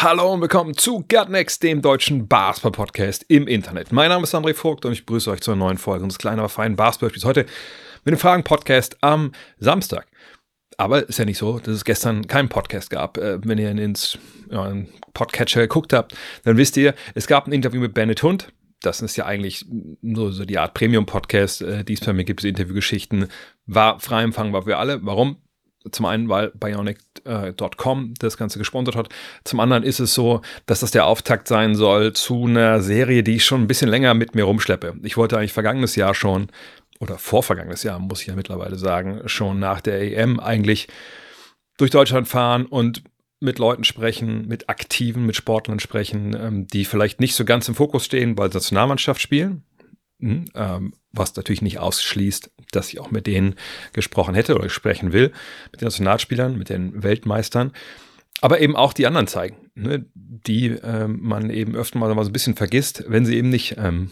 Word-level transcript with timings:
Hallo 0.00 0.32
und 0.32 0.40
willkommen 0.40 0.76
zu 0.76 1.04
Gutnext, 1.08 1.60
dem 1.64 1.82
deutschen 1.82 2.28
Basketball-Podcast 2.28 3.24
im 3.26 3.48
Internet. 3.48 3.90
Mein 3.90 4.10
Name 4.10 4.22
ist 4.22 4.32
André 4.32 4.54
Vogt 4.54 4.84
und 4.84 4.92
ich 4.92 5.04
begrüße 5.04 5.28
euch 5.28 5.40
zu 5.40 5.50
einer 5.50 5.58
neuen 5.58 5.76
Folge 5.76 6.04
unseres 6.04 6.20
kleinen, 6.20 6.38
aber 6.38 6.48
feinen 6.48 6.76
Basketball-Spiels. 6.76 7.24
Heute 7.24 7.46
mit 8.04 8.14
dem 8.14 8.16
Fragen-Podcast 8.16 8.96
am 9.00 9.32
Samstag. 9.58 10.06
Aber 10.76 11.08
ist 11.08 11.18
ja 11.18 11.24
nicht 11.24 11.38
so, 11.38 11.58
dass 11.58 11.74
es 11.74 11.84
gestern 11.84 12.28
keinen 12.28 12.48
Podcast 12.48 12.90
gab. 12.90 13.18
Äh, 13.18 13.40
wenn 13.44 13.58
ihr 13.58 13.72
ins 13.72 14.16
Podcatcher 15.14 15.62
geguckt 15.62 15.92
habt, 15.92 16.16
dann 16.44 16.56
wisst 16.56 16.76
ihr, 16.76 16.94
es 17.16 17.26
gab 17.26 17.48
ein 17.48 17.52
Interview 17.52 17.80
mit 17.80 17.92
Bennett 17.92 18.22
Hund. 18.22 18.52
Das 18.82 19.02
ist 19.02 19.16
ja 19.16 19.26
eigentlich 19.26 19.66
nur 20.00 20.30
so 20.30 20.44
die 20.44 20.58
Art 20.58 20.74
Premium-Podcast, 20.74 21.62
äh, 21.62 21.84
die 21.84 21.94
es 21.94 22.00
bei 22.00 22.12
mir 22.12 22.22
gibt, 22.22 22.42
so 22.42 22.46
Interviewgeschichten. 22.46 23.26
War 23.66 23.98
frei 23.98 24.22
empfangbar 24.22 24.62
für 24.62 24.76
alle. 24.76 25.04
Warum? 25.04 25.38
Zum 25.92 26.06
einen, 26.06 26.28
weil 26.28 26.50
Bionic.com 26.50 28.14
das 28.18 28.36
Ganze 28.36 28.58
gesponsert 28.58 28.96
hat. 28.96 29.08
Zum 29.44 29.60
anderen 29.60 29.82
ist 29.82 30.00
es 30.00 30.14
so, 30.14 30.42
dass 30.66 30.80
das 30.80 30.90
der 30.90 31.06
Auftakt 31.06 31.48
sein 31.48 31.74
soll 31.74 32.12
zu 32.12 32.46
einer 32.46 32.80
Serie, 32.80 33.22
die 33.22 33.36
ich 33.36 33.44
schon 33.44 33.62
ein 33.62 33.68
bisschen 33.68 33.88
länger 33.88 34.14
mit 34.14 34.34
mir 34.34 34.44
rumschleppe. 34.44 34.96
Ich 35.02 35.16
wollte 35.16 35.38
eigentlich 35.38 35.52
vergangenes 35.52 35.96
Jahr 35.96 36.14
schon, 36.14 36.48
oder 37.00 37.18
vorvergangenes 37.18 37.82
Jahr, 37.82 37.98
muss 37.98 38.22
ich 38.22 38.26
ja 38.26 38.34
mittlerweile 38.34 38.76
sagen, 38.76 39.22
schon 39.26 39.58
nach 39.58 39.80
der 39.80 40.00
EM 40.00 40.40
eigentlich 40.40 40.88
durch 41.76 41.90
Deutschland 41.90 42.28
fahren 42.28 42.66
und 42.66 43.02
mit 43.40 43.58
Leuten 43.58 43.84
sprechen, 43.84 44.48
mit 44.48 44.68
Aktiven, 44.68 45.24
mit 45.24 45.36
Sportlern 45.36 45.78
sprechen, 45.78 46.36
ähm, 46.38 46.66
die 46.66 46.84
vielleicht 46.84 47.20
nicht 47.20 47.34
so 47.34 47.44
ganz 47.44 47.68
im 47.68 47.74
Fokus 47.74 48.04
stehen, 48.04 48.36
weil 48.36 48.50
sie 48.50 48.56
Nationalmannschaft 48.56 49.20
spielen. 49.20 49.62
Mhm, 50.18 50.46
ähm, 50.54 50.92
was 51.12 51.34
natürlich 51.36 51.62
nicht 51.62 51.78
ausschließt, 51.78 52.50
dass 52.72 52.92
ich 52.92 53.00
auch 53.00 53.10
mit 53.10 53.26
denen 53.26 53.54
gesprochen 53.92 54.34
hätte 54.34 54.54
oder 54.54 54.68
sprechen 54.68 55.12
will, 55.12 55.32
mit 55.72 55.80
den 55.80 55.86
Nationalspielern, 55.86 56.56
mit 56.56 56.68
den 56.68 57.02
Weltmeistern, 57.02 57.72
aber 58.40 58.60
eben 58.60 58.76
auch 58.76 58.92
die 58.92 59.06
anderen 59.06 59.26
zeigen, 59.26 59.70
ne, 59.74 60.04
die 60.14 60.68
ähm, 60.68 61.18
man 61.22 61.50
eben 61.50 61.74
öfter 61.74 61.98
mal 61.98 62.12
so 62.24 62.30
ein 62.30 62.32
bisschen 62.32 62.56
vergisst, 62.56 63.04
wenn 63.08 63.24
sie 63.26 63.36
eben 63.36 63.48
nicht 63.48 63.76
ähm, 63.78 64.10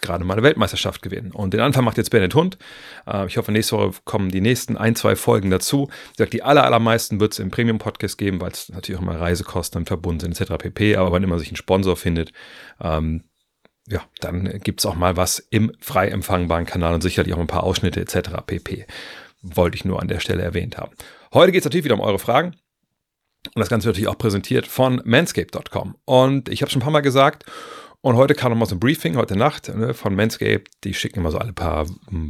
gerade 0.00 0.24
mal 0.24 0.34
eine 0.34 0.42
Weltmeisterschaft 0.42 1.02
gewinnen. 1.02 1.32
Und 1.32 1.54
den 1.54 1.60
Anfang 1.60 1.84
macht 1.84 1.96
jetzt 1.96 2.10
Bennett 2.10 2.34
Hund. 2.34 2.58
Äh, 3.06 3.26
ich 3.26 3.36
hoffe, 3.36 3.52
nächste 3.52 3.76
Woche 3.76 3.98
kommen 4.04 4.30
die 4.30 4.40
nächsten 4.40 4.76
ein, 4.76 4.94
zwei 4.94 5.16
Folgen 5.16 5.50
dazu. 5.50 5.88
Ich 6.12 6.18
sag, 6.18 6.30
die 6.30 6.42
aller, 6.42 6.64
allermeisten 6.64 7.20
wird 7.20 7.32
es 7.32 7.38
im 7.38 7.50
Premium-Podcast 7.50 8.16
geben, 8.16 8.40
weil 8.40 8.52
es 8.52 8.68
natürlich 8.68 9.00
auch 9.00 9.04
mal 9.04 9.16
Reisekosten 9.16 9.86
verbunden 9.86 10.20
sind, 10.20 10.40
etc. 10.40 10.54
pp. 10.58 10.96
Aber 10.96 11.12
wann 11.12 11.22
immer 11.22 11.38
sich 11.38 11.50
ein 11.50 11.56
Sponsor 11.56 11.96
findet, 11.96 12.32
ähm, 12.80 13.24
ja, 13.88 14.02
dann 14.20 14.60
gibt's 14.60 14.86
auch 14.86 14.94
mal 14.94 15.16
was 15.16 15.38
im 15.38 15.72
frei 15.80 16.08
empfangbaren 16.08 16.66
Kanal 16.66 16.94
und 16.94 17.02
sicherlich 17.02 17.34
auch 17.34 17.38
ein 17.38 17.46
paar 17.46 17.64
Ausschnitte 17.64 18.00
etc. 18.00 18.30
pp. 18.46 18.86
Wollte 19.42 19.76
ich 19.76 19.84
nur 19.84 20.00
an 20.00 20.08
der 20.08 20.20
Stelle 20.20 20.42
erwähnt 20.42 20.76
haben. 20.78 20.92
Heute 21.32 21.52
geht's 21.52 21.64
natürlich 21.64 21.84
wieder 21.84 21.94
um 21.94 22.00
eure 22.00 22.18
Fragen. 22.18 22.56
Und 23.54 23.60
das 23.60 23.68
Ganze 23.68 23.86
wird 23.86 23.96
natürlich 23.96 24.08
auch 24.08 24.18
präsentiert 24.18 24.66
von 24.66 25.00
manscape.com. 25.04 25.96
Und 26.04 26.48
ich 26.48 26.62
habe 26.62 26.70
schon 26.70 26.80
ein 26.80 26.84
paar 26.84 26.92
Mal 26.92 27.00
gesagt, 27.00 27.44
und 28.00 28.14
heute 28.14 28.34
kam 28.34 28.52
noch 28.52 28.58
mal 28.58 28.66
so 28.66 28.76
ein 28.76 28.80
Briefing, 28.80 29.16
heute 29.16 29.36
Nacht 29.36 29.74
ne, 29.74 29.92
von 29.92 30.14
Manscape. 30.14 30.62
Die 30.84 30.94
schicken 30.94 31.18
immer 31.18 31.32
so 31.32 31.38
alle 31.38 31.52
paar 31.52 31.86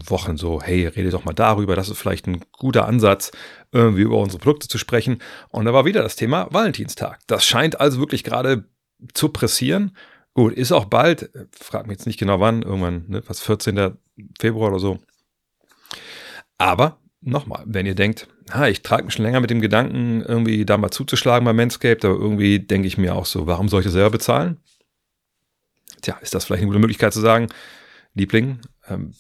Wochen 0.06 0.38
so, 0.38 0.62
hey, 0.62 0.86
rede 0.86 1.10
doch 1.10 1.24
mal 1.24 1.34
darüber. 1.34 1.76
Das 1.76 1.90
ist 1.90 1.98
vielleicht 1.98 2.26
ein 2.26 2.40
guter 2.52 2.86
Ansatz, 2.86 3.32
irgendwie 3.70 4.02
über 4.02 4.16
unsere 4.16 4.40
Produkte 4.40 4.68
zu 4.68 4.78
sprechen. 4.78 5.20
Und 5.50 5.66
da 5.66 5.74
war 5.74 5.84
wieder 5.84 6.02
das 6.02 6.16
Thema 6.16 6.48
Valentinstag. 6.50 7.18
Das 7.26 7.44
scheint 7.44 7.80
also 7.80 7.98
wirklich 8.00 8.24
gerade 8.24 8.64
zu 9.12 9.28
pressieren. 9.28 9.94
Gut, 10.38 10.52
ist 10.52 10.70
auch 10.70 10.84
bald, 10.84 11.30
frag 11.50 11.88
mich 11.88 11.96
jetzt 11.96 12.06
nicht 12.06 12.20
genau 12.20 12.38
wann, 12.38 12.62
irgendwann, 12.62 13.06
ne, 13.08 13.24
was 13.26 13.40
14. 13.40 13.96
Februar 14.38 14.70
oder 14.70 14.78
so. 14.78 15.00
Aber 16.58 17.00
nochmal, 17.20 17.64
wenn 17.66 17.86
ihr 17.86 17.96
denkt, 17.96 18.28
ha, 18.52 18.68
ich 18.68 18.82
trage 18.82 19.02
mich 19.02 19.14
schon 19.14 19.24
länger 19.24 19.40
mit 19.40 19.50
dem 19.50 19.60
Gedanken, 19.60 20.22
irgendwie 20.22 20.64
da 20.64 20.78
mal 20.78 20.92
zuzuschlagen 20.92 21.44
bei 21.44 21.52
Manscaped, 21.52 22.04
aber 22.04 22.14
irgendwie 22.14 22.60
denke 22.60 22.86
ich 22.86 22.96
mir 22.96 23.16
auch 23.16 23.26
so, 23.26 23.48
warum 23.48 23.68
soll 23.68 23.80
ich 23.80 23.86
das 23.86 23.94
selber 23.94 24.10
bezahlen? 24.10 24.58
Tja, 26.02 26.16
ist 26.18 26.36
das 26.36 26.44
vielleicht 26.44 26.60
eine 26.60 26.68
gute 26.68 26.78
Möglichkeit 26.78 27.12
zu 27.12 27.20
sagen, 27.20 27.48
Liebling, 28.14 28.60
ähm, 28.86 29.16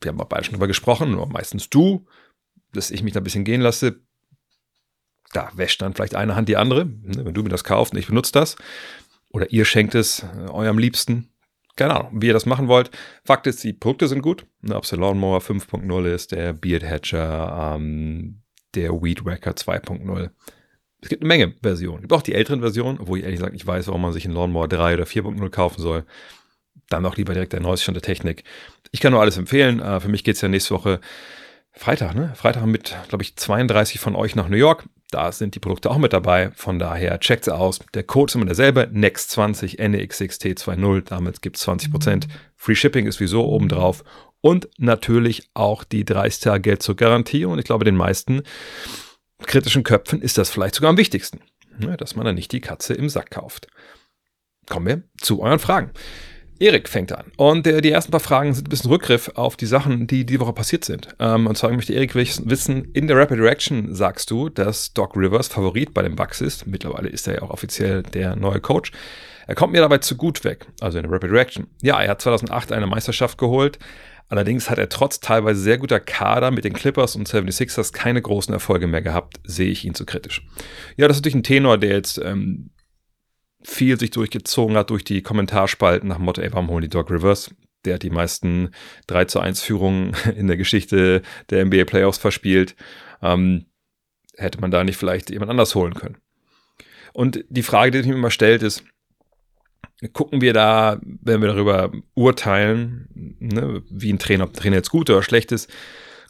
wir 0.00 0.08
haben 0.08 0.18
beide 0.28 0.42
schon 0.42 0.54
drüber 0.54 0.66
gesprochen, 0.66 1.12
nur 1.12 1.28
meistens 1.28 1.70
du, 1.70 2.08
dass 2.72 2.90
ich 2.90 3.04
mich 3.04 3.12
da 3.12 3.20
ein 3.20 3.24
bisschen 3.24 3.44
gehen 3.44 3.60
lasse. 3.60 4.00
Da 5.32 5.48
wäscht 5.54 5.80
dann 5.80 5.94
vielleicht 5.94 6.16
eine 6.16 6.34
Hand 6.34 6.48
die 6.48 6.56
andere. 6.56 6.86
Ne, 6.86 7.24
wenn 7.24 7.34
du 7.34 7.44
mir 7.44 7.50
das 7.50 7.62
kaufst 7.62 7.92
und 7.92 8.00
ich 8.00 8.08
benutze 8.08 8.32
das. 8.32 8.56
Oder 9.36 9.52
ihr 9.52 9.66
schenkt 9.66 9.94
es 9.94 10.22
äh, 10.22 10.50
eurem 10.50 10.78
Liebsten. 10.78 11.28
Keine 11.76 11.94
Ahnung, 11.94 12.22
wie 12.22 12.28
ihr 12.28 12.32
das 12.32 12.46
machen 12.46 12.68
wollt. 12.68 12.90
Fakt 13.22 13.46
ist, 13.46 13.62
die 13.62 13.74
Produkte 13.74 14.08
sind 14.08 14.22
gut. 14.22 14.46
Ne, 14.62 14.74
Ob 14.74 14.84
es 14.84 14.90
der 14.90 14.98
Lawnmower 14.98 15.40
5.0 15.40 16.06
ist, 16.06 16.32
der 16.32 16.54
Beard 16.54 16.82
Hatcher, 16.82 17.74
ähm, 17.76 18.40
der 18.74 18.92
Weed 19.02 19.26
Wacker 19.26 19.50
2.0. 19.50 20.30
Es 21.02 21.10
gibt 21.10 21.20
eine 21.20 21.28
Menge 21.28 21.54
Versionen. 21.62 21.98
Es 21.98 22.02
gibt 22.04 22.14
auch 22.14 22.22
die 22.22 22.32
älteren 22.32 22.60
Versionen, 22.60 22.98
obwohl 22.98 23.18
ich 23.18 23.24
ehrlich 23.24 23.38
gesagt 23.38 23.52
nicht 23.52 23.66
weiß, 23.66 23.88
warum 23.88 24.00
man 24.00 24.14
sich 24.14 24.24
einen 24.24 24.32
Lawnmower 24.32 24.68
3 24.68 24.94
oder 24.94 25.04
4.0 25.04 25.50
kaufen 25.50 25.82
soll. 25.82 26.06
Dann 26.88 27.04
auch 27.04 27.16
lieber 27.16 27.34
direkt 27.34 27.52
der 27.52 27.60
neueste 27.60 27.82
Stand 27.82 27.96
der 27.96 28.02
Technik. 28.02 28.42
Ich 28.90 29.00
kann 29.00 29.12
nur 29.12 29.20
alles 29.20 29.36
empfehlen. 29.36 29.80
Äh, 29.80 30.00
Für 30.00 30.08
mich 30.08 30.24
geht 30.24 30.36
es 30.36 30.40
ja 30.40 30.48
nächste 30.48 30.74
Woche 30.74 31.00
Freitag, 31.76 32.14
ne? 32.14 32.32
Freitag 32.34 32.64
mit, 32.66 32.96
glaube 33.08 33.22
ich, 33.22 33.36
32 33.36 34.00
von 34.00 34.16
euch 34.16 34.34
nach 34.34 34.48
New 34.48 34.56
York. 34.56 34.84
Da 35.10 35.30
sind 35.30 35.54
die 35.54 35.60
Produkte 35.60 35.90
auch 35.90 35.98
mit 35.98 36.12
dabei. 36.12 36.50
Von 36.56 36.78
daher 36.78 37.20
checkt 37.20 37.44
sie 37.44 37.54
aus. 37.54 37.80
Der 37.94 38.02
Code 38.02 38.30
ist 38.30 38.34
immer 38.34 38.46
derselbe. 38.46 38.90
NEXT20 38.92 39.78
NEXXT20. 39.78 41.02
Damit 41.02 41.42
gibt 41.42 41.56
es 41.56 41.68
20%. 41.68 42.24
Free 42.56 42.74
Shipping 42.74 43.06
ist 43.06 43.20
wieso 43.20 43.44
oben 43.44 43.68
drauf. 43.68 44.02
Und 44.40 44.68
natürlich 44.78 45.50
auch 45.54 45.84
die 45.84 46.04
30 46.04 46.40
Tage 46.40 46.60
Geld 46.62 46.82
zur 46.82 46.96
Garantie. 46.96 47.44
Und 47.44 47.58
ich 47.58 47.66
glaube, 47.66 47.84
den 47.84 47.96
meisten 47.96 48.42
kritischen 49.44 49.84
Köpfen 49.84 50.22
ist 50.22 50.38
das 50.38 50.50
vielleicht 50.50 50.74
sogar 50.74 50.90
am 50.90 50.96
wichtigsten. 50.96 51.40
ne, 51.78 51.96
Dass 51.96 52.16
man 52.16 52.24
dann 52.24 52.34
nicht 52.34 52.52
die 52.52 52.60
Katze 52.60 52.94
im 52.94 53.08
Sack 53.08 53.30
kauft. 53.30 53.68
Kommen 54.68 54.86
wir 54.86 55.02
zu 55.20 55.42
euren 55.42 55.58
Fragen. 55.58 55.90
Erik 56.58 56.88
fängt 56.88 57.12
an. 57.12 57.32
Und 57.36 57.66
äh, 57.66 57.80
die 57.80 57.90
ersten 57.90 58.10
paar 58.10 58.20
Fragen 58.20 58.54
sind 58.54 58.68
ein 58.68 58.70
bisschen 58.70 58.90
Rückgriff 58.90 59.30
auf 59.34 59.56
die 59.56 59.66
Sachen, 59.66 60.06
die 60.06 60.24
die 60.24 60.40
Woche 60.40 60.52
passiert 60.52 60.84
sind. 60.84 61.08
Ähm, 61.18 61.46
und 61.46 61.56
zwar 61.56 61.70
möchte 61.72 61.92
Erik 61.92 62.14
wissen, 62.14 62.90
in 62.92 63.06
der 63.06 63.16
Rapid 63.16 63.38
Reaction 63.38 63.94
sagst 63.94 64.30
du, 64.30 64.48
dass 64.48 64.92
Doc 64.94 65.16
Rivers 65.16 65.48
Favorit 65.48 65.92
bei 65.92 66.02
dem 66.02 66.16
Bucks 66.16 66.40
ist. 66.40 66.66
Mittlerweile 66.66 67.08
ist 67.08 67.28
er 67.28 67.34
ja 67.34 67.42
auch 67.42 67.50
offiziell 67.50 68.02
der 68.02 68.36
neue 68.36 68.60
Coach. 68.60 68.92
Er 69.46 69.54
kommt 69.54 69.72
mir 69.72 69.80
dabei 69.80 69.98
zu 69.98 70.16
gut 70.16 70.44
weg, 70.44 70.66
also 70.80 70.98
in 70.98 71.04
der 71.04 71.12
Rapid 71.12 71.30
Reaction. 71.30 71.66
Ja, 71.82 72.00
er 72.00 72.10
hat 72.10 72.22
2008 72.22 72.72
eine 72.72 72.86
Meisterschaft 72.86 73.38
geholt. 73.38 73.78
Allerdings 74.28 74.68
hat 74.70 74.78
er 74.78 74.88
trotz 74.88 75.20
teilweise 75.20 75.60
sehr 75.60 75.78
guter 75.78 76.00
Kader 76.00 76.50
mit 76.50 76.64
den 76.64 76.72
Clippers 76.72 77.14
und 77.14 77.28
76ers 77.28 77.92
keine 77.92 78.20
großen 78.20 78.52
Erfolge 78.52 78.88
mehr 78.88 79.02
gehabt, 79.02 79.38
sehe 79.44 79.70
ich 79.70 79.84
ihn 79.84 79.94
zu 79.94 80.04
kritisch. 80.04 80.44
Ja, 80.96 81.06
das 81.06 81.18
ist 81.18 81.20
natürlich 81.20 81.36
ein 81.36 81.42
Tenor, 81.44 81.78
der 81.78 81.90
jetzt 81.90 82.18
ähm, 82.18 82.70
viel 83.66 83.98
sich 83.98 84.10
durchgezogen 84.10 84.76
hat 84.76 84.90
durch 84.90 85.02
die 85.02 85.22
Kommentarspalten 85.22 86.08
nach 86.08 86.16
dem 86.16 86.24
Motto, 86.24 86.40
ey, 86.40 86.52
warum 86.52 86.68
holen 86.68 86.82
die 86.82 86.88
Doc 86.88 87.10
Rivers? 87.10 87.52
Der 87.84 87.94
hat 87.94 88.04
die 88.04 88.10
meisten 88.10 88.70
3 89.08 89.24
zu 89.24 89.40
1 89.40 89.60
Führungen 89.60 90.14
in 90.36 90.46
der 90.46 90.56
Geschichte 90.56 91.22
der 91.50 91.66
NBA 91.66 91.84
Playoffs 91.84 92.18
verspielt. 92.18 92.76
Ähm, 93.20 93.66
hätte 94.36 94.60
man 94.60 94.70
da 94.70 94.84
nicht 94.84 94.96
vielleicht 94.96 95.30
jemand 95.30 95.50
anders 95.50 95.74
holen 95.74 95.94
können? 95.94 96.18
Und 97.12 97.44
die 97.48 97.64
Frage, 97.64 97.90
die 97.90 97.98
sich 97.98 98.06
mir 98.06 98.14
immer 98.14 98.30
stellt, 98.30 98.62
ist, 98.62 98.84
gucken 100.12 100.40
wir 100.40 100.52
da, 100.52 101.00
wenn 101.02 101.40
wir 101.40 101.48
darüber 101.48 101.90
urteilen, 102.14 103.08
ne, 103.40 103.82
wie 103.90 104.12
ein 104.12 104.20
Trainer, 104.20 104.44
ob 104.44 104.50
ein 104.50 104.56
Trainer 104.56 104.76
jetzt 104.76 104.90
gut 104.90 105.10
oder 105.10 105.22
schlecht 105.22 105.50
ist, 105.50 105.72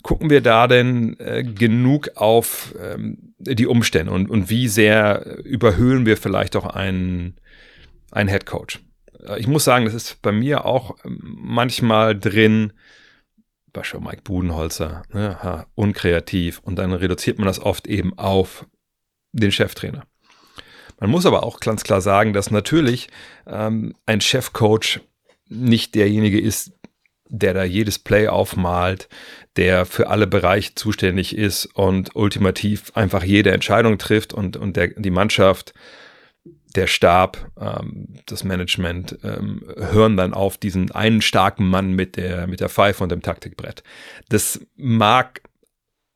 gucken 0.07 0.31
wir 0.31 0.41
da 0.41 0.69
denn 0.69 1.19
äh, 1.19 1.43
genug 1.43 2.11
auf 2.15 2.73
ähm, 2.81 3.35
die 3.39 3.67
Umstände 3.67 4.13
und, 4.13 4.31
und 4.31 4.49
wie 4.51 4.69
sehr 4.69 5.45
überhöhen 5.45 6.07
wir 6.07 6.17
vielleicht 6.17 6.55
auch 6.55 6.65
einen, 6.65 7.35
einen 8.13 8.29
Head 8.29 8.47
Coach? 8.47 8.81
Äh, 9.27 9.41
Ich 9.41 9.49
muss 9.49 9.65
sagen, 9.65 9.85
das 9.85 9.95
ist 9.95 10.23
bei 10.23 10.31
mir 10.31 10.65
auch 10.65 10.97
ähm, 11.05 11.19
manchmal 11.23 12.17
drin, 12.17 12.73
Beispiel 13.73 13.99
Mike 13.99 14.23
Budenholzer, 14.23 15.03
ne, 15.13 15.43
ha, 15.43 15.67
unkreativ 15.75 16.61
und 16.61 16.77
dann 16.77 16.93
reduziert 16.93 17.39
man 17.39 17.49
das 17.49 17.59
oft 17.59 17.89
eben 17.89 18.17
auf 18.17 18.65
den 19.33 19.51
Cheftrainer. 19.51 20.05
Man 21.01 21.11
muss 21.11 21.27
aber 21.27 21.43
auch 21.43 21.59
ganz 21.59 21.83
klar 21.83 22.01
sagen, 22.01 22.33
dass 22.33 22.53
natürlich 22.53 23.09
ähm, 23.45 23.93
ein 24.07 24.21
Chefcoach 24.21 25.01
nicht 25.49 25.97
derjenige 25.97 26.41
ist, 26.41 26.73
der 27.29 27.55
da 27.55 27.65
jedes 27.65 27.99
Play 27.99 28.29
aufmalt, 28.29 29.09
der 29.57 29.87
für 29.87 30.09
alle 30.09 30.27
Bereiche 30.27 30.75
zuständig 30.75 31.37
ist 31.37 31.67
und 31.75 32.15
ultimativ 32.15 32.93
einfach 32.95 33.25
jede 33.25 33.53
Entscheidung 33.53 33.99
trifft 33.99 34.33
und, 34.33 34.57
und 34.57 34.77
der, 34.77 34.89
die 34.89 35.11
Mannschaft 35.11 35.73
der 36.75 36.87
Stab, 36.87 37.51
ähm, 37.59 38.09
das 38.27 38.45
Management 38.45 39.19
ähm, 39.25 39.63
hören 39.77 40.17
dann 40.17 40.35
auf 40.35 40.59
diesen 40.59 40.91
einen 40.91 41.23
starken 41.23 41.67
Mann 41.67 41.93
mit 41.93 42.17
der, 42.17 42.47
mit 42.47 42.61
der 42.61 42.69
Pfeife 42.69 43.03
und 43.03 43.11
dem 43.11 43.23
Taktikbrett. 43.23 43.83
Das 44.29 44.61
mag 44.77 45.41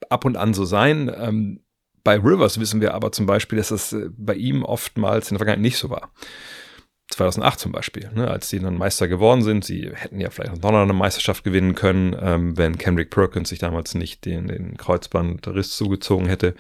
ab 0.08 0.25
und 0.25 0.37
an 0.37 0.54
so 0.54 0.64
sein. 0.64 1.10
Ähm, 1.16 1.60
bei 2.04 2.16
Rivers 2.16 2.60
wissen 2.60 2.81
wir 2.81 2.94
aber 2.94 3.12
zum 3.12 3.26
Beispiel, 3.26 3.58
dass 3.58 3.69
das 3.69 3.92
äh, 3.92 4.10
bei 4.16 4.34
ihm 4.34 4.62
oftmals 4.62 5.31
in 5.31 5.34
der 5.34 5.38
Vergangenheit 5.38 5.62
nicht 5.62 5.78
so 5.78 5.90
war. 5.90 6.12
2008 7.10 7.58
zum 7.58 7.72
Beispiel, 7.72 8.10
ne, 8.14 8.28
als 8.28 8.48
sie 8.48 8.60
dann 8.60 8.78
Meister 8.78 9.08
geworden 9.08 9.42
sind. 9.42 9.64
Sie 9.64 9.90
hätten 9.92 10.20
ja 10.20 10.30
vielleicht 10.30 10.62
noch 10.62 10.72
eine 10.72 10.92
Meisterschaft 10.92 11.44
gewinnen 11.44 11.74
können, 11.74 12.16
ähm, 12.20 12.56
wenn 12.56 12.78
Kendrick 12.78 13.10
Perkins 13.10 13.48
sich 13.48 13.58
damals 13.58 13.94
nicht 13.94 14.24
den, 14.24 14.48
den 14.48 14.76
Kreuzbandriss 14.76 15.76
zugezogen 15.76 16.26
hätte. 16.26 16.54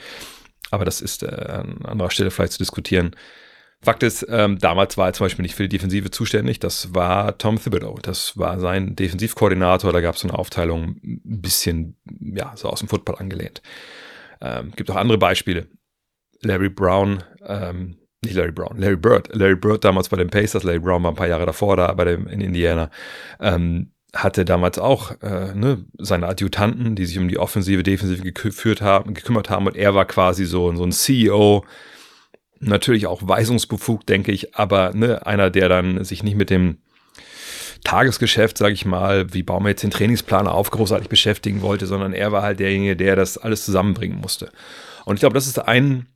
Aber 0.70 0.84
das 0.84 1.00
ist 1.00 1.22
äh, 1.22 1.26
an 1.28 1.84
anderer 1.84 2.10
Stelle 2.10 2.30
vielleicht 2.30 2.52
zu 2.52 2.58
diskutieren. 2.58 3.14
Fakt 3.82 4.02
ist, 4.02 4.26
ähm, 4.28 4.58
damals 4.58 4.98
war 4.98 5.06
er 5.06 5.12
zum 5.14 5.24
Beispiel 5.24 5.42
nicht 5.42 5.54
für 5.54 5.62
die 5.62 5.70
Defensive 5.70 6.10
zuständig. 6.10 6.58
Das 6.58 6.94
war 6.94 7.38
Tom 7.38 7.58
Thibodeau. 7.58 7.98
Das 8.02 8.36
war 8.36 8.60
sein 8.60 8.94
Defensivkoordinator. 8.94 9.92
Da 9.92 10.02
gab 10.02 10.16
es 10.16 10.20
so 10.20 10.28
eine 10.28 10.38
Aufteilung, 10.38 10.96
ein 11.02 11.40
bisschen, 11.40 11.96
ja, 12.20 12.52
so 12.56 12.68
aus 12.68 12.80
dem 12.80 12.88
Football 12.88 13.16
angelehnt. 13.16 13.62
Ähm, 14.42 14.72
gibt 14.76 14.90
auch 14.90 14.96
andere 14.96 15.16
Beispiele. 15.16 15.68
Larry 16.42 16.68
Brown, 16.68 17.22
ähm, 17.46 17.96
nicht 18.22 18.34
Larry 18.34 18.52
Brown, 18.52 18.78
Larry 18.78 18.96
Bird. 18.96 19.34
Larry 19.34 19.56
Bird 19.56 19.84
damals 19.84 20.08
bei 20.08 20.16
den 20.16 20.28
Pacers, 20.28 20.62
Larry 20.62 20.80
Brown 20.80 21.02
war 21.02 21.12
ein 21.12 21.16
paar 21.16 21.28
Jahre 21.28 21.46
davor 21.46 21.76
da 21.76 21.92
bei 21.92 22.04
dem 22.04 22.26
in 22.26 22.40
Indiana. 22.40 22.90
Ähm, 23.40 23.92
hatte 24.14 24.44
damals 24.44 24.78
auch 24.78 25.12
äh, 25.22 25.54
ne, 25.54 25.84
seine 25.98 26.26
Adjutanten, 26.26 26.96
die 26.96 27.06
sich 27.06 27.18
um 27.18 27.28
die 27.28 27.38
offensive, 27.38 27.82
defensive 27.82 28.32
geführt 28.32 28.82
haben, 28.82 29.14
gekümmert 29.14 29.50
haben 29.50 29.66
und 29.66 29.76
er 29.76 29.94
war 29.94 30.04
quasi 30.04 30.44
so, 30.44 30.74
so 30.74 30.82
ein 30.82 30.92
CEO, 30.92 31.64
natürlich 32.58 33.06
auch 33.06 33.20
weisungsbefugt, 33.22 34.08
denke 34.08 34.32
ich, 34.32 34.56
aber 34.56 34.92
ne, 34.94 35.24
einer, 35.26 35.48
der 35.48 35.68
dann 35.68 36.04
sich 36.04 36.22
nicht 36.24 36.36
mit 36.36 36.50
dem 36.50 36.78
Tagesgeschäft, 37.84 38.58
sage 38.58 38.74
ich 38.74 38.84
mal, 38.84 39.32
wie 39.32 39.44
bauen 39.44 39.62
wir 39.62 39.70
jetzt 39.70 39.84
den 39.84 39.92
Trainingsplan 39.92 40.48
auf, 40.48 40.70
großartig 40.70 41.08
beschäftigen 41.08 41.62
wollte, 41.62 41.86
sondern 41.86 42.12
er 42.12 42.32
war 42.32 42.42
halt 42.42 42.58
derjenige, 42.58 42.96
der 42.96 43.16
das 43.16 43.38
alles 43.38 43.64
zusammenbringen 43.64 44.18
musste. 44.20 44.50
Und 45.06 45.14
ich 45.14 45.20
glaube, 45.20 45.34
das 45.34 45.46
ist 45.46 45.58
ein 45.60 46.06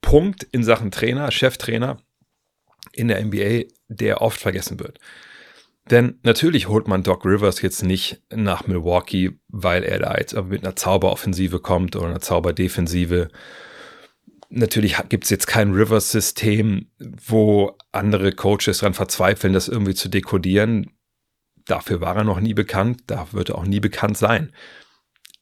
Punkt 0.00 0.44
in 0.44 0.64
Sachen 0.64 0.90
Trainer, 0.90 1.30
Cheftrainer 1.30 1.98
in 2.92 3.08
der 3.08 3.24
NBA, 3.24 3.64
der 3.88 4.22
oft 4.22 4.40
vergessen 4.40 4.80
wird. 4.80 4.98
Denn 5.90 6.18
natürlich 6.22 6.68
holt 6.68 6.88
man 6.88 7.02
Doc 7.02 7.24
Rivers 7.24 7.62
jetzt 7.62 7.82
nicht 7.82 8.22
nach 8.32 8.66
Milwaukee, 8.66 9.38
weil 9.48 9.82
er 9.82 9.98
da 9.98 10.16
jetzt 10.16 10.34
mit 10.44 10.62
einer 10.62 10.76
Zauberoffensive 10.76 11.58
kommt 11.60 11.96
oder 11.96 12.06
einer 12.06 12.20
Zauberdefensive 12.20 13.30
Natürlich 14.52 14.96
gibt 15.08 15.24
es 15.24 15.30
jetzt 15.30 15.46
kein 15.46 15.72
Rivers-System, 15.72 16.90
wo 16.98 17.78
andere 17.92 18.32
Coaches 18.32 18.78
dran 18.78 18.94
verzweifeln, 18.94 19.52
das 19.52 19.68
irgendwie 19.68 19.94
zu 19.94 20.08
dekodieren. 20.08 20.90
Dafür 21.66 22.00
war 22.00 22.16
er 22.16 22.24
noch 22.24 22.40
nie 22.40 22.52
bekannt, 22.52 23.04
da 23.06 23.28
wird 23.30 23.50
er 23.50 23.58
auch 23.58 23.64
nie 23.64 23.78
bekannt 23.78 24.18
sein. 24.18 24.52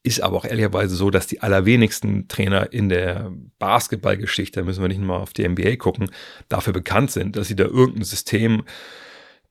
Ist 0.04 0.20
aber 0.20 0.36
auch 0.36 0.44
ehrlicherweise 0.44 0.94
so, 0.94 1.10
dass 1.10 1.26
die 1.26 1.42
allerwenigsten 1.42 2.28
Trainer 2.28 2.72
in 2.72 2.88
der 2.88 3.32
Basketballgeschichte, 3.58 4.60
da 4.60 4.64
müssen 4.64 4.80
wir 4.80 4.88
nicht 4.88 5.00
mal 5.00 5.18
auf 5.18 5.32
die 5.32 5.46
NBA 5.46 5.76
gucken, 5.76 6.10
dafür 6.48 6.72
bekannt 6.72 7.10
sind, 7.10 7.36
dass 7.36 7.48
sie 7.48 7.56
da 7.56 7.64
irgendein 7.64 8.04
System, 8.04 8.64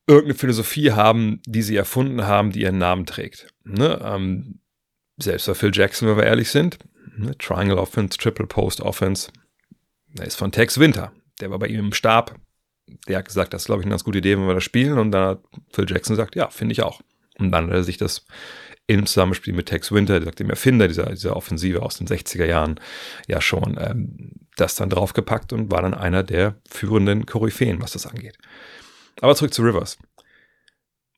irgendeine 0.08 0.38
Philosophie 0.38 0.92
haben, 0.94 1.42
die 1.46 1.62
sie 1.62 1.76
erfunden 1.76 2.26
haben, 2.26 2.52
die 2.52 2.62
ihren 2.62 2.78
Namen 2.78 3.06
trägt. 3.06 3.48
Ne? 3.66 4.00
Ähm, 4.04 4.60
selbst 5.18 5.48
bei 5.48 5.54
Phil 5.54 5.72
Jackson, 5.74 6.08
wenn 6.08 6.18
wir 6.18 6.26
ehrlich 6.26 6.50
sind, 6.50 6.80
ne? 7.18 7.38
Triangle 7.38 7.78
Offense, 7.78 8.18
Triple 8.18 8.48
Post 8.48 8.82
Offense, 8.82 9.32
der 10.14 10.28
ist 10.28 10.36
von 10.36 10.52
Tex 10.52 10.80
Winter. 10.80 11.12
Der 11.42 11.52
war 11.52 11.60
bei 11.60 11.68
ihm 11.68 11.80
im 11.80 11.94
Stab. 11.94 12.36
Der 13.08 13.20
hat 13.20 13.26
gesagt, 13.26 13.54
das 13.54 13.64
ist, 13.64 13.66
glaube 13.66 13.82
ich, 13.82 13.86
eine 13.86 13.92
ganz 13.92 14.04
gute 14.04 14.20
Idee, 14.20 14.38
wenn 14.38 14.48
wir 14.48 14.54
das 14.54 14.64
spielen. 14.64 14.98
Und 14.98 15.12
dann 15.12 15.28
hat 15.28 15.44
Phil 15.72 15.86
Jackson 15.88 16.16
gesagt, 16.16 16.36
ja, 16.36 16.50
finde 16.50 16.72
ich 16.72 16.82
auch. 16.82 17.02
Und 17.38 17.52
dann 17.52 17.68
hat 17.68 17.74
er 17.74 17.84
sich 17.84 17.98
das 17.98 18.26
im 18.88 19.06
Zusammenspiel 19.06 19.54
mit 19.54 19.68
Tex 19.68 19.92
Winter, 19.92 20.20
dem 20.20 20.50
Erfinder 20.50 20.88
dieser, 20.88 21.08
dieser 21.10 21.36
Offensive 21.36 21.82
aus 21.82 21.98
den 21.98 22.08
60er 22.08 22.46
Jahren, 22.46 22.80
ja 23.28 23.42
schon 23.42 23.78
ähm, 23.80 24.32
das 24.56 24.76
dann 24.76 24.90
draufgepackt 24.90 25.54
und 25.54 25.72
war 25.72 25.82
dann 25.82 25.94
einer 25.94 26.24
der 26.24 26.56
führenden 26.68 27.26
Koryphäen, 27.26 27.82
was 27.82 27.92
das 27.92 28.08
angeht. 28.08 28.38
Aber 29.22 29.36
zurück 29.36 29.54
zu 29.54 29.62
Rivers. 29.62 29.98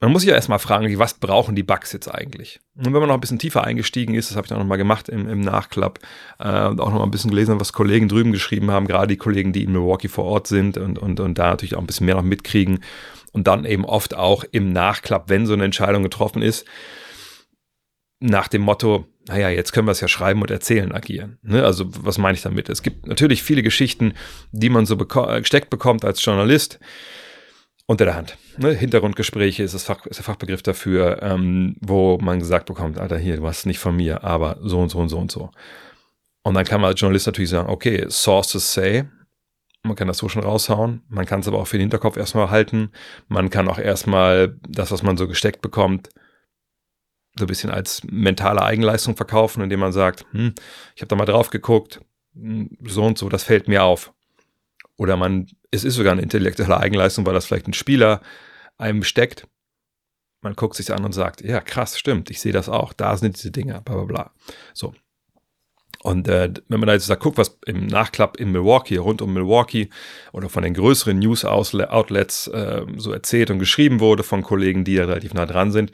Man 0.02 0.14
muss 0.14 0.22
sich 0.22 0.30
ja 0.30 0.36
erstmal 0.36 0.60
fragen, 0.60 0.98
was 0.98 1.16
brauchen 1.16 1.56
die 1.56 1.64
Bugs 1.64 1.92
jetzt 1.92 2.08
eigentlich? 2.08 2.62
Und 2.78 2.86
wenn 2.86 2.94
man 2.94 3.08
noch 3.08 3.16
ein 3.16 3.20
bisschen 3.20 3.38
tiefer 3.38 3.66
eingestiegen 3.66 4.16
ist, 4.16 4.30
das 4.30 4.38
habe 4.38 4.46
ich 4.46 4.50
dann 4.50 4.60
nochmal 4.60 4.78
gemacht 4.78 5.10
im, 5.10 5.28
im 5.28 5.42
Nachklapp, 5.42 6.00
äh, 6.40 6.68
und 6.68 6.80
auch 6.80 6.88
nochmal 6.88 7.04
ein 7.04 7.12
bisschen 7.12 7.32
gelesen, 7.32 7.60
was 7.60 7.74
Kollegen 7.74 8.08
drüben 8.08 8.32
geschrieben 8.32 8.72
haben, 8.72 8.88
gerade 8.88 9.08
die 9.08 9.18
Kollegen, 9.18 9.52
die 9.52 9.66
in 9.66 9.74
Milwaukee 9.74 10.08
vor 10.08 10.24
Ort 10.24 10.48
sind 10.48 10.78
und, 10.78 10.98
und, 10.98 11.20
und 11.20 11.38
da 11.38 11.50
natürlich 11.50 11.76
auch 11.76 11.82
ein 11.82 11.88
bisschen 11.88 12.06
mehr 12.06 12.16
noch 12.16 12.24
mitkriegen 12.24 12.80
und 13.34 13.48
dann 13.48 13.66
eben 13.66 13.84
oft 13.84 14.16
auch 14.16 14.46
im 14.52 14.72
Nachklapp, 14.72 15.28
wenn 15.28 15.46
so 15.46 15.54
eine 15.54 15.66
Entscheidung 15.66 16.04
getroffen 16.04 16.42
ist, 16.42 16.66
nach 18.20 18.48
dem 18.48 18.62
Motto, 18.62 19.06
naja, 19.28 19.50
jetzt 19.50 19.72
können 19.72 19.88
wir 19.88 19.92
es 19.92 20.02
ja 20.02 20.08
schreiben 20.08 20.42
und 20.42 20.52
erzählen, 20.52 20.92
agieren. 20.92 21.38
Ne? 21.42 21.64
Also 21.64 21.86
was 22.04 22.18
meine 22.18 22.36
ich 22.36 22.42
damit? 22.42 22.70
Es 22.70 22.84
gibt 22.84 23.08
natürlich 23.08 23.44
viele 23.44 23.64
Geschichten, 23.64 24.14
die 24.52 24.70
man 24.70 24.86
so 24.86 24.98
beko 24.98 25.26
gesteckt 25.40 25.70
bekommt 25.70 26.04
als 26.04 26.24
Journalist 26.24 26.80
unter 27.86 28.06
der 28.06 28.16
Hand. 28.16 28.38
Ne? 28.58 28.72
Hintergrundgespräche 28.74 29.64
ist, 29.64 29.74
das 29.74 29.84
Fach, 29.84 30.06
ist 30.06 30.18
der 30.18 30.24
Fachbegriff 30.24 30.62
dafür, 30.62 31.22
ähm, 31.24 31.76
wo 31.80 32.18
man 32.20 32.40
gesagt 32.40 32.66
bekommt, 32.66 33.00
Alter, 33.00 33.18
hier, 33.18 33.38
du 33.38 33.48
hast 33.48 33.66
nicht 33.66 33.80
von 33.80 33.96
mir, 33.96 34.24
aber 34.24 34.60
so 34.62 34.80
und 34.80 34.90
so 34.90 35.00
und 35.00 35.10
so 35.10 35.18
und 35.18 35.32
so. 35.32 35.50
Und 36.44 36.54
dann 36.54 36.66
kann 36.66 36.82
man 36.82 36.90
als 36.90 37.00
Journalist 37.00 37.28
natürlich 37.28 37.50
sagen, 37.50 37.70
okay, 37.70 38.06
Sources 38.10 38.74
say, 38.74 39.06
man 39.84 39.96
kann 39.96 40.08
das 40.08 40.18
so 40.18 40.30
schon 40.30 40.44
raushauen, 40.44 41.02
man 41.08 41.26
kann 41.26 41.40
es 41.40 41.48
aber 41.48 41.60
auch 41.60 41.68
für 41.68 41.78
den 41.78 41.84
Hinterkopf 41.84 42.18
erstmal 42.18 42.50
halten, 42.50 42.92
man 43.28 43.50
kann 43.50 43.68
auch 43.68 43.80
erstmal 43.80 44.58
das, 44.68 44.92
was 44.92 45.04
man 45.04 45.18
so 45.18 45.28
gesteckt 45.28 45.62
bekommt, 45.62 46.10
so 47.38 47.46
ein 47.46 47.48
bisschen 47.48 47.70
als 47.70 48.04
mentale 48.04 48.62
Eigenleistung 48.62 49.16
verkaufen, 49.16 49.62
indem 49.62 49.80
man 49.80 49.92
sagt, 49.92 50.26
hm, 50.32 50.54
ich 50.96 51.02
habe 51.02 51.08
da 51.08 51.16
mal 51.16 51.26
drauf 51.26 51.50
geguckt, 51.50 52.02
hm, 52.34 52.78
so 52.86 53.04
und 53.04 53.18
so, 53.18 53.30
das 53.30 53.44
fällt 53.44 53.68
mir 53.68 53.84
auf. 53.84 54.14
Oder 54.98 55.16
man, 55.16 55.48
es 55.72 55.84
ist 55.84 55.96
sogar 55.96 56.14
eine 56.14 56.22
intellektuelle 56.22 56.78
Eigenleistung, 56.78 57.26
weil 57.26 57.34
das 57.34 57.46
vielleicht 57.46 57.68
ein 57.68 57.74
Spieler 57.74 58.22
einem 58.78 59.04
steckt. 59.04 59.48
Man 60.42 60.56
guckt 60.56 60.76
sich 60.76 60.92
an 60.92 61.06
und 61.06 61.14
sagt, 61.14 61.42
ja, 61.42 61.62
krass, 61.62 61.98
stimmt, 61.98 62.30
ich 62.30 62.40
sehe 62.40 62.54
das 62.54 62.70
auch, 62.70 62.94
da 62.94 63.18
sind 63.18 63.38
diese 63.38 63.52
Dinge, 63.52 63.82
bla 63.82 63.96
bla 63.96 64.06
bla. 64.06 64.32
So. 64.74 64.94
Und 66.02 66.30
äh, 66.30 66.54
wenn 66.70 66.80
man 66.80 66.88
da 66.88 66.94
jetzt 66.94 67.08
sagt, 67.08 67.22
guckt, 67.22 67.38
was 67.38 67.60
im 67.66 67.88
Nachklapp 67.88 68.38
in 68.38 68.52
Milwaukee, 68.52 68.98
rund 68.98 69.22
um 69.22 69.34
Milwaukee 69.34 69.90
oder 70.32 70.48
von 70.48 70.64
den 70.64 70.74
größeren 70.74 71.20
News-Outlets 71.20 72.48
äh, 72.48 72.86
so 72.96 73.12
erzählt 73.12 73.52
und 73.52 73.60
geschrieben 73.60 74.00
wurde 74.00 74.24
von 74.24 74.42
Kollegen, 74.42 74.86
die 74.86 74.94
ja 74.94 75.06
relativ 75.06 75.34
nah 75.34 75.46
dran 75.46 75.72
sind, 75.72 75.92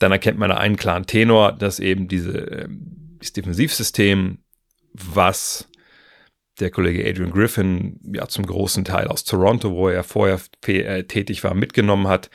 dann 0.00 0.10
erkennt 0.10 0.38
man 0.38 0.50
da 0.50 0.56
einen 0.56 0.76
klaren 0.76 1.06
Tenor, 1.06 1.52
dass 1.52 1.78
eben 1.78 2.08
diese, 2.08 2.50
äh, 2.50 2.68
dieses 2.68 3.32
Defensivsystem, 3.32 4.38
was 4.92 5.68
der 6.58 6.70
Kollege 6.70 7.08
Adrian 7.08 7.32
Griffin 7.32 8.00
ja 8.12 8.26
zum 8.26 8.46
großen 8.46 8.84
Teil 8.84 9.06
aus 9.06 9.24
Toronto, 9.24 9.70
wo 9.72 9.88
er 9.88 10.02
vorher 10.02 10.40
äh, 10.66 11.04
tätig 11.04 11.44
war, 11.44 11.54
mitgenommen 11.54 12.08
hat. 12.08 12.28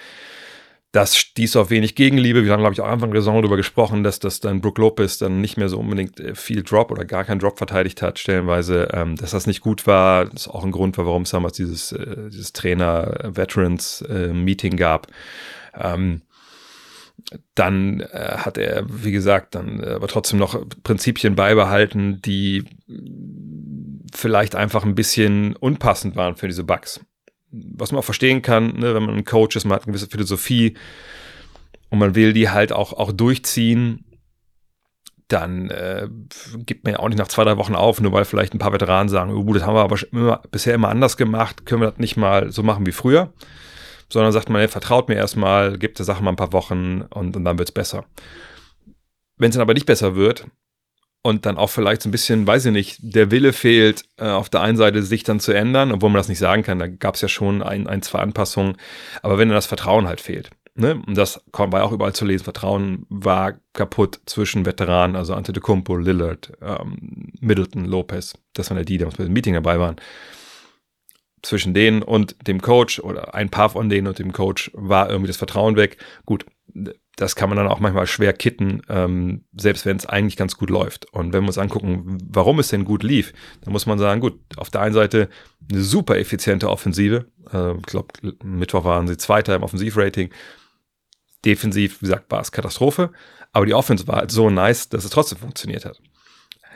Das 0.92 1.16
stieß 1.16 1.56
auf 1.56 1.70
wenig 1.70 1.94
Gegenliebe. 1.94 2.44
Wir 2.44 2.52
haben, 2.52 2.62
glaube 2.62 2.74
ich, 2.74 2.82
auch 2.82 2.88
Anfang 2.88 3.12
der 3.12 3.22
Saison 3.22 3.44
darüber 3.44 3.58
gesprochen, 3.58 4.04
dass 4.04 4.18
das 4.18 4.40
dann 4.40 4.60
Brook 4.60 4.80
Lopez 4.80 5.20
dann 5.20 5.40
nicht 5.40 5.56
mehr 5.56 5.70
so 5.70 5.78
unbedingt 5.78 6.20
äh, 6.20 6.34
viel 6.34 6.64
Drop 6.64 6.90
oder 6.90 7.06
gar 7.06 7.26
keinen 7.26 7.38
Drop 7.38 7.60
verteidigt 7.60 8.02
hat, 8.02 8.18
stellenweise, 8.18 8.88
ähm, 8.94 9.16
dass 9.16 9.30
das 9.32 9.46
nicht 9.46 9.62
gut 9.62 9.86
war. 9.86 10.26
Das 10.26 10.42
ist 10.42 10.48
auch 10.48 10.66
ein 10.66 10.72
Grund 10.72 10.98
war, 10.98 11.06
warum 11.06 11.22
es 11.22 11.30
damals 11.30 11.58
dieses, 11.58 11.92
äh, 11.92 12.30
dieses 12.30 12.54
Trainer-Veterans-Meeting 12.54 14.74
äh, 14.74 14.78
gab. 14.78 15.06
Ähm, 15.76 16.24
dann 17.54 18.00
äh, 18.00 18.38
hat 18.38 18.58
er, 18.58 18.84
wie 18.88 19.12
gesagt, 19.12 19.54
dann 19.54 19.84
äh, 19.84 19.92
aber 19.92 20.08
trotzdem 20.08 20.40
noch 20.40 20.60
Prinzipien 20.84 21.36
beibehalten, 21.36 22.20
die 22.24 22.64
vielleicht 24.14 24.56
einfach 24.56 24.86
ein 24.86 24.96
bisschen 24.96 25.56
unpassend 25.56 26.16
waren 26.16 26.36
für 26.36 26.48
diese 26.48 26.64
Bugs. 26.64 27.02
Was 27.52 27.92
man 27.92 28.00
auch 28.00 28.06
verstehen 28.06 28.42
kann, 28.42 28.74
ne, 28.74 28.94
wenn 28.94 29.04
man 29.04 29.16
ein 29.16 29.26
Coach 29.26 29.56
ist, 29.56 29.66
man 29.66 29.76
hat 29.76 29.84
eine 29.84 29.92
gewisse 29.94 30.10
Philosophie 30.10 30.76
und 31.90 32.00
man 32.00 32.16
will 32.16 32.34
die 32.34 32.50
halt 32.50 32.72
auch, 32.72 32.94
auch 32.94 33.12
durchziehen, 33.12 34.06
dann 35.30 35.70
äh, 35.70 36.08
gibt 36.66 36.84
man 36.84 36.94
ja 36.94 37.00
auch 37.00 37.08
nicht 37.08 37.20
nach 37.20 37.28
zwei, 37.28 37.44
drei 37.44 37.58
Wochen 37.58 37.76
auf, 37.76 38.02
nur 38.02 38.12
weil 38.12 38.26
vielleicht 38.26 38.54
ein 38.54 38.60
paar 38.60 38.74
Veteranen 38.74 39.10
sagen, 39.10 39.32
oh, 39.32 39.54
das 39.54 39.64
haben 39.64 39.76
wir 39.76 39.82
aber 39.82 39.98
immer, 40.12 40.42
bisher 40.52 40.74
immer 40.74 40.90
anders 40.90 41.18
gemacht, 41.18 41.66
können 41.66 41.82
wir 41.82 41.92
das 41.92 42.00
nicht 42.00 42.18
mal 42.18 42.52
so 42.52 42.64
machen 42.64 42.86
wie 42.86 42.92
früher, 42.92 43.32
sondern 44.12 44.32
sagt 44.32 44.50
man, 44.50 44.62
ey, 44.62 44.68
vertraut 44.68 45.08
mir 45.08 45.16
erstmal, 45.16 45.78
gibt 45.78 46.00
der 46.00 46.06
Sache 46.06 46.24
mal 46.24 46.32
ein 46.32 46.36
paar 46.36 46.54
Wochen 46.54 47.02
und, 47.02 47.36
und 47.36 47.46
dann 47.46 47.60
wird's 47.60 47.72
besser. 47.72 48.06
Wenn 49.38 49.50
es 49.50 49.56
dann 49.56 49.62
aber 49.62 49.76
nicht 49.76 49.86
besser 49.86 50.16
wird, 50.16 50.48
und 51.22 51.46
dann 51.46 51.58
auch 51.58 51.70
vielleicht 51.70 52.02
so 52.02 52.10
ein 52.10 52.12
bisschen, 52.12 52.48
weiß 52.48 52.68
ich 52.68 52.72
nicht, 52.72 53.00
der 53.02 53.32
Wille 53.32 53.54
fehlt, 53.54 54.04
äh, 54.18 54.30
auf 54.30 54.50
der 54.50 54.62
einen 54.62 54.78
Seite 54.78 55.04
sich 55.04 55.24
dann 55.24 55.40
zu 55.40 55.52
ändern, 55.52 55.92
obwohl 55.92 56.10
man 56.10 56.20
das 56.20 56.30
nicht 56.30 56.40
sagen 56.40 56.64
kann. 56.64 56.80
Da 56.80 56.88
gab 56.88 57.16
es 57.16 57.22
ja 57.22 57.28
schon 57.28 57.62
ein, 57.62 57.88
ein, 57.88 58.02
zwei 58.02 58.20
Anpassungen. 58.20 58.78
Aber 59.22 59.38
wenn 59.38 59.50
dann 59.50 59.56
das 59.56 59.66
Vertrauen 59.66 60.08
halt 60.08 60.22
fehlt, 60.22 60.50
ne? 60.76 61.02
und 61.06 61.18
das 61.18 61.42
war 61.52 61.80
ja 61.80 61.84
auch 61.84 61.92
überall 61.92 62.14
zu 62.14 62.26
lesen, 62.26 62.46
Vertrauen 62.46 63.06
war 63.10 63.60
kaputt 63.74 64.22
zwischen 64.26 64.66
Veteranen, 64.66 65.18
also 65.18 65.34
Antetokounmpo, 65.34 65.98
Lillard, 65.98 66.54
ähm, 66.62 67.32
Middleton, 67.42 67.86
Lopez, 67.86 68.36
das 68.54 68.70
waren 68.70 68.78
ja 68.78 68.84
die, 68.86 68.98
die 68.98 69.06
bei 69.06 69.24
dem 69.26 69.34
Meeting 69.34 69.54
dabei 69.54 69.80
waren. 69.80 69.98
zwischen 71.42 71.74
denen 71.74 72.02
und 72.02 72.48
dem 72.48 72.62
Coach 72.62 73.00
oder 73.00 73.34
ein 73.34 73.50
paar 73.50 73.70
von 73.70 73.90
denen 73.90 74.08
und 74.08 74.20
dem 74.20 74.34
Coach 74.34 74.72
war 74.74 75.10
irgendwie 75.10 75.28
das 75.28 75.38
Vertrauen 75.38 75.78
weg. 75.78 75.98
Gut, 76.26 76.46
das 77.20 77.36
kann 77.36 77.50
man 77.50 77.58
dann 77.58 77.68
auch 77.68 77.82
manchmal 77.82 78.08
schwer 78.08 78.32
kitten, 78.32 78.82
ähm, 78.88 79.44
selbst 79.52 79.86
wenn 79.86 79.98
es 79.98 80.06
eigentlich 80.06 80.38
ganz 80.38 80.56
gut 80.56 80.70
läuft. 80.70 81.12
Und 81.12 81.34
wenn 81.34 81.44
wir 81.44 81.48
uns 81.48 81.58
angucken, 81.58 82.18
warum 82.30 82.60
es 82.60 82.70
denn 82.70 82.86
gut 82.86 83.04
lief, 83.04 83.34
dann 83.62 83.74
muss 83.74 83.86
man 83.86 84.00
sagen, 84.00 84.22
gut, 84.22 84.40
auf 84.56 84.70
der 84.70 84.82
einen 84.82 84.94
Seite 84.94 85.28
eine 85.70 85.82
super 85.82 86.18
effiziente 86.18 86.70
Offensive. 86.70 87.26
Äh, 87.52 87.74
ich 87.76 87.84
glaube, 87.84 88.08
Mittwoch 88.42 88.86
waren 88.86 89.08
sie 89.08 89.18
Zweiter 89.18 89.54
im 89.54 89.64
Offensivrating. 89.64 90.30
Defensiv, 91.44 92.02
wie 92.02 92.06
gesagt, 92.06 92.32
war 92.32 92.40
es 92.40 92.54
Katastrophe. 92.54 93.12
Aber 93.52 93.66
die 93.66 93.74
Offense 93.74 94.08
war 94.08 94.18
halt 94.18 94.32
so 94.32 94.50
nice, 94.50 94.88
dass 94.88 95.04
es 95.04 95.10
trotzdem 95.10 95.40
funktioniert 95.40 95.84
hat. 95.84 96.00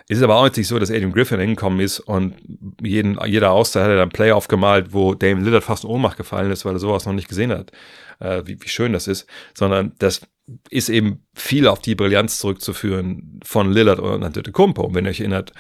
Es 0.09 0.17
ist 0.17 0.23
aber 0.23 0.35
auch 0.35 0.55
nicht 0.55 0.67
so, 0.67 0.79
dass 0.79 0.91
Adrian 0.91 1.13
Griffin 1.13 1.39
hingekommen 1.39 1.79
ist 1.79 1.99
und 1.99 2.35
jeden, 2.81 3.17
jeder 3.25 3.51
Auszeit 3.51 3.83
hat 3.83 3.91
er 3.91 3.97
dann 3.97 4.09
Play 4.09 4.31
aufgemalt, 4.31 4.93
wo 4.93 5.13
Dame 5.13 5.41
Lillard 5.41 5.63
fast 5.63 5.85
in 5.85 5.89
Ohnmacht 5.89 6.17
gefallen 6.17 6.51
ist, 6.51 6.65
weil 6.65 6.73
er 6.73 6.79
sowas 6.79 7.05
noch 7.05 7.13
nicht 7.13 7.29
gesehen 7.29 7.51
hat, 7.51 7.71
äh, 8.19 8.43
wie, 8.45 8.61
wie 8.61 8.67
schön 8.67 8.93
das 8.93 9.07
ist, 9.07 9.27
sondern 9.53 9.93
das 9.99 10.21
ist 10.69 10.89
eben 10.89 11.25
viel 11.33 11.67
auf 11.67 11.79
die 11.79 11.95
Brillanz 11.95 12.39
zurückzuführen 12.39 13.39
von 13.45 13.71
Lillard 13.71 13.99
und 13.99 14.23
Antetokounmpo. 14.23 14.93
Wenn 14.93 15.05
ihr 15.05 15.11
euch 15.11 15.21
erinnert, 15.21 15.53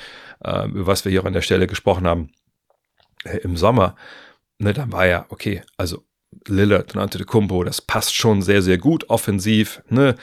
äh, 0.43 0.67
über 0.67 0.87
was 0.87 1.05
wir 1.05 1.11
hier 1.11 1.25
an 1.25 1.33
der 1.33 1.41
Stelle 1.41 1.67
gesprochen 1.67 2.05
haben 2.05 2.29
äh, 3.23 3.37
im 3.37 3.55
Sommer, 3.55 3.95
ne, 4.59 4.73
dann 4.73 4.91
war 4.91 5.07
ja, 5.07 5.25
okay, 5.29 5.61
also 5.77 6.03
Lillard 6.47 6.95
und 6.95 7.01
Antetokounmpo, 7.01 7.63
das 7.63 7.81
passt 7.81 8.15
schon 8.15 8.41
sehr, 8.41 8.61
sehr 8.61 8.77
gut 8.77 9.09
offensiv, 9.09 9.81
ne, 9.89 10.15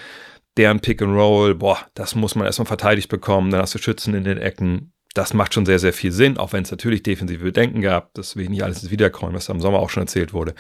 deren 0.61 0.81
Pick 0.81 1.01
and 1.01 1.15
Roll, 1.15 1.55
boah, 1.55 1.79
das 1.95 2.15
muss 2.15 2.35
man 2.35 2.45
erstmal 2.45 2.67
verteidigt 2.67 3.09
bekommen, 3.09 3.51
dann 3.51 3.63
hast 3.63 3.75
du 3.75 3.79
Schützen 3.79 4.13
in 4.13 4.25
den 4.25 4.37
Ecken. 4.37 4.93
Das 5.15 5.33
macht 5.33 5.55
schon 5.55 5.65
sehr, 5.65 5.79
sehr 5.79 5.95
viel 5.95 6.13
Sinn, 6.13 6.37
auch 6.37 6.53
wenn 6.53 6.63
es 6.63 6.71
natürlich 6.71 7.03
defensive 7.03 7.43
Bedenken 7.43 7.81
gab. 7.81 8.13
Das 8.13 8.37
will 8.37 8.45
ich 8.45 8.51
nicht 8.51 8.63
alles 8.63 8.91
wiederkommen, 8.91 9.35
was 9.35 9.49
am 9.49 9.61
Sommer 9.61 9.79
auch 9.79 9.89
schon 9.89 10.03
erzählt 10.03 10.35
wurde. 10.35 10.55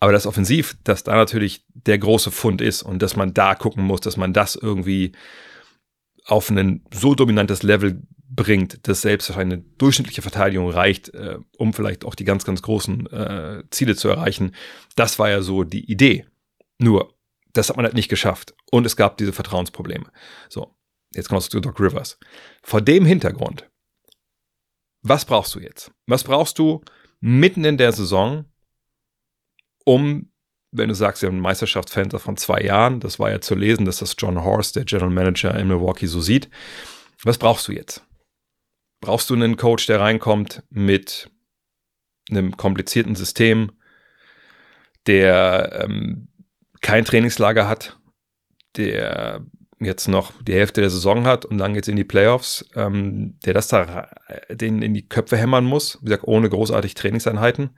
Aber 0.00 0.12
das 0.12 0.26
Offensiv, 0.26 0.76
dass 0.84 1.02
da 1.02 1.14
natürlich 1.14 1.64
der 1.72 1.96
große 1.96 2.30
Fund 2.30 2.60
ist 2.60 2.82
und 2.82 3.00
dass 3.00 3.16
man 3.16 3.32
da 3.32 3.54
gucken 3.54 3.84
muss, 3.84 4.02
dass 4.02 4.18
man 4.18 4.34
das 4.34 4.54
irgendwie 4.54 5.12
auf 6.26 6.50
ein 6.50 6.84
so 6.92 7.14
dominantes 7.14 7.62
Level 7.62 8.02
bringt, 8.28 8.86
dass 8.86 9.00
selbst 9.00 9.30
eine 9.30 9.58
durchschnittliche 9.58 10.20
Verteidigung 10.20 10.68
reicht, 10.68 11.08
äh, 11.14 11.38
um 11.56 11.72
vielleicht 11.72 12.04
auch 12.04 12.14
die 12.14 12.24
ganz, 12.24 12.44
ganz 12.44 12.60
großen 12.60 13.06
äh, 13.06 13.62
Ziele 13.70 13.96
zu 13.96 14.10
erreichen. 14.10 14.54
Das 14.94 15.18
war 15.18 15.30
ja 15.30 15.40
so 15.40 15.64
die 15.64 15.90
Idee. 15.90 16.26
Nur, 16.78 17.14
das 17.52 17.68
hat 17.68 17.76
man 17.76 17.84
halt 17.84 17.94
nicht 17.94 18.08
geschafft. 18.08 18.54
Und 18.70 18.86
es 18.86 18.96
gab 18.96 19.16
diese 19.16 19.32
Vertrauensprobleme. 19.32 20.10
So, 20.48 20.74
jetzt 21.14 21.28
kommst 21.28 21.48
du 21.48 21.58
zu 21.58 21.60
Doc 21.60 21.80
Rivers. 21.80 22.18
Vor 22.62 22.80
dem 22.80 23.04
Hintergrund, 23.04 23.68
was 25.02 25.24
brauchst 25.24 25.54
du 25.54 25.60
jetzt? 25.60 25.90
Was 26.06 26.24
brauchst 26.24 26.58
du 26.58 26.82
mitten 27.20 27.64
in 27.64 27.76
der 27.76 27.92
Saison, 27.92 28.44
um, 29.84 30.32
wenn 30.70 30.88
du 30.88 30.94
sagst, 30.94 31.22
wir 31.22 31.28
haben 31.28 31.36
ein 31.36 31.42
Meisterschaftsfenster 31.42 32.18
von 32.18 32.36
zwei 32.36 32.60
Jahren, 32.60 33.00
das 33.00 33.18
war 33.18 33.30
ja 33.30 33.40
zu 33.40 33.54
lesen, 33.54 33.84
dass 33.84 33.98
das 33.98 34.14
John 34.16 34.42
Horst, 34.42 34.76
der 34.76 34.84
General 34.84 35.10
Manager 35.10 35.54
in 35.58 35.68
Milwaukee, 35.68 36.06
so 36.06 36.20
sieht. 36.20 36.48
Was 37.24 37.38
brauchst 37.38 37.68
du 37.68 37.72
jetzt? 37.72 38.04
Brauchst 39.00 39.28
du 39.28 39.34
einen 39.34 39.56
Coach, 39.56 39.86
der 39.86 40.00
reinkommt 40.00 40.62
mit 40.70 41.30
einem 42.30 42.56
komplizierten 42.56 43.16
System, 43.16 43.72
der 45.06 45.80
ähm, 45.84 46.28
kein 46.82 47.04
Trainingslager 47.04 47.68
hat, 47.68 47.98
der 48.76 49.44
jetzt 49.80 50.08
noch 50.08 50.32
die 50.42 50.54
Hälfte 50.54 50.80
der 50.80 50.90
Saison 50.90 51.26
hat 51.26 51.44
und 51.44 51.58
dann 51.58 51.74
geht's 51.74 51.88
in 51.88 51.96
die 51.96 52.04
Playoffs, 52.04 52.68
ähm, 52.74 53.38
der 53.44 53.54
das 53.54 53.68
da 53.68 54.08
den 54.50 54.82
in 54.82 54.94
die 54.94 55.08
Köpfe 55.08 55.36
hämmern 55.36 55.64
muss, 55.64 55.98
wie 56.00 56.06
gesagt, 56.06 56.24
ohne 56.24 56.48
großartig 56.48 56.94
Trainingseinheiten? 56.94 57.70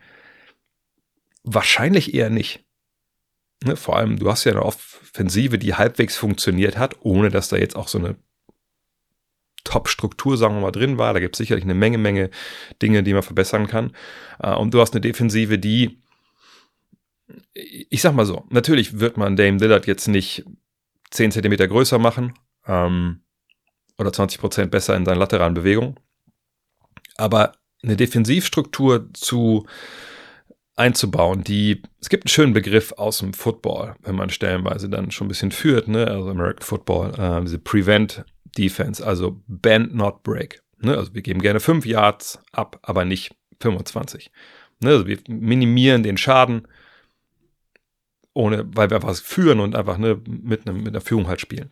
Wahrscheinlich 1.44 2.14
eher 2.14 2.30
nicht. 2.30 2.64
Ne, 3.64 3.76
vor 3.76 3.96
allem, 3.96 4.18
du 4.18 4.30
hast 4.30 4.44
ja 4.44 4.52
eine 4.52 4.62
Offensive, 4.62 5.58
die 5.58 5.75
halbwegs 5.75 6.16
funktioniert 6.16 6.76
hat, 6.76 6.96
ohne 7.00 7.30
dass 7.30 7.49
da 7.49 7.56
jetzt 7.56 7.76
auch 7.76 7.88
so 7.88 7.99
eine 7.99 8.16
Top-Struktur, 9.64 10.37
sagen 10.37 10.56
wir 10.56 10.61
mal, 10.61 10.70
drin 10.70 10.99
war. 10.99 11.14
Da 11.14 11.20
gibt 11.20 11.34
es 11.34 11.38
sicherlich 11.38 11.64
eine 11.64 11.75
Menge, 11.75 11.96
Menge 11.96 12.30
Dinge, 12.82 13.02
die 13.02 13.14
man 13.14 13.23
verbessern 13.23 13.66
kann. 13.66 13.92
Äh, 14.38 14.54
und 14.54 14.75
du 14.75 14.80
hast 14.80 14.94
eine 14.94 15.00
Defensive, 15.00 15.58
die 15.58 15.99
ich 17.54 18.00
sag 18.00 18.14
mal 18.14 18.26
so, 18.26 18.45
natürlich 18.50 18.99
wird 19.00 19.16
man 19.16 19.37
Dame 19.37 19.59
Lillard 19.59 19.87
jetzt 19.87 20.09
nicht 20.09 20.45
10 21.11 21.33
cm 21.33 21.57
größer 21.69 21.99
machen 21.99 22.35
ähm, 22.66 23.23
oder 23.99 24.11
20% 24.11 24.66
besser 24.66 24.97
in 24.97 25.04
seinen 25.04 25.19
lateralen 25.19 25.54
Bewegungen. 25.54 25.99
Aber 27.16 27.52
eine 27.83 27.97
Defensivstruktur 27.97 29.11
zu 29.12 29.66
einzubauen, 30.76 31.45
die, 31.45 31.83
es 32.00 32.09
gibt 32.09 32.25
einen 32.25 32.31
schönen 32.31 32.52
Begriff 32.52 32.93
aus 32.93 33.19
dem 33.19 33.33
Football, 33.33 33.95
wenn 34.02 34.16
man 34.16 34.31
stellenweise 34.31 34.88
dann 34.88 35.11
schon 35.12 35.26
ein 35.26 35.28
bisschen 35.28 35.52
führt, 35.52 35.87
ne, 35.87 36.09
also 36.09 36.28
American 36.28 36.66
Football, 36.66 37.14
äh, 37.16 37.45
diese 37.45 37.59
Prevent 37.59 38.25
Defense, 38.59 39.04
also 39.04 39.40
Bend, 39.47 39.95
not 39.95 40.23
Break. 40.25 40.62
Ne, 40.81 40.97
also 40.97 41.14
wir 41.14 41.23
geben 41.23 41.40
gerne 41.40 41.61
5 41.61 41.87
Yards 41.87 42.40
ab, 42.52 42.81
aber 42.83 43.04
nicht 43.04 43.37
25. 43.61 44.33
Ne, 44.81 44.90
also 44.90 45.07
wir 45.07 45.19
minimieren 45.28 46.02
den 46.02 46.16
Schaden, 46.16 46.66
ohne, 48.34 48.64
weil 48.74 48.90
wir 48.90 48.96
einfach 48.96 49.16
führen 49.16 49.60
und 49.60 49.74
einfach 49.74 49.96
ne, 49.96 50.20
mit, 50.26 50.68
einem, 50.68 50.78
mit 50.78 50.88
einer 50.88 51.00
Führung 51.00 51.28
halt 51.28 51.40
spielen. 51.40 51.70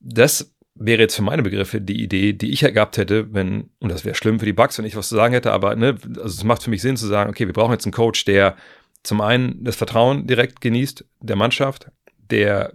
Das 0.00 0.54
wäre 0.74 1.02
jetzt 1.02 1.16
für 1.16 1.22
meine 1.22 1.42
Begriffe 1.42 1.80
die 1.80 2.02
Idee, 2.02 2.32
die 2.32 2.52
ich 2.52 2.62
ja 2.62 2.70
gehabt 2.70 2.96
hätte, 2.96 3.32
wenn, 3.32 3.70
und 3.80 3.90
das 3.90 4.04
wäre 4.04 4.14
schlimm 4.14 4.40
für 4.40 4.46
die 4.46 4.52
Bugs, 4.52 4.78
wenn 4.78 4.84
ich 4.84 4.96
was 4.96 5.08
zu 5.08 5.14
sagen 5.14 5.34
hätte, 5.34 5.52
aber 5.52 5.76
ne, 5.76 5.96
also 6.16 6.24
es 6.24 6.44
macht 6.44 6.62
für 6.62 6.70
mich 6.70 6.82
Sinn 6.82 6.96
zu 6.96 7.06
sagen, 7.06 7.30
okay, 7.30 7.46
wir 7.46 7.52
brauchen 7.52 7.72
jetzt 7.72 7.84
einen 7.84 7.92
Coach, 7.92 8.24
der 8.24 8.56
zum 9.02 9.20
einen 9.20 9.62
das 9.62 9.76
Vertrauen 9.76 10.26
direkt 10.26 10.60
genießt 10.60 11.04
der 11.20 11.36
Mannschaft, 11.36 11.90
der 12.30 12.72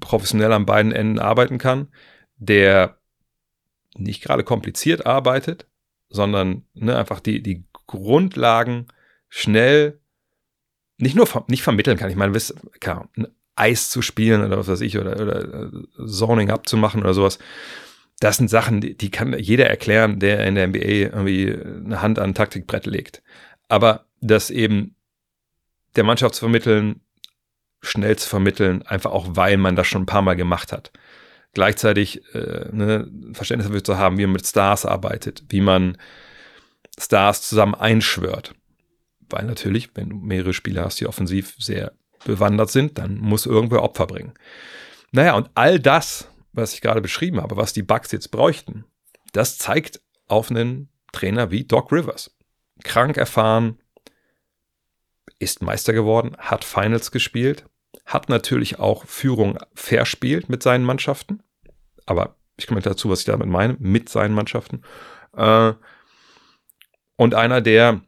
professionell 0.00 0.52
an 0.52 0.66
beiden 0.66 0.92
Enden 0.92 1.18
arbeiten 1.18 1.58
kann, 1.58 1.88
der 2.36 2.98
nicht 3.96 4.22
gerade 4.22 4.44
kompliziert 4.44 5.06
arbeitet, 5.06 5.66
sondern 6.08 6.64
ne, 6.74 6.96
einfach 6.96 7.20
die, 7.20 7.42
die 7.42 7.64
Grundlagen 7.86 8.86
schnell 9.28 10.00
nicht 11.02 11.16
nur 11.16 11.28
nicht 11.48 11.62
vermitteln 11.62 11.98
kann. 11.98 12.10
Ich 12.10 12.16
meine, 12.16 12.32
wisst, 12.32 12.54
klar, 12.80 13.08
Eis 13.56 13.90
zu 13.90 14.02
spielen 14.02 14.44
oder 14.44 14.56
was 14.56 14.68
weiß 14.68 14.80
ich, 14.82 14.98
oder, 14.98 15.20
oder 15.20 15.64
äh, 15.64 16.06
Zoning 16.06 16.50
abzumachen 16.50 17.02
oder 17.02 17.12
sowas. 17.12 17.38
Das 18.20 18.36
sind 18.36 18.48
Sachen, 18.48 18.80
die, 18.80 18.96
die 18.96 19.10
kann 19.10 19.36
jeder 19.36 19.68
erklären, 19.68 20.20
der 20.20 20.46
in 20.46 20.54
der 20.54 20.68
NBA 20.68 20.78
irgendwie 20.78 21.52
eine 21.52 22.00
Hand 22.02 22.20
an 22.20 22.34
Taktikbrett 22.34 22.86
legt. 22.86 23.20
Aber 23.68 24.06
das 24.20 24.50
eben 24.50 24.94
der 25.96 26.04
Mannschaft 26.04 26.36
zu 26.36 26.40
vermitteln, 26.40 27.00
schnell 27.80 28.16
zu 28.16 28.28
vermitteln, 28.28 28.82
einfach 28.82 29.10
auch, 29.10 29.26
weil 29.30 29.56
man 29.56 29.74
das 29.74 29.88
schon 29.88 30.02
ein 30.02 30.06
paar 30.06 30.22
Mal 30.22 30.36
gemacht 30.36 30.72
hat. 30.72 30.92
Gleichzeitig 31.52 32.22
äh, 32.32 32.68
ne, 32.70 33.10
Verständnis 33.32 33.66
dafür 33.66 33.82
zu 33.82 33.98
haben, 33.98 34.18
wie 34.18 34.26
man 34.26 34.34
mit 34.34 34.46
Stars 34.46 34.86
arbeitet, 34.86 35.42
wie 35.48 35.60
man 35.60 35.98
Stars 36.96 37.42
zusammen 37.42 37.74
einschwört. 37.74 38.54
Weil 39.32 39.44
natürlich, 39.44 39.90
wenn 39.94 40.10
du 40.10 40.16
mehrere 40.16 40.52
Spieler 40.52 40.84
hast, 40.84 41.00
die 41.00 41.06
offensiv 41.06 41.54
sehr 41.58 41.92
bewandert 42.24 42.70
sind, 42.70 42.98
dann 42.98 43.18
muss 43.18 43.46
irgendwer 43.46 43.82
Opfer 43.82 44.06
bringen. 44.06 44.34
Naja, 45.10 45.34
und 45.34 45.50
all 45.54 45.80
das, 45.80 46.28
was 46.52 46.74
ich 46.74 46.80
gerade 46.80 47.00
beschrieben 47.00 47.40
habe, 47.40 47.56
was 47.56 47.72
die 47.72 47.82
Bucks 47.82 48.12
jetzt 48.12 48.30
bräuchten, 48.30 48.84
das 49.32 49.58
zeigt 49.58 50.00
auf 50.28 50.50
einen 50.50 50.88
Trainer 51.12 51.50
wie 51.50 51.64
Doc 51.64 51.92
Rivers. 51.92 52.36
Krank 52.84 53.16
erfahren, 53.16 53.78
ist 55.38 55.62
Meister 55.62 55.92
geworden, 55.92 56.36
hat 56.38 56.64
Finals 56.64 57.10
gespielt, 57.10 57.64
hat 58.06 58.28
natürlich 58.28 58.78
auch 58.78 59.06
Führung 59.06 59.58
verspielt 59.74 60.48
mit 60.48 60.62
seinen 60.62 60.84
Mannschaften. 60.84 61.42
Aber 62.06 62.36
ich 62.56 62.66
komme 62.66 62.80
dazu, 62.80 63.10
was 63.10 63.20
ich 63.20 63.26
damit 63.26 63.48
meine, 63.48 63.76
mit 63.78 64.08
seinen 64.08 64.34
Mannschaften. 64.34 64.82
Äh, 65.36 65.72
und 67.16 67.34
einer, 67.34 67.60
der 67.60 68.00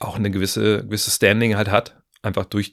auch 0.00 0.16
eine 0.16 0.30
gewisse, 0.30 0.84
gewisse 0.84 1.10
Standing 1.10 1.56
halt 1.56 1.70
hat, 1.70 2.00
einfach 2.22 2.44
durch, 2.44 2.72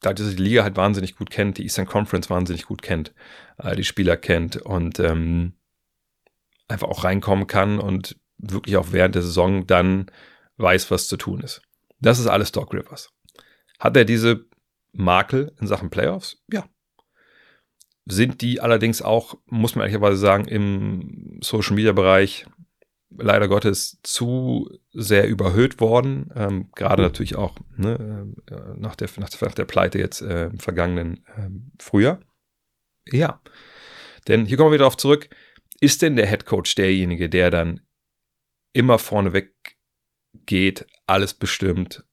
dadurch, 0.00 0.28
dass 0.28 0.36
die 0.36 0.42
Liga 0.42 0.62
halt 0.62 0.76
wahnsinnig 0.76 1.16
gut 1.16 1.30
kennt, 1.30 1.58
die 1.58 1.62
Eastern 1.64 1.86
Conference 1.86 2.30
wahnsinnig 2.30 2.64
gut 2.64 2.82
kennt, 2.82 3.14
äh, 3.58 3.76
die 3.76 3.84
Spieler 3.84 4.16
kennt 4.16 4.56
und 4.56 4.98
ähm, 4.98 5.54
einfach 6.68 6.88
auch 6.88 7.04
reinkommen 7.04 7.46
kann 7.46 7.78
und 7.78 8.16
wirklich 8.38 8.76
auch 8.76 8.88
während 8.90 9.14
der 9.14 9.22
Saison 9.22 9.66
dann 9.66 10.10
weiß, 10.56 10.90
was 10.90 11.08
zu 11.08 11.16
tun 11.16 11.40
ist. 11.40 11.62
Das 12.00 12.18
ist 12.18 12.26
alles 12.26 12.52
Doc 12.52 12.72
Rivers. 12.72 13.10
Hat 13.78 13.96
er 13.96 14.04
diese 14.04 14.46
Makel 14.92 15.54
in 15.60 15.66
Sachen 15.66 15.90
Playoffs? 15.90 16.42
Ja. 16.50 16.64
Sind 18.06 18.42
die 18.42 18.60
allerdings 18.60 19.02
auch, 19.02 19.38
muss 19.46 19.74
man 19.74 19.82
ehrlicherweise 19.82 20.18
sagen, 20.18 20.46
im 20.46 21.38
Social 21.42 21.74
Media 21.74 21.92
Bereich 21.92 22.46
leider 23.18 23.48
Gottes 23.48 24.00
zu 24.02 24.70
sehr 24.92 25.28
überhöht 25.28 25.80
worden. 25.80 26.30
Ähm, 26.34 26.70
Gerade 26.74 27.02
mhm. 27.02 27.08
natürlich 27.08 27.36
auch 27.36 27.56
ne, 27.76 28.32
äh, 28.50 28.54
nach, 28.76 28.96
der, 28.96 29.08
nach, 29.18 29.40
nach, 29.40 29.54
der 29.54 29.64
Pleite 29.64 29.98
jetzt 29.98 30.22
äh, 30.22 30.46
im 30.46 30.58
vergangenen 30.58 31.24
äh, 31.36 31.82
Frühjahr. 31.82 32.20
Ja. 33.10 33.40
Denn 34.28 34.46
hier 34.46 34.56
kommen 34.56 34.70
wir 34.70 34.74
wieder 34.74 34.84
darauf 34.84 34.96
zurück. 34.96 35.28
Ist 35.80 36.02
denn 36.02 36.16
der 36.16 36.26
Head 36.26 36.46
Coach 36.46 36.74
derjenige, 36.74 37.28
der 37.28 37.50
dann 37.50 37.80
immer 38.72 38.98
vorneweg 38.98 39.54
geht, 40.46 40.86
alles 41.06 41.34
bestimmt 41.34 42.04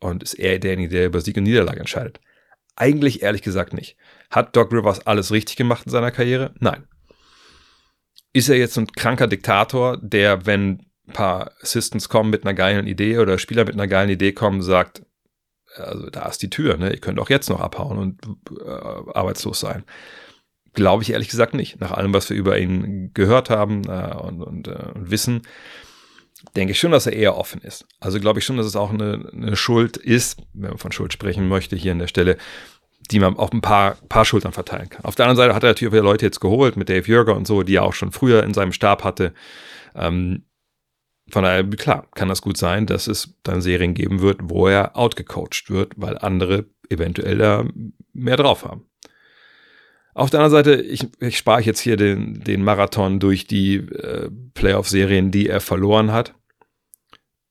und 0.00 0.22
ist 0.22 0.34
er 0.34 0.58
derjenige, 0.58 0.90
der 0.90 1.06
über 1.06 1.20
Sieg 1.20 1.36
und 1.36 1.44
Niederlage 1.44 1.80
entscheidet. 1.80 2.20
Eigentlich 2.76 3.22
ehrlich 3.22 3.42
gesagt 3.42 3.72
nicht. 3.72 3.96
Hat 4.30 4.56
Doc 4.56 4.72
Rivers 4.72 5.06
alles 5.06 5.30
richtig 5.30 5.56
gemacht 5.56 5.86
in 5.86 5.92
seiner 5.92 6.10
Karriere? 6.10 6.54
Nein. 6.58 6.86
Ist 8.34 8.48
er 8.48 8.56
jetzt 8.56 8.76
ein 8.76 8.88
kranker 8.88 9.28
Diktator, 9.28 9.96
der, 9.96 10.44
wenn 10.44 10.86
ein 11.06 11.12
paar 11.12 11.52
Assistants 11.62 12.08
kommen 12.08 12.30
mit 12.30 12.44
einer 12.44 12.52
geilen 12.52 12.86
Idee 12.86 13.18
oder 13.18 13.38
Spieler 13.38 13.64
mit 13.64 13.74
einer 13.74 13.86
geilen 13.86 14.10
Idee 14.10 14.32
kommen, 14.32 14.60
sagt, 14.60 15.02
also 15.76 16.10
da 16.10 16.26
ist 16.28 16.42
die 16.42 16.50
Tür, 16.50 16.76
ne? 16.76 16.92
ihr 16.92 17.00
könnt 17.00 17.20
auch 17.20 17.30
jetzt 17.30 17.48
noch 17.48 17.60
abhauen 17.60 17.96
und 17.96 18.20
äh, 18.60 18.70
arbeitslos 18.70 19.60
sein. 19.60 19.84
Glaube 20.72 21.04
ich 21.04 21.10
ehrlich 21.10 21.28
gesagt 21.28 21.54
nicht. 21.54 21.80
Nach 21.80 21.92
allem, 21.92 22.12
was 22.12 22.28
wir 22.28 22.36
über 22.36 22.58
ihn 22.58 23.12
gehört 23.14 23.50
haben 23.50 23.84
äh, 23.84 24.16
und, 24.16 24.42
und, 24.42 24.68
äh, 24.68 24.90
und 24.94 25.10
wissen, 25.10 25.42
denke 26.56 26.72
ich 26.72 26.80
schon, 26.80 26.90
dass 26.90 27.06
er 27.06 27.12
eher 27.12 27.36
offen 27.36 27.60
ist. 27.60 27.86
Also 28.00 28.18
glaube 28.18 28.40
ich 28.40 28.44
schon, 28.44 28.56
dass 28.56 28.66
es 28.66 28.76
auch 28.76 28.90
eine, 28.90 29.30
eine, 29.32 29.56
Schuld 29.56 29.96
ist, 29.96 30.42
wenn 30.52 30.70
man 30.70 30.78
von 30.78 30.92
Schuld 30.92 31.12
sprechen 31.12 31.48
möchte, 31.48 31.76
hier 31.76 31.92
an 31.92 32.00
der 32.00 32.08
Stelle, 32.08 32.36
die 33.10 33.18
man 33.18 33.36
auf 33.36 33.52
ein 33.52 33.60
paar, 33.60 33.96
paar 34.08 34.24
Schultern 34.24 34.52
verteilen 34.52 34.88
kann. 34.88 35.04
Auf 35.04 35.14
der 35.14 35.26
anderen 35.26 35.36
Seite 35.36 35.54
hat 35.54 35.62
er 35.62 35.70
natürlich 35.70 35.92
wieder 35.92 36.02
Leute 36.02 36.24
jetzt 36.24 36.40
geholt 36.40 36.76
mit 36.76 36.88
Dave 36.88 37.06
Jürger 37.06 37.36
und 37.36 37.46
so, 37.46 37.62
die 37.62 37.76
er 37.76 37.84
auch 37.84 37.92
schon 37.92 38.12
früher 38.12 38.42
in 38.42 38.54
seinem 38.54 38.72
Stab 38.72 39.04
hatte. 39.04 39.34
Ähm, 39.94 40.44
von 41.30 41.42
daher, 41.42 41.64
klar, 41.64 42.06
kann 42.14 42.28
das 42.28 42.42
gut 42.42 42.56
sein, 42.56 42.86
dass 42.86 43.06
es 43.06 43.34
dann 43.42 43.62
Serien 43.62 43.94
geben 43.94 44.20
wird, 44.20 44.40
wo 44.42 44.68
er 44.68 44.96
outgecoacht 44.96 45.70
wird, 45.70 45.92
weil 45.96 46.18
andere 46.18 46.66
eventuell 46.90 47.38
da 47.38 47.64
mehr 48.12 48.36
drauf 48.36 48.64
haben. 48.64 48.86
Auf 50.14 50.30
der 50.30 50.40
anderen 50.40 50.64
Seite, 50.64 50.80
ich, 50.80 51.08
ich 51.20 51.36
spare 51.36 51.62
jetzt 51.62 51.80
hier 51.80 51.96
den, 51.96 52.40
den 52.44 52.62
Marathon 52.62 53.18
durch 53.18 53.46
die 53.46 53.76
äh, 53.76 54.30
Playoff-Serien, 54.54 55.30
die 55.30 55.48
er 55.48 55.60
verloren 55.60 56.12
hat, 56.12 56.34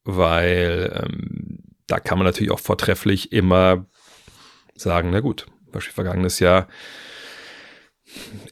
weil 0.05 1.03
ähm, 1.03 1.59
da 1.87 1.99
kann 1.99 2.17
man 2.17 2.25
natürlich 2.25 2.51
auch 2.51 2.59
vortrefflich 2.59 3.33
immer 3.33 3.85
sagen, 4.83 5.09
na 5.11 5.19
gut, 5.19 5.47
Beispiel 5.71 5.93
vergangenes 5.93 6.39
Jahr 6.39 6.67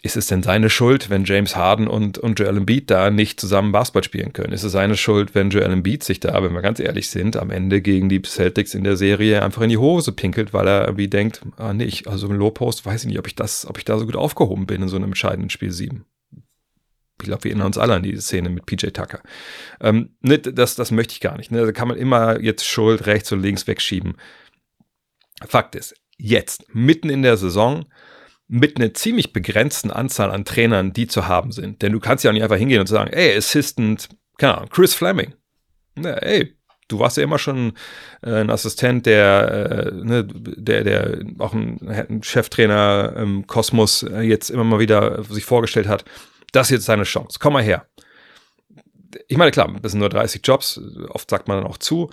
ist 0.01 0.17
es 0.17 0.27
denn 0.27 0.41
seine 0.43 0.69
Schuld, 0.69 1.09
wenn 1.09 1.25
James 1.25 1.55
Harden 1.55 1.87
und, 1.87 2.17
und 2.17 2.39
Joel 2.39 2.57
Embiid 2.57 2.89
da 2.89 3.11
nicht 3.11 3.39
zusammen 3.39 3.71
Basketball 3.71 4.03
spielen 4.03 4.33
können? 4.33 4.53
Ist 4.53 4.63
es 4.63 4.71
seine 4.71 4.97
Schuld, 4.97 5.35
wenn 5.35 5.49
Joel 5.49 5.71
Embiid 5.71 6.03
sich 6.03 6.19
da, 6.19 6.41
wenn 6.41 6.53
wir 6.53 6.61
ganz 6.61 6.79
ehrlich 6.79 7.09
sind, 7.09 7.37
am 7.37 7.51
Ende 7.51 7.81
gegen 7.81 8.09
die 8.09 8.21
Celtics 8.21 8.73
in 8.73 8.83
der 8.83 8.97
Serie 8.97 9.43
einfach 9.43 9.61
in 9.61 9.69
die 9.69 9.77
Hose 9.77 10.13
pinkelt, 10.13 10.53
weil 10.53 10.67
er 10.67 10.85
irgendwie 10.85 11.07
denkt, 11.07 11.41
ah 11.57 11.73
nee, 11.73 11.83
ich, 11.83 12.07
also 12.07 12.27
im 12.27 12.33
Low 12.33 12.49
Post 12.49 12.85
weiß 12.85 13.01
ich 13.01 13.07
nicht, 13.07 13.19
ob 13.19 13.27
ich 13.27 13.35
das, 13.35 13.67
ob 13.67 13.77
ich 13.77 13.85
da 13.85 13.99
so 13.99 14.05
gut 14.05 14.15
aufgehoben 14.15 14.65
bin 14.65 14.81
in 14.81 14.87
so 14.87 14.95
einem 14.95 15.05
entscheidenden 15.05 15.49
Spiel 15.49 15.71
7. 15.71 16.05
Ich 17.21 17.27
glaube, 17.27 17.43
wir 17.43 17.51
erinnern 17.51 17.67
uns 17.67 17.77
alle 17.77 17.93
an 17.93 18.03
diese 18.03 18.21
Szene 18.21 18.49
mit 18.49 18.65
PJ 18.65 18.87
Tucker. 18.87 19.21
Ähm, 19.79 20.15
ne, 20.21 20.39
das, 20.39 20.75
das 20.75 20.89
möchte 20.89 21.13
ich 21.13 21.19
gar 21.19 21.37
nicht. 21.37 21.51
Ne? 21.51 21.63
Da 21.63 21.71
kann 21.71 21.87
man 21.87 21.97
immer 21.97 22.39
jetzt 22.41 22.65
Schuld 22.65 23.05
rechts 23.05 23.31
und 23.31 23.41
links 23.41 23.67
wegschieben. 23.67 24.15
Fakt 25.45 25.75
ist, 25.75 25.95
jetzt, 26.21 26.73
mitten 26.73 27.09
in 27.09 27.21
der 27.21 27.37
Saison, 27.37 27.85
mit 28.47 28.77
einer 28.77 28.93
ziemlich 28.93 29.33
begrenzten 29.33 29.91
Anzahl 29.91 30.29
an 30.29 30.45
Trainern, 30.45 30.93
die 30.93 31.07
zu 31.07 31.27
haben 31.27 31.51
sind. 31.51 31.81
Denn 31.81 31.93
du 31.93 31.99
kannst 31.99 32.23
ja 32.23 32.29
auch 32.29 32.33
nicht 32.33 32.43
einfach 32.43 32.57
hingehen 32.57 32.81
und 32.81 32.87
sagen, 32.87 33.11
ey, 33.11 33.35
Assistant, 33.35 34.09
keine 34.37 34.57
Ahnung, 34.57 34.69
Chris 34.69 34.93
Fleming. 34.93 35.33
Ja, 35.97 36.11
ey, 36.11 36.57
du 36.89 36.99
warst 36.99 37.17
ja 37.17 37.23
immer 37.23 37.39
schon 37.39 37.73
äh, 38.21 38.41
ein 38.41 38.49
Assistent, 38.49 39.05
der, 39.05 39.87
äh, 39.87 39.91
ne, 39.93 40.27
der, 40.27 40.83
der 40.83 41.19
auch 41.39 41.53
ein, 41.53 41.79
ein 41.87 42.23
Cheftrainer 42.23 43.13
im 43.17 43.47
Kosmos 43.47 44.03
äh, 44.03 44.21
jetzt 44.21 44.49
immer 44.49 44.63
mal 44.63 44.79
wieder 44.79 45.23
sich 45.23 45.45
vorgestellt 45.45 45.87
hat. 45.87 46.03
Das 46.51 46.67
ist 46.67 46.71
jetzt 46.71 46.89
deine 46.89 47.03
Chance. 47.03 47.39
Komm 47.41 47.53
mal 47.53 47.63
her. 47.63 47.87
Ich 49.27 49.37
meine, 49.37 49.51
klar, 49.51 49.73
das 49.81 49.91
sind 49.91 49.99
nur 49.99 50.09
30 50.09 50.41
Jobs, 50.43 50.79
oft 51.09 51.29
sagt 51.29 51.47
man 51.47 51.57
dann 51.57 51.67
auch 51.67 51.77
zu 51.77 52.09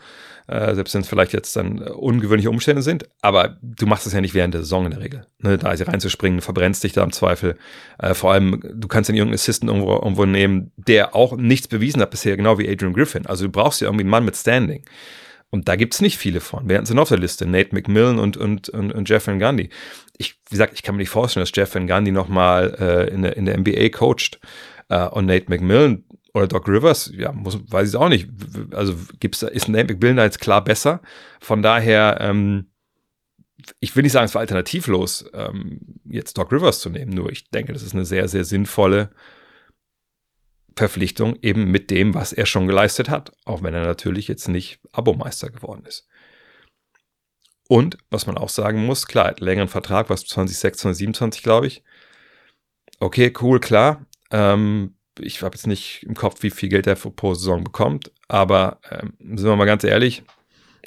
äh, 0.48 0.74
selbst 0.74 0.94
wenn 0.94 1.02
es 1.02 1.08
vielleicht 1.08 1.32
jetzt 1.32 1.54
dann 1.56 1.82
äh, 1.82 1.90
ungewöhnliche 1.90 2.50
Umstände 2.50 2.82
sind. 2.82 3.08
Aber 3.20 3.58
du 3.62 3.86
machst 3.86 4.06
es 4.06 4.14
ja 4.14 4.20
nicht 4.20 4.34
während 4.34 4.54
der 4.54 4.62
Saison 4.62 4.86
in 4.86 4.92
der 4.92 5.00
Regel. 5.00 5.26
Ne? 5.40 5.58
Da 5.58 5.70
reinzuspringen, 5.70 6.40
verbrennst 6.40 6.82
dich 6.82 6.94
da 6.94 7.04
im 7.04 7.12
Zweifel. 7.12 7.56
Äh, 7.98 8.14
vor 8.14 8.32
allem, 8.32 8.61
du 8.62 8.88
kannst 8.88 9.11
ja 9.11 9.14
irgendeinen 9.14 9.34
Assistant 9.34 9.70
irgendwo, 9.70 9.92
irgendwo 9.92 10.24
nehmen, 10.24 10.72
der 10.76 11.14
auch 11.14 11.37
nichts 11.37 11.68
bewiesen 11.68 12.00
hat 12.00 12.11
bisher, 12.11 12.37
genau 12.37 12.58
wie 12.58 12.68
Adrian 12.68 12.94
Griffin. 12.94 13.26
Also 13.26 13.44
du 13.44 13.52
brauchst 13.52 13.82
ja 13.82 13.87
irgendwie 13.87 14.04
einen 14.04 14.11
Mann 14.11 14.24
mit 14.24 14.37
Standing. 14.37 14.84
Und 15.50 15.68
da 15.68 15.76
gibt 15.76 15.94
es 15.94 16.00
nicht 16.00 16.18
viele 16.18 16.40
von. 16.40 16.64
Wer 16.66 16.84
sind 16.84 16.98
auf 16.98 17.08
der 17.08 17.18
Liste? 17.18 17.46
Nate 17.46 17.74
McMillan 17.74 18.18
und, 18.18 18.37
und, 18.37 18.68
und, 18.70 18.92
und 18.92 19.08
Jeff 19.08 19.26
Van 19.26 19.38
Gundy. 19.38 19.70
Ich, 20.16 20.34
wie 20.48 20.50
gesagt, 20.50 20.74
ich 20.74 20.82
kann 20.82 20.94
mir 20.94 21.00
nicht 21.00 21.11
vorstellen, 21.11 21.42
dass 21.42 21.52
Jeff 21.54 21.74
Van 21.74 21.87
Gundy 21.87 22.11
nochmal 22.11 22.74
äh, 22.78 23.14
in, 23.14 23.22
der, 23.22 23.37
in 23.37 23.44
der 23.44 23.58
NBA 23.58 23.90
coacht. 23.90 24.40
Uh, 24.90 25.06
und 25.11 25.26
Nate 25.26 25.50
McMillan, 25.50 26.02
oder 26.38 26.48
Doc 26.48 26.68
Rivers, 26.68 27.12
ja, 27.14 27.33
muss, 27.33 27.59
weiß 27.70 27.90
ich 27.90 27.96
auch 27.96 28.09
nicht. 28.09 28.29
Also 28.72 28.94
gibt's, 29.20 29.42
ist 29.42 29.68
Nate 29.68 29.92
McMillan 29.92 30.16
da 30.16 30.24
jetzt 30.24 30.40
klar 30.40 30.62
besser. 30.64 31.01
Von 31.40 31.62
daher, 31.62 32.18
ähm, 32.20 32.70
ich 33.81 33.94
will 33.94 34.03
nicht 34.03 34.12
sagen, 34.12 34.27
es 34.27 34.35
war 34.35 34.40
alternativlos, 34.40 35.31
ähm, 35.35 35.81
jetzt 36.09 36.38
Doc 36.38 36.53
Rivers 36.53 36.81
zu 36.81 36.90
nehmen, 36.90 37.12
nur 37.12 37.31
ich 37.31 37.51
denke, 37.51 37.72
das 37.72 37.83
ist 37.83 37.94
eine 37.94 38.05
sehr, 38.05 38.29
sehr 38.29 38.44
sinnvolle 38.44 39.11
Verpflichtung, 40.77 41.37
eben 41.42 41.70
mit 41.70 41.90
dem, 41.90 42.14
was 42.14 42.33
er 42.33 42.46
schon 42.46 42.68
geleistet 42.68 43.09
hat, 43.09 43.33
auch 43.44 43.62
wenn 43.62 43.74
er 43.74 43.85
natürlich 43.85 44.29
jetzt 44.29 44.48
nicht 44.48 44.81
Abomeister 44.92 45.51
geworden 45.51 45.85
ist. 45.87 46.09
Und, 47.68 47.98
was 48.11 48.27
man 48.27 48.38
auch 48.38 48.48
sagen 48.48 48.87
muss, 48.87 49.07
klar, 49.07 49.35
längeren 49.38 49.68
Vertrag, 49.68 50.09
was 50.09 50.24
2026, 50.24 50.81
2027, 50.81 51.42
glaube 51.42 51.66
ich. 51.66 51.85
Okay, 53.01 53.33
cool, 53.40 53.61
klar. 53.61 54.07
Ähm, 54.31 54.94
ich 55.20 55.42
habe 55.42 55.57
jetzt 55.57 55.66
nicht 55.66 56.04
im 56.04 56.14
Kopf, 56.14 56.42
wie 56.42 56.50
viel 56.50 56.68
Geld 56.68 56.87
er 56.87 56.94
pro 56.94 57.35
Saison 57.35 57.64
bekommt, 57.64 58.12
aber 58.28 58.81
ähm, 58.90 59.14
sind 59.18 59.48
wir 59.48 59.57
mal 59.57 59.64
ganz 59.64 59.85
ehrlich, 59.85 60.22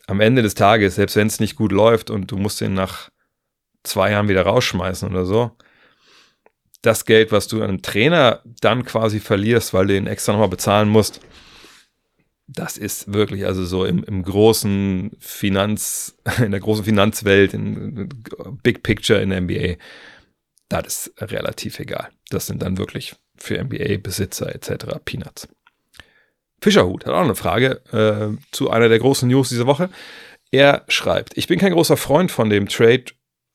am 0.08 0.20
Ende 0.20 0.42
des 0.42 0.56
Tages, 0.56 0.96
selbst 0.96 1.16
wenn 1.16 1.28
es 1.28 1.40
nicht 1.40 1.56
gut 1.56 1.72
läuft 1.72 2.10
und 2.10 2.32
du 2.32 2.38
musst 2.38 2.62
ihn 2.62 2.74
nach 2.74 3.10
zwei 3.84 4.12
Jahren 4.12 4.28
wieder 4.28 4.44
rausschmeißen 4.44 5.10
oder 5.10 5.26
so, 5.26 5.52
das 6.82 7.06
Geld, 7.06 7.32
was 7.32 7.48
du 7.48 7.62
einem 7.62 7.82
Trainer 7.82 8.42
dann 8.62 8.86
quasi 8.86 9.20
verlierst, 9.20 9.74
weil 9.74 9.88
du 9.88 9.96
ihn 9.96 10.08
extra 10.08 10.34
nochmal 10.34 10.50
bezahlen 10.50 10.90
musst, 10.90 11.22
das 12.48 12.78
ist 12.78 13.14
wirklich, 13.14 13.46
also 13.46 13.64
so 13.66 13.86
im, 13.86 14.04
im 14.04 14.24
großen 14.24 15.12
Finanz, 15.20 16.18
in 16.44 16.52
der 16.52 16.60
großen 16.60 16.84
Finanzwelt, 16.84 17.54
in 17.54 18.10
Big 18.64 18.84
Picture 18.84 19.22
in 19.22 19.30
der 19.30 19.42
NBA, 19.42 19.76
das 20.68 21.08
ist 21.08 21.22
relativ 21.22 21.80
egal. 21.80 22.10
Das 22.30 22.48
sind 22.48 22.62
dann 22.62 22.78
wirklich 22.78 23.16
für 23.38 23.62
NBA-Besitzer 23.64 24.54
etc. 24.54 24.98
Peanuts. 25.04 25.48
Fischerhut 26.62 27.06
hat 27.06 27.14
auch 27.14 27.24
eine 27.24 27.36
Frage 27.36 27.82
äh, 27.92 28.38
zu 28.52 28.70
einer 28.70 28.88
der 28.88 29.00
großen 29.00 29.28
News 29.28 29.50
dieser 29.50 29.66
Woche. 29.66 29.90
Er 30.52 30.84
schreibt, 30.90 31.38
ich 31.38 31.48
bin 31.48 31.60
kein 31.60 31.74
großer 31.74 31.98
Freund 31.98 32.32
von 32.32 32.50
dem 32.50 32.68
Trade 32.68 33.06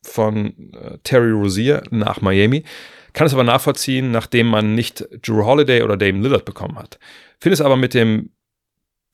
von 0.03 0.73
äh, 0.75 0.99
Terry 1.05 1.31
Rozier 1.31 1.83
nach 1.91 2.21
Miami, 2.21 2.65
kann 3.13 3.27
es 3.27 3.33
aber 3.33 3.45
nachvollziehen, 3.45 4.11
nachdem 4.11 4.49
man 4.49 4.75
nicht 4.75 5.07
Drew 5.23 5.45
Holiday 5.45 5.83
oder 5.83 5.97
Dame 5.97 6.21
Lillard 6.21 6.45
bekommen 6.45 6.77
hat. 6.77 6.99
Finde 7.41 7.55
es 7.55 7.61
aber 7.61 7.77
mit 7.77 7.95
dem 7.95 8.31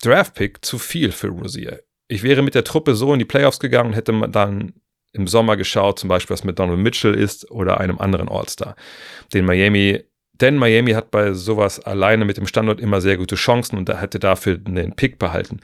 Draft-Pick 0.02 0.64
zu 0.64 0.78
viel 0.78 1.12
für 1.12 1.28
Rozier. 1.28 1.82
Ich 2.08 2.22
wäre 2.22 2.42
mit 2.42 2.54
der 2.54 2.64
Truppe 2.64 2.94
so 2.94 3.12
in 3.12 3.18
die 3.18 3.24
Playoffs 3.24 3.60
gegangen 3.60 3.90
und 3.90 3.96
hätte 3.96 4.12
dann 4.28 4.74
im 5.12 5.26
Sommer 5.26 5.56
geschaut, 5.56 5.98
zum 5.98 6.08
Beispiel 6.08 6.34
was 6.34 6.44
mit 6.44 6.58
Donald 6.58 6.78
Mitchell 6.78 7.14
ist 7.14 7.50
oder 7.50 7.78
einem 7.78 7.98
anderen 7.98 8.28
All-Star, 8.28 8.74
den 9.32 9.44
Miami 9.44 10.02
denn 10.40 10.56
Miami 10.56 10.92
hat 10.92 11.10
bei 11.10 11.32
sowas 11.32 11.80
alleine 11.80 12.24
mit 12.24 12.36
dem 12.36 12.46
Standort 12.46 12.80
immer 12.80 13.00
sehr 13.00 13.16
gute 13.16 13.36
Chancen 13.36 13.76
und 13.76 13.88
hätte 13.88 14.18
dafür 14.18 14.56
den 14.56 14.94
Pick 14.94 15.18
behalten. 15.18 15.60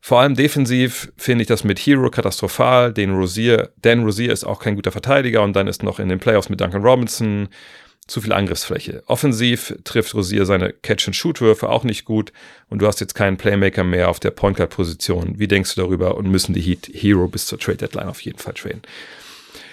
Vor 0.00 0.20
allem 0.20 0.36
defensiv 0.36 1.12
finde 1.16 1.42
ich 1.42 1.48
das 1.48 1.64
mit 1.64 1.80
Hero 1.80 2.10
katastrophal. 2.10 2.92
Den 2.92 3.16
Rosier, 3.16 3.72
Dan 3.82 4.04
Rosier 4.04 4.32
ist 4.32 4.44
auch 4.44 4.60
kein 4.60 4.76
guter 4.76 4.92
Verteidiger 4.92 5.42
und 5.42 5.56
dann 5.56 5.66
ist 5.66 5.82
noch 5.82 5.98
in 5.98 6.08
den 6.08 6.20
Playoffs 6.20 6.48
mit 6.48 6.60
Duncan 6.60 6.82
Robinson 6.82 7.48
zu 8.06 8.20
viel 8.20 8.32
Angriffsfläche. 8.32 9.02
Offensiv 9.06 9.74
trifft 9.82 10.14
Rosier 10.14 10.46
seine 10.46 10.72
Catch-and-Shoot-Würfe 10.72 11.68
auch 11.68 11.82
nicht 11.82 12.04
gut 12.04 12.32
und 12.68 12.80
du 12.80 12.86
hast 12.86 13.00
jetzt 13.00 13.14
keinen 13.14 13.36
Playmaker 13.36 13.82
mehr 13.82 14.08
auf 14.08 14.20
der 14.20 14.30
Point 14.30 14.58
Guard-Position. 14.58 15.40
Wie 15.40 15.48
denkst 15.48 15.74
du 15.74 15.80
darüber 15.80 16.16
und 16.16 16.30
müssen 16.30 16.54
die 16.54 16.60
Heat 16.60 16.88
Hero 16.92 17.26
bis 17.26 17.46
zur 17.46 17.58
Trade 17.58 17.78
Deadline 17.78 18.08
auf 18.08 18.20
jeden 18.20 18.38
Fall 18.38 18.54
traden? 18.54 18.82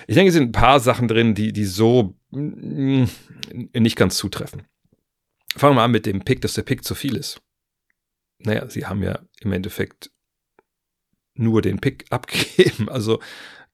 Ich 0.08 0.16
denke, 0.16 0.30
es 0.30 0.34
sind 0.34 0.50
ein 0.50 0.52
paar 0.52 0.80
Sachen 0.80 1.08
drin, 1.08 1.36
die, 1.36 1.54
die 1.54 1.66
so 1.66 2.16
nicht 2.34 3.96
ganz 3.96 4.18
zutreffen. 4.18 4.64
Fangen 5.56 5.76
wir 5.76 5.84
an 5.84 5.92
mit 5.92 6.06
dem 6.06 6.24
Pick, 6.24 6.42
dass 6.42 6.54
der 6.54 6.64
Pick 6.64 6.84
zu 6.84 6.96
viel 6.96 7.16
ist. 7.16 7.42
Naja, 8.40 8.70
sie 8.70 8.86
haben 8.86 9.04
ja 9.04 9.20
im 9.40 9.52
Endeffekt 9.52 10.12
nur 11.36 11.62
den 11.62 11.80
Pick 11.80 12.06
abgegeben. 12.12 12.90
Also 12.90 13.20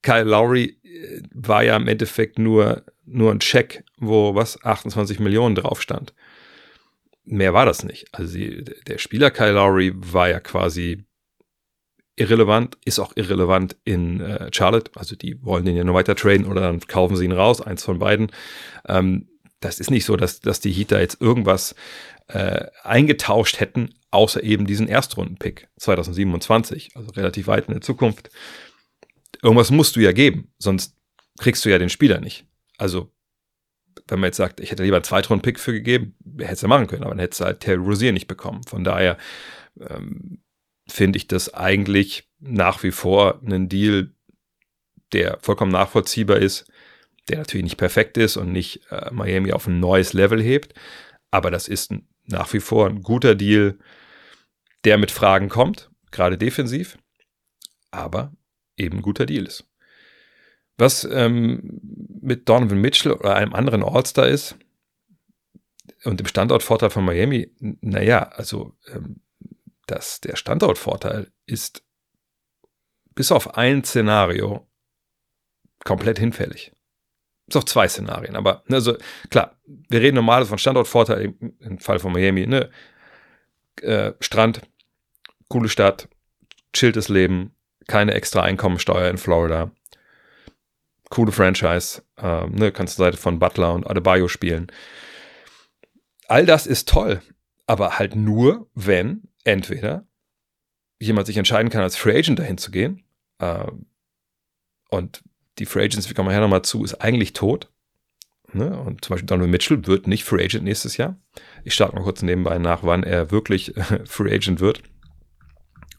Kyle 0.01 0.23
Lowry 0.23 0.79
äh, 0.83 1.21
war 1.33 1.63
ja 1.63 1.75
im 1.75 1.87
Endeffekt 1.87 2.39
nur, 2.39 2.85
nur 3.05 3.31
ein 3.31 3.39
Check, 3.39 3.83
wo 3.97 4.35
was 4.35 4.63
28 4.63 5.19
Millionen 5.19 5.55
drauf 5.55 5.81
stand. 5.81 6.13
Mehr 7.23 7.53
war 7.53 7.65
das 7.65 7.83
nicht. 7.83 8.07
Also 8.11 8.31
sie, 8.31 8.63
der 8.87 8.97
Spieler 8.97 9.31
Kyle 9.31 9.51
Lowry 9.51 9.93
war 9.95 10.29
ja 10.29 10.39
quasi 10.39 11.05
irrelevant, 12.19 12.77
ist 12.85 12.99
auch 12.99 13.13
irrelevant 13.15 13.75
in 13.85 14.19
äh, 14.21 14.49
Charlotte. 14.51 14.91
Also 14.95 15.15
die 15.15 15.43
wollen 15.43 15.65
den 15.65 15.75
ja 15.75 15.83
nur 15.83 15.95
weiter 15.95 16.15
traden 16.15 16.45
oder 16.45 16.61
dann 16.61 16.79
kaufen 16.81 17.15
sie 17.15 17.25
ihn 17.25 17.31
raus, 17.31 17.61
eins 17.61 17.83
von 17.83 17.99
beiden. 17.99 18.31
Ähm, 18.87 19.27
das 19.61 19.79
ist 19.79 19.91
nicht 19.91 20.05
so, 20.05 20.15
dass, 20.15 20.39
dass 20.39 20.59
die 20.59 20.71
Heater 20.71 20.99
jetzt 20.99 21.21
irgendwas 21.21 21.75
äh, 22.27 22.67
eingetauscht 22.83 23.59
hätten, 23.59 23.93
außer 24.11 24.43
eben 24.43 24.65
diesen 24.65 24.87
Erstrunden-Pick 24.87 25.67
2027, 25.77 26.91
also 26.95 27.11
relativ 27.11 27.47
weit 27.47 27.67
in 27.67 27.73
der 27.73 27.81
Zukunft. 27.81 28.29
Irgendwas 29.41 29.71
musst 29.71 29.95
du 29.95 29.99
ja 29.99 30.11
geben, 30.11 30.51
sonst 30.57 30.95
kriegst 31.39 31.63
du 31.65 31.69
ja 31.69 31.77
den 31.77 31.89
Spieler 31.89 32.19
nicht. 32.19 32.45
Also, 32.77 33.11
wenn 34.07 34.19
man 34.19 34.27
jetzt 34.27 34.37
sagt, 34.37 34.59
ich 34.59 34.71
hätte 34.71 34.83
lieber 34.83 34.97
einen 34.97 35.03
Zweitrunden-Pick 35.03 35.59
für 35.59 35.73
gegeben, 35.73 36.15
hätte 36.37 36.53
es 36.53 36.61
ja 36.61 36.67
machen 36.67 36.87
können, 36.87 37.03
aber 37.03 37.11
dann 37.11 37.19
hätte 37.19 37.33
es 37.33 37.41
halt 37.41 37.61
Terry 37.61 37.81
Rozier 37.81 38.11
nicht 38.11 38.27
bekommen. 38.27 38.63
Von 38.63 38.83
daher 38.83 39.17
ähm, 39.79 40.39
finde 40.89 41.17
ich 41.17 41.27
das 41.27 41.53
eigentlich 41.53 42.29
nach 42.39 42.83
wie 42.83 42.91
vor 42.91 43.41
einen 43.41 43.69
Deal, 43.69 44.11
der 45.13 45.39
vollkommen 45.41 45.71
nachvollziehbar 45.71 46.37
ist, 46.37 46.71
der 47.27 47.39
natürlich 47.39 47.63
nicht 47.63 47.77
perfekt 47.77 48.17
ist 48.17 48.37
und 48.37 48.51
nicht 48.51 48.81
äh, 48.91 49.11
Miami 49.11 49.53
auf 49.53 49.67
ein 49.67 49.79
neues 49.79 50.13
Level 50.13 50.41
hebt, 50.41 50.73
aber 51.31 51.51
das 51.51 51.67
ist 51.67 51.93
nach 52.25 52.51
wie 52.53 52.59
vor 52.59 52.87
ein 52.87 53.01
guter 53.01 53.35
Deal, 53.35 53.77
der 54.83 54.97
mit 54.97 55.11
Fragen 55.11 55.49
kommt, 55.49 55.89
gerade 56.11 56.37
defensiv, 56.37 56.97
aber 57.91 58.33
eben 58.77 58.97
ein 58.97 59.01
guter 59.03 59.25
Deal 59.25 59.45
ist. 59.45 59.65
Was 60.77 61.03
ähm, 61.03 61.81
mit 62.21 62.47
Donovan 62.47 62.79
Mitchell 62.79 63.11
oder 63.11 63.35
einem 63.35 63.53
anderen 63.53 63.83
All-Star 63.83 64.27
ist 64.27 64.55
und 66.03 66.19
dem 66.19 66.27
Standortvorteil 66.27 66.89
von 66.89 67.03
Miami, 67.03 67.51
naja, 67.59 68.29
also 68.29 68.77
ähm, 68.93 69.21
das, 69.91 70.21
der 70.21 70.35
Standortvorteil 70.35 71.31
ist 71.45 71.83
bis 73.15 73.31
auf 73.31 73.57
ein 73.57 73.83
Szenario 73.83 74.67
komplett 75.83 76.19
hinfällig. 76.19 76.71
Bis 77.47 77.57
auf 77.57 77.65
zwei 77.65 77.87
Szenarien, 77.87 78.35
aber 78.35 78.63
also 78.69 78.95
klar, 79.29 79.57
wir 79.65 80.01
reden 80.01 80.15
normalerweise 80.15 80.49
von 80.49 80.57
Standortvorteil 80.59 81.21
im, 81.21 81.57
im 81.59 81.79
Fall 81.79 81.99
von 81.99 82.13
Miami, 82.13 82.45
ne? 82.45 82.69
Äh, 83.81 84.13
Strand, 84.19 84.61
coole 85.47 85.69
Stadt, 85.69 86.09
chilltes 86.73 87.09
Leben, 87.09 87.55
keine 87.87 88.13
extra 88.13 88.43
Einkommensteuer 88.43 89.09
in 89.09 89.17
Florida, 89.17 89.71
coole 91.09 91.31
Franchise, 91.31 92.03
äh, 92.17 92.45
ne, 92.47 92.71
kannst 92.71 92.99
du 92.99 93.03
Seite 93.03 93.17
von 93.17 93.39
Butler 93.39 93.73
und 93.73 93.89
Adebayo 93.89 94.27
spielen. 94.27 94.71
All 96.27 96.45
das 96.45 96.67
ist 96.67 96.87
toll, 96.87 97.21
aber 97.65 97.97
halt 97.97 98.15
nur, 98.15 98.69
wenn 98.75 99.28
entweder 99.51 100.07
jemand 100.99 101.27
sich 101.27 101.37
entscheiden 101.37 101.69
kann, 101.69 101.81
als 101.81 101.95
Free 101.95 102.17
Agent 102.17 102.39
dahin 102.39 102.57
zu 102.57 102.71
gehen. 102.71 103.03
Äh, 103.39 103.65
und 104.89 105.23
die 105.59 105.65
Free 105.65 105.83
Agents, 105.83 106.09
wie 106.09 106.13
kommen 106.13 106.29
wir 106.29 106.33
her 106.33 106.41
nochmal 106.41 106.63
zu, 106.63 106.83
ist 106.83 106.95
eigentlich 106.95 107.33
tot. 107.33 107.71
Ne? 108.53 108.77
Und 108.79 109.05
zum 109.05 109.13
Beispiel 109.13 109.27
Donald 109.27 109.49
Mitchell 109.49 109.85
wird 109.85 110.07
nicht 110.07 110.23
Free 110.23 110.43
Agent 110.43 110.63
nächstes 110.63 110.97
Jahr. 110.97 111.17
Ich 111.63 111.73
starte 111.73 111.95
mal 111.95 112.03
kurz 112.03 112.21
nebenbei 112.21 112.57
nach, 112.57 112.83
wann 112.83 113.03
er 113.03 113.31
wirklich 113.31 113.73
Free 114.05 114.33
Agent 114.33 114.59
wird. 114.59 114.81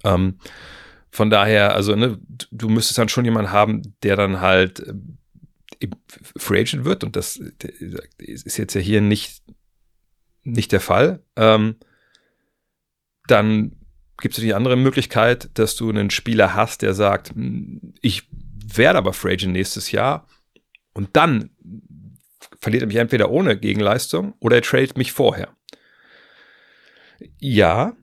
Ähm, 0.05 0.39
von 1.11 1.31
daher, 1.31 1.75
also 1.75 1.95
ne, 1.95 2.19
du 2.51 2.69
müsstest 2.69 2.99
dann 2.99 3.09
schon 3.09 3.25
jemanden 3.25 3.53
haben, 3.53 3.95
der 4.03 4.17
dann 4.17 4.41
halt 4.41 4.81
äh, 4.81 5.89
Free 6.37 6.61
Agent 6.61 6.85
wird. 6.85 7.05
Und 7.05 7.17
das 7.17 7.37
ist 8.19 8.59
jetzt 8.59 8.75
ja 8.75 8.81
hier 8.81 9.01
nicht, 9.01 9.43
nicht 10.43 10.73
der 10.73 10.81
Fall. 10.81 11.23
Ähm, 11.37 11.77
dann 13.31 13.77
gibt 14.21 14.37
es 14.37 14.43
die 14.43 14.55
andere 14.55 14.77
Möglichkeit, 14.77 15.51
dass 15.55 15.77
du 15.77 15.89
einen 15.89 16.11
Spieler 16.11 16.55
hast, 16.55 16.83
der 16.83 16.95
sagt, 16.95 17.31
hm, 17.31 17.95
ich 18.01 18.29
werde 18.75 18.99
aber 18.99 19.13
Free 19.13 19.33
Agent 19.33 19.53
nächstes 19.53 19.93
Jahr 19.93 20.27
und 20.93 21.17
dann 21.17 21.51
verliert 22.61 22.83
er 22.83 22.87
mich 22.87 22.97
entweder 22.97 23.31
ohne 23.31 23.57
Gegenleistung 23.59 24.35
oder 24.41 24.57
er 24.57 24.63
tradet 24.63 24.97
mich 24.97 25.13
vorher. 25.13 25.49
Ja, 27.39 27.95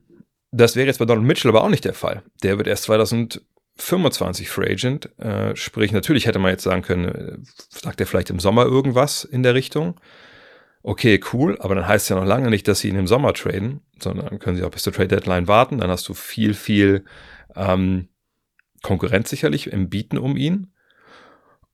das 0.50 0.76
wäre 0.76 0.86
jetzt 0.86 0.98
bei 0.98 1.04
Donald 1.04 1.26
Mitchell 1.26 1.50
aber 1.50 1.62
auch 1.62 1.68
nicht 1.68 1.84
der 1.84 1.94
Fall. 1.94 2.22
Der 2.42 2.58
wird 2.58 2.66
erst 2.66 2.84
2025 2.84 4.48
Free 4.48 4.72
Agent, 4.72 5.18
äh, 5.18 5.54
sprich 5.56 5.92
natürlich 5.92 6.26
hätte 6.26 6.38
man 6.38 6.50
jetzt 6.50 6.64
sagen 6.64 6.82
können, 6.82 7.04
äh, 7.06 7.38
sagt 7.70 8.00
er 8.00 8.06
vielleicht 8.06 8.30
im 8.30 8.40
Sommer 8.40 8.64
irgendwas 8.64 9.24
in 9.24 9.42
der 9.42 9.54
Richtung 9.54 10.00
okay, 10.82 11.20
cool, 11.32 11.56
aber 11.60 11.74
dann 11.74 11.86
heißt 11.86 12.04
es 12.04 12.08
ja 12.08 12.16
noch 12.16 12.24
lange 12.24 12.50
nicht, 12.50 12.68
dass 12.68 12.80
sie 12.80 12.88
ihn 12.88 12.96
im 12.96 13.06
Sommer 13.06 13.32
traden, 13.34 13.80
sondern 14.00 14.38
können 14.38 14.56
sie 14.56 14.64
auch 14.64 14.70
bis 14.70 14.82
zur 14.82 14.92
Trade 14.92 15.08
Deadline 15.08 15.48
warten. 15.48 15.78
Dann 15.78 15.90
hast 15.90 16.08
du 16.08 16.14
viel, 16.14 16.54
viel 16.54 17.04
ähm, 17.54 18.08
Konkurrenz 18.82 19.30
sicherlich 19.30 19.68
im 19.68 19.88
Bieten 19.88 20.18
um 20.18 20.36
ihn. 20.36 20.72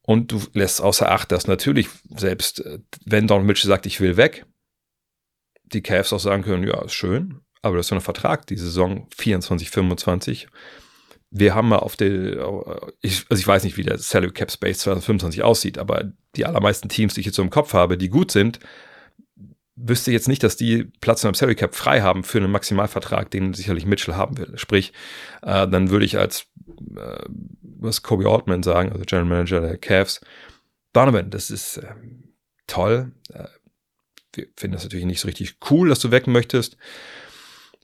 Und 0.07 0.33
du 0.33 0.43
lässt 0.53 0.83
außer 0.83 1.11
Acht, 1.11 1.33
dass 1.33 1.47
natürlich, 1.47 1.89
selbst 2.15 2.61
äh, 2.61 2.79
wenn 3.07 3.27
Don 3.27 3.47
Mitchell 3.47 3.69
sagt, 3.69 3.87
ich 3.87 4.01
will 4.01 4.17
weg, 4.17 4.45
die 5.65 5.83
Cavs 5.83 6.13
auch 6.13 6.21
sagen 6.21 6.43
können, 6.43 6.67
ja, 6.67 6.83
ist 6.85 6.93
schön, 6.93 7.41
aber 7.63 7.77
das 7.77 7.87
ist 7.87 7.89
so 7.91 7.95
ein 7.95 8.01
Vertrag, 8.03 8.47
die 8.47 8.57
Saison 8.57 9.09
24, 9.17 9.71
25. 9.71 10.49
Wir 11.31 11.55
haben 11.55 11.69
mal 11.69 11.79
auf 11.79 11.97
der, 11.97 12.93
ich, 13.01 13.25
also 13.31 13.41
ich 13.41 13.47
weiß 13.47 13.65
nicht, 13.65 13.77
wie 13.77 13.83
der 13.83 13.99
Salary 13.99 14.33
Cap 14.33 14.51
Space 14.53 14.79
2025 14.81 15.43
aussieht, 15.43 15.79
aber 15.79 16.13
die 16.37 16.45
allermeisten 16.45 16.89
Teams, 16.91 17.15
die 17.15 17.21
ich 17.21 17.27
jetzt 17.27 17.37
so 17.37 17.43
im 17.43 17.51
Kopf 17.51 17.73
habe, 17.73 17.97
die 17.97 18.11
gut 18.11 18.31
sind, 18.31 18.61
wüsste 19.77 20.13
jetzt 20.13 20.29
nicht, 20.29 20.43
dass 20.43 20.57
die 20.57 20.85
Platz 21.01 21.25
einem 21.25 21.35
Salary 21.35 21.57
Cap 21.57 21.75
frei 21.75 22.01
haben 22.01 22.25
für 22.25 22.39
einen 22.39 22.51
Maximalvertrag, 22.51 23.31
den 23.31 23.55
sicherlich 23.55 23.87
Mitchell 23.87 24.15
haben 24.15 24.39
will. 24.39 24.57
Sprich, 24.57 24.93
äh, 25.43 25.67
dann 25.69 25.91
würde 25.91 26.05
ich 26.05 26.19
als 26.19 26.47
äh, 26.97 27.25
was 27.61 28.03
Kobe 28.03 28.29
Altman 28.29 28.63
sagen, 28.63 28.93
also 28.93 29.05
General 29.05 29.29
Manager 29.29 29.61
der 29.61 29.79
Cavs, 29.79 30.21
Donovan, 30.93 31.31
das 31.31 31.51
ist 31.51 31.79
äh, 31.79 31.95
toll. 32.67 33.13
Wir 34.33 34.47
finden 34.57 34.75
das 34.75 34.85
natürlich 34.85 35.07
nicht 35.07 35.21
so 35.21 35.29
richtig 35.29 35.57
cool, 35.71 35.89
dass 35.89 36.01
du 36.01 36.11
weg 36.11 36.27
möchtest. 36.27 36.77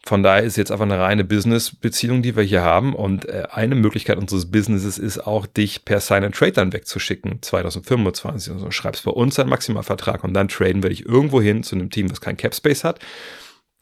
Von 0.07 0.23
daher 0.23 0.43
ist 0.43 0.57
jetzt 0.57 0.73
einfach 0.73 0.87
eine 0.87 0.99
reine 0.99 1.25
Business-Beziehung, 1.25 2.23
die 2.23 2.35
wir 2.35 2.43
hier 2.43 2.63
haben. 2.63 2.95
Und 2.95 3.29
äh, 3.29 3.47
eine 3.51 3.75
Möglichkeit 3.75 4.17
unseres 4.17 4.51
Businesses 4.51 4.99
ist 4.99 5.19
auch, 5.27 5.47
dich 5.47 5.85
per 5.85 6.01
Sign 6.01 6.25
and 6.25 6.35
Trade 6.35 6.53
dann 6.53 6.73
wegzuschicken, 6.73 7.43
2025. 7.43 8.53
Also 8.53 8.71
schreibst 8.71 9.05
bei 9.05 9.11
uns 9.11 9.39
einen 9.39 9.51
Maximalvertrag 9.51 10.25
und 10.25 10.33
dann 10.33 10.49
traden 10.49 10.83
wir 10.83 10.91
dich 10.91 11.05
irgendwo 11.05 11.43
hin 11.43 11.63
zu 11.63 11.77
einem 11.77 11.91
Team, 11.91 12.09
das 12.09 12.21
kein 12.21 12.39
Cap 12.39 12.55
Space 12.55 12.83
hat, 12.83 12.99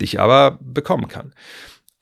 dich 0.00 0.18
aber 0.18 0.58
bekommen 0.60 1.06
kann. 1.06 1.34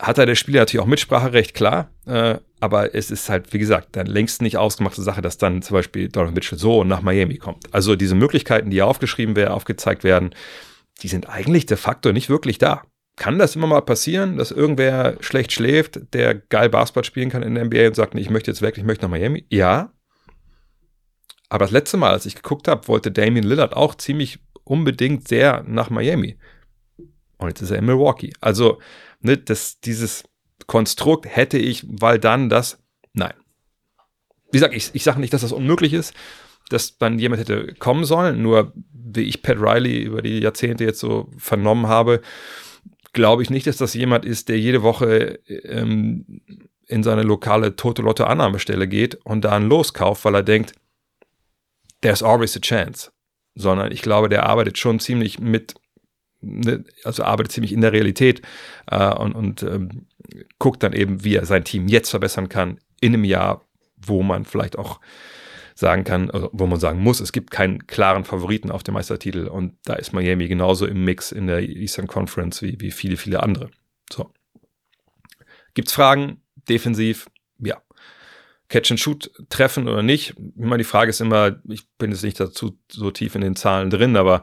Hat 0.01 0.19
da 0.19 0.27
der 0.27 0.35
Spieler 0.35 0.61
natürlich 0.61 0.83
auch 0.83 0.89
Mitspracherecht, 0.89 1.55
klar, 1.55 1.91
äh, 2.07 2.37
aber 2.61 2.95
es 2.95 3.11
ist 3.11 3.29
halt, 3.29 3.53
wie 3.53 3.59
gesagt, 3.59 3.97
dann 3.97 4.07
längst 4.07 4.43
nicht 4.43 4.57
ausgemachte 4.57 5.03
Sache, 5.03 5.23
dass 5.23 5.39
dann 5.39 5.63
zum 5.63 5.75
Beispiel 5.75 6.09
Donovan 6.09 6.35
Mitchell 6.35 6.59
so 6.59 6.85
nach 6.85 7.03
Miami 7.03 7.37
kommt. 7.37 7.73
Also 7.73 7.97
diese 7.97 8.15
Möglichkeiten, 8.15 8.71
die 8.71 8.77
hier 8.77 8.87
aufgeschrieben 8.87 9.37
werden, 9.37 9.53
aufgezeigt 9.53 10.05
werden, 10.05 10.35
die 11.03 11.09
sind 11.09 11.29
eigentlich 11.29 11.67
de 11.67 11.77
facto 11.77 12.13
nicht 12.13 12.31
wirklich 12.31 12.59
da 12.59 12.83
kann 13.17 13.39
das 13.39 13.57
immer 13.57 13.67
mal 13.67 13.81
passieren, 13.81 14.37
dass 14.37 14.51
irgendwer 14.51 15.17
schlecht 15.21 15.53
schläft, 15.53 16.13
der 16.13 16.35
geil 16.35 16.69
Basketball 16.69 17.05
spielen 17.05 17.31
kann 17.31 17.43
in 17.43 17.55
der 17.55 17.65
NBA 17.65 17.89
und 17.89 17.97
sagt, 17.97 18.15
nee, 18.15 18.21
ich 18.21 18.31
möchte 18.31 18.51
jetzt 18.51 18.63
weg, 18.63 18.77
ich 18.77 18.85
möchte 18.85 19.05
nach 19.05 19.11
Miami? 19.11 19.47
Ja. 19.51 19.93
Aber 21.49 21.65
das 21.65 21.73
letzte 21.73 21.97
Mal, 21.97 22.11
als 22.11 22.27
ich 22.27 22.35
geguckt 22.35 22.69
habe, 22.69 22.87
wollte 22.89 23.11
Damian 23.11 23.47
Lillard 23.47 23.75
auch 23.75 23.95
ziemlich 23.95 24.41
unbedingt 24.65 25.29
sehr 25.29 25.65
nach 25.67 25.91
Miami. 25.91 26.39
Und 27.39 27.49
jetzt 27.49 27.63
ist 27.63 27.71
er 27.71 27.79
in 27.79 27.87
Milwaukee. 27.87 28.33
Also, 28.41 28.81
ne, 29.21 29.39
das, 29.39 29.81
dieses 29.81 30.25
Konstrukt 30.67 31.27
hätte 31.27 31.59
ich, 31.59 31.85
weil 31.89 32.19
dann 32.19 32.49
das, 32.49 32.83
nein. 33.13 33.35
Wie 34.51 34.59
gesagt, 34.59 34.75
ich, 34.75 34.91
ich 34.93 35.05
sage 35.05 35.21
nicht, 35.21 35.33
dass 35.33 35.43
das 35.43 35.53
unmöglich 35.53 35.93
ist, 35.93 36.15
dass 36.69 36.99
dann 36.99 37.19
jemand 37.19 37.41
hätte 37.41 37.75
kommen 37.75 38.05
sollen, 38.05 38.43
nur 38.43 38.73
wie 38.93 39.23
ich 39.23 39.43
Pat 39.43 39.59
Riley 39.59 40.03
über 40.03 40.21
die 40.21 40.41
Jahrzehnte 40.41 40.85
jetzt 40.85 40.99
so 40.99 41.31
vernommen 41.39 41.87
habe, 41.87 42.21
glaube 43.17 43.43
ich 43.43 43.51
nicht, 43.51 43.67
dass 43.67 43.79
das 43.79 43.95
jemand 43.95 44.25
ist, 44.25 44.49
der 44.49 44.61
jede 44.61 44.83
Woche 44.83 45.41
ähm, 45.49 46.43
in 46.87 47.03
seine 47.03 47.23
lokale 47.23 47.75
Tote-Lotto-Annahmestelle 47.75 48.87
geht 48.87 49.17
und 49.25 49.45
da 49.45 49.57
einen 49.57 49.69
loskauft, 49.69 50.25
weil 50.25 50.35
er 50.35 50.43
denkt, 50.43 50.75
there's 52.03 52.23
always 52.23 52.57
a 52.57 52.61
chance. 52.61 53.11
Sondern 53.55 53.91
ich 53.91 54.03
glaube, 54.03 54.29
der 54.29 54.45
arbeitet 54.47 54.77
schon 54.77 55.01
ziemlich 55.01 55.41
mit, 55.41 55.75
ne, 56.43 56.85
also 57.05 57.25
arbeitet 57.25 57.53
ziemlich 57.53 57.73
in 57.73 57.81
der 57.81 57.93
Realität 57.93 58.43
äh, 58.91 59.15
und, 59.15 59.33
und 59.33 59.63
ähm, 59.63 60.07
guckt 60.59 60.83
dann 60.83 60.93
eben, 60.93 61.25
wie 61.25 61.37
er 61.37 61.47
sein 61.47 61.65
Team 61.65 61.89
jetzt 61.89 62.11
verbessern 62.11 62.51
kann 62.51 62.79
in 63.01 63.15
einem 63.15 63.25
Jahr, 63.25 63.65
wo 63.97 64.23
man 64.23 64.45
vielleicht 64.45 64.79
auch 64.79 65.01
sagen 65.77 66.05
kann, 66.05 66.31
also 66.31 66.49
wo 66.53 66.67
man 66.67 66.81
sagen 66.81 67.01
muss, 67.01 67.21
es 67.21 67.33
gibt 67.33 67.51
keinen 67.51 67.87
klaren 67.87 68.25
Favoriten 68.25 68.71
auf 68.71 68.83
dem 68.83 68.95
Meistertitel 68.95 69.47
und 69.47 69.77
da 69.85 69.93
ist 69.95 70.15
Miami 70.15 70.49
genauso 70.49 70.87
im 70.87 71.05
Mix 71.05 71.33
in 71.33 71.47
der 71.47 71.61
Eastern 71.61 72.07
Conference 72.07 72.63
wie, 72.63 72.81
wie 72.81 72.91
viele, 72.91 73.19
viele 73.19 73.43
andere. 73.43 73.71
So. 74.11 74.33
Gibt's 75.75 75.93
Fragen? 75.93 76.41
Defensiv? 76.67 77.27
Ja. 77.59 77.83
Catch 78.69 78.91
and 78.91 78.99
Shoot 78.99 79.31
treffen 79.51 79.87
oder 79.87 80.03
nicht? 80.03 80.35
Immer 80.57 80.79
die 80.79 80.85
Frage 80.85 81.11
ist 81.11 81.21
immer, 81.21 81.61
ich 81.69 81.87
bin 81.99 82.11
jetzt 82.11 82.25
nicht 82.25 82.41
dazu 82.41 82.79
so 82.91 83.11
tief 83.11 83.35
in 83.35 83.43
den 83.43 83.55
Zahlen 83.55 83.91
drin, 83.91 84.17
aber 84.17 84.43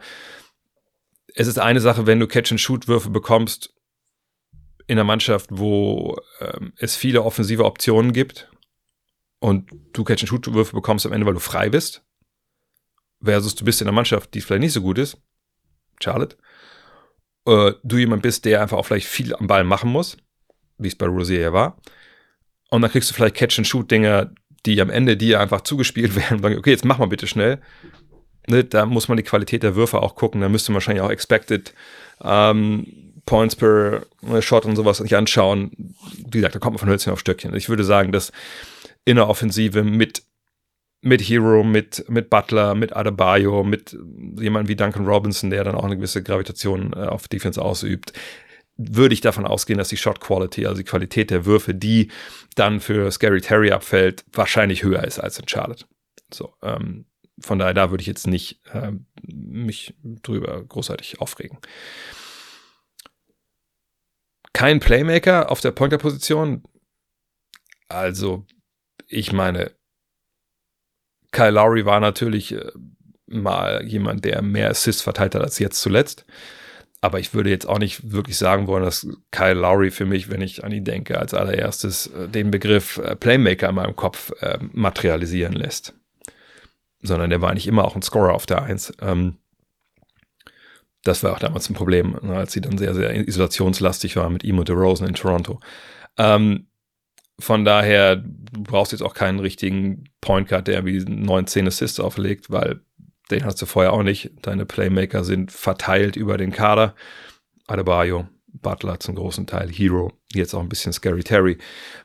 es 1.34 1.48
ist 1.48 1.58
eine 1.58 1.82
Sache, 1.82 2.06
wenn 2.06 2.20
du 2.20 2.28
Catch 2.28 2.52
and 2.52 2.62
Shoot 2.62 2.88
Würfe 2.88 3.10
bekommst 3.10 3.74
in 4.86 5.00
einer 5.00 5.04
Mannschaft, 5.04 5.50
wo 5.52 6.16
ähm, 6.40 6.74
es 6.78 6.96
viele 6.96 7.24
offensive 7.24 7.66
Optionen 7.66 8.14
gibt 8.14 8.52
und 9.44 9.70
du 9.92 10.06
Catch-and-Shoot-Würfe 10.06 10.74
bekommst 10.74 11.06
am 11.06 11.12
Ende, 11.12 11.26
weil 11.26 11.34
du 11.34 11.42
frei 11.42 11.68
bist, 11.68 12.02
versus 13.22 13.56
du 13.56 13.66
bist 13.66 13.82
in 13.82 13.88
einer 13.90 13.96
Mannschaft, 13.96 14.34
die 14.34 14.40
vielleicht 14.40 14.62
nicht 14.62 14.72
so 14.72 14.82
gut 14.82 14.98
ist, 14.98 15.18
Charlotte, 16.02 16.38
äh, 17.46 17.74
du 17.84 17.98
jemand 17.98 18.22
bist, 18.22 18.46
der 18.46 18.62
einfach 18.62 18.78
auch 18.78 18.86
vielleicht 18.86 19.06
viel 19.06 19.36
am 19.36 19.48
Ball 19.48 19.66
machen 19.66 19.92
muss, 19.92 20.16
wie 20.78 20.88
es 20.88 20.96
bei 20.96 21.08
Rosier 21.08 21.42
ja 21.42 21.52
war. 21.52 21.78
Und 22.70 22.84
dann 22.84 22.92
kriegst 22.92 23.10
du 23.10 23.14
vielleicht 23.14 23.36
Catch-and-Shoot-Dinger, 23.36 24.32
die 24.66 24.80
am 24.80 24.90
Ende 24.90 25.18
dir 25.18 25.42
einfach 25.42 25.60
zugespielt 25.60 26.16
werden 26.16 26.38
und 26.38 26.44
sagen, 26.44 26.58
okay, 26.58 26.72
jetzt 26.72 26.86
mach 26.86 27.00
mal 27.00 27.08
bitte 27.08 27.28
schnell. 27.28 27.60
Ne, 28.48 28.64
da 28.64 28.86
muss 28.86 29.10
man 29.10 29.18
die 29.18 29.24
Qualität 29.24 29.62
der 29.62 29.76
Würfe 29.76 30.02
auch 30.02 30.16
gucken. 30.16 30.40
Da 30.40 30.48
müsste 30.48 30.72
man 30.72 30.76
wahrscheinlich 30.76 31.04
auch 31.04 31.12
Expected 31.12 31.74
ähm, 32.24 33.22
Points 33.26 33.58
per 33.58 34.04
äh, 34.26 34.42
Shot 34.42 34.64
und 34.64 34.78
sowas 34.78 35.00
sich 35.00 35.18
anschauen. 35.18 35.96
Wie 36.32 36.38
gesagt, 36.38 36.56
da 36.56 36.60
kommt 36.60 36.76
man 36.76 36.80
von 36.80 36.90
Hölzchen 36.90 37.12
auf 37.12 37.20
Stöckchen. 37.20 37.54
Ich 37.56 37.68
würde 37.68 37.84
sagen, 37.84 38.14
dass 38.14 38.32
in 39.06 39.16
der 39.16 39.28
Offensive 39.28 39.84
mit 39.84 40.24
mit 41.06 41.22
Hero, 41.22 41.66
mit, 41.66 42.06
mit 42.08 42.30
Butler, 42.30 42.76
mit 42.76 42.96
Adebayo, 42.96 43.66
mit 43.66 43.92
jemandem 44.40 44.70
wie 44.70 44.76
Duncan 44.78 45.06
Robinson, 45.06 45.50
der 45.50 45.66
dann 45.66 45.76
auch 45.76 45.84
eine 45.84 45.98
gewisse 45.98 46.24
Gravitation 46.24 46.94
äh, 46.94 47.08
auf 47.08 47.28
Defense 47.28 47.62
ausübt, 47.62 48.14
würde 48.78 49.14
ich 49.14 49.20
davon 49.20 49.46
ausgehen, 49.46 49.78
dass 49.78 49.90
die 49.90 49.98
Shot 49.98 50.22
Quality, 50.22 50.66
also 50.66 50.78
die 50.78 50.86
Qualität 50.86 51.30
der 51.30 51.46
Würfe, 51.46 51.76
die 51.76 52.10
dann 52.56 52.80
für 52.80 53.12
Scary 53.12 53.42
Terry 53.42 53.72
abfällt, 53.72 54.24
wahrscheinlich 54.32 54.84
höher 54.84 55.04
ist 55.04 55.20
als 55.20 55.38
in 55.38 55.48
Charlotte. 55.48 55.86
So, 56.34 56.54
ähm, 56.64 57.06
von 57.40 57.60
daher, 57.60 57.74
da 57.74 57.92
würde 57.92 58.02
ich 58.02 58.08
jetzt 58.08 58.26
nicht 58.26 58.62
äh, 58.72 58.94
mich 59.24 59.94
drüber 60.04 60.64
großartig 60.64 61.20
aufregen. 61.20 61.60
Kein 64.54 64.80
Playmaker 64.80 65.52
auf 65.52 65.62
der 65.62 65.72
Pointer-Position. 65.72 66.64
Also, 67.90 68.46
ich 69.14 69.32
meine, 69.32 69.72
Kyle 71.32 71.52
Lowry 71.52 71.86
war 71.86 72.00
natürlich 72.00 72.54
äh, 72.54 72.72
mal 73.28 73.84
jemand, 73.86 74.26
der 74.26 74.42
mehr 74.42 74.70
Assists 74.70 75.02
verteilt 75.02 75.36
hat 75.36 75.42
als 75.42 75.60
jetzt 75.60 75.82
zuletzt. 75.82 76.26
Aber 77.02 77.20
ich 77.20 77.34
würde 77.34 77.50
jetzt 77.50 77.68
auch 77.68 77.80
nicht 77.80 78.12
wirklich 78.12 78.38
sagen 78.38 78.68
wollen, 78.68 78.84
dass 78.84 79.08
Kyle 79.32 79.54
Lowry 79.54 79.92
für 79.92 80.06
mich, 80.06 80.30
wenn 80.30 80.42
ich 80.42 80.64
an 80.64 80.72
ihn 80.72 80.86
denke, 80.86 81.20
als 81.20 81.34
allererstes 81.34 82.08
äh, 82.08 82.30
den 82.30 82.52
Begriff 82.52 82.98
äh, 82.98 83.16
Playmaker 83.16 83.70
in 83.70 83.76
meinem 83.76 83.96
Kopf 83.96 84.32
materialisieren 84.72 85.54
lässt. 85.54 85.94
Sondern 87.02 87.30
der 87.30 87.42
war 87.42 87.52
eigentlich 87.52 87.68
immer 87.68 87.84
auch 87.84 87.96
ein 87.96 88.02
Scorer 88.02 88.34
auf 88.34 88.46
der 88.46 88.64
Eins. 88.64 88.94
Ähm, 89.02 89.38
das 91.04 91.22
war 91.24 91.34
auch 91.34 91.40
damals 91.40 91.70
ein 91.70 91.74
Problem, 91.74 92.18
ne, 92.22 92.36
als 92.36 92.54
sie 92.54 92.62
dann 92.62 92.78
sehr, 92.78 92.96
sehr 92.96 93.14
isolationslastig 93.28 94.16
war 94.16 94.30
mit 94.30 94.44
ihm 94.46 94.58
und 94.58 94.70
DeRozan 94.70 95.10
in 95.10 95.16
Toronto. 95.16 95.60
Ähm, 96.18 96.68
von 97.44 97.66
daher, 97.66 98.16
du 98.16 98.64
brauchst 98.64 98.92
jetzt 98.92 99.02
auch 99.02 99.14
keinen 99.14 99.40
richtigen 99.40 100.06
Point 100.22 100.48
Guard, 100.48 100.68
der 100.68 100.86
wie 100.86 101.00
19 101.00 101.68
Assists 101.68 102.00
auflegt, 102.00 102.50
weil 102.50 102.82
den 103.32 103.46
hast 103.46 103.62
du 103.62 103.66
vorher 103.66 103.94
auch 103.94 104.04
nicht. 104.04 104.32
Deine 104.42 104.66
Playmaker 104.66 105.24
sind 105.24 105.52
verteilt 105.52 106.16
über 106.16 106.38
den 106.38 106.52
Kader. 106.52 106.96
Adebayo, 107.68 108.28
Butler 108.48 109.00
zum 109.00 109.16
großen 109.16 109.48
Teil, 109.48 109.70
Hero, 109.70 110.14
jetzt 110.34 110.54
auch 110.54 110.62
ein 110.62 110.70
bisschen 110.70 110.94
Scary 110.94 111.24
Terry. 111.24 111.58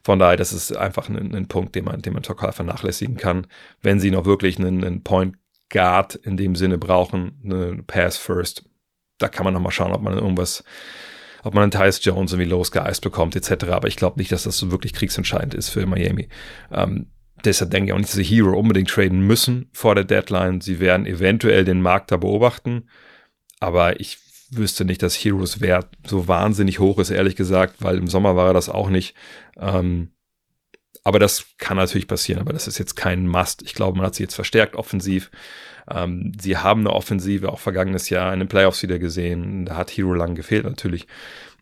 Von 0.03 0.19
daher, 0.19 0.37
das 0.37 0.53
ist 0.53 0.77
einfach 0.77 1.09
ein, 1.09 1.35
ein 1.35 1.49
Punkt, 1.49 1.75
den 1.75 1.85
man, 1.85 2.03
den 2.03 2.15
man 2.15 2.23
total 2.23 2.53
vernachlässigen 2.53 3.17
kann. 3.17 3.47
Wenn 3.83 4.01
sie 4.01 4.11
noch 4.11 4.25
wirklich 4.25 4.59
einen, 4.59 4.85
einen 4.85 5.03
Point 5.03 5.37
Guard 5.71 6.15
in 6.15 6.37
dem 6.37 6.57
Sinne 6.57 6.79
brauchen, 6.79 7.41
eine 7.45 7.83
Pass 7.87 8.17
First, 8.17 8.65
da 9.19 9.29
kann 9.29 9.45
man 9.45 9.55
noch 9.55 9.61
mal 9.61 9.71
schauen, 9.71 9.93
ob 9.93 10.03
man 10.03 10.15
irgendwas 10.15 10.65
ob 11.43 11.55
man 11.55 11.65
einen 11.65 11.71
Tyus 11.71 12.05
Jones 12.05 12.33
irgendwie 12.33 12.51
losgeeist 12.51 13.03
bekommt, 13.03 13.37
etc. 13.37 13.67
Aber 13.71 13.89
ich 13.89 13.97
glaube 13.97 14.19
nicht, 14.19 14.33
dass 14.33 14.45
das 14.45 14.59
so 14.59 14.71
wirklich 14.71 14.93
kriegsentscheidend 14.93 15.55
ist 15.55 15.69
für 15.71 15.87
Miami. 15.87 16.29
Ähm, 16.73 17.07
deshalb 17.45 17.71
denke 17.71 17.89
ich 17.89 17.93
auch 17.93 17.99
nicht, 17.99 18.09
dass 18.09 18.17
sie 18.17 18.25
Hero 18.25 18.59
unbedingt 18.59 18.91
traden 18.91 19.21
müssen 19.21 19.69
vor 19.73 19.95
der 19.95 20.05
Deadline. 20.05 20.61
Sie 20.61 20.81
werden 20.81 21.07
eventuell 21.07 21.65
den 21.65 21.83
Markt 21.83 22.11
da 22.11 22.17
beobachten, 22.17 22.89
aber 23.61 24.01
ich 24.01 24.19
wüsste 24.51 24.85
nicht, 24.85 25.03
dass 25.03 25.15
Heroes 25.15 25.61
Wert 25.61 25.89
so 26.07 26.27
wahnsinnig 26.27 26.79
hoch 26.79 26.99
ist, 26.99 27.11
ehrlich 27.11 27.37
gesagt, 27.37 27.77
weil 27.81 27.99
im 27.99 28.07
Sommer 28.07 28.35
war 28.35 28.49
er 28.49 28.55
das 28.55 28.69
auch 28.69 28.89
nicht. 28.89 29.15
Ähm, 29.59 30.13
aber 31.05 31.19
das 31.19 31.47
kann 31.59 31.77
natürlich 31.77 32.09
passieren, 32.09 32.41
aber 32.41 32.53
das 32.53 32.67
ist 32.69 32.79
jetzt 32.79 32.95
kein 32.97 33.27
Must. 33.27 33.63
Ich 33.63 33.75
glaube, 33.75 33.97
man 33.97 34.07
hat 34.07 34.15
sie 34.15 34.23
jetzt 34.23 34.35
verstärkt 34.35 34.77
offensiv. 34.77 35.31
Ähm, 35.91 36.33
sie 36.41 36.57
haben 36.57 36.81
eine 36.81 36.93
Offensive 36.93 37.51
auch 37.53 37.59
vergangenes 37.59 38.11
Jahr 38.11 38.33
in 38.33 38.41
den 38.41 38.49
Playoffs 38.49 38.83
wieder 38.83 38.99
gesehen. 38.99 39.65
Da 39.65 39.77
hat 39.77 39.91
Hero 39.91 40.15
lang 40.15 40.35
gefehlt 40.35 40.65
natürlich, 40.65 41.07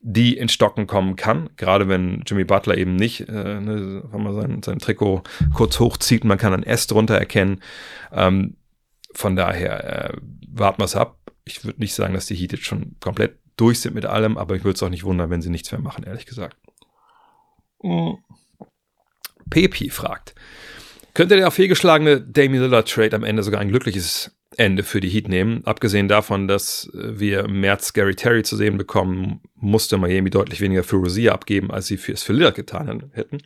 die 0.02 0.36
in 0.36 0.48
Stocken 0.48 0.86
kommen 0.86 1.16
kann. 1.16 1.50
Gerade 1.56 1.88
wenn 1.88 2.22
Jimmy 2.26 2.44
Butler 2.44 2.76
eben 2.76 2.96
nicht, 2.96 3.28
äh, 3.28 3.60
ne, 3.60 4.02
wenn 4.10 4.22
man 4.22 4.34
sein, 4.34 4.62
sein 4.62 4.78
Trikot 4.78 5.22
kurz 5.54 5.80
hochzieht, 5.80 6.24
man 6.24 6.38
kann 6.38 6.52
ein 6.52 6.62
S 6.62 6.86
drunter 6.86 7.16
erkennen. 7.16 7.60
Ähm, 8.12 8.56
von 9.12 9.36
daher 9.36 10.10
äh, 10.10 10.16
warten 10.48 10.80
wir 10.80 10.84
es 10.84 10.96
ab. 10.96 11.18
Ich 11.44 11.64
würde 11.64 11.80
nicht 11.80 11.94
sagen, 11.94 12.14
dass 12.14 12.26
die 12.26 12.34
Heat 12.34 12.52
jetzt 12.52 12.64
schon 12.64 12.96
komplett 13.00 13.38
durch 13.56 13.80
sind 13.80 13.94
mit 13.94 14.04
allem, 14.04 14.36
aber 14.36 14.54
ich 14.54 14.64
würde 14.64 14.76
es 14.76 14.82
auch 14.82 14.90
nicht 14.90 15.04
wundern, 15.04 15.30
wenn 15.30 15.42
sie 15.42 15.50
nichts 15.50 15.72
mehr 15.72 15.80
machen, 15.80 16.04
ehrlich 16.04 16.26
gesagt. 16.26 16.56
Mhm. 17.82 18.18
Pepi 19.48 19.90
fragt, 19.90 20.34
könnte 21.16 21.36
der 21.36 21.50
fehlgeschlagene 21.50 22.20
Damian 22.20 22.64
Lillard 22.64 22.90
Trade 22.90 23.16
am 23.16 23.24
Ende 23.24 23.42
sogar 23.42 23.62
ein 23.62 23.70
glückliches 23.70 24.36
Ende 24.58 24.82
für 24.82 25.00
die 25.00 25.08
Heat 25.08 25.28
nehmen? 25.28 25.64
Abgesehen 25.64 26.08
davon, 26.08 26.46
dass 26.46 26.90
wir 26.92 27.46
im 27.46 27.60
März 27.60 27.94
Gary 27.94 28.14
Terry 28.14 28.42
zu 28.42 28.54
sehen 28.54 28.76
bekommen, 28.76 29.40
musste 29.54 29.96
Miami 29.96 30.28
deutlich 30.28 30.60
weniger 30.60 30.84
für 30.84 30.96
Rosier 30.96 31.32
abgeben, 31.32 31.70
als 31.70 31.86
sie 31.86 31.94
es 31.94 32.22
für 32.22 32.34
Lillard 32.34 32.54
getan 32.54 33.10
hätten. 33.14 33.38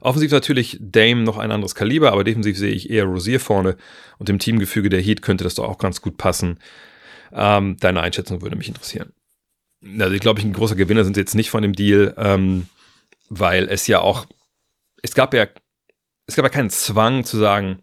Offensiv 0.00 0.30
natürlich 0.30 0.78
Dame 0.80 1.24
noch 1.24 1.38
ein 1.38 1.50
anderes 1.50 1.74
Kaliber, 1.74 2.12
aber 2.12 2.22
defensiv 2.22 2.56
sehe 2.56 2.72
ich 2.72 2.88
eher 2.88 3.06
Rosier 3.06 3.40
vorne 3.40 3.76
und 4.18 4.30
im 4.30 4.38
Teamgefüge 4.38 4.90
der 4.90 5.00
Heat 5.00 5.22
könnte 5.22 5.42
das 5.42 5.56
doch 5.56 5.68
auch 5.68 5.78
ganz 5.78 6.02
gut 6.02 6.18
passen. 6.18 6.60
Ähm, 7.32 7.78
deine 7.80 8.00
Einschätzung 8.00 8.42
würde 8.42 8.54
mich 8.54 8.68
interessieren. 8.68 9.12
Also 9.98 10.14
ich 10.14 10.20
glaube, 10.20 10.40
ein 10.40 10.52
großer 10.52 10.76
Gewinner 10.76 11.02
sind 11.02 11.14
sie 11.14 11.20
jetzt 11.20 11.34
nicht 11.34 11.50
von 11.50 11.62
dem 11.62 11.72
Deal, 11.72 12.14
ähm, 12.16 12.68
weil 13.28 13.68
es 13.68 13.88
ja 13.88 14.00
auch, 14.00 14.26
es 15.02 15.14
gab 15.16 15.34
ja 15.34 15.48
es 16.26 16.36
gab 16.36 16.44
ja 16.44 16.50
keinen 16.50 16.70
Zwang 16.70 17.24
zu 17.24 17.38
sagen, 17.38 17.82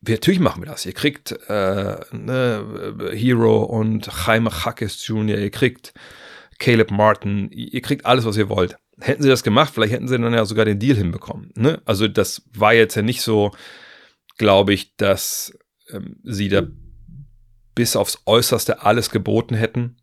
natürlich 0.00 0.40
machen 0.40 0.62
wir 0.62 0.70
das. 0.70 0.86
Ihr 0.86 0.92
kriegt 0.92 1.32
äh, 1.48 1.96
ne, 2.12 3.12
Hero 3.12 3.62
und 3.64 4.08
Jaime 4.26 4.50
Hackes 4.50 5.06
Jr., 5.06 5.38
ihr 5.38 5.50
kriegt 5.50 5.94
Caleb 6.58 6.90
Martin, 6.90 7.50
ihr 7.50 7.80
kriegt 7.82 8.06
alles, 8.06 8.24
was 8.24 8.36
ihr 8.36 8.48
wollt. 8.48 8.76
Hätten 9.00 9.22
sie 9.22 9.28
das 9.28 9.44
gemacht, 9.44 9.72
vielleicht 9.72 9.92
hätten 9.92 10.08
sie 10.08 10.18
dann 10.18 10.34
ja 10.34 10.44
sogar 10.44 10.64
den 10.64 10.80
Deal 10.80 10.96
hinbekommen. 10.96 11.52
Ne? 11.54 11.80
Also 11.84 12.08
das 12.08 12.42
war 12.52 12.74
jetzt 12.74 12.96
ja 12.96 13.02
nicht 13.02 13.22
so, 13.22 13.52
glaube 14.38 14.72
ich, 14.72 14.96
dass 14.96 15.56
ähm, 15.90 16.16
sie 16.24 16.48
da 16.48 16.62
bis 17.76 17.94
aufs 17.94 18.22
Äußerste 18.26 18.82
alles 18.82 19.10
geboten 19.10 19.54
hätten 19.54 19.98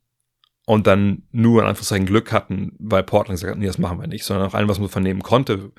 und 0.66 0.88
dann 0.88 1.24
nur 1.32 1.62
in 1.62 1.68
Anführungszeichen 1.68 2.06
Glück 2.06 2.32
hatten, 2.32 2.74
weil 2.80 3.04
Portland 3.04 3.38
gesagt 3.38 3.52
hat, 3.52 3.60
nee, 3.60 3.68
das 3.68 3.78
machen 3.78 4.00
wir 4.00 4.08
nicht, 4.08 4.24
sondern 4.24 4.48
auch 4.48 4.54
allem, 4.54 4.70
was 4.70 4.80
man 4.80 4.88
vernehmen 4.88 5.22
konnte, 5.22 5.74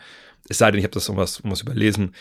es 0.48 0.58
sei 0.58 0.70
denn, 0.70 0.78
ich 0.78 0.84
habe 0.84 0.94
das 0.94 1.08
irgendwas, 1.08 1.38
irgendwas 1.38 1.62
überlesen, 1.62 2.14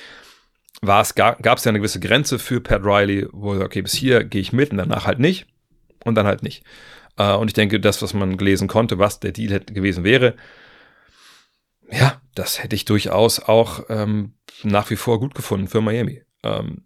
war 0.82 1.02
es, 1.02 1.16
gab 1.16 1.58
es 1.58 1.64
ja 1.64 1.70
eine 1.70 1.80
gewisse 1.80 2.00
Grenze 2.00 2.40
für 2.40 2.62
Pat 2.62 2.84
Riley, 2.84 3.28
wo 3.32 3.54
er 3.54 3.62
okay, 3.62 3.82
bis 3.82 3.94
hier 3.94 4.24
gehe 4.24 4.42
ich 4.42 4.54
mit 4.54 4.72
und 4.72 4.78
danach 4.78 5.06
halt 5.06 5.20
nicht 5.20 5.48
und 6.04 6.16
dann 6.16 6.28
halt 6.28 6.44
nicht. 6.44 6.64
Äh, 7.18 7.34
und 7.34 7.48
ich 7.48 7.54
denke, 7.54 7.80
das, 7.80 8.02
was 8.02 8.14
man 8.14 8.38
lesen 8.38 8.68
konnte, 8.68 9.00
was 9.00 9.20
der 9.20 9.32
Deal 9.32 9.54
hätte 9.54 9.74
gewesen 9.74 10.04
wäre, 10.04 10.36
ja, 11.92 12.22
das 12.34 12.62
hätte 12.62 12.76
ich 12.76 12.86
durchaus 12.86 13.40
auch 13.40 13.86
ähm, 13.90 14.34
nach 14.64 14.90
wie 14.90 14.96
vor 14.96 15.20
gut 15.20 15.36
gefunden 15.36 15.68
für 15.68 15.82
Miami. 15.82 16.24
Ähm, 16.44 16.86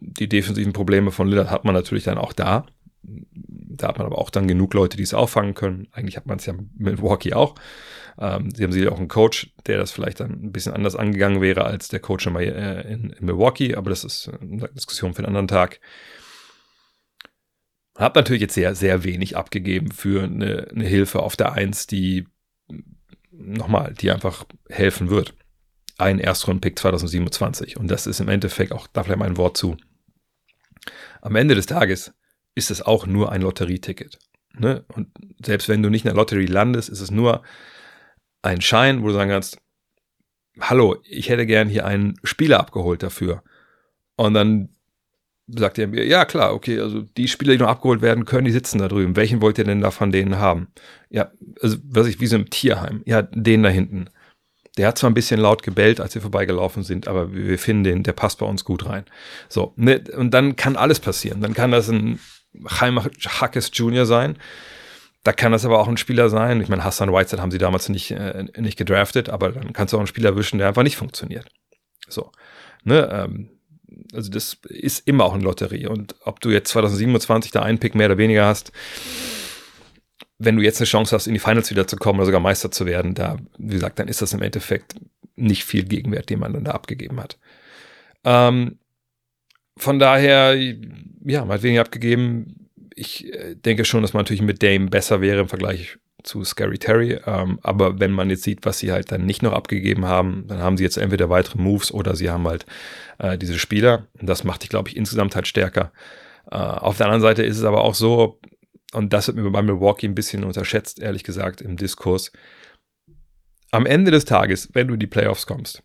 die 0.00 0.28
defensiven 0.28 0.72
Probleme 0.72 1.10
von 1.10 1.28
Lillard 1.28 1.50
hat 1.50 1.64
man 1.64 1.74
natürlich 1.74 2.04
dann 2.04 2.18
auch 2.18 2.32
da. 2.32 2.66
Da 3.02 3.88
hat 3.88 3.98
man 3.98 4.06
aber 4.06 4.18
auch 4.18 4.30
dann 4.30 4.48
genug 4.48 4.74
Leute, 4.74 4.96
die 4.96 5.02
es 5.02 5.14
auffangen 5.14 5.54
können. 5.54 5.88
Eigentlich 5.92 6.16
hat 6.16 6.26
man 6.26 6.38
es 6.38 6.46
ja 6.46 6.52
mit 6.52 6.78
Milwaukee 6.78 7.32
auch. 7.32 7.54
Ähm, 8.18 8.50
sie 8.50 8.64
haben 8.64 8.72
sicher 8.72 8.92
auch 8.92 8.98
einen 8.98 9.08
Coach, 9.08 9.52
der 9.66 9.78
das 9.78 9.92
vielleicht 9.92 10.20
dann 10.20 10.32
ein 10.32 10.52
bisschen 10.52 10.72
anders 10.72 10.96
angegangen 10.96 11.40
wäre 11.40 11.64
als 11.64 11.88
der 11.88 12.00
Coach 12.00 12.26
in, 12.26 12.34
äh, 12.36 12.80
in, 12.82 13.10
in 13.10 13.26
Milwaukee, 13.26 13.76
aber 13.76 13.90
das 13.90 14.04
ist 14.04 14.30
eine 14.40 14.68
Diskussion 14.68 15.14
für 15.14 15.20
einen 15.20 15.28
anderen 15.28 15.48
Tag. 15.48 15.80
Hab 17.96 18.14
natürlich 18.14 18.42
jetzt 18.42 18.54
sehr, 18.54 18.74
sehr 18.74 19.04
wenig 19.04 19.36
abgegeben 19.36 19.90
für 19.90 20.24
eine, 20.24 20.68
eine 20.70 20.86
Hilfe 20.86 21.20
auf 21.20 21.36
der 21.36 21.52
Eins, 21.52 21.86
die 21.86 22.26
nochmal, 23.30 23.94
die 23.94 24.10
einfach 24.10 24.44
helfen 24.68 25.10
wird. 25.10 25.34
Ein 25.96 26.20
Erstrunden-Pick 26.20 26.78
2027. 26.78 27.76
Und 27.76 27.88
das 27.88 28.06
ist 28.06 28.20
im 28.20 28.28
Endeffekt 28.28 28.72
auch, 28.72 28.86
da 28.86 29.02
vielleicht 29.02 29.18
mal 29.18 29.26
ein 29.26 29.36
Wort 29.36 29.56
zu. 29.56 29.76
Am 31.22 31.34
Ende 31.34 31.56
des 31.56 31.66
Tages 31.66 32.12
ist 32.58 32.70
es 32.70 32.82
auch 32.82 33.06
nur 33.06 33.32
ein 33.32 33.42
Lotterieticket. 33.42 34.18
Ne? 34.58 34.84
Und 34.94 35.08
selbst 35.44 35.68
wenn 35.68 35.82
du 35.82 35.88
nicht 35.88 36.04
in 36.04 36.08
der 36.08 36.16
Lotterie 36.16 36.46
landest, 36.46 36.88
ist 36.88 37.00
es 37.00 37.10
nur 37.10 37.42
einen 38.42 38.60
Schein, 38.60 39.02
wo 39.02 39.06
du 39.08 39.14
sagen 39.14 39.30
kannst, 39.30 39.58
hallo, 40.60 40.96
ich 41.04 41.28
hätte 41.28 41.46
gern 41.46 41.68
hier 41.68 41.86
einen 41.86 42.14
Spieler 42.24 42.60
abgeholt 42.60 43.02
dafür. 43.02 43.42
Und 44.16 44.34
dann 44.34 44.70
sagt 45.46 45.78
er 45.78 45.86
mir, 45.86 46.04
ja 46.04 46.24
klar, 46.24 46.54
okay, 46.54 46.80
also 46.80 47.02
die 47.02 47.28
Spieler, 47.28 47.52
die 47.52 47.58
noch 47.58 47.68
abgeholt 47.68 48.02
werden 48.02 48.24
können, 48.24 48.44
die 48.44 48.52
sitzen 48.52 48.78
da 48.78 48.88
drüben. 48.88 49.16
Welchen 49.16 49.40
wollt 49.40 49.58
ihr 49.58 49.64
denn 49.64 49.80
da 49.80 49.90
von 49.90 50.12
denen 50.12 50.38
haben? 50.38 50.68
Ja, 51.08 51.30
also 51.62 51.78
was 51.84 52.06
ich, 52.06 52.20
wie 52.20 52.26
so 52.26 52.36
im 52.36 52.50
Tierheim. 52.50 53.02
Ja, 53.06 53.22
den 53.22 53.62
da 53.62 53.68
hinten. 53.68 54.10
Der 54.76 54.86
hat 54.88 54.98
zwar 54.98 55.10
ein 55.10 55.14
bisschen 55.14 55.40
laut 55.40 55.62
gebellt, 55.62 56.00
als 56.00 56.14
wir 56.14 56.22
vorbeigelaufen 56.22 56.82
sind, 56.82 57.08
aber 57.08 57.32
wir 57.32 57.58
finden 57.58 57.84
den, 57.84 58.02
der 58.02 58.12
passt 58.12 58.38
bei 58.38 58.46
uns 58.46 58.64
gut 58.64 58.86
rein. 58.86 59.04
So, 59.48 59.72
ne, 59.76 60.04
und 60.16 60.32
dann 60.32 60.54
kann 60.56 60.76
alles 60.76 61.00
passieren. 61.00 61.40
Dann 61.40 61.54
kann 61.54 61.70
das 61.70 61.88
ein 61.88 62.20
Chaim 62.66 63.00
Hackes 63.00 63.70
Jr. 63.72 64.06
sein. 64.06 64.36
Da 65.24 65.32
kann 65.32 65.52
das 65.52 65.64
aber 65.64 65.78
auch 65.78 65.88
ein 65.88 65.96
Spieler 65.96 66.30
sein. 66.30 66.60
Ich 66.60 66.68
meine, 66.68 66.84
Hassan 66.84 67.12
Whiteside 67.12 67.42
haben 67.42 67.50
sie 67.50 67.58
damals 67.58 67.88
nicht, 67.88 68.10
äh, 68.12 68.44
nicht 68.56 68.78
gedraftet, 68.78 69.28
aber 69.28 69.50
dann 69.52 69.72
kannst 69.72 69.92
du 69.92 69.96
auch 69.96 70.00
einen 70.00 70.06
Spieler 70.06 70.36
wischen, 70.36 70.58
der 70.58 70.68
einfach 70.68 70.82
nicht 70.84 70.96
funktioniert. 70.96 71.48
So. 72.08 72.32
Ne, 72.84 73.08
ähm, 73.12 73.50
also 74.12 74.30
das 74.30 74.58
ist 74.68 75.06
immer 75.06 75.24
auch 75.24 75.34
eine 75.34 75.42
Lotterie. 75.42 75.86
Und 75.86 76.14
ob 76.22 76.40
du 76.40 76.50
jetzt 76.50 76.70
2027 76.70 77.50
da 77.50 77.62
einen 77.62 77.78
Pick 77.78 77.94
mehr 77.94 78.06
oder 78.06 78.18
weniger 78.18 78.46
hast, 78.46 78.72
wenn 80.38 80.56
du 80.56 80.62
jetzt 80.62 80.80
eine 80.80 80.86
Chance 80.86 81.14
hast, 81.14 81.26
in 81.26 81.34
die 81.34 81.40
Finals 81.40 81.70
wieder 81.70 81.86
zu 81.86 81.96
kommen 81.96 82.20
oder 82.20 82.26
sogar 82.26 82.40
Meister 82.40 82.70
zu 82.70 82.86
werden, 82.86 83.14
da, 83.14 83.36
wie 83.58 83.74
gesagt, 83.74 83.98
dann 83.98 84.08
ist 84.08 84.22
das 84.22 84.32
im 84.32 84.42
Endeffekt 84.42 84.94
nicht 85.34 85.64
viel 85.64 85.84
Gegenwert, 85.84 86.30
den 86.30 86.38
man 86.38 86.52
dann 86.52 86.64
da 86.64 86.72
abgegeben 86.72 87.20
hat. 87.20 87.38
Ähm, 88.24 88.78
von 89.76 89.98
daher, 89.98 90.56
ja, 91.28 91.44
man 91.44 91.60
hat 91.60 91.78
abgegeben. 91.78 92.68
Ich 92.94 93.32
äh, 93.32 93.54
denke 93.54 93.84
schon, 93.84 94.02
dass 94.02 94.14
man 94.14 94.22
natürlich 94.22 94.42
mit 94.42 94.62
Dame 94.62 94.88
besser 94.88 95.20
wäre 95.20 95.40
im 95.40 95.48
Vergleich 95.48 95.98
zu 96.22 96.42
Scary 96.42 96.78
Terry. 96.78 97.20
Ähm, 97.26 97.58
aber 97.62 98.00
wenn 98.00 98.10
man 98.10 98.30
jetzt 98.30 98.42
sieht, 98.42 98.64
was 98.64 98.78
sie 98.78 98.90
halt 98.92 99.12
dann 99.12 99.26
nicht 99.26 99.42
noch 99.42 99.52
abgegeben 99.52 100.06
haben, 100.06 100.46
dann 100.48 100.58
haben 100.58 100.76
sie 100.76 100.84
jetzt 100.84 100.96
entweder 100.96 101.30
weitere 101.30 101.58
Moves 101.58 101.92
oder 101.92 102.16
sie 102.16 102.30
haben 102.30 102.48
halt 102.48 102.66
äh, 103.18 103.38
diese 103.38 103.58
Spieler. 103.58 104.08
Und 104.18 104.26
das 104.26 104.42
macht 104.42 104.62
dich, 104.62 104.70
glaube 104.70 104.88
ich, 104.88 104.96
insgesamt 104.96 105.36
halt 105.36 105.46
stärker. 105.46 105.92
Äh, 106.50 106.56
auf 106.56 106.96
der 106.96 107.06
anderen 107.06 107.22
Seite 107.22 107.42
ist 107.42 107.58
es 107.58 107.64
aber 107.64 107.84
auch 107.84 107.94
so, 107.94 108.40
und 108.92 109.12
das 109.12 109.28
wird 109.28 109.36
mir 109.36 109.50
bei 109.50 109.62
Milwaukee 109.62 110.06
ein 110.06 110.14
bisschen 110.14 110.44
unterschätzt, 110.44 110.98
ehrlich 110.98 111.24
gesagt, 111.24 111.60
im 111.60 111.76
Diskurs. 111.76 112.32
Am 113.70 113.84
Ende 113.84 114.10
des 114.10 114.24
Tages, 114.24 114.70
wenn 114.72 114.88
du 114.88 114.94
in 114.94 115.00
die 115.00 115.06
Playoffs 115.06 115.46
kommst, 115.46 115.82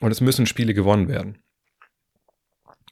und 0.00 0.10
es 0.10 0.20
müssen 0.20 0.46
Spiele 0.46 0.74
gewonnen 0.74 1.08
werden, 1.08 1.38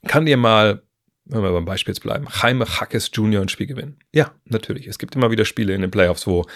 kann 0.07 0.27
dir 0.27 0.37
mal 0.37 0.83
wenn 1.31 1.43
wir 1.43 1.53
beim 1.53 1.65
Beispiel 1.65 1.93
jetzt 1.93 2.03
bleiben, 2.03 2.27
Jaime 2.31 2.67
Hackes 2.67 3.11
Jr. 3.13 3.43
ein 3.43 3.49
Spiel 3.49 3.67
gewinnen. 3.67 3.99
Ja, 4.13 4.33
natürlich. 4.45 4.87
Es 4.87 4.99
gibt 4.99 5.15
immer 5.15 5.31
wieder 5.31 5.45
Spiele 5.45 5.75
in 5.75 5.81
den 5.81 5.91
Playoffs, 5.91 6.27
wo 6.27 6.47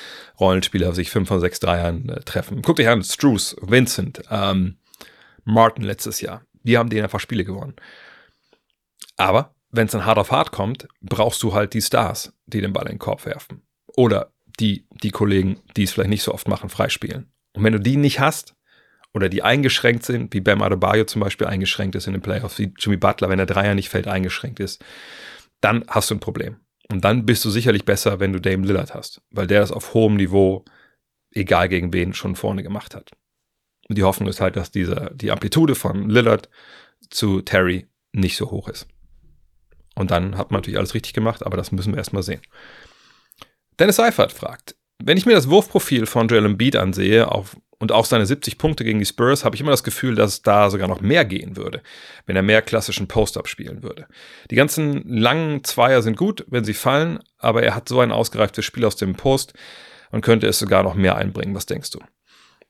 Rollenspieler 0.40 0.92
sich 0.92 1.10
fünf 1.10 1.28
von 1.28 1.40
sechs 1.40 1.60
Dreiern 1.60 2.08
äh, 2.08 2.20
treffen. 2.20 2.62
Guck 2.62 2.76
dich 2.76 2.88
an, 2.88 3.02
Struce, 3.02 3.56
Vincent, 3.60 4.22
ähm, 4.30 4.78
Martin 5.44 5.84
letztes 5.84 6.20
Jahr. 6.20 6.42
Die 6.62 6.78
haben 6.78 6.90
denen 6.90 7.04
einfach 7.04 7.20
Spiele 7.20 7.44
gewonnen. 7.44 7.74
Aber 9.16 9.54
wenn 9.70 9.86
es 9.86 9.92
dann 9.92 10.06
hart 10.06 10.18
auf 10.18 10.30
hart 10.30 10.52
kommt, 10.52 10.88
brauchst 11.00 11.42
du 11.42 11.52
halt 11.52 11.74
die 11.74 11.82
Stars, 11.82 12.32
die 12.46 12.60
den 12.60 12.72
Ball 12.72 12.86
in 12.86 12.92
den 12.94 12.98
Korb 12.98 13.26
werfen. 13.26 13.62
Oder 13.96 14.32
die, 14.60 14.86
die 15.02 15.10
Kollegen, 15.10 15.60
die 15.76 15.84
es 15.84 15.92
vielleicht 15.92 16.10
nicht 16.10 16.22
so 16.22 16.32
oft 16.32 16.48
machen, 16.48 16.68
freispielen. 16.68 17.32
Und 17.54 17.64
wenn 17.64 17.72
du 17.72 17.80
die 17.80 17.96
nicht 17.96 18.20
hast, 18.20 18.54
oder 19.14 19.28
die 19.28 19.42
eingeschränkt 19.42 20.04
sind, 20.04 20.34
wie 20.34 20.40
Bam 20.40 20.60
Adebayo 20.60 21.04
zum 21.04 21.20
Beispiel 21.20 21.46
eingeschränkt 21.46 21.94
ist 21.94 22.06
in 22.06 22.12
den 22.12 22.22
Playoffs, 22.22 22.58
wie 22.58 22.74
Jimmy 22.76 22.96
Butler, 22.96 23.28
wenn 23.28 23.38
der 23.38 23.46
Dreier 23.46 23.74
nicht 23.74 23.88
fällt, 23.88 24.08
eingeschränkt 24.08 24.60
ist, 24.60 24.84
dann 25.60 25.84
hast 25.88 26.10
du 26.10 26.16
ein 26.16 26.20
Problem. 26.20 26.56
Und 26.90 27.04
dann 27.04 27.24
bist 27.24 27.44
du 27.44 27.50
sicherlich 27.50 27.84
besser, 27.84 28.20
wenn 28.20 28.32
du 28.32 28.40
Dame 28.40 28.66
Lillard 28.66 28.92
hast, 28.92 29.22
weil 29.30 29.46
der 29.46 29.60
das 29.60 29.72
auf 29.72 29.94
hohem 29.94 30.16
Niveau, 30.16 30.64
egal 31.30 31.68
gegen 31.68 31.92
wen, 31.92 32.12
schon 32.12 32.36
vorne 32.36 32.62
gemacht 32.62 32.94
hat. 32.94 33.12
Und 33.88 33.96
die 33.96 34.02
Hoffnung 34.02 34.28
ist 34.28 34.40
halt, 34.40 34.56
dass 34.56 34.70
diese, 34.70 35.12
die 35.14 35.30
Amplitude 35.30 35.74
von 35.74 36.10
Lillard 36.10 36.50
zu 37.08 37.40
Terry 37.40 37.86
nicht 38.12 38.36
so 38.36 38.50
hoch 38.50 38.68
ist. 38.68 38.86
Und 39.94 40.10
dann 40.10 40.36
hat 40.36 40.50
man 40.50 40.58
natürlich 40.58 40.78
alles 40.78 40.94
richtig 40.94 41.12
gemacht, 41.12 41.46
aber 41.46 41.56
das 41.56 41.70
müssen 41.70 41.92
wir 41.92 41.98
erstmal 41.98 42.22
sehen. 42.22 42.40
Dennis 43.78 43.96
Seifert 43.96 44.32
fragt, 44.32 44.76
wenn 45.02 45.18
ich 45.18 45.26
mir 45.26 45.34
das 45.34 45.48
Wurfprofil 45.48 46.06
von 46.06 46.28
Joel 46.28 46.46
Embiid 46.46 46.76
ansehe, 46.76 47.30
auf 47.30 47.56
und 47.84 47.92
auch 47.92 48.06
seine 48.06 48.24
70 48.24 48.56
Punkte 48.56 48.82
gegen 48.82 48.98
die 48.98 49.04
Spurs 49.04 49.44
habe 49.44 49.56
ich 49.56 49.60
immer 49.60 49.70
das 49.70 49.84
Gefühl, 49.84 50.14
dass 50.14 50.40
da 50.40 50.70
sogar 50.70 50.88
noch 50.88 51.02
mehr 51.02 51.26
gehen 51.26 51.54
würde, 51.58 51.82
wenn 52.24 52.34
er 52.34 52.40
mehr 52.40 52.62
klassischen 52.62 53.08
Post-Up 53.08 53.46
spielen 53.46 53.82
würde. 53.82 54.06
Die 54.50 54.54
ganzen 54.54 55.06
langen 55.06 55.62
Zweier 55.64 56.00
sind 56.00 56.16
gut, 56.16 56.46
wenn 56.48 56.64
sie 56.64 56.72
fallen, 56.72 57.18
aber 57.36 57.62
er 57.62 57.74
hat 57.74 57.86
so 57.86 58.00
ein 58.00 58.10
ausgereiftes 58.10 58.64
Spiel 58.64 58.86
aus 58.86 58.96
dem 58.96 59.16
Post 59.16 59.52
und 60.12 60.22
könnte 60.22 60.46
es 60.46 60.58
sogar 60.58 60.82
noch 60.82 60.94
mehr 60.94 61.16
einbringen. 61.16 61.54
Was 61.54 61.66
denkst 61.66 61.90
du? 61.90 61.98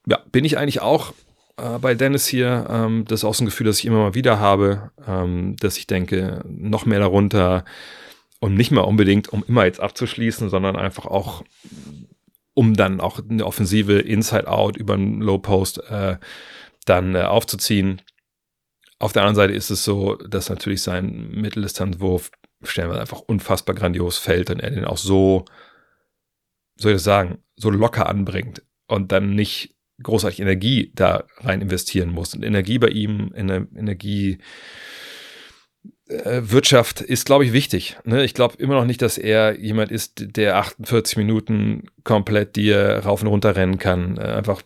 Ja, 0.05 0.19
bin 0.33 0.45
ich 0.45 0.59
eigentlich 0.59 0.83
auch 0.83 1.15
äh, 1.59 1.79
bei 1.79 1.95
Dennis 1.95 2.27
hier. 2.27 2.67
Ähm, 2.69 3.05
das 3.07 3.21
ist 3.21 3.25
auch 3.25 3.35
so 3.35 3.45
ein 3.45 3.47
Gefühl, 3.47 3.69
das 3.69 3.79
ich 3.79 3.87
immer 3.87 3.99
mal 3.99 4.15
wieder 4.17 4.41
habe, 4.41 4.91
ähm, 5.07 5.55
dass 5.61 5.79
ich 5.79 5.87
denke, 5.87 6.43
noch 6.49 6.87
mehr 6.87 6.99
darunter 6.99 7.65
und 8.41 8.55
nicht 8.57 8.73
mal 8.73 8.81
unbedingt, 8.81 9.29
um 9.29 9.45
immer 9.47 9.65
jetzt 9.65 9.79
abzuschließen, 9.79 10.51
sondern 10.51 10.75
einfach 10.75 11.07
auch 11.07 11.45
um 12.55 12.75
dann 12.75 13.01
auch 13.01 13.21
eine 13.29 13.45
Offensive 13.45 13.99
Inside-Out 13.99 14.77
über 14.77 14.95
einen 14.95 15.21
Low-Post 15.21 15.79
äh, 15.91 16.17
dann 16.87 17.15
äh, 17.15 17.23
aufzuziehen. 17.23 18.01
Auf 18.99 19.13
der 19.13 19.23
anderen 19.23 19.37
Seite 19.37 19.53
ist 19.53 19.71
es 19.71 19.85
so, 19.85 20.15
dass 20.17 20.49
natürlich 20.49 20.83
sein 20.83 21.31
Mitteldistanzwurf 21.31 22.31
stellenweise 22.63 23.01
einfach 23.01 23.21
unfassbar 23.21 23.75
grandios 23.75 24.19
fällt 24.19 24.51
und 24.51 24.61
er 24.61 24.71
den 24.71 24.85
auch 24.85 24.97
so, 24.97 25.45
soll 26.77 26.93
ich 26.93 26.97
das 26.97 27.05
sagen, 27.05 27.39
so 27.57 27.71
locker 27.71 28.09
anbringt 28.09 28.63
und 28.87 29.13
dann 29.13 29.35
nicht 29.35 29.75
großartig 30.03 30.41
Energie 30.41 30.93
da 30.95 31.25
rein 31.39 31.61
investieren 31.61 32.11
muss. 32.11 32.35
Und 32.35 32.45
Energie 32.45 32.79
bei 32.79 32.89
ihm, 32.89 33.33
Energie 33.35 34.33
äh, 34.33 34.39
Wirtschaft 36.07 37.01
ist, 37.01 37.25
glaube 37.25 37.45
ich, 37.47 37.53
wichtig. 37.53 37.97
Ne? 38.05 38.25
Ich 38.25 38.35
glaube 38.35 38.57
immer 38.59 38.75
noch 38.75 38.85
nicht, 38.85 39.01
dass 39.01 39.17
er 39.17 39.59
jemand 39.59 39.91
ist, 39.91 40.37
der 40.37 40.59
48 40.59 41.17
Minuten 41.17 41.87
komplett 42.05 42.57
dir 42.57 43.03
rauf 43.05 43.23
und 43.23 43.29
runter 43.29 43.57
rennen 43.57 43.79
kann. 43.79 44.19
Äh, 44.19 44.23
einfach, 44.23 44.63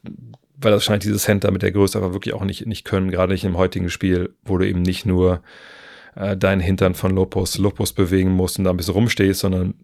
weil 0.56 0.72
das 0.72 0.84
scheint 0.84 1.04
diese 1.04 1.18
Center 1.18 1.52
mit 1.52 1.62
der 1.62 1.70
Größe 1.70 1.96
aber 1.96 2.12
wirklich 2.12 2.34
auch 2.34 2.44
nicht, 2.44 2.66
nicht 2.66 2.84
können, 2.84 3.10
gerade 3.10 3.32
nicht 3.32 3.44
im 3.44 3.56
heutigen 3.56 3.88
Spiel, 3.88 4.34
wo 4.42 4.58
du 4.58 4.66
eben 4.66 4.82
nicht 4.82 5.06
nur 5.06 5.42
äh, 6.16 6.36
deinen 6.36 6.60
Hintern 6.60 6.94
von 6.94 7.12
Lopus, 7.12 7.56
Lopus 7.58 7.92
bewegen 7.92 8.32
musst 8.32 8.58
und 8.58 8.64
da 8.64 8.70
ein 8.70 8.76
bisschen 8.76 8.94
rumstehst, 8.94 9.38
sondern 9.38 9.74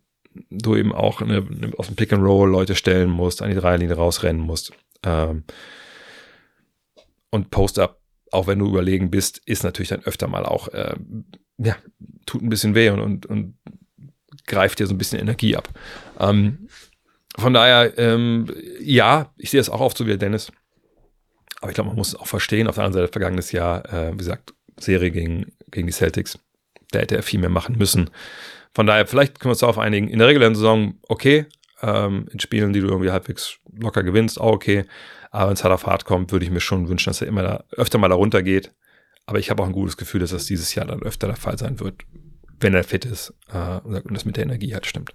du 0.51 0.75
eben 0.75 0.93
auch 0.93 1.21
eine, 1.21 1.47
auf 1.77 1.87
dem 1.87 1.95
Pick 1.95 2.13
and 2.13 2.25
Roll 2.25 2.51
Leute 2.51 2.75
stellen 2.75 3.11
musst, 3.11 3.43
an 3.43 3.51
die 3.51 3.57
Dreierlinie 3.57 3.95
rausrennen 3.95 4.43
musst. 4.43 4.73
Ähm, 5.05 5.45
und 7.31 7.51
Post-Up, 7.51 8.01
auch 8.35 8.47
wenn 8.47 8.59
du 8.59 8.67
überlegen 8.67 9.11
bist, 9.11 9.41
ist 9.47 9.65
natürlich 9.65 9.89
dann 9.89 10.05
öfter 10.05 10.29
mal 10.29 10.45
auch 10.45 10.69
äh, 10.69 10.95
ja, 11.59 11.77
tut 12.27 12.43
ein 12.43 12.49
bisschen 12.49 12.75
weh 12.75 12.91
und, 12.91 13.01
und, 13.01 13.27
und 13.27 13.57
greift 14.47 14.79
dir 14.79 14.87
so 14.87 14.95
ein 14.95 14.99
bisschen 14.99 15.21
Energie 15.21 15.57
ab. 15.57 15.69
Ähm, 16.19 16.69
von 17.37 17.55
daher, 17.55 17.97
ähm, 17.99 18.47
ja, 18.81 19.33
ich 19.37 19.51
sehe 19.51 19.61
es 19.61 19.71
auch 19.71 19.81
oft 19.81 19.97
so 19.97 20.07
wie 20.07 20.17
Dennis. 20.17 20.53
Aber 21.61 21.71
ich 21.71 21.75
glaube, 21.75 21.89
man 21.89 21.97
muss 21.97 22.09
es 22.09 22.17
auch 22.17 22.27
verstehen. 22.27 22.69
Auf 22.69 22.77
der 22.77 22.85
anderen 22.85 23.05
Seite, 23.05 23.13
vergangenes 23.13 23.53
Jahr, 23.53 23.91
äh, 23.93 24.13
wie 24.13 24.19
gesagt, 24.19 24.55
Serie 24.79 25.11
gegen, 25.11 25.53
gegen 25.71 25.87
die 25.87 25.93
Celtics. 25.93 26.39
Da 26.91 27.01
hätte 27.01 27.17
er 27.17 27.23
viel 27.23 27.41
mehr 27.41 27.49
machen 27.49 27.77
müssen. 27.79 28.11
Von 28.75 28.87
daher, 28.87 29.07
vielleicht 29.07 29.41
können 29.41 29.49
wir 29.49 29.55
uns 29.55 29.61
darauf 29.61 29.79
einigen. 29.79 30.09
In 30.09 30.19
der 30.19 30.29
regulären 30.29 30.55
Saison, 30.55 30.95
okay. 31.09 31.47
Ähm, 31.83 32.29
in 32.33 32.41
Spielen, 32.41 32.73
die 32.73 32.81
du 32.81 32.89
irgendwie 32.89 33.11
halbwegs 33.11 33.59
locker 33.73 34.03
gewinnst, 34.03 34.41
auch 34.41 34.53
okay. 34.53 34.85
Aber 35.35 35.49
wenn 35.49 35.55
es 35.55 35.65
hart 35.65 36.05
kommt, 36.05 36.31
würde 36.31 36.45
ich 36.45 36.53
mir 36.53 36.61
schon 36.61 36.89
wünschen, 36.89 37.11
dass 37.11 37.21
er 37.21 37.27
immer 37.27 37.43
da, 37.43 37.65
öfter 37.73 37.99
mal 37.99 38.09
da 38.09 38.15
runter 38.15 38.41
geht. 38.41 38.73
Aber 39.27 39.41
ich 39.41 39.51
habe 39.51 39.65
auch 39.65 39.67
ein 39.67 39.73
gutes 39.73 39.97
Gefühl, 39.97 40.21
dass 40.21 40.31
das 40.31 40.45
dieses 40.45 40.77
Jahr 40.77 40.87
dann 40.87 41.03
öfter 41.03 41.27
der 41.27 41.35
Fall 41.35 41.59
sein 41.59 41.81
wird, 41.81 42.03
wenn 42.61 42.73
er 42.73 42.85
fit 42.85 43.05
ist 43.05 43.35
äh, 43.53 43.81
und 43.81 44.15
das 44.15 44.25
mit 44.25 44.37
der 44.37 44.45
Energie 44.45 44.75
halt 44.75 44.87
stimmt. 44.87 45.13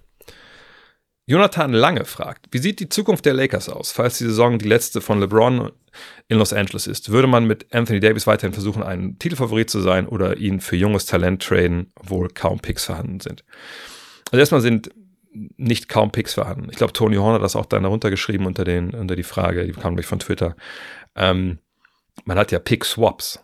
Jonathan 1.24 1.72
Lange 1.72 2.04
fragt, 2.04 2.48
wie 2.50 2.58
sieht 2.58 2.80
die 2.80 2.90
Zukunft 2.90 3.24
der 3.24 3.32
Lakers 3.32 3.70
aus, 3.70 3.92
falls 3.92 4.18
die 4.18 4.24
Saison 4.24 4.58
die 4.58 4.68
letzte 4.68 5.00
von 5.00 5.20
LeBron 5.20 5.70
in 6.28 6.36
Los 6.36 6.52
Angeles 6.52 6.86
ist? 6.86 7.08
Würde 7.08 7.28
man 7.28 7.46
mit 7.46 7.72
Anthony 7.72 8.00
Davis 8.00 8.26
weiterhin 8.26 8.52
versuchen, 8.52 8.82
ein 8.82 9.18
Titelfavorit 9.18 9.70
zu 9.70 9.80
sein 9.80 10.06
oder 10.06 10.36
ihn 10.36 10.60
für 10.60 10.76
junges 10.76 11.06
Talent 11.06 11.42
traden, 11.42 11.92
obwohl 11.94 12.28
kaum 12.28 12.58
Picks 12.60 12.84
vorhanden 12.84 13.20
sind? 13.20 13.42
Also 14.30 14.40
erstmal 14.40 14.60
sind 14.60 14.90
nicht 15.32 15.88
kaum 15.88 16.10
Picks 16.10 16.34
vorhanden. 16.34 16.68
Ich 16.70 16.76
glaube, 16.76 16.92
Tony 16.92 17.16
Horn 17.16 17.34
hat 17.34 17.42
das 17.42 17.56
auch 17.56 17.66
dann 17.66 17.84
darunter 17.84 18.10
geschrieben 18.10 18.46
unter, 18.46 18.64
den, 18.64 18.94
unter 18.94 19.16
die 19.16 19.22
Frage, 19.22 19.64
die 19.64 19.72
kam 19.72 19.94
gleich 19.94 20.06
von 20.06 20.18
Twitter. 20.18 20.56
Ähm, 21.14 21.58
man 22.24 22.38
hat 22.38 22.52
ja 22.52 22.58
Pick-Swaps. 22.58 23.40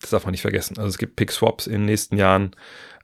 Das 0.00 0.10
darf 0.10 0.24
man 0.24 0.32
nicht 0.32 0.42
vergessen. 0.42 0.78
Also 0.78 0.88
es 0.88 0.98
gibt 0.98 1.16
Pick-Swaps 1.16 1.66
in 1.66 1.74
den 1.74 1.84
nächsten 1.84 2.16
Jahren. 2.16 2.56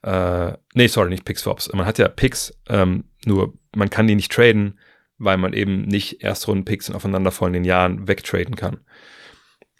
Äh, 0.03 0.53
nee, 0.73 0.87
sorry, 0.87 1.09
nicht 1.09 1.25
Pick-Swaps. 1.25 1.71
Man 1.73 1.85
hat 1.85 1.99
ja 1.99 2.07
Picks, 2.07 2.53
ähm, 2.69 3.05
nur 3.25 3.53
man 3.75 3.89
kann 3.89 4.07
die 4.07 4.15
nicht 4.15 4.31
traden, 4.31 4.79
weil 5.17 5.37
man 5.37 5.53
eben 5.53 5.83
nicht 5.83 6.23
Erstrunden-Picks 6.23 6.89
in 6.89 6.95
aufeinanderfolgenden 6.95 7.63
Jahren 7.63 8.07
wegtraden 8.07 8.55
kann. 8.55 8.79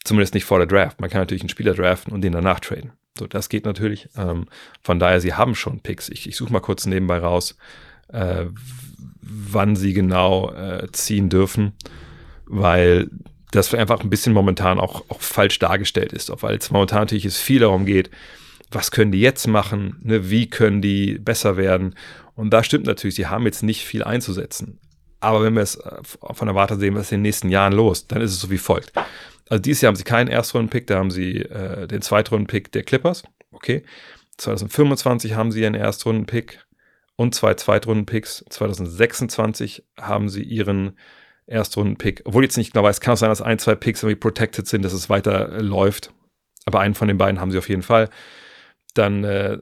Zumindest 0.04 0.34
nicht 0.34 0.46
vor 0.46 0.60
der 0.60 0.68
Draft. 0.68 1.02
Man 1.02 1.10
kann 1.10 1.22
natürlich 1.22 1.44
einen 1.44 1.50
Spieler 1.50 1.74
draften 1.74 2.14
und 2.14 2.22
den 2.22 2.34
danach 2.34 2.60
traden. 2.60 2.94
So, 3.18 3.28
das 3.28 3.50
geht 3.50 3.66
natürlich. 3.66 4.10
Ähm, 4.16 4.46
von 4.82 5.00
daher, 5.00 5.20
sie 5.20 5.34
haben 5.34 5.56
schon 5.56 5.82
Picks. 5.82 6.10
Ich, 6.10 6.28
ich 6.28 6.38
suche 6.38 6.54
mal 6.54 6.60
kurz 6.60 6.86
nebenbei 6.86 7.18
raus, 7.18 7.58
äh, 8.10 8.46
wann 9.22 9.76
sie 9.76 9.94
genau 9.94 10.52
äh, 10.54 10.88
ziehen 10.92 11.30
dürfen, 11.30 11.74
weil 12.46 13.10
das 13.52 13.74
einfach 13.74 14.02
ein 14.02 14.10
bisschen 14.10 14.34
momentan 14.34 14.80
auch, 14.80 15.06
auch 15.10 15.22
falsch 15.22 15.60
dargestellt 15.60 16.14
ist, 16.14 16.32
weil 16.42 16.58
es 16.58 16.72
momentan 16.72 17.00
natürlich 17.00 17.26
es 17.26 17.38
viel 17.38 17.60
darum 17.60 17.86
geht, 17.86 18.10
was 18.72 18.92
können 18.92 19.12
die 19.12 19.22
jetzt 19.22 19.48
machen, 19.48 19.98
ne, 20.04 20.30
wie 20.30 20.50
können 20.50 20.82
die 20.82 21.18
besser 21.18 21.58
werden. 21.58 21.96
Und 22.36 22.52
da 22.52 22.64
stimmt 22.64 22.86
natürlich, 22.86 23.16
sie 23.16 23.28
haben 23.28 23.46
jetzt 23.46 23.64
nicht 23.64 23.86
viel 23.86 24.04
einzusetzen. 24.04 24.80
Aber 25.20 25.44
wenn 25.44 25.56
wir 25.56 25.62
es 25.62 25.76
äh, 25.76 26.02
von 26.04 26.48
der 26.48 26.56
Warte 26.56 26.78
sehen, 26.78 26.96
was 26.96 27.12
in 27.12 27.20
den 27.20 27.24
nächsten 27.24 27.50
Jahren 27.50 27.74
los, 27.74 28.08
dann 28.08 28.22
ist 28.22 28.32
es 28.32 28.42
so 28.42 28.50
wie 28.50 28.58
folgt. 28.58 28.92
Also 29.50 29.62
dieses 29.62 29.82
Jahr 29.82 29.90
haben 29.90 29.96
sie 29.96 30.04
keinen 30.04 30.28
Erstrunden-Pick, 30.28 30.88
da 30.88 30.98
haben 30.98 31.12
sie 31.12 31.38
äh, 31.38 31.88
den 31.88 32.02
Zweitrunden-Pick 32.02 32.72
der 32.72 32.84
Clippers. 32.84 33.24
Okay. 33.52 33.84
2025 34.38 35.34
haben 35.34 35.52
sie 35.52 35.62
ihren 35.62 35.74
Erstrunden-Pick 35.74 36.60
und 37.18 37.36
zwei 37.36 37.56
Zweitrunden-Picks. 37.56 38.46
2026 38.50 39.84
haben 40.00 40.30
sie 40.30 40.44
ihren 40.44 40.98
Erstrunden-Pick. 41.48 42.22
Obwohl 42.26 42.44
jetzt 42.44 42.58
nicht 42.58 42.74
genau 42.74 42.86
weiß, 42.86 43.02
kann 43.02 43.14
auch 43.14 43.18
sein, 43.18 43.30
dass 43.30 43.42
ein, 43.42 43.60
zwei 43.60 43.76
Picks 43.76 44.04
irgendwie 44.04 44.20
protected 44.20 44.68
sind, 44.68 44.84
dass 44.84 44.94
es 44.94 45.10
weiter 45.10 45.62
läuft. 45.62 46.14
Aber 46.66 46.80
einen 46.80 46.94
von 46.94 47.08
den 47.08 47.18
beiden 47.18 47.42
haben 47.42 47.52
sie 47.52 47.58
auf 47.58 47.70
jeden 47.70 47.82
Fall. 47.82 48.10
Dann, 48.94 49.24
äh, 49.24 49.58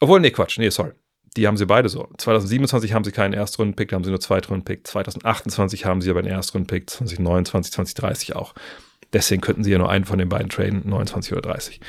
obwohl, 0.00 0.20
nee, 0.20 0.30
Quatsch, 0.30 0.58
nee, 0.58 0.70
sorry. 0.70 0.92
Die 1.36 1.46
haben 1.46 1.56
sie 1.56 1.66
beide 1.66 1.88
so. 1.88 2.08
2027 2.16 2.92
haben 2.92 3.04
sie 3.04 3.12
keinen 3.12 3.34
Erstrunden-Pick, 3.34 3.88
da 3.88 3.96
haben 3.96 4.04
sie 4.04 4.10
nur 4.10 4.20
Zweitrunden-Pick. 4.20 4.86
2028 4.86 5.84
haben 5.84 6.00
sie 6.00 6.10
aber 6.10 6.20
einen 6.20 6.28
Erstrunden-Pick, 6.28 6.88
2029, 6.88 7.72
2030 7.72 8.36
auch. 8.36 8.54
Deswegen 9.12 9.42
könnten 9.42 9.64
sie 9.64 9.72
ja 9.72 9.78
nur 9.78 9.90
einen 9.90 10.04
von 10.04 10.18
den 10.18 10.28
beiden 10.28 10.48
traden, 10.48 10.82
29 10.88 11.32
oder 11.32 11.42
30. 11.42 11.80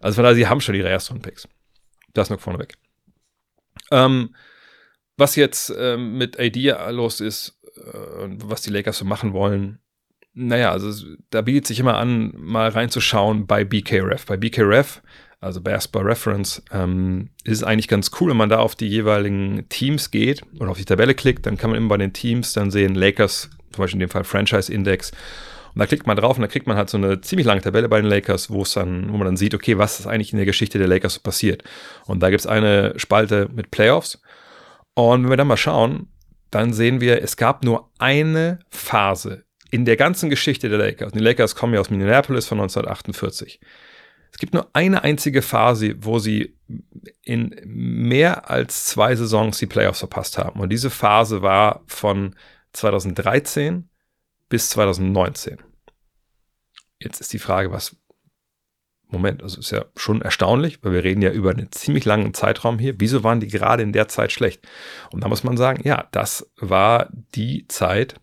Also 0.00 0.16
von 0.16 0.24
daher, 0.24 0.34
sie 0.34 0.48
haben 0.48 0.60
schon 0.60 0.74
ihre 0.74 0.88
Erstrunden-Picks. 0.88 1.46
Das 2.14 2.30
noch 2.30 2.40
vorneweg. 2.40 2.74
Ähm, 3.90 4.34
was 5.16 5.36
jetzt 5.36 5.72
ähm, 5.76 6.18
mit 6.18 6.38
AD 6.38 6.74
los 6.90 7.20
ist, 7.20 7.60
äh, 7.76 8.28
was 8.44 8.62
die 8.62 8.70
Lakers 8.70 8.98
so 8.98 9.04
machen 9.04 9.32
wollen, 9.32 9.78
naja, 10.38 10.70
also 10.70 10.92
da 11.30 11.40
bietet 11.40 11.66
sich 11.66 11.80
immer 11.80 11.96
an, 11.96 12.34
mal 12.36 12.68
reinzuschauen 12.68 13.46
bei 13.46 13.64
BKRef. 13.64 14.26
Bei 14.26 14.36
BKRef, 14.36 15.00
also 15.40 15.62
Basketball 15.62 16.04
Reference, 16.04 16.62
ähm, 16.70 17.30
ist 17.44 17.58
es 17.58 17.64
eigentlich 17.64 17.88
ganz 17.88 18.10
cool, 18.20 18.30
wenn 18.30 18.36
man 18.36 18.50
da 18.50 18.58
auf 18.58 18.74
die 18.74 18.86
jeweiligen 18.86 19.66
Teams 19.70 20.10
geht 20.10 20.42
oder 20.60 20.70
auf 20.70 20.76
die 20.76 20.84
Tabelle 20.84 21.14
klickt, 21.14 21.46
dann 21.46 21.56
kann 21.56 21.70
man 21.70 21.78
immer 21.78 21.88
bei 21.88 21.96
den 21.96 22.12
Teams 22.12 22.52
dann 22.52 22.70
sehen, 22.70 22.94
Lakers, 22.94 23.48
zum 23.72 23.82
Beispiel 23.82 23.96
in 23.96 24.06
dem 24.06 24.10
Fall 24.10 24.24
Franchise 24.24 24.70
Index. 24.70 25.10
Und 25.76 25.80
da 25.80 25.86
klickt 25.86 26.06
man 26.06 26.16
drauf 26.16 26.38
und 26.38 26.40
da 26.40 26.48
kriegt 26.48 26.66
man 26.66 26.78
halt 26.78 26.88
so 26.88 26.96
eine 26.96 27.20
ziemlich 27.20 27.46
lange 27.46 27.60
Tabelle 27.60 27.86
bei 27.90 28.00
den 28.00 28.08
Lakers, 28.08 28.48
wo 28.48 28.62
es 28.62 28.72
dann, 28.72 29.12
wo 29.12 29.18
man 29.18 29.26
dann 29.26 29.36
sieht, 29.36 29.54
okay, 29.54 29.76
was 29.76 30.00
ist 30.00 30.06
eigentlich 30.06 30.32
in 30.32 30.38
der 30.38 30.46
Geschichte 30.46 30.78
der 30.78 30.88
Lakers 30.88 31.12
so 31.12 31.20
passiert. 31.20 31.64
Und 32.06 32.20
da 32.20 32.30
gibt 32.30 32.40
es 32.40 32.46
eine 32.46 32.94
Spalte 32.96 33.50
mit 33.52 33.70
Playoffs. 33.70 34.22
Und 34.94 35.24
wenn 35.24 35.28
wir 35.28 35.36
dann 35.36 35.48
mal 35.48 35.58
schauen, 35.58 36.08
dann 36.50 36.72
sehen 36.72 37.02
wir, 37.02 37.22
es 37.22 37.36
gab 37.36 37.62
nur 37.62 37.90
eine 37.98 38.60
Phase 38.70 39.44
in 39.70 39.84
der 39.84 39.96
ganzen 39.98 40.30
Geschichte 40.30 40.70
der 40.70 40.78
Lakers. 40.78 41.12
Die 41.12 41.18
Lakers 41.18 41.54
kommen 41.54 41.74
ja 41.74 41.80
aus 41.80 41.90
Minneapolis 41.90 42.46
von 42.46 42.58
1948. 42.58 43.60
Es 44.32 44.38
gibt 44.38 44.54
nur 44.54 44.70
eine 44.72 45.04
einzige 45.04 45.42
Phase, 45.42 45.96
wo 45.98 46.18
sie 46.18 46.56
in 47.22 47.54
mehr 47.66 48.48
als 48.48 48.86
zwei 48.86 49.14
Saisons 49.14 49.58
die 49.58 49.66
Playoffs 49.66 49.98
verpasst 49.98 50.38
haben. 50.38 50.58
Und 50.58 50.70
diese 50.70 50.88
Phase 50.88 51.42
war 51.42 51.82
von 51.86 52.34
2013 52.72 53.90
bis 54.48 54.70
2019. 54.70 55.58
Jetzt 56.98 57.20
ist 57.20 57.32
die 57.32 57.38
Frage, 57.38 57.72
was. 57.72 57.96
Moment, 59.08 59.40
also 59.40 59.60
ist 59.60 59.70
ja 59.70 59.84
schon 59.94 60.20
erstaunlich, 60.20 60.82
weil 60.82 60.92
wir 60.92 61.04
reden 61.04 61.22
ja 61.22 61.30
über 61.30 61.52
einen 61.52 61.70
ziemlich 61.70 62.04
langen 62.04 62.34
Zeitraum 62.34 62.80
hier. 62.80 62.96
Wieso 62.98 63.22
waren 63.22 63.38
die 63.38 63.46
gerade 63.46 63.84
in 63.84 63.92
der 63.92 64.08
Zeit 64.08 64.32
schlecht? 64.32 64.66
Und 65.12 65.22
da 65.22 65.28
muss 65.28 65.44
man 65.44 65.56
sagen, 65.56 65.82
ja, 65.86 66.08
das 66.10 66.50
war 66.56 67.08
die 67.36 67.68
Zeit, 67.68 68.16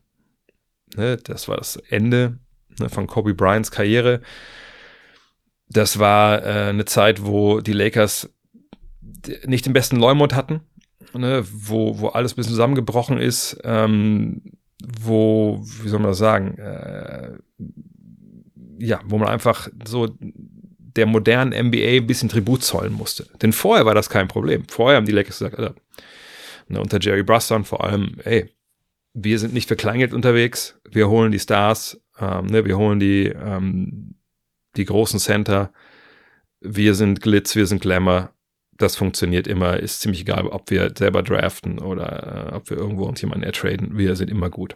ne, 0.98 1.16
das 1.16 1.48
war 1.48 1.56
das 1.56 1.78
Ende 1.78 2.38
ne, 2.80 2.90
von 2.90 3.08
Kobe 3.08 3.34
Bryants 3.34 3.72
Karriere. 3.72 4.22
Das 5.70 6.00
war 6.00 6.44
äh, 6.44 6.70
eine 6.70 6.84
Zeit, 6.84 7.24
wo 7.24 7.62
die 7.62 7.72
Lakers 7.72 8.30
nicht 9.46 9.66
den 9.66 9.74
besten 9.74 9.96
Leumund 9.96 10.36
hatten, 10.36 10.62
ne, 11.14 11.46
wo, 11.50 12.00
wo 12.00 12.10
alles 12.10 12.34
ein 12.34 12.36
bisschen 12.36 12.52
zusammengebrochen 12.52 13.20
ist. 13.20 13.58
Ähm, 13.64 14.42
wo, 15.00 15.60
wie 15.62 15.90
soll 15.90 16.00
man 16.00 16.12
das 16.12 16.18
sagen, 16.18 16.58
äh, 16.58 17.34
ja, 18.80 19.00
wo 19.06 19.18
man 19.18 19.30
einfach 19.30 19.70
so 19.86 20.10
der 20.20 21.06
modernen 21.06 21.68
NBA 21.68 21.98
ein 21.98 22.08
bisschen 22.08 22.30
Tribut 22.30 22.64
zollen 22.64 22.94
musste. 22.94 23.28
Denn 23.42 23.54
vorher 23.54 23.86
war 23.86 23.96
das 23.96 24.10
kein 24.10 24.28
Problem. 24.28 24.66
Vorher 24.68 24.98
haben 24.98 25.06
die 25.06 25.12
Lakers 25.12 25.40
gesagt, 25.40 25.58
Alter, 25.58 25.76
ne, 26.68 26.80
unter 26.80 27.00
Jerry 27.00 27.24
Bruston 27.24 27.64
vor 27.64 27.84
allem, 27.84 28.18
ey, 28.24 28.50
wir 29.14 29.40
sind 29.40 29.54
nicht 29.54 29.68
für 29.68 29.76
Kleingeld 29.76 30.14
unterwegs, 30.14 30.80
wir 30.90 31.10
holen 31.10 31.32
die 31.32 31.40
Stars, 31.40 32.02
ähm, 32.20 32.48
ne, 32.48 32.66
wir 32.66 32.78
holen 32.78 33.00
die, 33.00 33.28
ähm, 33.28 34.16
die 34.76 34.86
großen 34.86 35.20
Center, 35.20 35.72
wir 36.60 36.96
sind 36.96 37.22
Glitz, 37.22 37.56
wir 37.56 37.68
sind 37.68 37.82
Glamour, 37.82 38.34
das 38.84 38.96
funktioniert 38.96 39.48
immer, 39.48 39.80
ist 39.80 40.02
ziemlich 40.02 40.22
egal, 40.22 40.48
ob 40.48 40.70
wir 40.70 40.92
selber 40.98 41.24
draften 41.24 41.80
oder 41.80 42.52
äh, 42.52 42.56
ob 42.56 42.70
wir 42.70 42.78
irgendwo 42.78 43.06
uns 43.06 43.22
jemanden 43.22 43.44
ertraden, 43.44 43.98
wir 43.98 44.16
sind 44.16 44.30
immer 44.30 44.50
gut. 44.50 44.76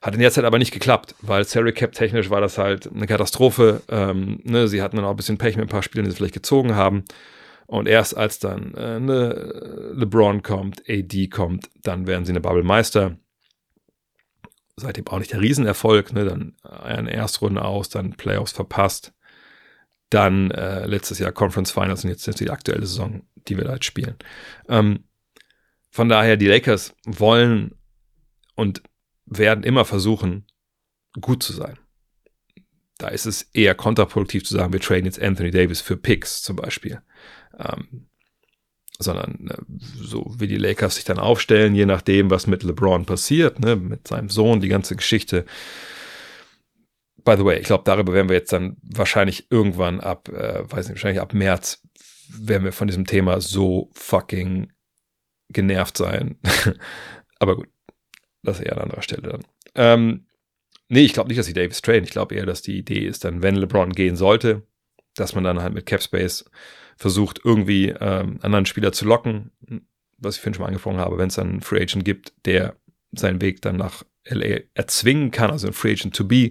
Hat 0.00 0.14
in 0.14 0.20
der 0.20 0.32
Zeit 0.32 0.44
aber 0.44 0.58
nicht 0.58 0.72
geklappt, 0.72 1.14
weil 1.20 1.44
Salary 1.44 1.72
Cap 1.72 1.92
technisch 1.92 2.28
war 2.28 2.40
das 2.40 2.58
halt 2.58 2.90
eine 2.92 3.06
Katastrophe. 3.06 3.82
Ähm, 3.88 4.40
ne, 4.42 4.66
sie 4.66 4.82
hatten 4.82 4.96
dann 4.96 5.04
auch 5.04 5.10
ein 5.10 5.16
bisschen 5.16 5.38
Pech 5.38 5.56
mit 5.56 5.66
ein 5.66 5.68
paar 5.68 5.84
Spielen, 5.84 6.04
die 6.04 6.10
sie 6.10 6.16
vielleicht 6.16 6.34
gezogen 6.34 6.74
haben. 6.74 7.04
Und 7.66 7.86
erst 7.86 8.16
als 8.16 8.40
dann 8.40 8.74
äh, 8.74 8.98
ne, 8.98 9.92
LeBron 9.94 10.42
kommt, 10.42 10.82
AD 10.88 11.28
kommt, 11.28 11.70
dann 11.82 12.08
werden 12.08 12.24
sie 12.24 12.32
eine 12.32 12.40
Bubble 12.40 12.64
Meister. 12.64 13.16
Seitdem 14.74 15.06
auch 15.06 15.20
nicht 15.20 15.32
der 15.32 15.40
Riesenerfolg, 15.40 16.12
ne? 16.12 16.24
dann 16.24 16.56
eine 16.64 17.12
Erstrunde 17.12 17.64
aus, 17.64 17.88
dann 17.88 18.14
Playoffs 18.14 18.52
verpasst. 18.52 19.12
Dann 20.12 20.50
äh, 20.50 20.84
letztes 20.84 21.18
Jahr 21.18 21.32
Conference 21.32 21.70
Finals 21.70 22.04
und 22.04 22.10
jetzt 22.10 22.28
ist 22.28 22.38
die 22.38 22.50
aktuelle 22.50 22.84
Saison, 22.84 23.22
die 23.48 23.56
wir 23.56 23.64
da 23.64 23.72
jetzt 23.72 23.86
spielen. 23.86 24.16
Ähm, 24.68 25.04
von 25.88 26.10
daher, 26.10 26.36
die 26.36 26.48
Lakers 26.48 26.94
wollen 27.06 27.74
und 28.54 28.82
werden 29.24 29.64
immer 29.64 29.86
versuchen, 29.86 30.46
gut 31.18 31.42
zu 31.42 31.54
sein. 31.54 31.78
Da 32.98 33.08
ist 33.08 33.24
es 33.24 33.48
eher 33.54 33.74
kontraproduktiv 33.74 34.44
zu 34.44 34.54
sagen, 34.54 34.74
wir 34.74 34.80
traden 34.80 35.06
jetzt 35.06 35.20
Anthony 35.20 35.50
Davis 35.50 35.80
für 35.80 35.96
Picks 35.96 36.42
zum 36.42 36.56
Beispiel. 36.56 37.00
Ähm, 37.58 38.08
sondern 38.98 39.48
äh, 39.48 39.56
so 39.96 40.34
wie 40.36 40.46
die 40.46 40.58
Lakers 40.58 40.96
sich 40.96 41.04
dann 41.04 41.18
aufstellen, 41.18 41.74
je 41.74 41.86
nachdem, 41.86 42.30
was 42.30 42.46
mit 42.46 42.64
LeBron 42.64 43.06
passiert, 43.06 43.60
ne, 43.60 43.76
mit 43.76 44.08
seinem 44.08 44.28
Sohn, 44.28 44.60
die 44.60 44.68
ganze 44.68 44.94
Geschichte, 44.94 45.46
By 47.24 47.36
the 47.36 47.44
way, 47.44 47.58
ich 47.58 47.66
glaube, 47.66 47.84
darüber 47.84 48.12
werden 48.12 48.28
wir 48.28 48.36
jetzt 48.36 48.52
dann 48.52 48.76
wahrscheinlich 48.82 49.50
irgendwann 49.50 50.00
ab, 50.00 50.28
äh, 50.28 50.62
weiß 50.64 50.88
nicht, 50.88 50.96
wahrscheinlich 50.96 51.20
ab 51.20 51.34
März 51.34 51.82
werden 52.28 52.64
wir 52.64 52.72
von 52.72 52.88
diesem 52.88 53.04
Thema 53.04 53.40
so 53.40 53.90
fucking 53.94 54.72
genervt 55.50 55.96
sein. 55.96 56.38
Aber 57.38 57.56
gut, 57.56 57.68
das 58.42 58.58
ist 58.58 58.66
eher 58.66 58.76
an 58.76 58.84
anderer 58.84 59.02
Stelle 59.02 59.22
dann. 59.22 59.44
Ähm, 59.74 60.26
nee, 60.88 61.04
ich 61.04 61.12
glaube 61.12 61.28
nicht, 61.28 61.38
dass 61.38 61.46
sie 61.46 61.52
Davis 61.52 61.82
traden. 61.82 62.04
Ich 62.04 62.10
glaube 62.10 62.34
eher, 62.34 62.46
dass 62.46 62.62
die 62.62 62.78
Idee 62.78 63.06
ist 63.06 63.24
dann, 63.24 63.42
wenn 63.42 63.56
LeBron 63.56 63.92
gehen 63.92 64.16
sollte, 64.16 64.62
dass 65.14 65.34
man 65.34 65.44
dann 65.44 65.60
halt 65.60 65.74
mit 65.74 65.86
Capspace 65.86 66.44
versucht, 66.96 67.40
irgendwie 67.44 67.88
ähm, 67.88 68.38
anderen 68.42 68.66
Spieler 68.66 68.92
zu 68.92 69.04
locken, 69.04 69.50
was 70.18 70.36
ich 70.36 70.40
vorhin 70.40 70.54
schon 70.54 70.62
mal 70.62 70.68
angesprochen 70.68 70.98
habe, 70.98 71.18
wenn 71.18 71.28
es 71.28 71.34
dann 71.34 71.50
einen 71.50 71.60
Free 71.60 71.82
Agent 71.82 72.04
gibt, 72.04 72.32
der 72.44 72.76
seinen 73.12 73.40
Weg 73.40 73.60
dann 73.62 73.76
nach 73.76 74.04
LA 74.28 74.60
erzwingen 74.74 75.30
kann, 75.30 75.50
also 75.50 75.66
ein 75.66 75.72
Free 75.72 75.92
Agent 75.92 76.14
to 76.14 76.24
be 76.24 76.50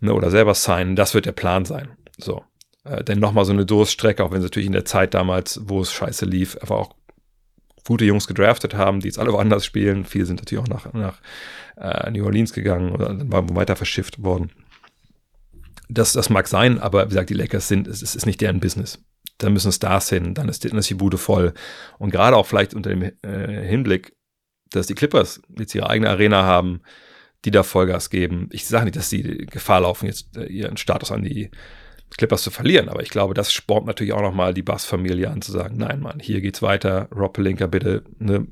ne, 0.00 0.12
oder 0.12 0.30
selber 0.30 0.54
signen, 0.54 0.96
das 0.96 1.14
wird 1.14 1.26
der 1.26 1.32
Plan 1.32 1.64
sein. 1.64 1.88
So. 2.16 2.44
Äh, 2.84 3.04
denn 3.04 3.18
nochmal 3.18 3.44
so 3.44 3.52
eine 3.52 3.66
Durststrecke, 3.66 4.24
auch 4.24 4.30
wenn 4.30 4.40
sie 4.40 4.46
natürlich 4.46 4.66
in 4.66 4.72
der 4.72 4.84
Zeit 4.84 5.14
damals, 5.14 5.60
wo 5.64 5.80
es 5.80 5.92
scheiße 5.92 6.24
lief, 6.24 6.56
einfach 6.56 6.76
auch 6.76 6.94
gute 7.86 8.04
Jungs 8.04 8.26
gedraftet 8.26 8.74
haben, 8.74 9.00
die 9.00 9.08
jetzt 9.08 9.18
alle 9.18 9.32
woanders 9.32 9.64
spielen. 9.64 10.04
Viele 10.04 10.26
sind 10.26 10.40
natürlich 10.40 10.62
auch 10.62 10.68
nach, 10.68 10.92
nach 10.92 11.20
äh, 11.76 12.10
New 12.10 12.24
Orleans 12.24 12.52
gegangen 12.52 12.92
oder 12.92 13.06
dann 13.06 13.32
waren 13.32 13.56
weiter 13.56 13.76
verschifft 13.76 14.22
worden. 14.22 14.50
Das, 15.88 16.12
das 16.12 16.28
mag 16.28 16.48
sein, 16.48 16.78
aber 16.78 17.06
wie 17.06 17.10
gesagt, 17.10 17.30
die 17.30 17.34
Lakers 17.34 17.66
sind, 17.66 17.88
es, 17.88 18.02
es 18.02 18.14
ist 18.14 18.26
nicht 18.26 18.42
deren 18.42 18.60
Business. 18.60 19.02
Da 19.38 19.48
müssen 19.48 19.72
Stars 19.72 20.10
hin, 20.10 20.34
dann 20.34 20.48
ist, 20.48 20.64
dann 20.64 20.76
ist 20.76 20.90
die 20.90 20.94
Bude 20.94 21.16
voll. 21.16 21.54
Und 21.98 22.10
gerade 22.10 22.36
auch 22.36 22.44
vielleicht 22.44 22.74
unter 22.74 22.90
dem 22.90 23.02
äh, 23.02 23.12
Hinblick, 23.22 24.14
dass 24.70 24.86
die 24.86 24.94
Clippers 24.94 25.40
jetzt 25.58 25.74
ihre 25.74 25.88
eigene 25.88 26.10
Arena 26.10 26.44
haben, 26.44 26.80
die 27.44 27.50
da 27.50 27.62
Vollgas 27.62 28.10
geben. 28.10 28.48
Ich 28.52 28.66
sage 28.66 28.86
nicht, 28.86 28.96
dass 28.96 29.10
sie 29.10 29.22
Gefahr 29.22 29.80
laufen, 29.80 30.06
jetzt 30.06 30.36
äh, 30.36 30.46
ihren 30.46 30.76
Status 30.76 31.12
an 31.12 31.22
die 31.22 31.50
Clippers 32.16 32.42
zu 32.42 32.50
verlieren, 32.50 32.88
aber 32.88 33.02
ich 33.02 33.10
glaube, 33.10 33.34
das 33.34 33.52
spornt 33.52 33.86
natürlich 33.86 34.14
auch 34.14 34.22
nochmal 34.22 34.54
die 34.54 34.62
Bass-Familie 34.62 35.30
an 35.30 35.42
zu 35.42 35.52
sagen, 35.52 35.76
nein, 35.76 36.00
Mann, 36.00 36.20
hier 36.20 36.40
geht's 36.40 36.62
weiter, 36.62 37.08
Rob 37.14 37.34
Pelinka, 37.34 37.66
bitte, 37.66 38.02
ne, 38.18 38.46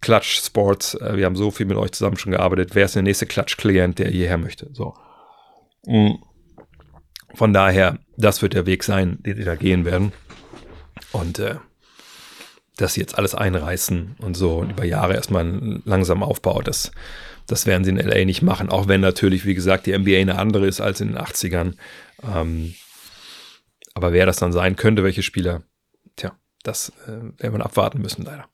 Clutch 0.00 0.40
Sports, 0.44 0.94
äh, 0.94 1.16
wir 1.16 1.26
haben 1.26 1.36
so 1.36 1.50
viel 1.50 1.66
mit 1.66 1.76
euch 1.76 1.92
zusammen 1.92 2.16
schon 2.16 2.32
gearbeitet, 2.32 2.74
wer 2.74 2.84
ist 2.84 2.96
der 2.96 3.02
nächste 3.02 3.26
Clutch-Klient, 3.26 3.98
der 3.98 4.10
hierher 4.10 4.38
möchte, 4.38 4.68
so. 4.72 4.94
Mhm. 5.86 6.18
Von 7.34 7.52
daher, 7.52 7.98
das 8.16 8.42
wird 8.42 8.52
der 8.52 8.66
Weg 8.66 8.84
sein, 8.84 9.18
den 9.22 9.36
sie 9.36 9.44
da 9.44 9.54
gehen 9.54 9.84
werden. 9.84 10.12
Und 11.12 11.38
äh, 11.38 11.56
dass 12.82 12.94
sie 12.94 13.00
jetzt 13.00 13.16
alles 13.16 13.34
einreißen 13.34 14.16
und 14.18 14.36
so 14.36 14.56
und 14.58 14.70
über 14.70 14.84
Jahre 14.84 15.14
erstmal 15.14 15.42
einen 15.42 15.82
langsamen 15.84 16.28
das, 16.64 16.90
das 17.46 17.66
werden 17.66 17.84
sie 17.84 17.90
in 17.90 17.96
LA 17.96 18.24
nicht 18.24 18.42
machen, 18.42 18.68
auch 18.68 18.88
wenn 18.88 19.00
natürlich, 19.00 19.46
wie 19.46 19.54
gesagt, 19.54 19.86
die 19.86 19.96
NBA 19.96 20.18
eine 20.18 20.38
andere 20.38 20.66
ist 20.66 20.80
als 20.80 21.00
in 21.00 21.08
den 21.08 21.18
80ern. 21.18 21.74
Ähm, 22.22 22.74
aber 23.94 24.12
wer 24.12 24.26
das 24.26 24.36
dann 24.36 24.52
sein 24.52 24.76
könnte, 24.76 25.04
welche 25.04 25.22
Spieler, 25.22 25.62
tja, 26.16 26.32
das 26.62 26.92
äh, 27.06 27.42
werden 27.42 27.58
wir 27.58 27.64
abwarten 27.64 28.00
müssen, 28.00 28.24
leider. 28.24 28.46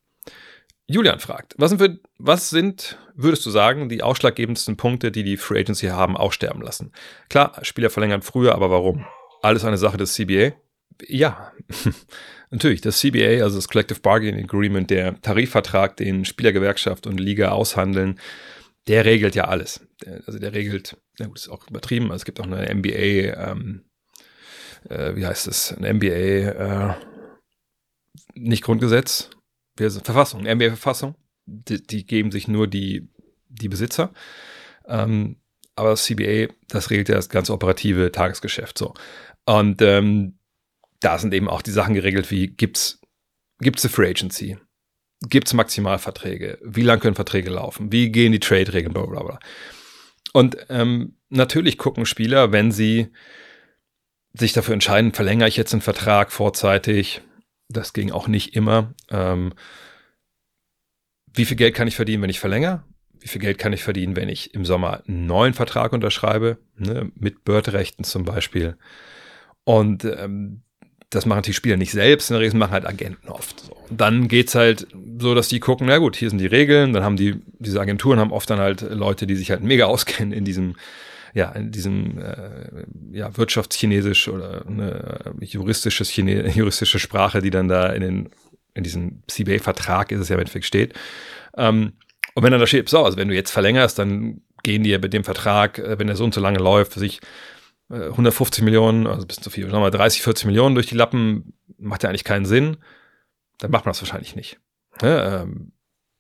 Julian 0.87 1.21
fragt, 1.21 1.55
was 1.59 1.71
sind, 1.71 1.81
für, 1.81 1.99
was 2.19 2.49
sind, 2.49 2.99
würdest 3.15 3.45
du 3.45 3.51
sagen, 3.51 3.89
die 3.89 4.03
ausschlaggebendsten 4.03 4.77
Punkte, 4.77 5.13
die 5.13 5.23
die 5.23 5.37
Free 5.37 5.61
Agency 5.61 5.89
haben, 5.89 6.17
auch 6.17 6.33
sterben 6.33 6.63
lassen? 6.63 6.93
Klar, 7.29 7.59
Spieler 7.63 7.91
verlängern 7.91 8.23
früher, 8.23 8.55
aber 8.55 8.71
warum? 8.71 9.05
Alles 9.43 9.65
eine 9.65 9.79
Sache 9.79 9.99
des 9.99 10.15
CBA 10.15 10.53
ja, 11.07 11.53
natürlich, 12.51 12.81
das 12.81 12.99
CBA, 13.01 13.43
also 13.43 13.57
das 13.57 13.69
Collective 13.69 14.01
Bargaining 14.01 14.45
Agreement, 14.45 14.91
der 14.91 15.21
Tarifvertrag, 15.21 15.97
den 15.97 16.25
Spielergewerkschaft 16.25 17.07
und 17.07 17.19
Liga 17.19 17.51
aushandeln, 17.51 18.19
der 18.87 19.05
regelt 19.05 19.35
ja 19.35 19.45
alles. 19.45 19.81
Also 20.27 20.39
der 20.39 20.53
regelt, 20.53 20.97
na 21.19 21.27
gut, 21.27 21.39
ist 21.39 21.49
auch 21.49 21.69
übertrieben, 21.69 22.07
also 22.07 22.17
es 22.17 22.25
gibt 22.25 22.41
auch 22.41 22.47
eine 22.47 22.75
NBA, 22.75 23.51
ähm, 23.51 23.85
äh, 24.89 25.15
wie 25.15 25.27
heißt 25.27 25.47
es, 25.47 25.73
eine 25.73 25.93
NBA, 25.93 26.09
äh, 26.09 26.95
nicht 28.35 28.63
Grundgesetz, 28.63 29.31
Verfassung, 29.77 30.43
NBA-Verfassung, 30.43 31.15
die, 31.47 31.83
die, 31.83 32.05
geben 32.05 32.33
sich 32.33 32.49
nur 32.49 32.67
die, 32.67 33.09
die 33.49 33.69
Besitzer. 33.69 34.13
Ähm, 34.87 35.37
aber 35.77 35.91
das 35.91 36.05
CBA, 36.05 36.53
das 36.69 36.91
regelt 36.91 37.09
ja 37.09 37.15
das 37.15 37.29
ganze 37.29 37.53
operative 37.53 38.11
Tagesgeschäft 38.11 38.79
so. 38.79 38.95
Und 39.45 39.81
ähm, 39.83 40.38
da 41.01 41.19
sind 41.19 41.35
eben 41.35 41.49
auch 41.49 41.63
die 41.63 41.71
Sachen 41.71 41.95
geregelt, 41.95 42.31
wie 42.31 42.49
gibt's 42.49 43.01
gibt's 43.61 43.85
eine 43.85 43.93
Free 43.93 44.11
Agency, 44.11 44.57
gibt's 45.29 45.55
Maximalverträge, 45.55 46.59
wie 46.63 46.83
lang 46.83 47.01
können 47.01 47.15
Verträge 47.15 47.51
laufen, 47.51 47.93
wie 47.93 48.11
gehen 48.11 48.33
die 48.33 48.41
Trade-Regeln, 48.41 48.93
bla 48.93 49.07
bla 49.07 49.23
bla. 49.23 49.39
Und 50.33 50.57
ähm, 50.69 51.17
natürlich 51.29 51.79
gucken 51.79 52.07
Spieler, 52.07 52.53
wenn 52.53 52.71
sie 52.71 53.09
sich 54.35 54.53
dafür 54.53 54.75
entscheiden, 54.75 55.13
verlängere 55.13 55.49
ich 55.49 55.57
jetzt 55.57 55.73
einen 55.73 55.83
Vertrag 55.83 56.31
vorzeitig, 56.31 57.23
das 57.69 57.93
ging 57.93 58.13
auch 58.13 58.29
nicht 58.29 58.55
immer. 58.55 58.95
Ähm, 59.11 59.53
wie 61.35 61.45
viel 61.45 61.57
Geld 61.57 61.75
kann 61.75 61.89
ich 61.89 61.97
verdienen, 61.97 62.23
wenn 62.23 62.31
ich 62.31 62.41
verlängere? 62.41 62.85
Wie 63.21 63.29
viel 63.29 63.41
Geld 63.41 63.59
kann 63.59 63.73
ich 63.73 63.83
verdienen, 63.83 64.17
wenn 64.17 64.29
ich 64.29 64.55
im 64.55 64.65
Sommer 64.65 65.03
einen 65.07 65.27
neuen 65.27 65.55
Vertrag 65.55 65.93
unterschreibe, 65.93 66.59
ne, 66.77 67.11
mit 67.15 67.45
Bird-Rechten 67.45 68.05
zum 68.05 68.25
Beispiel? 68.25 68.77
Und 69.65 70.05
ähm, 70.05 70.63
das 71.11 71.25
machen 71.25 71.43
die 71.43 71.55
Spieler 71.55 71.77
nicht 71.77 71.93
selbst, 71.93 72.31
in 72.31 72.35
der 72.35 72.43
Regel 72.43 72.59
machen 72.59 72.73
halt 72.73 72.87
Agenten 72.87 73.29
oft. 73.29 73.61
So. 73.61 73.77
Dann 73.91 74.29
geht's 74.29 74.55
halt 74.55 74.87
so, 75.19 75.35
dass 75.35 75.49
die 75.49 75.61
gucken, 75.61 75.87
na 75.87 75.99
gut, 75.99 76.17
hier 76.17 76.29
sind 76.29 76.39
die 76.39 76.47
Regeln, 76.47 76.93
dann 76.93 77.03
haben 77.03 77.17
die, 77.17 77.37
diese 77.59 77.81
Agenturen 77.81 78.19
haben 78.19 78.33
oft 78.33 78.49
dann 78.51 78.59
halt 78.59 78.83
Leute, 78.83 79.27
die 79.27 79.37
sich 79.37 79.51
halt 79.51 79.63
mega 79.63 79.87
auskennen 79.87 80.33
in 80.33 80.45
diesem, 80.45 80.77
ja, 81.35 81.51
in 81.53 81.73
diesem 81.73 82.19
äh, 82.19 82.85
ja, 83.13 83.37
Wirtschaftschinesisch 83.37 84.29
oder 84.29 84.67
eine 84.67 85.35
juristisches 85.41 86.11
Chine 86.11 86.49
juristische 86.55 86.99
Sprache, 86.99 87.41
die 87.41 87.51
dann 87.51 87.69
da 87.69 87.89
in 87.89 88.03
den 88.03 88.29
in 88.75 88.85
diesem 88.85 89.23
CBA-Vertrag 89.27 90.13
ist 90.13 90.21
es 90.21 90.29
ja 90.29 90.37
im 90.37 90.41
Endeffekt 90.41 90.65
steht. 90.65 90.95
Ähm, 91.57 91.95
und 92.35 92.45
wenn 92.45 92.53
dann 92.53 92.61
da 92.61 92.67
steht, 92.67 92.89
so, 92.89 93.05
also 93.05 93.17
wenn 93.17 93.27
du 93.27 93.35
jetzt 93.35 93.51
verlängerst, 93.51 93.99
dann 93.99 94.41
gehen 94.63 94.85
dir 94.85 95.01
mit 95.01 95.13
dem 95.13 95.25
Vertrag, 95.25 95.79
äh, 95.79 95.99
wenn 95.99 96.07
der 96.07 96.17
so 96.17 96.25
und 96.25 96.33
so 96.33 96.41
lange 96.41 96.59
läuft, 96.59 96.93
sich 96.93 97.21
150 97.91 98.63
Millionen, 98.65 99.07
also 99.07 99.27
bis 99.27 99.37
zu 99.37 99.51
viel, 99.51 99.65
sagen 99.65 99.77
wir 99.77 99.81
mal 99.81 99.91
30, 99.91 100.23
40 100.23 100.47
Millionen 100.47 100.75
durch 100.75 100.87
die 100.87 100.95
Lappen, 100.95 101.55
macht 101.79 102.03
ja 102.03 102.11
eigentlich 102.11 102.25
keinen 102.25 102.45
Sinn, 102.45 102.77
dann 103.59 103.71
macht 103.71 103.87
man 103.87 103.93
das 103.93 104.03
wahrscheinlich 104.03 104.37
nicht. 104.37 104.59
Ja, 105.01 105.43
ähm, 105.43 105.73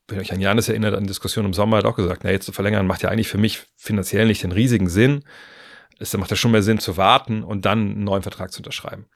wenn 0.06 0.20
euch 0.20 0.32
an 0.32 0.40
Janis 0.40 0.68
erinnert, 0.68 0.94
an 0.94 1.04
die 1.04 1.08
Diskussion 1.08 1.44
im 1.44 1.52
Sommer, 1.52 1.78
hat 1.78 1.84
auch 1.84 1.96
gesagt, 1.96 2.24
na, 2.24 2.30
jetzt 2.30 2.46
zu 2.46 2.52
verlängern 2.52 2.86
macht 2.86 3.02
ja 3.02 3.10
eigentlich 3.10 3.28
für 3.28 3.38
mich 3.38 3.66
finanziell 3.76 4.26
nicht 4.26 4.42
den 4.42 4.52
riesigen 4.52 4.88
Sinn. 4.88 5.24
Es 5.98 6.16
macht 6.16 6.30
ja 6.30 6.36
schon 6.36 6.52
mehr 6.52 6.62
Sinn 6.62 6.78
zu 6.78 6.96
warten 6.96 7.42
und 7.42 7.66
dann 7.66 7.80
einen 7.80 8.04
neuen 8.04 8.22
Vertrag 8.22 8.50
zu 8.50 8.60
unterschreiben. 8.60 9.06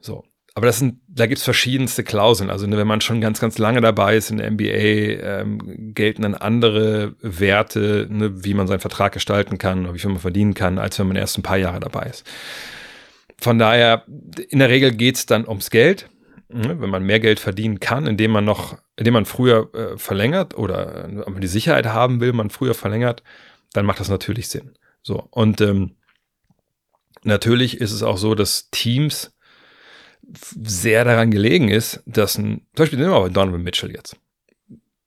So 0.00 0.24
aber 0.54 0.66
das 0.66 0.78
sind, 0.78 1.00
da 1.08 1.26
gibt's 1.26 1.44
verschiedenste 1.44 2.04
Klauseln. 2.04 2.50
Also 2.50 2.66
ne, 2.66 2.76
wenn 2.76 2.86
man 2.86 3.00
schon 3.00 3.20
ganz, 3.22 3.40
ganz 3.40 3.56
lange 3.56 3.80
dabei 3.80 4.16
ist 4.16 4.30
in 4.30 4.36
der 4.36 4.50
NBA, 4.50 4.64
ähm, 4.64 5.94
gelten 5.94 6.22
dann 6.22 6.34
andere 6.34 7.14
Werte, 7.22 8.06
ne, 8.10 8.44
wie 8.44 8.52
man 8.52 8.66
seinen 8.66 8.80
Vertrag 8.80 9.12
gestalten 9.12 9.56
kann 9.56 9.84
oder 9.84 9.94
wie 9.94 9.98
viel 9.98 10.10
man 10.10 10.18
verdienen 10.18 10.52
kann, 10.52 10.78
als 10.78 10.98
wenn 10.98 11.08
man 11.08 11.16
erst 11.16 11.38
ein 11.38 11.42
paar 11.42 11.56
Jahre 11.56 11.80
dabei 11.80 12.02
ist. 12.02 12.26
Von 13.38 13.58
daher, 13.58 14.04
in 14.50 14.58
der 14.58 14.68
Regel 14.68 14.92
geht's 14.92 15.24
dann 15.26 15.48
ums 15.48 15.70
Geld. 15.70 16.08
Ne, 16.48 16.78
wenn 16.82 16.90
man 16.90 17.02
mehr 17.02 17.18
Geld 17.18 17.40
verdienen 17.40 17.80
kann, 17.80 18.06
indem 18.06 18.32
man 18.32 18.44
noch, 18.44 18.76
indem 18.96 19.14
man 19.14 19.24
früher 19.24 19.70
äh, 19.74 19.96
verlängert 19.96 20.54
oder 20.54 21.08
äh, 21.08 21.40
die 21.40 21.46
Sicherheit 21.46 21.86
haben 21.86 22.20
will, 22.20 22.34
man 22.34 22.50
früher 22.50 22.74
verlängert, 22.74 23.22
dann 23.72 23.86
macht 23.86 24.00
das 24.00 24.10
natürlich 24.10 24.48
Sinn. 24.48 24.72
So, 25.02 25.26
und 25.30 25.62
ähm, 25.62 25.96
natürlich 27.22 27.80
ist 27.80 27.92
es 27.92 28.02
auch 28.02 28.18
so, 28.18 28.34
dass 28.34 28.68
Teams 28.70 29.32
sehr 30.32 31.04
daran 31.04 31.30
gelegen 31.30 31.68
ist, 31.68 32.02
dass 32.06 32.38
ein, 32.38 32.66
zum 32.74 32.84
Beispiel 32.84 32.98
nehmen 32.98 33.12
wir 33.12 33.20
mal 33.20 33.30
Donovan 33.30 33.62
Mitchell 33.62 33.90
jetzt. 33.90 34.16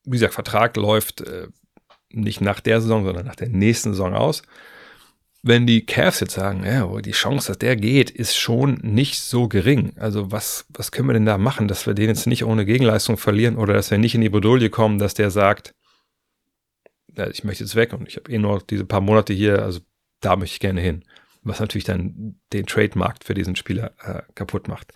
Wie 0.03 0.11
gesagt, 0.11 0.33
Vertrag 0.33 0.77
läuft 0.77 1.21
äh, 1.21 1.47
nicht 2.09 2.41
nach 2.41 2.59
der 2.59 2.81
Saison, 2.81 3.05
sondern 3.05 3.25
nach 3.25 3.35
der 3.35 3.49
nächsten 3.49 3.91
Saison 3.91 4.13
aus. 4.13 4.43
Wenn 5.41 5.67
die 5.67 5.85
Cavs 5.85 6.21
jetzt 6.21 6.33
sagen, 6.33 6.63
ja, 6.63 6.87
die 7.01 7.11
Chance, 7.11 7.49
dass 7.49 7.59
der 7.59 7.75
geht, 7.75 8.09
ist 8.09 8.35
schon 8.35 8.79
nicht 8.81 9.19
so 9.19 9.47
gering. 9.47 9.93
Also 9.97 10.31
was, 10.31 10.65
was 10.69 10.91
können 10.91 11.09
wir 11.09 11.13
denn 11.13 11.25
da 11.25 11.37
machen, 11.37 11.67
dass 11.67 11.85
wir 11.85 11.93
den 11.93 12.09
jetzt 12.09 12.25
nicht 12.25 12.45
ohne 12.45 12.65
Gegenleistung 12.65 13.17
verlieren 13.17 13.57
oder 13.57 13.73
dass 13.73 13.91
wir 13.91 13.97
nicht 13.97 14.15
in 14.15 14.21
die 14.21 14.29
Bredouille 14.29 14.69
kommen, 14.69 14.97
dass 14.97 15.13
der 15.13 15.29
sagt, 15.29 15.75
ja, 17.15 17.27
ich 17.29 17.43
möchte 17.43 17.63
jetzt 17.63 17.75
weg 17.75 17.93
und 17.93 18.07
ich 18.07 18.17
habe 18.17 18.31
eh 18.31 18.37
nur 18.37 18.61
diese 18.69 18.85
paar 18.85 19.01
Monate 19.01 19.33
hier, 19.33 19.61
also 19.61 19.81
da 20.19 20.35
möchte 20.35 20.55
ich 20.55 20.59
gerne 20.59 20.81
hin 20.81 21.03
was 21.45 21.59
natürlich 21.59 21.85
dann 21.85 22.35
den 22.51 22.65
Trademarkt 22.65 23.23
für 23.23 23.33
diesen 23.33 23.55
Spieler 23.55 23.93
äh, 24.03 24.21
kaputt 24.33 24.67
macht. 24.67 24.93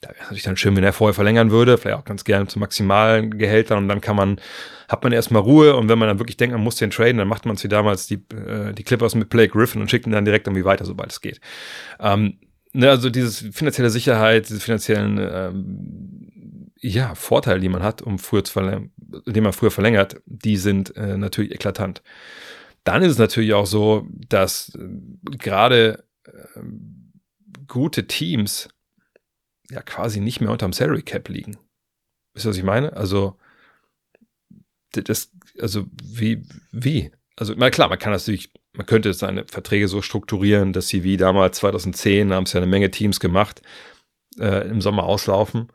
Da 0.00 0.08
wäre 0.10 0.18
es 0.18 0.24
natürlich 0.24 0.42
dann 0.44 0.56
schön, 0.56 0.76
wenn 0.76 0.84
er 0.84 0.92
vorher 0.92 1.14
verlängern 1.14 1.50
würde, 1.50 1.78
vielleicht 1.78 1.98
auch 1.98 2.04
ganz 2.04 2.24
gerne 2.24 2.46
zu 2.46 2.58
maximalen 2.58 3.38
Gehältern 3.38 3.78
und 3.78 3.88
dann 3.88 4.00
kann 4.00 4.16
man, 4.16 4.40
hat 4.88 5.02
man 5.02 5.12
erstmal 5.12 5.42
Ruhe 5.42 5.76
und 5.76 5.88
wenn 5.88 5.98
man 5.98 6.08
dann 6.08 6.18
wirklich 6.18 6.36
denkt, 6.36 6.54
man 6.54 6.62
muss 6.62 6.76
den 6.76 6.90
traden, 6.90 7.18
dann 7.18 7.28
macht 7.28 7.46
man 7.46 7.56
es 7.56 7.64
wie 7.64 7.68
damals 7.68 8.06
die, 8.06 8.22
äh, 8.34 8.72
die 8.72 8.84
Clippers 8.84 9.14
mit 9.14 9.30
Blake 9.30 9.52
Griffin 9.52 9.80
und 9.80 9.90
schickt 9.90 10.06
ihn 10.06 10.12
dann 10.12 10.24
direkt 10.24 10.46
irgendwie 10.46 10.64
weiter, 10.64 10.84
sobald 10.84 11.10
es 11.10 11.20
geht. 11.20 11.40
Ähm, 12.00 12.38
ne, 12.72 12.90
also 12.90 13.10
dieses 13.10 13.38
finanzielle 13.52 13.90
Sicherheit, 13.90 14.48
diese 14.48 14.60
finanziellen 14.60 15.18
ähm, 15.18 16.70
ja, 16.80 17.14
Vorteile, 17.14 17.60
die 17.60 17.70
man 17.70 17.82
hat, 17.82 18.02
um 18.02 18.18
früher 18.18 18.44
zu 18.44 18.52
verlängern, 18.52 18.90
den 19.26 19.42
man 19.42 19.54
früher 19.54 19.70
verlängert, 19.70 20.20
die 20.26 20.58
sind 20.58 20.94
äh, 20.96 21.16
natürlich 21.16 21.52
eklatant. 21.52 22.02
Dann 22.84 23.02
ist 23.02 23.12
es 23.12 23.18
natürlich 23.18 23.54
auch 23.54 23.66
so, 23.66 24.06
dass 24.28 24.74
äh, 24.74 24.88
gerade 25.38 26.04
äh, 26.24 26.60
gute 27.66 28.06
Teams 28.06 28.68
ja 29.70 29.82
quasi 29.82 30.20
nicht 30.20 30.40
mehr 30.40 30.50
unterm 30.50 30.72
Salary 30.72 31.02
Cap 31.02 31.28
liegen. 31.28 31.56
Wisst 32.34 32.46
ihr, 32.46 32.50
was 32.50 32.56
ich 32.56 32.62
meine? 32.62 32.92
Also, 32.94 33.36
das, 34.92 35.32
also, 35.60 35.86
wie, 36.02 36.46
wie? 36.70 37.10
Also, 37.36 37.54
na 37.56 37.70
klar, 37.70 37.88
man 37.88 37.98
kann 37.98 38.12
natürlich, 38.12 38.52
man 38.74 38.86
könnte 38.86 39.12
seine 39.14 39.44
Verträge 39.46 39.88
so 39.88 40.02
strukturieren, 40.02 40.72
dass 40.72 40.88
sie 40.88 41.02
wie 41.02 41.16
damals 41.16 41.58
2010 41.58 42.32
haben 42.32 42.44
es 42.44 42.52
ja 42.52 42.60
eine 42.60 42.70
Menge 42.70 42.90
Teams 42.90 43.18
gemacht, 43.18 43.62
äh, 44.38 44.68
im 44.68 44.80
Sommer 44.80 45.04
auslaufen. 45.04 45.68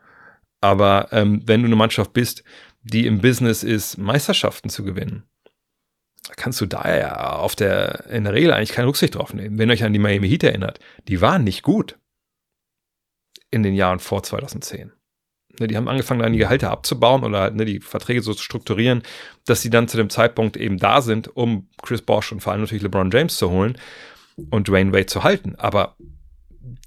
Aber 0.60 1.08
ähm, 1.10 1.42
wenn 1.46 1.62
du 1.62 1.66
eine 1.66 1.76
Mannschaft 1.76 2.12
bist, 2.12 2.44
die 2.82 3.06
im 3.06 3.20
Business 3.20 3.62
ist, 3.62 3.98
Meisterschaften 3.98 4.68
zu 4.70 4.84
gewinnen, 4.84 5.24
kannst 6.36 6.60
du 6.60 6.66
da 6.66 6.96
ja 6.96 7.36
auf 7.36 7.56
der, 7.56 8.06
in 8.10 8.24
der 8.24 8.34
Regel 8.34 8.52
eigentlich 8.52 8.72
keine 8.72 8.88
Rücksicht 8.88 9.14
drauf 9.14 9.34
nehmen. 9.34 9.58
Wenn 9.58 9.68
ihr 9.68 9.74
euch 9.74 9.84
an 9.84 9.92
die 9.92 9.98
Miami 9.98 10.28
Heat 10.28 10.44
erinnert, 10.44 10.78
die 11.08 11.20
waren 11.20 11.44
nicht 11.44 11.62
gut 11.62 11.98
in 13.50 13.62
den 13.62 13.74
Jahren 13.74 13.98
vor 13.98 14.22
2010. 14.22 14.92
Ne, 15.58 15.66
die 15.66 15.76
haben 15.76 15.88
angefangen, 15.88 16.20
dann 16.20 16.32
die 16.32 16.38
Gehalte 16.38 16.70
abzubauen 16.70 17.24
oder 17.24 17.40
halt, 17.40 17.56
ne, 17.56 17.64
die 17.64 17.80
Verträge 17.80 18.22
so 18.22 18.32
zu 18.34 18.42
strukturieren, 18.42 19.02
dass 19.46 19.62
sie 19.62 19.70
dann 19.70 19.88
zu 19.88 19.96
dem 19.96 20.10
Zeitpunkt 20.10 20.56
eben 20.56 20.78
da 20.78 21.02
sind, 21.02 21.34
um 21.36 21.68
Chris 21.82 22.02
Bosch 22.02 22.32
und 22.32 22.40
vor 22.40 22.52
allem 22.52 22.62
natürlich 22.62 22.82
LeBron 22.82 23.10
James 23.10 23.36
zu 23.36 23.50
holen 23.50 23.76
und 24.50 24.68
Dwayne 24.68 24.92
Wade 24.92 25.06
zu 25.06 25.24
halten. 25.24 25.56
Aber 25.56 25.96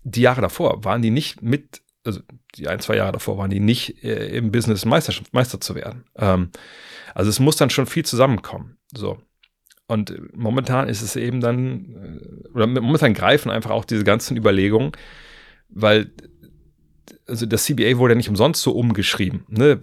die 0.04 0.22
Jahre 0.22 0.42
davor 0.42 0.84
waren 0.84 1.02
die 1.02 1.12
nicht 1.12 1.42
mit, 1.42 1.82
also 2.04 2.22
die 2.56 2.68
ein, 2.68 2.80
zwei 2.80 2.96
Jahre 2.96 3.14
davor 3.14 3.38
waren 3.38 3.50
die 3.50 3.60
nicht 3.60 4.04
äh, 4.04 4.36
im 4.36 4.52
Business 4.52 4.86
Meister, 4.86 5.14
Meister 5.32 5.60
zu 5.60 5.76
werden. 5.76 6.06
Ähm, 6.18 6.50
also 7.14 7.30
es 7.30 7.40
muss 7.40 7.56
dann 7.56 7.70
schon 7.70 7.86
viel 7.86 8.06
zusammenkommen. 8.06 8.78
So. 8.96 9.18
Und 9.88 10.14
momentan 10.36 10.88
ist 10.88 11.02
es 11.02 11.16
eben 11.16 11.42
dann, 11.42 12.20
äh, 12.22 12.50
oder 12.50 12.68
momentan 12.68 13.14
greifen 13.14 13.52
einfach 13.52 13.72
auch 13.72 13.86
diese 13.86 14.04
ganzen 14.04 14.38
Überlegungen, 14.38 14.92
weil 15.70 16.12
also 17.28 17.46
das 17.46 17.66
CBA 17.66 17.98
wurde 17.98 18.14
ja 18.14 18.18
nicht 18.18 18.30
umsonst 18.30 18.62
so 18.62 18.72
umgeschrieben. 18.72 19.46
Ne? 19.50 19.80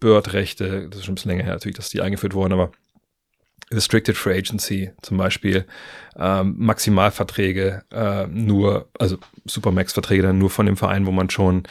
Bird-Rechte, 0.00 0.88
das 0.88 1.00
ist 1.00 1.04
schon 1.04 1.12
ein 1.12 1.14
bisschen 1.16 1.30
länger 1.30 1.44
her 1.44 1.54
natürlich, 1.54 1.76
dass 1.76 1.90
die 1.90 2.00
eingeführt 2.00 2.34
wurden, 2.34 2.52
aber 2.52 2.72
Restricted 3.72 4.16
Free 4.16 4.38
Agency 4.38 4.90
zum 5.02 5.16
Beispiel, 5.16 5.64
ähm, 6.16 6.54
Maximalverträge 6.58 7.82
äh, 7.90 8.26
nur, 8.26 8.88
also 8.98 9.18
Supermax-Verträge 9.44 10.22
dann 10.22 10.38
nur 10.38 10.50
von 10.50 10.66
dem 10.66 10.76
Verein, 10.76 11.06
wo 11.06 11.10
man 11.10 11.30
schon 11.30 11.64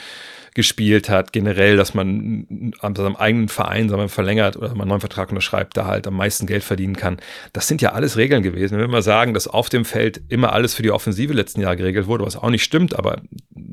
gespielt 0.53 1.09
hat, 1.09 1.31
generell, 1.31 1.77
dass 1.77 1.93
man 1.93 2.73
an 2.79 2.95
seinem 2.95 3.15
eigenen 3.15 3.47
Verein, 3.47 3.87
sagen 3.87 4.01
wir, 4.01 4.09
verlängert 4.09 4.57
oder 4.57 4.69
man 4.69 4.81
einen 4.81 4.89
neuen 4.89 4.99
Vertrag 4.99 5.29
unterschreibt, 5.29 5.77
da 5.77 5.85
halt 5.85 6.07
am 6.07 6.15
meisten 6.15 6.45
Geld 6.45 6.63
verdienen 6.63 6.97
kann. 6.97 7.17
Das 7.53 7.67
sind 7.67 7.81
ja 7.81 7.93
alles 7.93 8.17
Regeln 8.17 8.43
gewesen. 8.43 8.77
Wenn 8.77 8.91
wir 8.91 9.01
sagen, 9.01 9.33
dass 9.33 9.47
auf 9.47 9.69
dem 9.69 9.85
Feld 9.85 10.21
immer 10.27 10.51
alles 10.51 10.73
für 10.73 10.83
die 10.83 10.91
Offensive 10.91 11.33
letzten 11.33 11.61
Jahre 11.61 11.77
geregelt 11.77 12.07
wurde, 12.07 12.25
was 12.25 12.35
auch 12.35 12.49
nicht 12.49 12.63
stimmt, 12.63 12.97
aber 12.97 13.21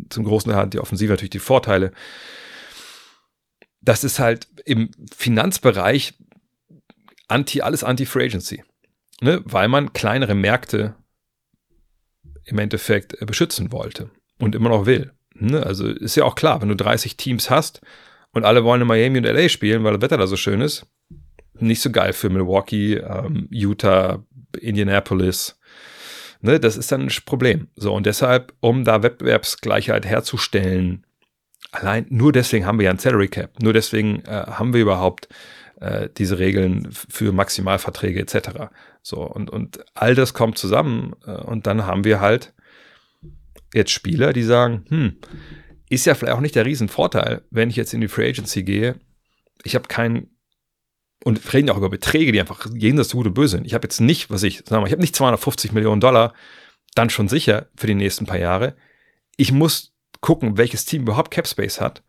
zum 0.08 0.24
großen 0.24 0.52
Teil 0.52 0.60
hat 0.60 0.74
die 0.74 0.78
Offensive 0.78 1.10
natürlich 1.10 1.30
die 1.30 1.40
Vorteile. 1.40 1.90
Das 3.80 4.04
ist 4.04 4.20
halt 4.20 4.46
im 4.64 4.90
Finanzbereich 5.16 6.14
anti, 7.28 7.60
alles 7.60 7.84
anti-Free 7.84 8.24
Agency. 8.24 8.64
Ne? 9.20 9.40
Weil 9.44 9.68
man 9.68 9.92
kleinere 9.92 10.34
Märkte 10.34 10.94
im 12.44 12.58
Endeffekt 12.58 13.20
äh, 13.20 13.26
beschützen 13.26 13.72
wollte. 13.72 14.10
und 14.38 14.54
immer 14.54 14.70
noch 14.70 14.86
will. 14.86 15.12
Ne? 15.34 15.64
Also 15.64 15.88
ist 15.88 16.16
ja 16.16 16.24
auch 16.24 16.34
klar, 16.34 16.60
wenn 16.60 16.68
du 16.68 16.76
30 16.76 17.16
Teams 17.16 17.50
hast 17.50 17.80
und 18.32 18.44
alle 18.44 18.64
wollen 18.64 18.82
in 18.82 18.88
Miami 18.88 19.18
und 19.18 19.24
LA 19.24 19.48
spielen, 19.48 19.84
weil 19.84 19.94
das 19.94 20.02
Wetter 20.02 20.16
da 20.16 20.26
so 20.26 20.36
schön 20.36 20.60
ist, 20.60 20.86
nicht 21.54 21.80
so 21.80 21.90
geil 21.90 22.12
für 22.12 22.30
Milwaukee, 22.30 22.94
ähm, 22.94 23.48
Utah, 23.50 24.24
Indianapolis. 24.60 25.58
Ne, 26.40 26.60
das 26.60 26.76
ist 26.76 26.92
dann 26.92 27.02
ein 27.02 27.12
Problem. 27.26 27.68
So, 27.74 27.92
und 27.94 28.06
deshalb, 28.06 28.52
um 28.60 28.84
da 28.84 29.02
Wettbewerbsgleichheit 29.02 30.06
herzustellen, 30.06 31.04
allein 31.72 32.06
nur 32.10 32.32
deswegen 32.32 32.64
haben 32.64 32.78
wir 32.78 32.84
ja 32.84 32.90
ein 32.92 32.98
Salary 32.98 33.28
Cap. 33.28 33.60
Nur 33.60 33.72
deswegen 33.72 34.22
äh, 34.24 34.44
haben 34.46 34.72
wir 34.72 34.80
überhaupt 34.80 35.28
äh, 35.80 36.08
diese 36.16 36.38
Regeln 36.38 36.88
für 36.90 37.32
Maximalverträge 37.32 38.20
etc. 38.20 38.70
So, 39.02 39.22
und, 39.22 39.50
und 39.50 39.84
all 39.94 40.14
das 40.14 40.34
kommt 40.34 40.58
zusammen 40.58 41.14
äh, 41.26 41.32
und 41.32 41.66
dann 41.66 41.86
haben 41.86 42.04
wir 42.04 42.20
halt 42.20 42.54
jetzt 43.74 43.90
Spieler, 43.90 44.32
die 44.32 44.42
sagen, 44.42 44.84
hm, 44.88 45.16
ist 45.90 46.06
ja 46.06 46.14
vielleicht 46.14 46.36
auch 46.36 46.40
nicht 46.40 46.54
der 46.54 46.66
Riesenvorteil, 46.66 47.42
wenn 47.50 47.70
ich 47.70 47.76
jetzt 47.76 47.94
in 47.94 48.00
die 48.00 48.08
Free 48.08 48.28
Agency 48.28 48.62
gehe. 48.62 49.00
Ich 49.64 49.74
habe 49.74 49.88
keinen 49.88 50.30
und 51.24 51.52
reden 51.52 51.70
auch 51.70 51.76
über 51.76 51.90
Beträge, 51.90 52.32
die 52.32 52.40
einfach 52.40 52.66
jenseits 52.74 53.12
gut 53.12 53.26
und 53.26 53.34
böse 53.34 53.56
sind. 53.56 53.66
Ich 53.66 53.74
habe 53.74 53.84
jetzt 53.84 54.00
nicht, 54.00 54.30
was 54.30 54.42
ich 54.42 54.62
sag 54.66 54.80
mal, 54.80 54.86
ich 54.86 54.92
habe 54.92 55.02
nicht 55.02 55.16
250 55.16 55.72
Millionen 55.72 56.00
Dollar, 56.00 56.32
dann 56.94 57.10
schon 57.10 57.28
sicher 57.28 57.68
für 57.76 57.86
die 57.86 57.94
nächsten 57.94 58.26
paar 58.26 58.38
Jahre. 58.38 58.76
Ich 59.36 59.52
muss 59.52 59.94
gucken, 60.20 60.56
welches 60.58 60.84
Team 60.84 61.02
überhaupt 61.02 61.30
Cap 61.30 61.46
Space 61.46 61.80
hat. 61.80 62.02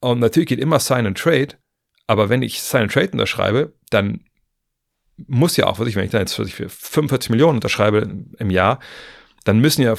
Und 0.00 0.20
natürlich 0.20 0.48
geht 0.48 0.58
immer 0.58 0.80
Sign 0.80 1.06
and 1.06 1.18
Trade, 1.18 1.56
aber 2.06 2.28
wenn 2.28 2.42
ich 2.42 2.62
and 2.74 2.92
Trade 2.92 3.10
unterschreibe, 3.12 3.72
dann 3.90 4.20
muss 5.26 5.56
ja 5.56 5.66
auch, 5.66 5.78
was 5.78 5.88
ich, 5.88 5.96
wenn 5.96 6.04
ich 6.04 6.10
da 6.10 6.18
jetzt 6.18 6.34
für 6.34 6.68
45 6.68 7.30
Millionen 7.30 7.56
unterschreibe 7.56 8.08
im 8.38 8.50
Jahr, 8.50 8.80
dann 9.44 9.60
müssen 9.60 9.82
ja 9.82 9.94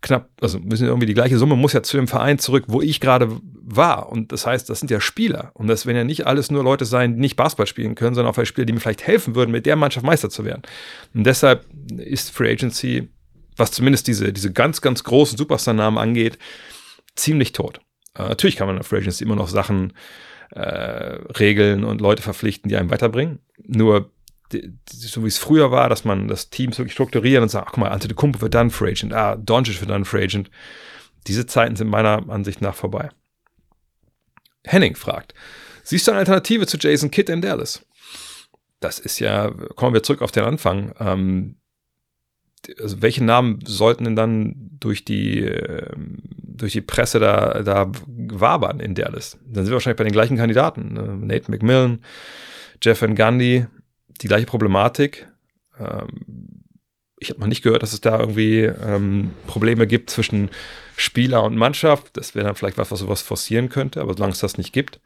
knapp, 0.00 0.30
also 0.40 0.58
müssen 0.58 0.86
irgendwie 0.86 1.06
die 1.06 1.14
gleiche 1.14 1.38
Summe 1.38 1.56
muss 1.56 1.72
ja 1.72 1.82
zu 1.82 1.96
dem 1.96 2.08
Verein 2.08 2.38
zurück, 2.38 2.64
wo 2.68 2.80
ich 2.80 3.00
gerade 3.00 3.28
war. 3.52 4.10
Und 4.10 4.32
das 4.32 4.46
heißt, 4.46 4.70
das 4.70 4.78
sind 4.78 4.90
ja 4.90 5.00
Spieler. 5.00 5.50
Und 5.54 5.66
das 5.66 5.86
werden 5.86 5.96
ja 5.96 6.04
nicht 6.04 6.26
alles 6.26 6.50
nur 6.50 6.62
Leute 6.62 6.84
sein, 6.84 7.14
die 7.14 7.20
nicht 7.20 7.36
Basketball 7.36 7.66
spielen 7.66 7.94
können, 7.94 8.14
sondern 8.14 8.32
auch 8.32 8.44
Spieler, 8.44 8.66
die 8.66 8.72
mir 8.72 8.80
vielleicht 8.80 9.06
helfen 9.06 9.34
würden, 9.34 9.50
mit 9.50 9.66
der 9.66 9.76
Mannschaft 9.76 10.06
Meister 10.06 10.30
zu 10.30 10.44
werden. 10.44 10.62
Und 11.14 11.24
deshalb 11.24 11.66
ist 11.96 12.30
Free 12.30 12.52
Agency, 12.52 13.08
was 13.56 13.72
zumindest 13.72 14.06
diese, 14.06 14.32
diese 14.32 14.52
ganz, 14.52 14.80
ganz 14.80 15.02
großen 15.02 15.36
Superstar-Namen 15.36 15.98
angeht, 15.98 16.38
ziemlich 17.16 17.52
tot. 17.52 17.80
Äh, 18.14 18.28
natürlich 18.28 18.56
kann 18.56 18.66
man 18.66 18.76
in 18.76 18.82
Free 18.82 18.98
Agency 18.98 19.24
immer 19.24 19.36
noch 19.36 19.48
Sachen 19.48 19.92
äh, 20.50 20.60
regeln 21.38 21.84
und 21.84 22.00
Leute 22.00 22.22
verpflichten, 22.22 22.68
die 22.68 22.76
einem 22.76 22.90
weiterbringen. 22.90 23.40
Nur 23.64 24.10
so 24.88 25.24
wie 25.24 25.28
es 25.28 25.38
früher 25.38 25.70
war, 25.70 25.88
dass 25.88 26.04
man 26.04 26.28
das 26.28 26.50
Team 26.50 26.76
wirklich 26.76 26.92
strukturieren 26.92 27.42
und 27.42 27.48
sagt, 27.48 27.66
ach 27.66 27.72
guck 27.72 27.80
mal, 27.80 27.90
Ante 27.90 28.08
de 28.08 28.16
Kumpo 28.16 28.40
wird 28.40 28.54
dann 28.54 28.70
Free 28.70 28.90
Agent, 28.90 29.12
ah, 29.12 29.36
Doncic 29.36 29.80
wird 29.80 29.90
dann 29.90 30.04
Free 30.04 30.24
Agent. 30.24 30.50
Diese 31.26 31.46
Zeiten 31.46 31.74
sind 31.74 31.88
meiner 31.88 32.28
Ansicht 32.28 32.60
nach 32.60 32.74
vorbei. 32.74 33.08
Henning 34.64 34.94
fragt, 34.94 35.34
siehst 35.82 36.06
du 36.06 36.12
eine 36.12 36.20
Alternative 36.20 36.66
zu 36.66 36.76
Jason 36.78 37.10
Kidd 37.10 37.30
in 37.30 37.40
Dallas? 37.40 37.84
Das 38.80 38.98
ist 38.98 39.18
ja, 39.18 39.50
kommen 39.74 39.94
wir 39.94 40.02
zurück 40.02 40.22
auf 40.22 40.32
den 40.32 40.44
Anfang. 40.44 40.94
Ähm, 41.00 41.56
also 42.80 43.02
welche 43.02 43.24
Namen 43.24 43.60
sollten 43.64 44.04
denn 44.04 44.16
dann 44.16 44.54
durch 44.80 45.04
die, 45.04 45.40
äh, 45.44 45.90
durch 46.42 46.72
die 46.72 46.80
Presse 46.80 47.18
da, 47.18 47.62
da 47.62 47.90
wabern 48.06 48.80
in 48.80 48.94
Dallas? 48.94 49.38
Dann 49.44 49.64
sind 49.64 49.70
wir 49.70 49.74
wahrscheinlich 49.74 49.98
bei 49.98 50.04
den 50.04 50.12
gleichen 50.12 50.36
Kandidaten. 50.36 50.94
Ne? 50.94 51.16
Nate 51.20 51.50
McMillan, 51.50 52.00
Jeff 52.82 53.02
Van 53.02 53.14
Gundy, 53.14 53.66
die 54.20 54.28
gleiche 54.28 54.46
Problematik. 54.46 55.28
Ähm, 55.78 56.64
ich 57.18 57.30
habe 57.30 57.40
noch 57.40 57.46
nicht 57.46 57.62
gehört, 57.62 57.82
dass 57.82 57.92
es 57.92 58.00
da 58.00 58.20
irgendwie 58.20 58.62
ähm, 58.62 59.30
Probleme 59.46 59.86
gibt 59.86 60.10
zwischen 60.10 60.50
Spieler 60.96 61.42
und 61.44 61.56
Mannschaft. 61.56 62.16
Das 62.16 62.34
wäre 62.34 62.46
dann 62.46 62.56
vielleicht 62.56 62.78
was, 62.78 62.90
was 62.90 63.00
sowas 63.00 63.22
forcieren 63.22 63.68
könnte, 63.68 64.00
aber 64.00 64.14
solange 64.14 64.32
es 64.32 64.40
das 64.40 64.58
nicht 64.58 64.72
gibt, 64.72 65.00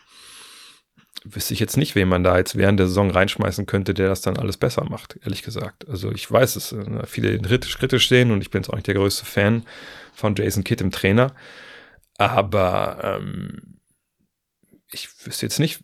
wüsste 1.25 1.55
ich 1.55 1.61
jetzt 1.61 1.77
nicht, 1.77 1.95
wen 1.95 2.09
man 2.09 2.25
da 2.25 2.39
jetzt 2.39 2.57
während 2.57 2.81
der 2.81 2.87
Saison 2.87 3.11
reinschmeißen 3.11 3.67
könnte, 3.67 3.95
der 3.95 4.09
das 4.09 4.23
dann 4.23 4.37
alles 4.37 4.57
besser 4.57 4.85
macht, 4.85 5.19
ehrlich 5.23 5.43
gesagt. 5.43 5.89
Also 5.89 6.11
ich 6.11 6.31
weiß 6.31 6.57
es, 6.57 6.73
äh, 6.73 7.07
viele 7.07 7.39
kritisch, 7.41 7.79
kritisch 7.79 8.09
sehen 8.09 8.31
und 8.31 8.41
ich 8.41 8.51
bin 8.51 8.63
jetzt 8.63 8.71
auch 8.71 8.77
nicht 8.77 8.87
der 8.87 8.95
größte 8.95 9.25
Fan 9.25 9.65
von 10.15 10.35
Jason 10.35 10.65
Kidd 10.65 10.83
im 10.83 10.91
Trainer. 10.91 11.35
Aber 12.17 13.01
ähm, 13.03 13.81
ich 14.93 15.09
wüsste 15.27 15.47
jetzt 15.47 15.59
nicht, 15.59 15.81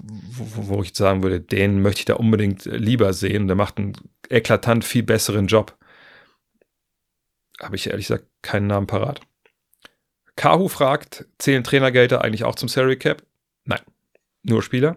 wo, 0.00 0.68
wo 0.68 0.82
ich 0.82 0.94
sagen 0.94 1.22
würde, 1.22 1.40
den 1.40 1.80
möchte 1.80 2.00
ich 2.00 2.04
da 2.06 2.14
unbedingt 2.14 2.64
lieber 2.66 3.12
sehen. 3.12 3.46
Der 3.46 3.56
macht 3.56 3.78
einen 3.78 3.94
eklatant 4.28 4.84
viel 4.84 5.02
besseren 5.02 5.46
Job. 5.46 5.76
Habe 7.60 7.76
ich 7.76 7.88
ehrlich 7.88 8.08
gesagt 8.08 8.26
keinen 8.42 8.66
Namen 8.66 8.86
parat. 8.86 9.20
Kahu 10.36 10.68
fragt, 10.68 11.26
zählen 11.38 11.64
Trainergelder 11.64 12.22
eigentlich 12.22 12.44
auch 12.44 12.56
zum 12.56 12.68
Salary 12.68 12.98
Cap? 12.98 13.22
Nein, 13.64 13.80
nur 14.46 14.62
Spieler. 14.62 14.96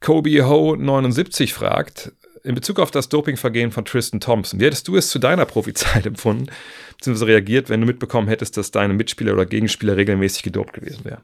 Kobe 0.00 0.44
Ho 0.44 0.76
79 0.76 1.54
fragt, 1.54 2.12
in 2.44 2.54
Bezug 2.54 2.80
auf 2.80 2.90
das 2.90 3.08
Dopingvergehen 3.08 3.70
von 3.70 3.84
Tristan 3.84 4.20
Thompson, 4.20 4.58
wie 4.58 4.64
hättest 4.64 4.88
du 4.88 4.96
es 4.96 5.10
zu 5.10 5.18
deiner 5.18 5.46
Profizeit 5.46 6.06
empfunden, 6.06 6.50
beziehungsweise 6.96 7.28
reagiert, 7.28 7.68
wenn 7.68 7.80
du 7.80 7.86
mitbekommen 7.86 8.28
hättest, 8.28 8.56
dass 8.56 8.70
deine 8.70 8.94
Mitspieler 8.94 9.32
oder 9.32 9.46
Gegenspieler 9.46 9.96
regelmäßig 9.96 10.42
gedopt 10.42 10.72
gewesen 10.72 11.04
wären? 11.04 11.22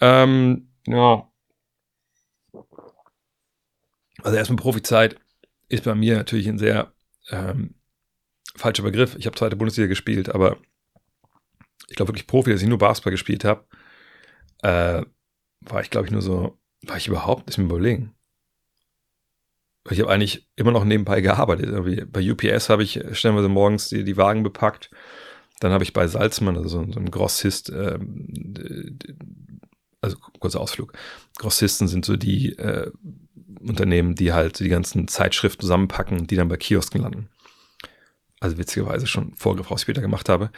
Ähm, 0.00 0.68
ja, 0.86 1.28
also 4.22 4.36
erstmal 4.36 4.56
Profizeit 4.56 5.16
ist 5.68 5.84
bei 5.84 5.94
mir 5.94 6.16
natürlich 6.16 6.48
ein 6.48 6.58
sehr 6.58 6.92
ähm, 7.30 7.74
falscher 8.56 8.82
Begriff. 8.82 9.14
Ich 9.18 9.26
habe 9.26 9.36
zweite 9.36 9.56
Bundesliga 9.56 9.86
gespielt, 9.88 10.28
aber 10.34 10.58
ich 11.88 11.96
glaube 11.96 12.10
wirklich 12.10 12.26
Profi, 12.26 12.50
dass 12.50 12.62
ich 12.62 12.68
nur 12.68 12.78
Basketball 12.78 13.12
gespielt 13.12 13.44
habe, 13.44 13.64
äh, 14.62 15.04
war 15.60 15.80
ich 15.80 15.90
glaube 15.90 16.06
ich 16.06 16.12
nur 16.12 16.22
so, 16.22 16.58
war 16.82 16.96
ich 16.96 17.08
überhaupt, 17.08 17.48
ist 17.48 17.58
mir 17.58 17.64
überlegen. 17.64 18.12
Ich 19.90 20.00
habe 20.00 20.10
eigentlich 20.10 20.48
immer 20.56 20.72
noch 20.72 20.84
nebenbei 20.84 21.20
gearbeitet. 21.20 21.66
Irgendwie 21.66 22.04
bei 22.04 22.30
UPS 22.30 22.68
habe 22.68 22.82
ich 22.82 23.00
stellenweise 23.12 23.48
morgens 23.48 23.88
die, 23.88 24.04
die 24.04 24.16
Wagen 24.16 24.42
bepackt. 24.42 24.90
Dann 25.60 25.72
habe 25.72 25.84
ich 25.84 25.92
bei 25.92 26.06
Salzmann, 26.06 26.56
also 26.56 26.68
so, 26.68 26.92
so 26.92 26.98
ein 26.98 27.10
Grossist, 27.10 27.70
äh, 27.70 27.98
also 30.00 30.16
kurzer 30.40 30.60
Ausflug. 30.60 30.92
Grossisten 31.38 31.88
sind 31.88 32.04
so 32.04 32.16
die 32.16 32.58
äh, 32.58 32.90
Unternehmen, 33.60 34.14
die 34.14 34.32
halt 34.32 34.58
die 34.58 34.68
ganzen 34.68 35.08
Zeitschriften 35.08 35.62
zusammenpacken, 35.62 36.26
die 36.26 36.36
dann 36.36 36.48
bei 36.48 36.56
Kiosken 36.56 37.00
landen. 37.00 37.28
Also 38.38 38.58
witzigerweise 38.58 39.06
schon 39.06 39.32
ich 39.34 39.80
später 39.80 40.02
gemacht 40.02 40.28
habe. 40.28 40.50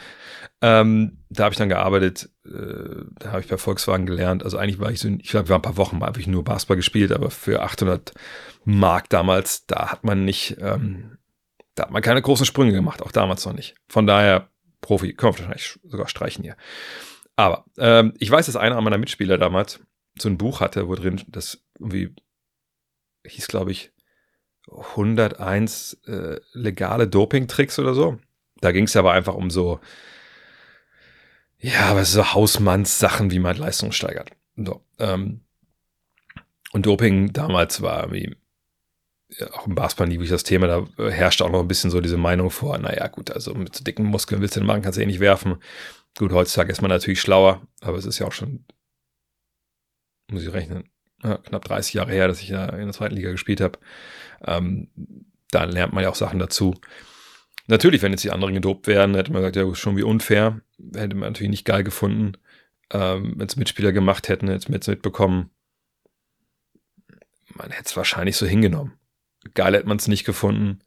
Ähm, 0.61 1.19
da 1.29 1.45
habe 1.45 1.53
ich 1.53 1.57
dann 1.57 1.69
gearbeitet, 1.69 2.29
äh, 2.45 3.05
da 3.19 3.31
habe 3.31 3.39
ich 3.39 3.47
bei 3.47 3.57
Volkswagen 3.57 4.05
gelernt. 4.05 4.43
Also 4.43 4.57
eigentlich 4.57 4.79
war 4.79 4.91
ich 4.91 4.99
so, 4.99 5.07
ich 5.07 5.29
glaube, 5.29 5.47
waren 5.47 5.59
ein 5.59 5.63
paar 5.63 5.77
Wochen 5.77 5.97
mal, 5.97 6.07
habe 6.07 6.19
ich 6.19 6.27
nur 6.27 6.43
Basketball 6.43 6.75
gespielt, 6.75 7.13
aber 7.13 7.31
für 7.31 7.61
800 7.61 8.11
Mark 8.65 9.09
damals, 9.09 9.65
da 9.65 9.91
hat 9.91 10.03
man 10.03 10.25
nicht, 10.25 10.57
ähm, 10.59 11.17
da 11.75 11.83
hat 11.83 11.91
man 11.91 12.01
keine 12.01 12.21
großen 12.21 12.45
Sprünge 12.45 12.73
gemacht, 12.73 13.01
auch 13.01 13.13
damals 13.13 13.45
noch 13.45 13.53
nicht. 13.53 13.75
Von 13.87 14.05
daher, 14.05 14.49
Profi, 14.81 15.13
können 15.13 15.33
wir 15.33 15.39
wahrscheinlich 15.39 15.79
sogar 15.83 16.09
streichen 16.09 16.43
hier. 16.43 16.57
Aber 17.37 17.63
ähm, 17.77 18.13
ich 18.19 18.29
weiß, 18.29 18.47
dass 18.47 18.57
einer 18.57 18.75
meiner 18.83 18.97
Mitspieler 18.97 19.37
damals 19.37 19.79
so 20.17 20.27
ein 20.27 20.37
Buch 20.37 20.59
hatte, 20.59 20.89
wo 20.89 20.95
drin 20.95 21.21
das 21.29 21.63
irgendwie 21.79 22.13
hieß, 23.25 23.47
glaube 23.47 23.71
ich, 23.71 23.93
101 24.71 25.97
äh, 26.07 26.39
legale 26.53 27.07
Doping-Tricks 27.07 27.79
oder 27.79 27.93
so. 27.93 28.19
Da 28.61 28.71
ging 28.71 28.85
es 28.85 28.95
aber 28.95 29.13
einfach 29.13 29.35
um 29.35 29.49
so, 29.49 29.79
ja, 31.59 31.95
was 31.95 32.11
so 32.11 32.33
Hausmannssachen, 32.33 33.31
wie 33.31 33.39
man 33.39 33.57
Leistung 33.57 33.91
steigert. 33.91 34.31
So, 34.55 34.83
ähm, 34.99 35.41
und 36.71 36.85
Doping 36.85 37.33
damals 37.33 37.81
war 37.81 38.11
wie 38.11 38.35
ja, 39.37 39.51
auch 39.53 39.67
im 39.67 39.75
Basketball 39.75 40.07
nie 40.07 40.15
wirklich 40.15 40.31
das 40.31 40.43
Thema, 40.43 40.67
da 40.67 40.87
herrschte 41.09 41.45
auch 41.45 41.51
noch 41.51 41.59
ein 41.59 41.67
bisschen 41.67 41.91
so 41.91 42.01
diese 42.01 42.17
Meinung 42.17 42.49
vor, 42.49 42.77
naja, 42.79 43.07
gut, 43.07 43.31
also 43.31 43.53
mit 43.53 43.75
so 43.75 43.83
dicken 43.83 44.05
Muskeln 44.05 44.41
willst 44.41 44.55
du 44.55 44.59
den 44.59 44.67
machen, 44.67 44.81
kannst 44.81 44.97
du 44.97 45.03
eh 45.03 45.05
nicht 45.05 45.19
werfen. 45.19 45.57
Gut, 46.17 46.31
heutzutage 46.31 46.71
ist 46.71 46.81
man 46.81 46.89
natürlich 46.89 47.21
schlauer, 47.21 47.61
aber 47.81 47.97
es 47.97 48.05
ist 48.05 48.19
ja 48.19 48.27
auch 48.27 48.31
schon, 48.31 48.65
muss 50.31 50.43
ich 50.43 50.51
rechnen, 50.51 50.89
ja, 51.23 51.37
knapp 51.37 51.65
30 51.65 51.93
Jahre 51.93 52.11
her, 52.11 52.27
dass 52.27 52.41
ich 52.41 52.49
ja 52.49 52.65
in 52.69 52.85
der 52.85 52.93
zweiten 52.93 53.15
Liga 53.15 53.31
gespielt 53.31 53.61
habe. 53.61 53.79
Ähm, 54.45 54.89
da 55.51 55.63
lernt 55.63 55.93
man 55.93 56.03
ja 56.03 56.09
auch 56.09 56.15
Sachen 56.15 56.39
dazu. 56.39 56.75
Natürlich, 57.67 58.01
wenn 58.01 58.11
jetzt 58.11 58.23
die 58.23 58.31
anderen 58.31 58.53
gedopt 58.53 58.87
werden, 58.87 59.15
hätte 59.15 59.31
man 59.31 59.41
gesagt, 59.41 59.55
ja, 59.55 59.75
schon 59.75 59.97
wie 59.97 60.03
unfair. 60.03 60.61
Hätte 60.95 61.15
man 61.15 61.29
natürlich 61.29 61.51
nicht 61.51 61.65
geil 61.65 61.83
gefunden, 61.83 62.33
ähm, 62.91 63.33
wenn 63.37 63.47
es 63.47 63.55
Mitspieler 63.55 63.91
gemacht 63.91 64.29
hätten, 64.29 64.47
hätte 64.47 64.71
es 64.71 64.87
mitbekommen. 64.87 65.51
Man 67.53 67.71
hätte 67.71 67.85
es 67.85 67.97
wahrscheinlich 67.97 68.37
so 68.37 68.45
hingenommen. 68.45 68.93
Geil 69.53 69.73
hätte 69.73 69.87
man 69.87 69.97
es 69.97 70.07
nicht 70.07 70.25
gefunden 70.25 70.79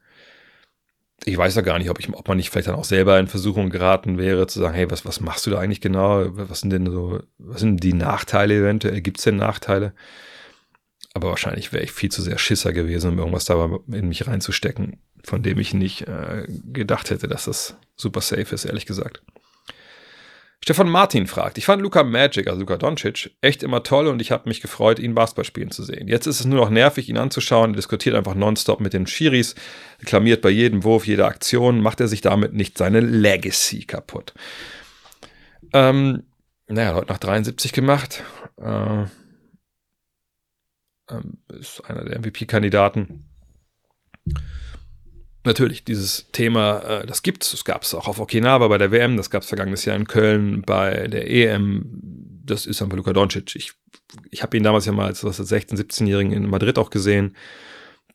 ich 1.24 1.36
weiß 1.36 1.54
ja 1.54 1.62
gar 1.62 1.78
nicht, 1.78 1.90
ob, 1.90 2.00
ich, 2.00 2.12
ob 2.12 2.26
man 2.26 2.36
nicht 2.36 2.50
vielleicht 2.50 2.68
dann 2.68 2.74
auch 2.74 2.84
selber 2.84 3.18
in 3.18 3.28
Versuchung 3.28 3.70
geraten 3.70 4.18
wäre, 4.18 4.46
zu 4.46 4.58
sagen, 4.58 4.74
hey, 4.74 4.90
was, 4.90 5.04
was 5.04 5.20
machst 5.20 5.46
du 5.46 5.50
da 5.50 5.58
eigentlich 5.58 5.80
genau? 5.80 6.26
Was 6.36 6.60
sind 6.60 6.70
denn 6.70 6.90
so, 6.90 7.20
was 7.38 7.60
sind 7.60 7.82
die 7.82 7.92
Nachteile 7.92 8.54
eventuell? 8.58 9.00
Gibt 9.00 9.18
es 9.18 9.24
denn 9.24 9.36
Nachteile? 9.36 9.92
Aber 11.14 11.28
wahrscheinlich 11.28 11.72
wäre 11.72 11.84
ich 11.84 11.92
viel 11.92 12.10
zu 12.10 12.22
sehr 12.22 12.38
Schisser 12.38 12.72
gewesen, 12.72 13.12
um 13.12 13.18
irgendwas 13.18 13.44
da 13.44 13.78
in 13.88 14.08
mich 14.08 14.26
reinzustecken. 14.26 14.98
von 15.24 15.42
dem 15.42 15.58
ich 15.58 15.74
nicht 15.74 16.08
äh, 16.08 16.46
gedacht 16.48 17.10
hätte, 17.10 17.28
dass 17.28 17.44
das 17.44 17.76
super 17.94 18.20
safe 18.20 18.54
ist, 18.54 18.64
ehrlich 18.64 18.86
gesagt. 18.86 19.22
Stefan 20.64 20.88
Martin 20.88 21.26
fragt, 21.26 21.58
ich 21.58 21.64
fand 21.64 21.82
Luca 21.82 22.04
Magic, 22.04 22.46
also 22.46 22.60
Luca 22.60 22.76
Doncic, 22.76 23.32
echt 23.40 23.64
immer 23.64 23.82
toll 23.82 24.06
und 24.06 24.22
ich 24.22 24.30
habe 24.30 24.48
mich 24.48 24.60
gefreut, 24.60 25.00
ihn 25.00 25.12
Basketball 25.12 25.44
spielen 25.44 25.72
zu 25.72 25.82
sehen. 25.82 26.06
Jetzt 26.06 26.26
ist 26.26 26.38
es 26.38 26.46
nur 26.46 26.60
noch 26.60 26.70
nervig, 26.70 27.08
ihn 27.08 27.18
anzuschauen. 27.18 27.72
Er 27.72 27.76
diskutiert 27.76 28.14
einfach 28.14 28.36
nonstop 28.36 28.80
mit 28.80 28.92
den 28.92 29.08
Schiris, 29.08 29.56
reklamiert 30.00 30.40
bei 30.40 30.50
jedem 30.50 30.84
Wurf, 30.84 31.04
jeder 31.04 31.26
Aktion, 31.26 31.80
macht 31.80 31.98
er 31.98 32.06
sich 32.06 32.20
damit 32.20 32.52
nicht 32.52 32.78
seine 32.78 33.00
Legacy 33.00 33.84
kaputt. 33.86 34.34
Ähm, 35.72 36.22
naja, 36.68 36.94
heute 36.94 37.10
nach 37.10 37.18
73 37.18 37.72
gemacht. 37.72 38.22
Äh, 38.60 39.06
ähm, 41.10 41.38
ist 41.48 41.80
einer 41.86 42.04
der 42.04 42.20
MVP-Kandidaten. 42.20 43.24
Natürlich, 45.45 45.84
dieses 45.84 46.30
Thema, 46.30 46.78
äh, 46.80 47.07
das 47.07 47.22
gibt 47.22 47.45
es. 47.45 47.51
Das 47.51 47.64
gab 47.64 47.82
es 47.82 47.95
auch 47.95 48.09
auf 48.09 48.20
Okinawa 48.20 48.68
bei 48.68 48.78
der 48.78 48.93
WM, 48.93 49.16
das 49.16 49.30
gab 49.30 49.43
es 49.43 49.49
vergangenes 49.49 49.84
Jahr 49.84 49.97
in 49.97 50.07
Köln 50.07 50.62
bei 50.62 51.09
der 51.09 51.28
EM. 51.28 51.84
Das 52.45 52.66
ist 52.66 52.82
einfach 52.82 52.97
Luka 52.97 53.12
Doncic. 53.12 53.57
Ich, 53.57 53.72
ich 54.30 54.43
habe 54.43 54.57
ihn 54.57 54.62
damals 54.62 54.86
ja 54.86 54.93
mal 54.93 55.07
als 55.07 55.24
16-, 55.24 55.76
17-Jährigen 55.76 56.32
in 56.32 56.49
Madrid 56.49 56.78
auch 56.78 56.90
gesehen. 56.90 57.36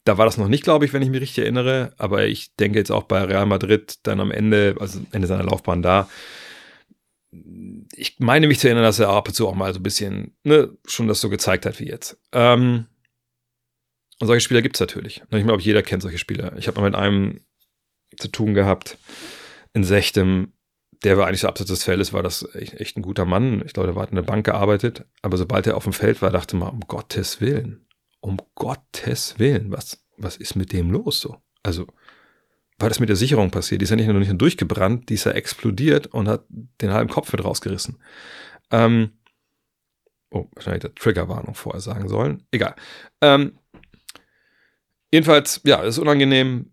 Da 0.03 0.17
war 0.17 0.25
das 0.25 0.37
noch 0.37 0.47
nicht, 0.47 0.63
glaube 0.63 0.85
ich, 0.85 0.93
wenn 0.93 1.01
ich 1.01 1.09
mich 1.09 1.21
richtig 1.21 1.39
erinnere. 1.39 1.93
Aber 1.97 2.27
ich 2.27 2.55
denke 2.55 2.79
jetzt 2.79 2.91
auch 2.91 3.03
bei 3.03 3.23
Real 3.23 3.45
Madrid 3.45 3.99
dann 4.03 4.19
am 4.21 4.31
Ende, 4.31 4.75
also 4.79 4.99
Ende 5.11 5.27
seiner 5.27 5.43
Laufbahn 5.43 5.81
da, 5.81 6.07
ich 7.95 8.15
meine 8.19 8.47
mich 8.47 8.59
zu 8.59 8.67
erinnern, 8.67 8.83
dass 8.83 8.99
er 8.99 9.09
ab 9.09 9.27
und 9.27 9.33
zu 9.33 9.47
auch 9.47 9.55
mal 9.55 9.73
so 9.73 9.79
ein 9.79 9.83
bisschen 9.83 10.33
ne, 10.43 10.69
schon 10.85 11.07
das 11.07 11.21
so 11.21 11.29
gezeigt 11.29 11.65
hat 11.65 11.79
wie 11.79 11.87
jetzt. 11.87 12.17
Ähm, 12.31 12.85
und 14.19 14.27
solche 14.27 14.41
Spieler 14.41 14.61
gibt 14.61 14.75
es 14.75 14.79
natürlich. 14.79 15.21
Ich 15.31 15.43
glaube, 15.43 15.61
jeder 15.61 15.83
kennt 15.83 16.01
solche 16.01 16.17
Spieler. 16.17 16.57
Ich 16.57 16.67
habe 16.67 16.79
mal 16.79 16.87
mit 16.87 16.95
einem 16.95 17.41
zu 18.17 18.29
tun 18.29 18.53
gehabt 18.53 18.97
in 19.73 19.83
Sechtem, 19.83 20.53
der 21.03 21.17
war 21.17 21.27
eigentlich 21.27 21.41
so 21.41 21.47
abseits 21.47 21.69
des 21.69 21.83
Feldes, 21.83 22.13
war 22.13 22.23
das 22.23 22.47
echt, 22.55 22.73
echt, 22.73 22.97
ein 22.97 23.03
guter 23.03 23.25
Mann. 23.25 23.61
Ich 23.65 23.73
glaube, 23.73 23.87
der 23.87 23.95
war 23.95 24.09
in 24.09 24.15
der 24.15 24.23
Bank 24.23 24.45
gearbeitet. 24.45 25.05
Aber 25.21 25.37
sobald 25.37 25.67
er 25.67 25.77
auf 25.77 25.83
dem 25.83 25.93
Feld 25.93 26.21
war, 26.21 26.31
dachte 26.31 26.55
man, 26.55 26.69
um 26.69 26.79
Gottes 26.81 27.41
Willen, 27.41 27.85
um 28.19 28.37
Gottes 28.55 29.37
Willen, 29.37 29.71
was, 29.71 30.03
was 30.17 30.37
ist 30.37 30.55
mit 30.55 30.73
dem 30.73 30.89
los 30.89 31.19
so? 31.19 31.37
Also, 31.61 31.87
war 32.79 32.89
das 32.89 32.99
mit 32.99 33.09
der 33.09 33.15
Sicherung 33.15 33.51
passiert? 33.51 33.81
Die 33.81 33.83
ist 33.83 33.89
ja 33.89 33.95
nicht 33.95 34.07
nur 34.07 34.19
nicht 34.19 34.29
nur 34.29 34.37
durchgebrannt, 34.37 35.09
die 35.09 35.15
ist 35.15 35.25
ja 35.25 35.31
explodiert 35.31 36.07
und 36.07 36.27
hat 36.27 36.45
den 36.49 36.91
halben 36.91 37.09
Kopf 37.09 37.31
mit 37.31 37.43
rausgerissen. 37.43 38.01
Ähm, 38.71 39.11
oh, 40.31 40.47
wahrscheinlich 40.53 40.81
der 40.81 40.95
Triggerwarnung 40.95 41.55
vorher 41.55 41.81
sagen 41.81 42.07
sollen. 42.07 42.45
Egal. 42.51 42.75
Ähm, 43.21 43.59
jedenfalls, 45.11 45.61
ja, 45.63 45.81
ist 45.81 45.97
unangenehm. 45.97 46.71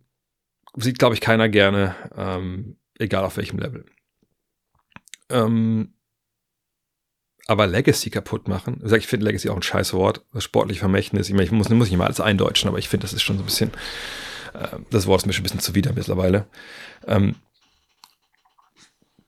Sieht, 0.76 0.98
glaube 0.98 1.14
ich, 1.14 1.20
keiner 1.20 1.48
gerne, 1.48 1.94
ähm, 2.16 2.76
egal 2.98 3.24
auf 3.24 3.36
welchem 3.36 3.58
Level. 3.58 3.84
Ähm, 5.30 5.94
aber 7.46 7.66
Legacy 7.66 8.10
kaputt 8.10 8.48
machen. 8.48 8.82
Ich 8.84 9.06
finde 9.06 9.26
Legacy 9.26 9.50
auch 9.50 9.56
ein 9.56 9.62
scheiß 9.62 9.92
Wort, 9.92 10.24
das 10.32 10.42
sportlich 10.42 10.80
Vermächtnis. 10.80 11.28
Ich 11.28 11.34
meine, 11.34 11.44
ich 11.44 11.52
muss, 11.52 11.68
muss 11.68 11.90
nicht 11.90 11.98
mal 11.98 12.06
alles 12.06 12.20
eindeutschen, 12.20 12.68
aber 12.68 12.78
ich 12.78 12.88
finde, 12.88 13.04
das 13.04 13.12
ist 13.12 13.22
schon 13.22 13.36
so 13.36 13.42
ein 13.42 13.46
bisschen 13.46 13.70
äh, 14.54 14.78
das 14.90 15.06
Wort 15.06 15.22
ist 15.22 15.26
mir 15.26 15.32
schon 15.32 15.42
ein 15.42 15.44
bisschen 15.44 15.60
zuwider 15.60 15.92
mittlerweile. 15.92 16.46
Ähm, 17.06 17.36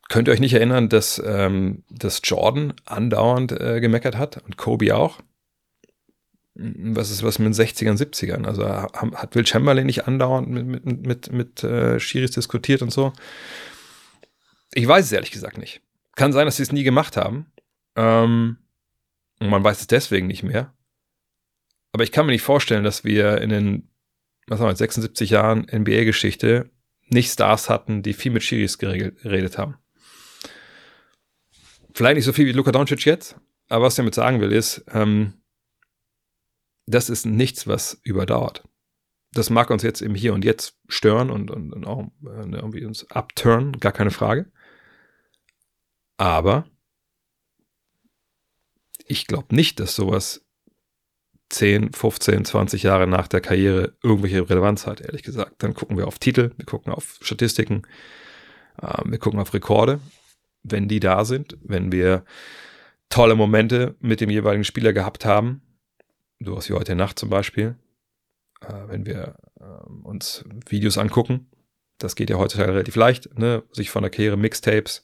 könnt 0.09 0.29
ihr 0.29 0.33
euch 0.33 0.41
nicht 0.41 0.55
erinnern, 0.55 0.89
dass, 0.89 1.21
ähm, 1.25 1.83
dass 1.91 2.21
Jordan 2.25 2.75
andauernd 2.85 3.53
äh, 3.53 3.81
gemeckert 3.81 4.17
hat 4.17 4.43
und 4.45 4.57
Kobe 4.57 4.97
auch? 4.97 5.21
Was 6.59 7.11
ist 7.11 7.23
was 7.23 7.39
mit 7.39 7.47
den 7.47 7.55
60ern, 7.55 7.99
70ern? 7.99 8.47
Also 8.47 8.67
hat 8.67 9.35
Will 9.35 9.47
Chamberlain 9.47 9.87
nicht 9.87 10.07
andauernd 10.07 10.49
mit, 10.49 10.67
mit, 10.67 11.07
mit, 11.07 11.33
mit 11.33 11.63
äh, 11.63 12.01
Schiris 12.01 12.31
diskutiert 12.31 12.83
und 12.83 12.91
so? 12.91 13.13
Ich 14.73 14.89
weiß 14.89 15.05
es 15.05 15.13
ehrlich 15.13 15.33
gesagt 15.33 15.59
nicht. 15.59 15.83
Kann 16.15 16.33
sein, 16.33 16.47
dass 16.47 16.57
sie 16.57 16.63
es 16.63 16.73
nie 16.73 16.83
gemacht 16.83 17.17
haben. 17.17 17.53
Ähm, 17.95 18.57
und 19.39 19.51
man 19.51 19.63
weiß 19.63 19.81
es 19.81 19.87
deswegen 19.87 20.27
nicht 20.27 20.43
mehr. 20.43 20.75
Aber 21.93 22.05
ich 22.05 22.13
kann 22.13 22.25
mir 22.25 22.33
nicht 22.33 22.43
vorstellen, 22.43 22.85
dass 22.85 23.05
wir 23.05 23.41
in 23.43 23.51
den 23.51 23.89
was 24.47 24.61
haben 24.61 24.69
wir, 24.69 24.77
76 24.77 25.31
Jahren 25.31 25.67
NBA-Geschichte 25.73 26.71
nicht 27.09 27.33
Stars 27.33 27.69
hatten, 27.69 28.03
die 28.03 28.15
viel 28.15 28.33
mit 28.33 28.43
Schiris 28.43 28.79
geredet 28.79 29.59
haben. 29.59 29.77
Vielleicht 31.95 32.17
nicht 32.17 32.25
so 32.25 32.33
viel 32.33 32.47
wie 32.47 32.53
Luka 32.53 32.73
Doncic 32.73 33.05
jetzt, 33.05 33.37
aber 33.69 33.87
was 33.87 33.95
ich 33.95 33.99
damit 33.99 34.15
sagen 34.15 34.41
will, 34.41 34.53
ist, 34.53 34.85
ähm, 34.93 35.35
das 36.87 37.11
ist 37.11 37.27
nichts, 37.27 37.67
was 37.67 38.01
überdauert. 38.03 38.65
Das 39.33 39.51
mag 39.51 39.71
uns 39.71 39.83
jetzt 39.83 40.01
im 40.01 40.15
Hier 40.15 40.33
und 40.33 40.45
Jetzt 40.45 40.79
stören 40.89 41.31
und, 41.31 41.51
und, 41.51 41.73
und 41.73 41.87
auch 41.87 42.05
äh, 42.25 42.49
irgendwie 42.49 42.85
uns 42.85 43.11
abturnen, 43.11 43.79
gar 43.81 43.93
keine 43.93 44.11
Frage. 44.11 44.51
Aber 46.17 46.67
ich 49.07 49.27
glaube 49.27 49.55
nicht, 49.55 49.79
dass 49.79 49.95
sowas 49.95 50.47
10, 51.51 51.93
15, 51.93 52.45
20 52.45 52.83
Jahre 52.83 53.07
nach 53.07 53.29
der 53.29 53.41
Karriere 53.41 53.97
irgendwelche 54.03 54.49
Relevanz 54.49 54.87
hat, 54.87 55.01
ehrlich 55.01 55.23
gesagt. 55.23 55.63
Dann 55.63 55.75
gucken 55.75 55.97
wir 55.97 56.07
auf 56.07 56.19
Titel, 56.19 56.53
wir 56.57 56.65
gucken 56.65 56.93
auf 56.93 57.19
Statistiken, 57.21 57.83
äh, 58.81 59.03
wir 59.05 59.19
gucken 59.19 59.41
auf 59.41 59.55
Rekorde, 59.55 60.01
wenn 60.63 60.89
die 60.89 61.01
da 61.01 61.25
sind, 61.25 61.59
wenn 61.63 61.93
wir 61.93 62.25
tolle 63.09 63.37
Momente 63.37 63.97
mit 64.01 64.21
dem 64.21 64.31
jeweiligen 64.31 64.65
Spieler 64.65 64.93
gehabt 64.93 65.25
haben, 65.25 65.63
sowas 66.41 66.69
wie 66.69 66.75
heute 66.75 66.95
Nacht 66.95 67.19
zum 67.19 67.31
Beispiel, 67.31 67.77
äh, 68.61 68.89
wenn 68.89 69.07
wir 69.07 69.37
äh, 69.61 69.65
uns 70.03 70.45
Videos 70.69 70.99
angucken, 70.99 71.51
das 71.99 72.17
geht 72.17 72.31
ja 72.31 72.37
heutzutage 72.37 72.73
relativ 72.73 72.97
leicht, 72.97 73.39
ne? 73.39 73.63
sich 73.73 73.91
von 73.91 74.03
der 74.03 74.11
Karriere 74.11 74.37
Mixtapes. 74.37 75.03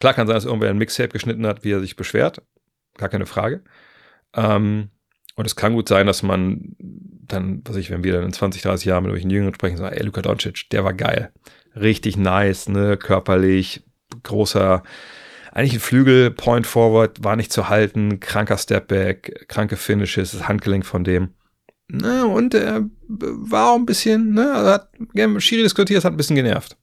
Klar 0.00 0.14
kann 0.14 0.26
sein, 0.26 0.34
dass 0.34 0.44
irgendwer 0.44 0.70
ein 0.70 0.78
Mixtape 0.78 1.10
geschnitten 1.10 1.46
hat, 1.46 1.64
wie 1.64 1.72
er 1.72 1.80
sich 1.80 1.96
beschwert, 1.96 2.42
gar 2.96 3.08
keine 3.08 3.26
Frage. 3.26 3.62
Ähm, 4.34 4.90
und 5.36 5.46
es 5.46 5.56
kann 5.56 5.74
gut 5.74 5.88
sein, 5.88 6.06
dass 6.06 6.22
man 6.22 6.74
dann, 6.78 7.62
was 7.64 7.76
ich, 7.76 7.90
wenn 7.90 8.02
wir 8.02 8.12
dann 8.12 8.24
in 8.24 8.32
20, 8.32 8.62
30 8.62 8.86
Jahren 8.86 9.04
mit 9.04 9.10
irgendwelchen 9.10 9.30
Jüngeren 9.30 9.54
sprechen, 9.54 9.76
sagen, 9.76 9.96
ey, 9.96 10.04
Luka 10.04 10.22
Doncic, 10.22 10.68
der 10.70 10.84
war 10.84 10.94
geil. 10.94 11.32
Richtig 11.76 12.16
nice, 12.16 12.68
ne, 12.68 12.96
körperlich, 12.96 13.84
großer, 14.24 14.82
eigentlich 15.52 15.74
ein 15.74 15.80
Flügel, 15.80 16.30
Point 16.30 16.66
Forward, 16.66 17.22
war 17.24 17.36
nicht 17.36 17.52
zu 17.52 17.68
halten, 17.68 18.20
kranker 18.20 18.58
Stepback, 18.58 19.46
kranke 19.48 19.76
Finishes, 19.76 20.32
das 20.32 20.48
Handgelenk 20.48 20.86
von 20.86 21.04
dem. 21.04 21.34
Ne, 21.88 22.26
und 22.26 22.54
er 22.54 22.88
war 23.08 23.70
auch 23.70 23.76
ein 23.76 23.86
bisschen, 23.86 24.34
ne, 24.34 24.52
also 24.52 24.70
hat 24.70 24.90
gerne 25.14 25.40
Schiri 25.40 25.62
diskutiert, 25.62 26.04
hat 26.04 26.12
ein 26.12 26.18
bisschen 26.18 26.36
genervt. 26.36 26.76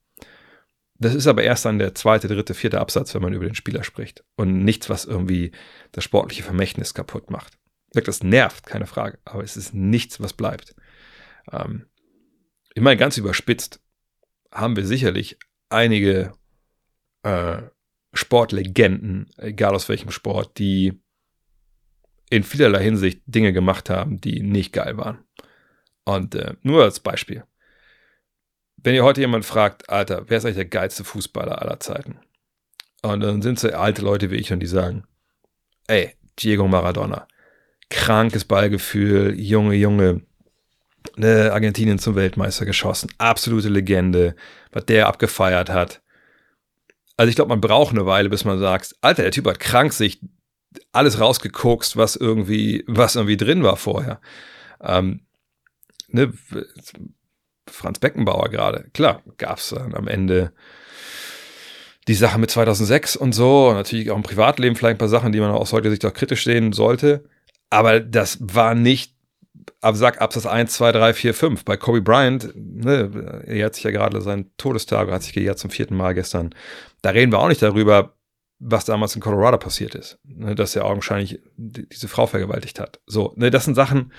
Das 0.98 1.14
ist 1.14 1.28
aber 1.28 1.44
erst 1.44 1.66
dann 1.66 1.78
der 1.78 1.94
zweite, 1.94 2.28
dritte, 2.28 2.54
vierte 2.54 2.80
Absatz, 2.80 3.14
wenn 3.14 3.22
man 3.22 3.34
über 3.34 3.46
den 3.46 3.56
Spieler 3.56 3.84
spricht. 3.84 4.24
Und 4.36 4.64
nichts, 4.64 4.90
was 4.90 5.06
irgendwie 5.06 5.52
das 5.92 6.04
sportliche 6.04 6.44
Vermächtnis 6.44 6.94
kaputt 6.94 7.30
macht. 7.30 7.58
Das 7.92 8.24
nervt, 8.24 8.66
keine 8.66 8.88
Frage, 8.88 9.20
aber 9.26 9.44
es 9.44 9.58
ist 9.58 9.74
nichts, 9.74 10.20
was 10.20 10.34
bleibt. 10.34 10.76
Ähm, 11.52 11.86
ich 12.74 12.82
meine, 12.82 12.98
ganz 12.98 13.18
überspitzt 13.18 13.80
haben 14.52 14.76
wir 14.76 14.86
sicherlich 14.86 15.38
einige 15.70 16.34
äh, 17.24 17.62
Sportlegenden, 18.16 19.30
egal 19.38 19.76
aus 19.76 19.90
welchem 19.90 20.12
Sport, 20.12 20.58
die 20.58 21.00
in 22.30 22.44
vielerlei 22.44 22.84
Hinsicht 22.84 23.22
Dinge 23.26 23.54
gemacht 23.54 23.90
haben, 23.90 24.20
die 24.20 24.42
nicht 24.42 24.74
geil 24.74 24.98
waren. 24.98 25.20
Und 26.06 26.36
äh, 26.36 26.56
nur 26.62 26.84
als 26.84 27.00
Beispiel. 27.00 27.44
Wenn 28.78 28.96
ihr 28.96 29.04
heute 29.04 29.22
jemand 29.22 29.46
fragt, 29.46 29.90
Alter, 29.90 30.26
wer 30.28 30.38
ist 30.38 30.46
eigentlich 30.46 30.56
der 30.56 30.66
geilste 30.66 31.04
Fußballer 31.04 31.62
aller 31.62 31.80
Zeiten? 31.80 32.20
Und 33.02 33.22
dann 33.22 33.42
sind 33.42 33.64
es 33.64 33.74
alte 33.74 34.02
Leute 34.02 34.32
wie 34.32 34.36
ich 34.36 34.52
und 34.52 34.60
die 34.60 34.68
sagen, 34.68 35.06
ey, 35.88 36.16
Diego 36.40 36.68
Maradona 36.68 37.28
krankes 37.90 38.46
Ballgefühl, 38.46 39.40
Junge, 39.40 39.76
Junge, 39.76 40.22
ne, 41.16 41.52
Argentinien 41.52 42.00
zum 42.00 42.16
Weltmeister 42.16 42.66
geschossen, 42.66 43.10
absolute 43.18 43.70
Legende, 43.70 44.36
was 44.72 44.86
der 44.86 45.08
abgefeiert 45.08 45.70
hat. 45.70 46.02
Also 47.18 47.30
ich 47.30 47.36
glaube, 47.36 47.50
man 47.50 47.62
braucht 47.62 47.92
eine 47.92 48.06
Weile, 48.06 48.30
bis 48.30 48.46
man 48.46 48.60
sagt, 48.60 48.96
Alter, 49.02 49.24
der 49.24 49.32
Typ 49.32 49.48
hat 49.48 49.60
krank 49.60 49.94
sich 49.94 50.20
alles 50.92 51.20
rausgekokst, 51.20 51.96
was 51.96 52.16
irgendwie, 52.16 52.84
was 52.88 53.16
irgendwie 53.16 53.38
drin 53.38 53.64
war 53.64 53.78
vorher. 53.78 54.20
Ähm, 54.82 55.22
ne, 56.08 56.34
Franz 57.68 58.00
Beckenbauer 58.00 58.50
gerade, 58.50 58.90
klar, 58.94 59.24
gab 59.38 59.60
es 59.60 59.70
dann 59.70 59.94
am 59.96 60.08
Ende 60.08 60.52
die 62.08 62.14
Sache 62.14 62.38
mit 62.38 62.52
2006 62.52 63.16
und 63.16 63.34
so, 63.34 63.74
natürlich 63.74 64.12
auch 64.12 64.16
im 64.18 64.24
Privatleben 64.24 64.76
vielleicht 64.76 64.96
ein 64.96 65.00
paar 65.00 65.08
Sachen, 65.08 65.32
die 65.32 65.40
man 65.40 65.52
aus 65.52 65.74
heutiger 65.74 65.90
Sicht 65.90 66.06
auch 66.06 66.14
kritisch 66.14 66.44
sehen 66.44 66.72
sollte. 66.72 67.24
Aber 67.70 68.00
das 68.00 68.38
war 68.42 68.76
nicht, 68.76 69.15
sag 69.82 70.22
Absatz 70.22 70.46
1, 70.46 70.74
2, 70.74 70.92
3, 70.92 71.14
4, 71.14 71.34
5. 71.34 71.66
Bei 71.66 71.78
Kobe 71.78 72.02
Bryant, 72.02 72.52
ne, 72.56 73.44
er 73.46 73.66
hat 73.66 73.76
sich 73.76 73.84
ja 73.84 73.92
gerade 73.92 74.22
seinen 74.22 74.56
Todestag, 74.58 75.10
hat 75.10 75.24
sich 75.24 75.34
gejährt 75.34 75.60
zum 75.60 75.70
vierten 75.70 75.96
Mal 75.96 76.14
gestern. 76.14 76.54
Da 77.02 77.12
reden 77.12 77.32
wir 77.32 77.40
auch 77.40 77.48
nicht 77.48 77.62
darüber, 77.62 78.16
was 78.60 78.86
damals 78.86 79.16
in 79.16 79.22
Colorado 79.22 79.58
passiert 79.58 79.96
ist. 79.96 80.20
Ne, 80.24 80.56
dass 80.56 80.76
er 80.76 80.86
augenscheinlich 80.86 81.40
diese 81.58 82.08
Frau 82.08 82.28
vergewaltigt 82.28 82.80
hat. 82.80 83.00
So, 83.06 83.34
ne, 83.36 83.52
das 83.52 83.66
sind 83.66 83.76
Sachen, 83.76 84.12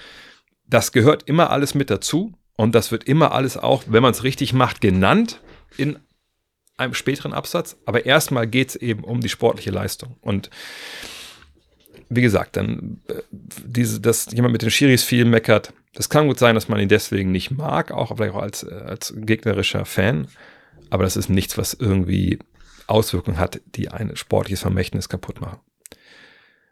das 0.66 0.92
gehört 0.92 1.24
immer 1.24 1.51
alles 1.51 1.74
mit 1.74 1.90
dazu. 1.90 2.32
Und 2.57 2.74
das 2.74 2.90
wird 2.90 3.05
immer 3.05 3.32
alles 3.32 3.57
auch, 3.59 3.84
wenn 3.86 4.03
man 4.03 4.12
es 4.12 4.24
richtig 4.24 4.53
macht, 4.53 4.80
genannt 4.80 5.42
in 5.76 5.99
einem 6.78 6.94
späteren 6.94 7.32
Absatz. 7.32 7.76
Aber 7.84 8.07
erstmal 8.07 8.47
geht 8.47 8.70
es 8.70 8.76
eben 8.76 9.05
um 9.05 9.20
die 9.20 9.28
sportliche 9.28 9.70
Leistung. 9.70 10.16
Und 10.20 10.51
wie 12.09 12.22
gesagt, 12.22 12.57
dann, 12.57 13.00
äh, 13.09 13.22
diese, 13.30 14.00
dass 14.00 14.30
jemand 14.32 14.52
mit 14.52 14.62
den 14.62 14.70
Schiris 14.70 15.02
viel 15.02 15.24
meckert, 15.24 15.72
das 15.94 16.09
kann 16.09 16.28
gut 16.28 16.38
sein, 16.38 16.54
dass 16.54 16.68
man 16.68 16.78
ihn 16.78 16.88
deswegen 16.88 17.32
nicht 17.32 17.50
mag, 17.50 17.90
auch 17.90 18.14
vielleicht 18.16 18.34
auch 18.34 18.42
als, 18.42 18.62
äh, 18.62 18.74
als 18.74 19.14
gegnerischer 19.16 19.84
Fan. 19.84 20.28
Aber 20.90 21.04
das 21.04 21.16
ist 21.16 21.28
nichts, 21.28 21.59
was 21.59 21.74
irgendwie 21.74 22.38
Auswirkungen 22.86 23.38
hat, 23.38 23.61
die 23.74 23.88
ein 23.88 24.14
sportliches 24.14 24.61
Vermächtnis 24.61 25.09
kaputt 25.09 25.40
machen. 25.40 25.61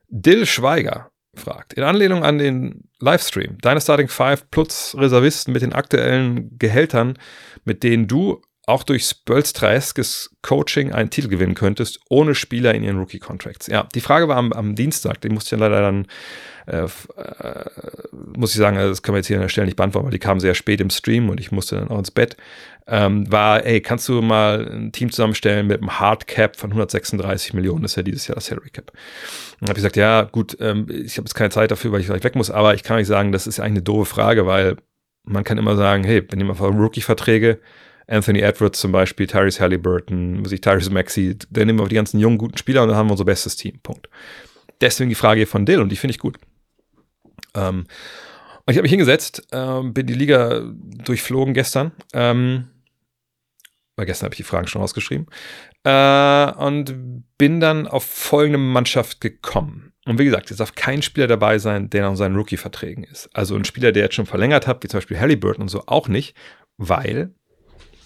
Dill 0.08 0.46
Schweiger 0.46 1.10
fragt, 1.34 1.72
in 1.72 1.82
Anlehnung 1.82 2.22
an 2.22 2.38
den 2.38 2.88
Livestream, 3.00 3.58
deine 3.60 3.80
Starting 3.80 4.08
Five 4.08 4.48
plus 4.50 4.94
Reservisten 4.96 5.52
mit 5.52 5.62
den 5.62 5.72
aktuellen 5.72 6.56
Gehältern, 6.58 7.18
mit 7.64 7.82
denen 7.82 8.06
du 8.06 8.40
auch 8.66 8.82
durch 8.82 9.04
Spölstraiskes 9.04 10.36
Coaching 10.42 10.92
einen 10.92 11.10
Titel 11.10 11.28
gewinnen 11.28 11.54
könntest, 11.54 12.00
ohne 12.08 12.34
Spieler 12.34 12.74
in 12.74 12.82
ihren 12.82 12.98
Rookie-Contracts. 12.98 13.66
Ja, 13.66 13.88
die 13.94 14.00
Frage 14.00 14.28
war 14.28 14.36
am, 14.36 14.52
am 14.52 14.74
Dienstag, 14.74 15.20
die 15.20 15.28
musste 15.28 15.54
ich 15.54 15.60
dann 15.60 15.70
leider 15.70 15.82
dann, 15.82 16.06
äh, 16.66 16.84
äh, 16.84 17.64
muss 18.36 18.52
ich 18.52 18.56
sagen, 18.56 18.76
das 18.76 19.02
können 19.02 19.14
wir 19.14 19.18
jetzt 19.18 19.26
hier 19.26 19.36
an 19.36 19.42
der 19.42 19.48
Stelle 19.48 19.66
nicht 19.66 19.76
beantworten, 19.76 20.06
weil 20.06 20.12
die 20.12 20.18
kam 20.18 20.40
sehr 20.40 20.54
spät 20.54 20.80
im 20.80 20.90
Stream 20.90 21.28
und 21.28 21.40
ich 21.40 21.52
musste 21.52 21.76
dann 21.76 21.88
auch 21.88 21.98
ins 21.98 22.10
Bett, 22.10 22.36
ähm, 22.86 23.30
war, 23.30 23.64
ey, 23.64 23.80
kannst 23.80 24.08
du 24.08 24.22
mal 24.22 24.66
ein 24.70 24.92
Team 24.92 25.10
zusammenstellen 25.10 25.66
mit 25.66 25.80
einem 25.80 25.98
Hard 25.98 26.26
Cap 26.26 26.56
von 26.56 26.70
136 26.70 27.52
Millionen, 27.52 27.82
das 27.82 27.92
ist 27.92 27.96
ja 27.96 28.02
dieses 28.02 28.26
Jahr 28.26 28.34
das 28.34 28.46
Salary 28.46 28.70
Cap. 28.70 28.92
Dann 29.60 29.68
habe 29.68 29.72
ich 29.78 29.82
gesagt, 29.82 29.96
ja, 29.96 30.22
gut, 30.22 30.56
ähm, 30.60 30.86
ich 30.88 31.16
habe 31.16 31.26
jetzt 31.26 31.34
keine 31.34 31.50
Zeit 31.50 31.70
dafür, 31.70 31.92
weil 31.92 32.00
ich 32.00 32.06
vielleicht 32.06 32.24
weg 32.24 32.36
muss, 32.36 32.50
aber 32.50 32.74
ich 32.74 32.82
kann 32.82 32.96
euch 32.96 33.06
sagen, 33.06 33.32
das 33.32 33.46
ist 33.46 33.60
eigentlich 33.60 33.72
eine 33.72 33.82
doofe 33.82 34.06
Frage, 34.14 34.46
weil 34.46 34.76
man 35.24 35.44
kann 35.44 35.58
immer 35.58 35.76
sagen, 35.76 36.04
hey, 36.04 36.22
wenn 36.30 36.38
jemand 36.38 36.60
Rookie-Verträge 36.60 37.58
Anthony 38.06 38.40
Edwards 38.40 38.80
zum 38.80 38.92
Beispiel, 38.92 39.26
Tyrese 39.26 39.60
Halliburton, 39.60 40.44
ich 40.50 40.60
Tyrese 40.60 40.90
Maxey, 40.90 41.36
dann 41.50 41.66
nehmen 41.66 41.78
wir 41.78 41.88
die 41.88 41.94
ganzen 41.94 42.20
jungen, 42.20 42.38
guten 42.38 42.58
Spieler 42.58 42.82
und 42.82 42.88
dann 42.88 42.96
haben 42.96 43.08
wir 43.08 43.12
unser 43.12 43.24
bestes 43.24 43.56
Team. 43.56 43.80
Punkt. 43.82 44.08
Deswegen 44.80 45.08
die 45.08 45.14
Frage 45.14 45.46
von 45.46 45.66
Dill 45.66 45.80
und 45.80 45.90
die 45.90 45.96
finde 45.96 46.12
ich 46.12 46.18
gut. 46.18 46.38
Ähm, 47.54 47.86
und 48.66 48.70
ich 48.70 48.76
habe 48.76 48.82
mich 48.82 48.90
hingesetzt, 48.90 49.46
ähm, 49.52 49.92
bin 49.92 50.06
die 50.06 50.14
Liga 50.14 50.62
durchflogen 51.04 51.54
gestern. 51.54 51.92
Ähm, 52.12 52.68
weil 53.96 54.06
gestern 54.06 54.26
habe 54.26 54.34
ich 54.34 54.38
die 54.38 54.44
Fragen 54.44 54.66
schon 54.66 54.82
ausgeschrieben. 54.82 55.26
Äh, 55.84 56.52
und 56.52 57.24
bin 57.38 57.60
dann 57.60 57.86
auf 57.86 58.04
folgende 58.04 58.58
Mannschaft 58.58 59.20
gekommen. 59.20 59.92
Und 60.06 60.18
wie 60.18 60.24
gesagt, 60.24 60.50
jetzt 60.50 60.60
darf 60.60 60.74
kein 60.74 61.02
Spieler 61.02 61.26
dabei 61.26 61.58
sein, 61.58 61.88
der 61.90 62.08
noch 62.08 62.16
seinen 62.16 62.36
Rookie-Verträgen 62.36 63.04
ist. 63.04 63.30
Also 63.32 63.54
ein 63.54 63.64
Spieler, 63.64 63.92
der 63.92 64.04
jetzt 64.04 64.14
schon 64.14 64.26
verlängert 64.26 64.66
hat, 64.66 64.82
wie 64.82 64.88
zum 64.88 64.98
Beispiel 64.98 65.18
Halliburton 65.18 65.62
und 65.62 65.68
so, 65.68 65.84
auch 65.86 66.08
nicht, 66.08 66.36
weil 66.76 67.34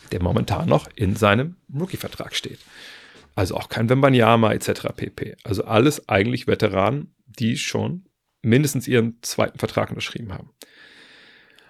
der 0.08 0.22
momentan 0.22 0.68
noch 0.68 0.88
in 0.94 1.16
seinem 1.16 1.56
Rookie-Vertrag 1.72 2.34
steht. 2.34 2.58
Also 3.34 3.56
auch 3.56 3.68
kein 3.68 3.88
Wembanyama 3.88 4.52
etc. 4.52 4.88
pp. 4.96 5.36
Also 5.44 5.64
alles 5.64 6.08
eigentlich 6.08 6.46
Veteranen, 6.46 7.14
die 7.26 7.56
schon 7.56 8.04
mindestens 8.42 8.88
ihren 8.88 9.18
zweiten 9.22 9.58
Vertrag 9.58 9.90
unterschrieben 9.90 10.32
haben. 10.32 10.50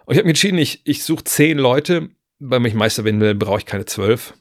Und 0.07 0.15
ich 0.15 0.19
habe 0.19 0.27
mich 0.27 0.31
entschieden, 0.31 0.59
ich, 0.59 0.81
ich 0.85 1.05
suche 1.05 1.25
zehn 1.25 1.59
Leute, 1.59 2.09
weil 2.39 2.65
ich 2.65 2.75
Meister 2.75 3.05
werden 3.05 3.21
will, 3.21 3.35
brauche 3.35 3.59
ich 3.59 3.67
keine 3.67 3.85
zwölf. 3.85 4.35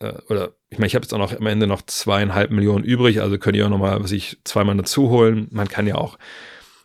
Äh, 0.00 0.12
oder 0.28 0.54
ich 0.68 0.78
meine, 0.78 0.88
ich 0.88 0.94
habe 0.94 1.04
jetzt 1.04 1.14
auch 1.14 1.18
noch 1.18 1.34
am 1.34 1.46
Ende 1.46 1.66
noch 1.66 1.82
zweieinhalb 1.82 2.50
Millionen 2.50 2.84
übrig, 2.84 3.22
also 3.22 3.38
könnt 3.38 3.56
ihr 3.56 3.64
auch 3.64 3.70
nochmal, 3.70 4.02
was 4.02 4.12
ich, 4.12 4.38
zweimal 4.44 4.76
dazu 4.76 5.08
holen. 5.10 5.48
Man 5.50 5.68
kann 5.68 5.86
ja 5.86 5.94
auch 5.94 6.18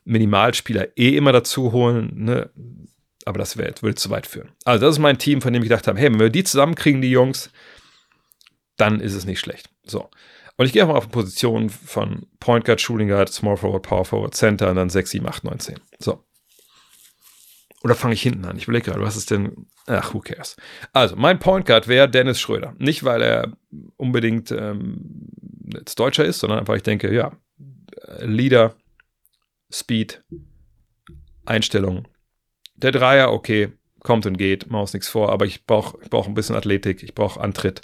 Minimalspieler 0.05 0.97
eh 0.97 1.15
immer 1.17 1.31
dazu 1.31 1.71
holen. 1.71 2.11
Ne? 2.15 2.49
Aber 3.25 3.39
das 3.39 3.57
würde 3.57 3.95
zu 3.95 4.09
weit 4.09 4.27
führen. 4.27 4.51
Also, 4.65 4.85
das 4.85 4.95
ist 4.95 4.99
mein 4.99 5.17
Team, 5.17 5.41
von 5.41 5.53
dem 5.53 5.63
ich 5.63 5.69
gedacht 5.69 5.87
habe, 5.87 5.99
hey, 5.99 6.11
wenn 6.11 6.19
wir 6.19 6.29
die 6.29 6.43
zusammenkriegen, 6.43 7.01
die 7.01 7.11
Jungs, 7.11 7.51
dann 8.77 8.99
ist 8.99 9.13
es 9.13 9.25
nicht 9.25 9.39
schlecht. 9.39 9.69
So. 9.83 10.09
Und 10.57 10.65
ich 10.65 10.73
gehe 10.73 10.85
mal 10.85 10.95
auf 10.95 11.09
Positionen 11.09 11.69
von 11.69 12.27
Point 12.39 12.65
Guard, 12.65 12.81
Shooting 12.81 13.07
Guard, 13.07 13.31
Small 13.31 13.57
Forward, 13.57 13.83
Power 13.83 14.05
Forward, 14.05 14.35
Center 14.35 14.69
und 14.69 14.75
dann 14.75 14.89
6, 14.89 15.11
7, 15.11 15.27
8, 15.27 15.43
9, 15.43 15.59
10. 15.59 15.79
So. 15.99 16.23
Oder 17.83 17.95
fange 17.95 18.13
ich 18.13 18.21
hinten 18.21 18.45
an? 18.45 18.57
Ich 18.57 18.63
überlege 18.63 18.91
gerade, 18.91 19.03
was 19.03 19.17
ist 19.17 19.31
denn. 19.31 19.65
Ach, 19.87 20.13
who 20.13 20.19
cares? 20.19 20.55
Also, 20.93 21.15
mein 21.15 21.39
Point 21.39 21.65
Guard 21.65 21.87
wäre 21.87 22.09
Dennis 22.09 22.39
Schröder. 22.39 22.75
Nicht, 22.77 23.03
weil 23.03 23.21
er 23.23 23.57
unbedingt 23.97 24.51
ähm, 24.51 25.29
jetzt 25.73 25.99
Deutscher 25.99 26.25
ist, 26.25 26.39
sondern 26.39 26.59
einfach, 26.59 26.75
ich 26.75 26.83
denke, 26.83 27.11
ja, 27.13 27.31
Leader, 28.19 28.75
Speed, 29.71 30.23
Einstellung, 31.45 32.07
der 32.83 32.91
Dreier, 32.91 33.31
okay, 33.31 33.71
kommt 34.03 34.25
und 34.25 34.37
geht, 34.37 34.69
machen 34.69 34.81
uns 34.81 34.93
nichts 34.93 35.07
vor, 35.07 35.31
aber 35.31 35.45
ich 35.45 35.65
brauche 35.65 35.97
ich 36.01 36.09
brauch 36.09 36.27
ein 36.27 36.33
bisschen 36.33 36.55
Athletik, 36.55 37.03
ich 37.03 37.13
brauche 37.13 37.39
Antritt. 37.39 37.81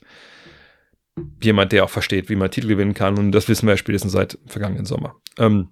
Jemand, 1.42 1.72
der 1.72 1.84
auch 1.84 1.90
versteht, 1.90 2.30
wie 2.30 2.36
man 2.36 2.52
Titel 2.52 2.68
gewinnen 2.68 2.94
kann. 2.94 3.18
Und 3.18 3.32
das 3.32 3.48
wissen 3.48 3.66
wir 3.66 3.74
ja 3.74 3.78
spätestens 3.78 4.12
seit 4.12 4.38
vergangenen 4.46 4.86
Sommer. 4.86 5.16
Ähm, 5.40 5.70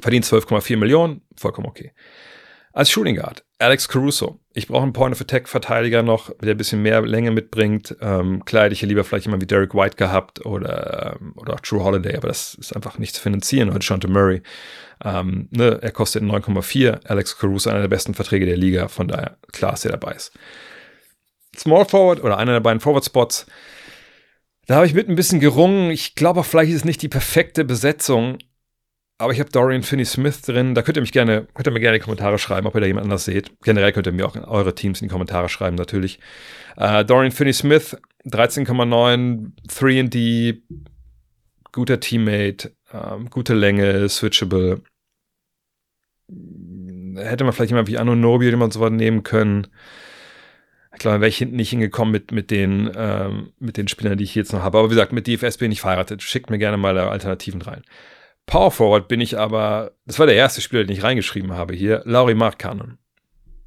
verdient 0.00 0.24
12,4 0.24 0.76
Millionen, 0.76 1.22
vollkommen 1.36 1.68
okay. 1.68 1.92
Als 2.76 2.90
Shooting 2.90 3.16
Guard, 3.16 3.42
Alex 3.58 3.88
Caruso. 3.88 4.38
Ich 4.52 4.68
brauche 4.68 4.82
einen 4.82 4.92
Point-of-Attack-Verteidiger 4.92 6.02
noch, 6.02 6.30
der 6.42 6.50
ein 6.50 6.58
bisschen 6.58 6.82
mehr 6.82 7.00
Länge 7.00 7.30
mitbringt. 7.30 7.96
Ähm, 8.02 8.42
hätte 8.46 8.74
ich 8.74 8.80
hier 8.80 8.88
lieber 8.90 9.02
vielleicht 9.02 9.24
jemand 9.24 9.42
wie 9.42 9.46
Derek 9.46 9.72
White 9.72 9.96
gehabt 9.96 10.44
oder, 10.44 11.16
ähm, 11.18 11.32
oder 11.36 11.54
auch 11.54 11.60
True 11.60 11.82
Holiday, 11.82 12.14
aber 12.14 12.28
das 12.28 12.52
ist 12.52 12.76
einfach 12.76 12.98
nicht 12.98 13.14
zu 13.14 13.22
finanzieren. 13.22 13.70
Oder 13.70 13.80
Shante 13.80 14.08
Murray. 14.08 14.42
Ähm, 15.02 15.48
ne, 15.52 15.78
er 15.80 15.90
kostet 15.90 16.22
9,4. 16.22 17.06
Alex 17.06 17.38
Caruso, 17.38 17.70
einer 17.70 17.80
der 17.80 17.88
besten 17.88 18.12
Verträge 18.12 18.44
der 18.44 18.58
Liga, 18.58 18.88
von 18.88 19.08
daher 19.08 19.38
klar, 19.52 19.70
dass 19.70 19.86
er 19.86 19.92
dabei 19.92 20.12
ist. 20.12 20.32
Small 21.56 21.86
Forward 21.86 22.22
oder 22.22 22.36
einer 22.36 22.52
der 22.52 22.60
beiden 22.60 22.80
Forward 22.80 23.06
Spots. 23.06 23.46
Da 24.66 24.74
habe 24.74 24.86
ich 24.86 24.92
mit 24.92 25.08
ein 25.08 25.16
bisschen 25.16 25.40
gerungen. 25.40 25.90
Ich 25.90 26.14
glaube 26.14 26.40
auch, 26.40 26.44
vielleicht 26.44 26.72
ist 26.72 26.80
es 26.80 26.84
nicht 26.84 27.00
die 27.00 27.08
perfekte 27.08 27.64
Besetzung, 27.64 28.36
aber 29.18 29.32
ich 29.32 29.40
habe 29.40 29.50
Dorian 29.50 29.82
Finney-Smith 29.82 30.42
drin. 30.42 30.74
Da 30.74 30.82
könnt 30.82 30.98
ihr 30.98 31.00
mich 31.00 31.12
gerne, 31.12 31.46
könnt 31.54 31.66
ihr 31.66 31.72
mir 31.72 31.80
gerne 31.80 31.96
in 31.96 32.00
die 32.00 32.04
Kommentare 32.04 32.38
schreiben, 32.38 32.66
ob 32.66 32.74
ihr 32.74 32.80
da 32.80 32.86
jemand 32.86 33.04
anders 33.04 33.24
seht. 33.24 33.50
Generell 33.62 33.92
könnt 33.92 34.06
ihr 34.06 34.12
mir 34.12 34.26
auch 34.26 34.36
eure 34.46 34.74
Teams 34.74 35.00
in 35.00 35.08
die 35.08 35.12
Kommentare 35.12 35.48
schreiben, 35.48 35.76
natürlich. 35.76 36.18
Äh, 36.76 37.04
Dorian 37.04 37.32
Finney-Smith, 37.32 37.96
13,9, 38.26 39.52
3D, 39.68 40.60
guter 41.72 41.98
Teammate, 42.00 42.72
ähm, 42.92 43.30
gute 43.30 43.54
Länge, 43.54 44.06
switchable. 44.08 44.82
Hätte 47.16 47.44
man 47.44 47.54
vielleicht 47.54 47.70
jemand 47.70 47.88
wie 47.88 47.98
Anunobi 47.98 48.46
oder 48.46 48.56
jemand 48.56 48.74
so 48.74 48.80
was 48.80 48.90
nehmen 48.90 49.22
können. 49.22 49.68
Ich 50.92 50.98
glaube, 50.98 51.20
wäre 51.20 51.28
ich 51.28 51.38
hinten 51.38 51.56
nicht 51.56 51.70
hingekommen 51.70 52.12
mit, 52.12 52.32
mit, 52.32 52.50
den, 52.50 52.90
ähm, 52.94 53.52
mit 53.58 53.76
den 53.78 53.88
Spielern, 53.88 54.18
die 54.18 54.24
ich 54.24 54.34
jetzt 54.34 54.52
noch 54.52 54.60
habe. 54.60 54.78
Aber 54.78 54.88
wie 54.88 54.94
gesagt, 54.94 55.12
mit 55.12 55.26
DFS 55.26 55.56
bin 55.56 55.72
ich 55.72 55.80
verheiratet. 55.80 56.22
Schickt 56.22 56.50
mir 56.50 56.58
gerne 56.58 56.76
mal 56.76 56.98
Alternativen 56.98 57.62
rein. 57.62 57.82
Power 58.46 58.70
Forward 58.70 59.08
bin 59.08 59.20
ich 59.20 59.38
aber, 59.38 59.92
das 60.06 60.18
war 60.18 60.26
der 60.26 60.36
erste 60.36 60.60
Spieler, 60.60 60.84
den 60.84 60.96
ich 60.96 61.02
reingeschrieben 61.02 61.52
habe 61.52 61.74
hier, 61.74 62.02
Laurie 62.04 62.34
Markkanen. 62.34 62.98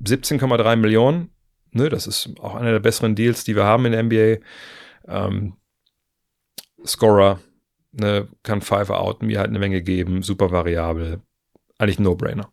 17,3 0.03 0.77
Millionen, 0.77 1.30
ne, 1.71 1.89
das 1.89 2.07
ist 2.07 2.32
auch 2.39 2.55
einer 2.55 2.71
der 2.71 2.80
besseren 2.80 3.15
Deals, 3.15 3.43
die 3.43 3.55
wir 3.55 3.65
haben 3.65 3.86
in 3.86 3.91
der 3.91 4.03
NBA. 4.03 4.45
Ähm, 5.07 5.57
Scorer, 6.86 7.41
ne, 7.91 8.30
kann 8.43 8.61
Five 8.61 8.89
out, 8.89 9.21
mir 9.21 9.39
halt 9.39 9.49
eine 9.49 9.59
Menge 9.59 9.82
geben, 9.82 10.23
super 10.23 10.51
variabel, 10.51 11.21
eigentlich 11.77 11.99
ein 11.99 12.03
No-Brainer. 12.03 12.49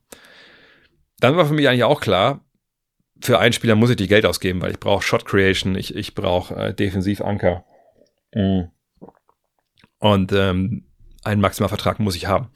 Dann 1.21 1.37
war 1.37 1.47
für 1.47 1.55
mich 1.55 1.69
eigentlich 1.69 1.85
auch 1.85 2.01
klar, 2.01 2.45
für 3.21 3.39
einen 3.39 3.53
Spieler 3.53 3.77
muss 3.77 3.91
ich 3.91 3.97
die 3.97 4.09
Geld 4.09 4.27
ausgeben, 4.27 4.61
weil 4.61 4.73
ich 4.73 4.81
brauche 4.81 5.03
Shot 5.03 5.25
Creation, 5.25 5.77
ich, 5.77 5.95
ich 5.95 6.15
brauche 6.15 6.55
äh, 6.55 6.75
Defensivanker. 6.75 7.65
Mhm. 8.35 8.71
Und 9.99 10.33
ähm, 10.33 10.85
einen 11.27 11.41
Maximalvertrag 11.41 11.99
muss 11.99 12.17
ich 12.17 12.27
haben. 12.27 12.49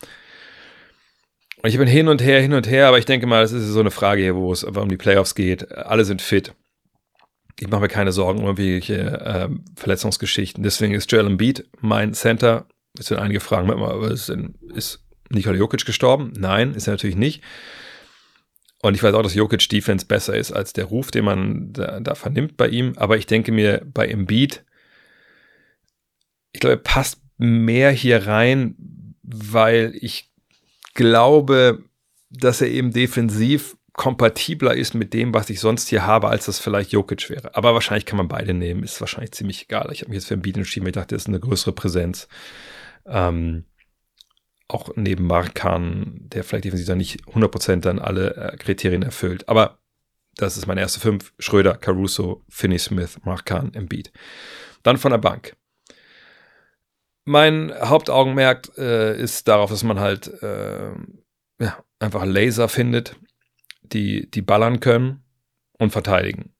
Und 1.62 1.68
ich 1.68 1.76
bin 1.76 1.88
hin 1.88 2.08
und 2.08 2.22
her, 2.22 2.40
hin 2.40 2.54
und 2.54 2.68
her, 2.68 2.88
aber 2.88 2.98
ich 2.98 3.04
denke 3.04 3.26
mal, 3.26 3.42
das 3.42 3.52
ist 3.52 3.66
so 3.66 3.80
eine 3.80 3.90
Frage 3.90 4.22
hier, 4.22 4.34
wo 4.34 4.50
es 4.52 4.64
um 4.64 4.88
die 4.88 4.96
Playoffs 4.96 5.34
geht. 5.34 5.70
Alle 5.72 6.04
sind 6.04 6.22
fit. 6.22 6.54
Ich 7.58 7.68
mache 7.68 7.82
mir 7.82 7.88
keine 7.88 8.12
Sorgen 8.12 8.40
um 8.40 8.46
irgendwelche 8.46 8.94
äh, 8.94 9.48
Verletzungsgeschichten. 9.76 10.62
Deswegen 10.62 10.94
ist 10.94 11.12
Joel 11.12 11.26
Embiid 11.26 11.68
mein 11.80 12.14
Center. 12.14 12.66
Jetzt 12.96 13.10
werden 13.10 13.22
einige 13.22 13.40
fragen, 13.40 13.70
ist, 14.04 14.30
ist 14.72 15.04
Nikola 15.28 15.56
Jokic 15.56 15.84
gestorben? 15.84 16.32
Nein, 16.36 16.74
ist 16.74 16.86
er 16.86 16.94
natürlich 16.94 17.16
nicht. 17.16 17.42
Und 18.82 18.94
ich 18.94 19.02
weiß 19.02 19.14
auch, 19.14 19.22
dass 19.22 19.34
Jokic 19.34 19.68
Defense 19.68 20.06
besser 20.06 20.34
ist 20.34 20.52
als 20.52 20.72
der 20.72 20.86
Ruf, 20.86 21.10
den 21.10 21.26
man 21.26 21.72
da, 21.72 22.00
da 22.00 22.14
vernimmt 22.14 22.56
bei 22.56 22.68
ihm. 22.68 22.94
Aber 22.96 23.18
ich 23.18 23.26
denke 23.26 23.52
mir, 23.52 23.82
bei 23.84 24.08
Embiid, 24.08 24.64
ich 26.52 26.60
glaube, 26.60 26.76
er 26.76 26.82
passt 26.82 27.19
mehr 27.40 27.90
hier 27.90 28.26
rein, 28.26 28.76
weil 29.22 29.94
ich 29.98 30.30
glaube, 30.94 31.82
dass 32.28 32.60
er 32.60 32.68
eben 32.68 32.92
defensiv 32.92 33.76
kompatibler 33.94 34.74
ist 34.74 34.94
mit 34.94 35.14
dem, 35.14 35.34
was 35.34 35.50
ich 35.50 35.58
sonst 35.58 35.88
hier 35.88 36.06
habe, 36.06 36.28
als 36.28 36.46
das 36.46 36.58
vielleicht 36.58 36.92
Jokic 36.92 37.28
wäre. 37.30 37.54
Aber 37.56 37.74
wahrscheinlich 37.74 38.06
kann 38.06 38.18
man 38.18 38.28
beide 38.28 38.54
nehmen, 38.54 38.82
ist 38.82 39.00
wahrscheinlich 39.00 39.32
ziemlich 39.32 39.64
egal. 39.64 39.90
Ich 39.92 40.02
habe 40.02 40.10
mich 40.10 40.16
jetzt 40.16 40.28
für 40.28 40.34
ein 40.34 40.42
Beat 40.42 40.56
entschieden, 40.56 40.86
ich 40.86 40.92
dachte, 40.92 41.14
das 41.14 41.22
ist 41.22 41.28
eine 41.28 41.40
größere 41.40 41.72
Präsenz. 41.72 42.28
Ähm, 43.06 43.64
auch 44.68 44.90
neben 44.94 45.26
Markan, 45.26 46.20
der 46.28 46.44
vielleicht 46.44 46.64
defensiv 46.64 46.86
dann 46.86 46.98
nicht 46.98 47.24
100% 47.26 47.80
dann 47.80 47.98
alle 47.98 48.36
äh, 48.36 48.56
Kriterien 48.56 49.02
erfüllt. 49.02 49.48
Aber 49.48 49.78
Das 50.36 50.56
ist 50.56 50.66
meine 50.66 50.80
erste 50.80 51.00
fünf. 51.00 51.32
Schröder, 51.38 51.74
Caruso, 51.74 52.44
Finney 52.48 52.78
Smith, 52.78 53.18
Mark 53.24 53.46
Kahn, 53.46 53.74
Embiid. 53.74 54.12
Dann 54.82 54.96
von 54.96 55.10
der 55.10 55.18
Bank. 55.18 55.56
Mein 57.24 57.72
Hauptaugenmerk 57.80 58.70
äh, 58.78 59.20
ist 59.20 59.46
darauf, 59.46 59.70
dass 59.70 59.84
man 59.84 60.00
halt 60.00 60.28
äh, 60.42 60.90
ja, 61.60 61.84
einfach 61.98 62.24
Laser 62.24 62.68
findet, 62.68 63.16
die, 63.82 64.30
die 64.30 64.42
ballern 64.42 64.80
können 64.80 65.22
und 65.78 65.90
verteidigen. 65.90 66.54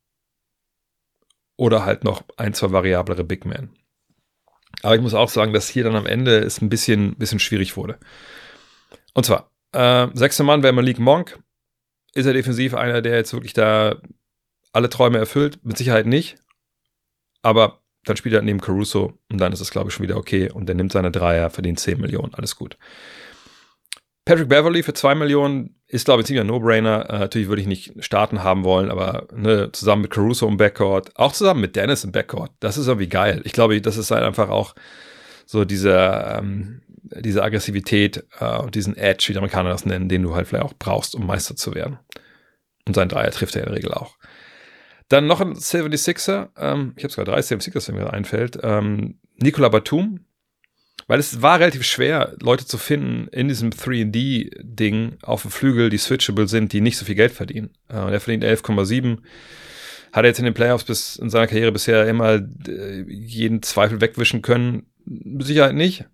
Oder 1.57 1.85
halt 1.85 2.05
noch 2.05 2.23
ein, 2.37 2.55
zwei 2.55 2.73
variablere 2.73 3.25
Big 3.25 3.45
Men. 3.45 3.71
Aber 4.83 4.95
ich 4.95 5.03
muss 5.03 5.15
auch 5.15 5.29
sagen, 5.29 5.53
dass 5.53 5.69
hier 5.69 5.85
dann 5.85 5.97
am 5.97 6.07
Ende 6.07 6.39
es 6.39 6.61
ein 6.61 6.69
bisschen, 6.69 7.17
bisschen 7.17 7.39
schwierig 7.39 7.77
wurde. 7.77 7.99
Und 9.15 9.27
zwar, 9.27 9.51
äh, 9.73 10.09
sechster 10.15 10.45
Mann 10.45 10.63
wäre 10.63 10.73
Malik 10.73 10.99
Monk. 10.99 11.39
Ist 12.15 12.27
er 12.27 12.33
defensiv 12.33 12.75
einer, 12.75 13.03
der 13.03 13.17
jetzt 13.17 13.33
wirklich 13.33 13.53
da 13.53 14.01
alle 14.73 14.89
Träume 14.89 15.19
erfüllt? 15.19 15.65
Mit 15.65 15.79
Sicherheit 15.79 16.07
nicht. 16.07 16.39
Aber 17.43 17.80
dann 18.05 18.17
spielt 18.17 18.35
er 18.35 18.43
neben 18.43 18.61
Caruso 18.61 19.19
und 19.31 19.39
dann 19.39 19.53
ist 19.53 19.61
es, 19.61 19.71
glaube 19.71 19.89
ich, 19.89 19.95
schon 19.95 20.05
wieder 20.05 20.17
okay. 20.17 20.51
Und 20.51 20.67
der 20.67 20.75
nimmt 20.75 20.93
seine 20.93 21.11
Dreier, 21.11 21.51
verdient 21.51 21.81
10 21.81 22.01
Millionen, 22.01 22.35
alles 22.35 22.57
gut. 22.57 22.77
Patrick 24.25 24.49
Beverly 24.49 24.83
für 24.83 24.95
2 24.95 25.15
Millionen 25.15 25.77
ist, 25.87 26.05
glaube 26.05 26.21
ich, 26.21 26.27
ziemlich 26.27 26.43
ein 26.43 26.47
No-Brainer. 26.47 27.11
Äh, 27.11 27.19
natürlich 27.19 27.49
würde 27.49 27.63
ich 27.63 27.69
nicht 27.69 27.93
starten 28.05 28.43
haben 28.43 28.65
wollen, 28.65 28.91
aber 28.91 29.27
ne, 29.35 29.71
zusammen 29.73 30.03
mit 30.03 30.11
Caruso 30.11 30.47
im 30.47 30.57
Backcourt, 30.57 31.17
auch 31.17 31.33
zusammen 31.33 31.61
mit 31.61 31.77
Dennis 31.77 32.05
im 32.05 32.13
Backcourt, 32.13 32.53
das 32.61 32.79
ist 32.79 32.87
irgendwie 32.87 33.09
geil. 33.09 33.41
Ich 33.45 33.53
glaube, 33.53 33.81
das 33.81 33.97
ist 33.97 34.11
halt 34.11 34.23
einfach 34.23 34.49
auch 34.51 34.75
so 35.47 35.65
diese, 35.65 35.93
ähm, 36.39 36.83
diese 37.03 37.43
Aggressivität 37.43 38.25
äh, 38.39 38.59
und 38.59 38.75
diesen 38.75 38.97
Edge, 38.97 39.27
wie 39.29 39.33
die 39.33 39.39
Amerikaner 39.39 39.71
das 39.71 39.85
nennen, 39.85 40.09
den 40.09 40.23
du 40.23 40.35
halt 40.35 40.47
vielleicht 40.47 40.65
auch 40.65 40.75
brauchst, 40.79 41.15
um 41.15 41.27
Meister 41.27 41.57
zu 41.57 41.75
werden. 41.75 41.99
Und 42.87 42.95
sein 42.95 43.09
Dreier 43.09 43.31
trifft 43.31 43.57
er 43.57 43.63
in 43.63 43.69
der 43.69 43.77
Regel 43.77 43.93
auch. 43.93 44.17
Dann 45.11 45.27
noch 45.27 45.41
ein 45.41 45.55
76er, 45.55 46.51
ähm, 46.57 46.95
ich 46.97 47.03
habe 47.03 47.13
sogar 47.13 47.35
drei 47.35 47.41
76ers, 47.41 47.89
wenn 47.89 47.97
mir 47.97 48.13
einfällt. 48.13 48.61
Ähm, 48.63 49.19
Nicola 49.37 49.69
Batum, 49.69 50.21
weil 51.09 51.19
es 51.19 51.43
war 51.43 51.59
relativ 51.59 51.83
schwer, 51.83 52.37
Leute 52.41 52.65
zu 52.65 52.79
finden 52.79 53.27
in 53.33 53.49
diesem 53.49 53.71
3D-Ding 53.71 55.19
auf 55.23 55.43
dem 55.43 55.51
Flügel, 55.51 55.91
die 55.91 55.99
switchable 55.99 56.47
sind, 56.47 56.73
die 56.73 56.81
nicht 56.81 56.97
so 56.97 57.05
viel 57.05 57.17
Geld 57.17 57.33
verdienen. 57.33 57.71
Äh, 57.89 58.13
er 58.13 58.21
verdient 58.21 58.45
11,7. 58.45 59.19
Hat 60.13 60.25
er 60.25 60.29
jetzt 60.29 60.39
in 60.39 60.45
den 60.45 60.55
Playoffs 60.55 60.85
bis 60.85 61.17
in 61.17 61.29
seiner 61.29 61.49
Karriere 61.49 61.73
bisher 61.73 62.07
immer 62.07 62.41
äh, 62.69 63.05
jeden 63.09 63.63
Zweifel 63.63 64.01
wegwischen 64.01 64.43
können? 64.43 64.87
Sicherheit 65.41 65.75
nicht. 65.75 66.05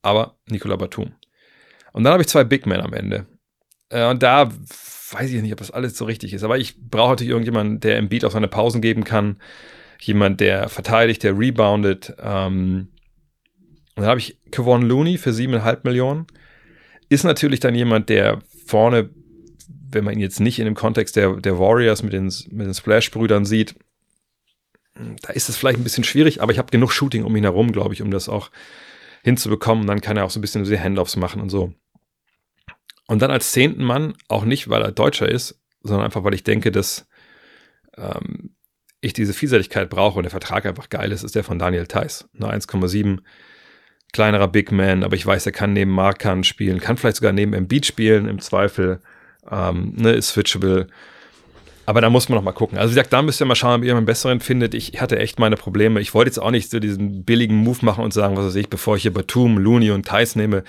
Aber 0.00 0.38
Nicola 0.48 0.76
Batum. 0.76 1.14
Und 1.92 2.04
dann 2.04 2.14
habe 2.14 2.22
ich 2.22 2.28
zwei 2.28 2.44
Big 2.44 2.64
Men 2.64 2.80
am 2.80 2.94
Ende. 2.94 3.26
Äh, 3.90 4.08
und 4.08 4.22
da 4.22 4.50
weiß 5.12 5.30
ich 5.30 5.42
nicht, 5.42 5.52
ob 5.52 5.58
das 5.58 5.70
alles 5.70 5.96
so 5.96 6.04
richtig 6.04 6.32
ist. 6.32 6.42
Aber 6.42 6.58
ich 6.58 6.80
brauche 6.80 7.10
natürlich 7.10 7.30
irgendjemanden, 7.30 7.80
der 7.80 7.98
im 7.98 8.08
Beat 8.08 8.24
auch 8.24 8.32
seine 8.32 8.48
Pausen 8.48 8.80
geben 8.80 9.04
kann. 9.04 9.36
Jemand, 10.00 10.40
der 10.40 10.68
verteidigt, 10.68 11.22
der 11.22 11.38
reboundet. 11.38 12.14
Ähm, 12.20 12.88
und 13.94 14.02
dann 14.02 14.06
habe 14.06 14.20
ich 14.20 14.38
Kevon 14.50 14.82
Looney 14.82 15.18
für 15.18 15.30
7,5 15.30 15.80
Millionen. 15.84 16.26
Ist 17.08 17.24
natürlich 17.24 17.60
dann 17.60 17.74
jemand, 17.74 18.08
der 18.08 18.40
vorne, 18.66 19.10
wenn 19.90 20.04
man 20.04 20.14
ihn 20.14 20.20
jetzt 20.20 20.40
nicht 20.40 20.58
in 20.58 20.64
dem 20.64 20.74
Kontext 20.74 21.16
der, 21.16 21.36
der 21.36 21.58
Warriors 21.58 22.02
mit 22.02 22.12
den, 22.12 22.24
mit 22.50 22.66
den 22.66 22.74
Splash-Brüdern 22.74 23.44
sieht, 23.44 23.74
da 25.22 25.32
ist 25.32 25.48
es 25.48 25.56
vielleicht 25.56 25.78
ein 25.78 25.84
bisschen 25.84 26.04
schwierig, 26.04 26.42
aber 26.42 26.52
ich 26.52 26.58
habe 26.58 26.70
genug 26.70 26.90
Shooting 26.92 27.24
um 27.24 27.36
ihn 27.36 27.44
herum, 27.44 27.72
glaube 27.72 27.94
ich, 27.94 28.02
um 28.02 28.10
das 28.10 28.28
auch 28.28 28.50
hinzubekommen. 29.22 29.86
Dann 29.86 30.00
kann 30.00 30.16
er 30.16 30.24
auch 30.24 30.30
so 30.30 30.38
ein 30.38 30.42
bisschen 30.42 30.64
diese 30.64 30.82
Handoffs 30.82 31.16
machen 31.16 31.40
und 31.40 31.50
so. 31.50 31.72
Und 33.06 33.22
dann 33.22 33.30
als 33.30 33.52
zehnten 33.52 33.84
Mann, 33.84 34.14
auch 34.28 34.44
nicht, 34.44 34.68
weil 34.68 34.82
er 34.82 34.92
Deutscher 34.92 35.28
ist, 35.28 35.60
sondern 35.82 36.04
einfach, 36.04 36.24
weil 36.24 36.34
ich 36.34 36.44
denke, 36.44 36.72
dass 36.72 37.06
ähm, 37.96 38.56
ich 39.00 39.12
diese 39.12 39.32
Vielseitigkeit 39.32 39.88
brauche 39.88 40.18
und 40.18 40.24
der 40.24 40.30
Vertrag 40.30 40.66
einfach 40.66 40.88
geil 40.88 41.12
ist, 41.12 41.22
ist 41.22 41.34
der 41.34 41.44
von 41.44 41.58
Daniel 41.58 41.86
Theiss. 41.86 42.28
Nur 42.32 42.50
1,7 42.52 43.18
kleinerer 44.12 44.48
Big 44.48 44.72
Man, 44.72 45.04
aber 45.04 45.14
ich 45.14 45.26
weiß, 45.26 45.46
er 45.46 45.52
kann 45.52 45.72
neben 45.72 45.90
Markan 45.90 46.44
spielen, 46.44 46.80
kann 46.80 46.96
vielleicht 46.96 47.16
sogar 47.16 47.32
neben 47.32 47.52
Embiid 47.52 47.86
spielen, 47.86 48.28
im 48.28 48.40
Zweifel, 48.40 49.00
ähm, 49.50 49.92
ne, 49.96 50.12
ist 50.12 50.30
switchable. 50.30 50.88
Aber 51.84 52.00
da 52.00 52.10
muss 52.10 52.28
man 52.28 52.36
noch 52.36 52.42
mal 52.42 52.52
gucken. 52.52 52.78
Also 52.78 52.90
wie 52.90 52.94
gesagt, 52.96 53.12
da 53.12 53.22
müsst 53.22 53.40
ihr 53.40 53.46
mal 53.46 53.54
schauen, 53.54 53.80
ob 53.80 53.86
ihr 53.86 53.96
einen 53.96 54.06
besseren 54.06 54.40
findet. 54.40 54.74
Ich 54.74 55.00
hatte 55.00 55.20
echt 55.20 55.38
meine 55.38 55.56
Probleme. 55.56 56.00
Ich 56.00 56.14
wollte 56.14 56.30
jetzt 56.30 56.38
auch 56.38 56.50
nicht 56.50 56.68
so 56.68 56.80
diesen 56.80 57.24
billigen 57.24 57.56
Move 57.56 57.78
machen 57.82 58.02
und 58.02 58.12
sagen, 58.12 58.36
was 58.36 58.46
weiß 58.46 58.56
ich, 58.56 58.68
bevor 58.68 58.96
ich 58.96 59.02
hier 59.02 59.12
Batum, 59.12 59.58
Looney 59.58 59.92
und 59.92 60.06
Thais 60.06 60.34
nehme, 60.34 60.64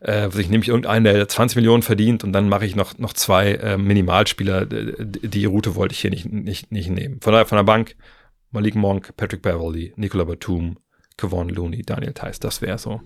äh, 0.00 0.28
ich 0.28 0.48
nehme 0.48 0.62
ich 0.62 0.68
irgendeinen, 0.68 1.04
der 1.04 1.28
20 1.28 1.56
Millionen 1.56 1.82
verdient 1.82 2.24
und 2.24 2.32
dann 2.32 2.48
mache 2.48 2.66
ich 2.66 2.76
noch, 2.76 2.98
noch 2.98 3.12
zwei 3.12 3.52
äh, 3.54 3.78
Minimalspieler. 3.78 4.66
Die 4.66 5.44
Route 5.44 5.74
wollte 5.74 5.94
ich 5.94 6.00
hier 6.00 6.10
nicht, 6.10 6.30
nicht, 6.30 6.72
nicht 6.72 6.90
nehmen. 6.90 7.20
Von 7.20 7.32
daher 7.32 7.46
von 7.46 7.56
der 7.56 7.64
Bank 7.64 7.96
Malik 8.50 8.74
Monk, 8.74 9.16
Patrick 9.16 9.42
Beverly, 9.42 9.92
Nicola 9.96 10.24
Batum, 10.24 10.78
Kevon 11.16 11.48
Looney, 11.48 11.82
Daniel 11.82 12.12
Theiss. 12.12 12.40
Das 12.40 12.62
wäre 12.62 12.78
so 12.78 13.00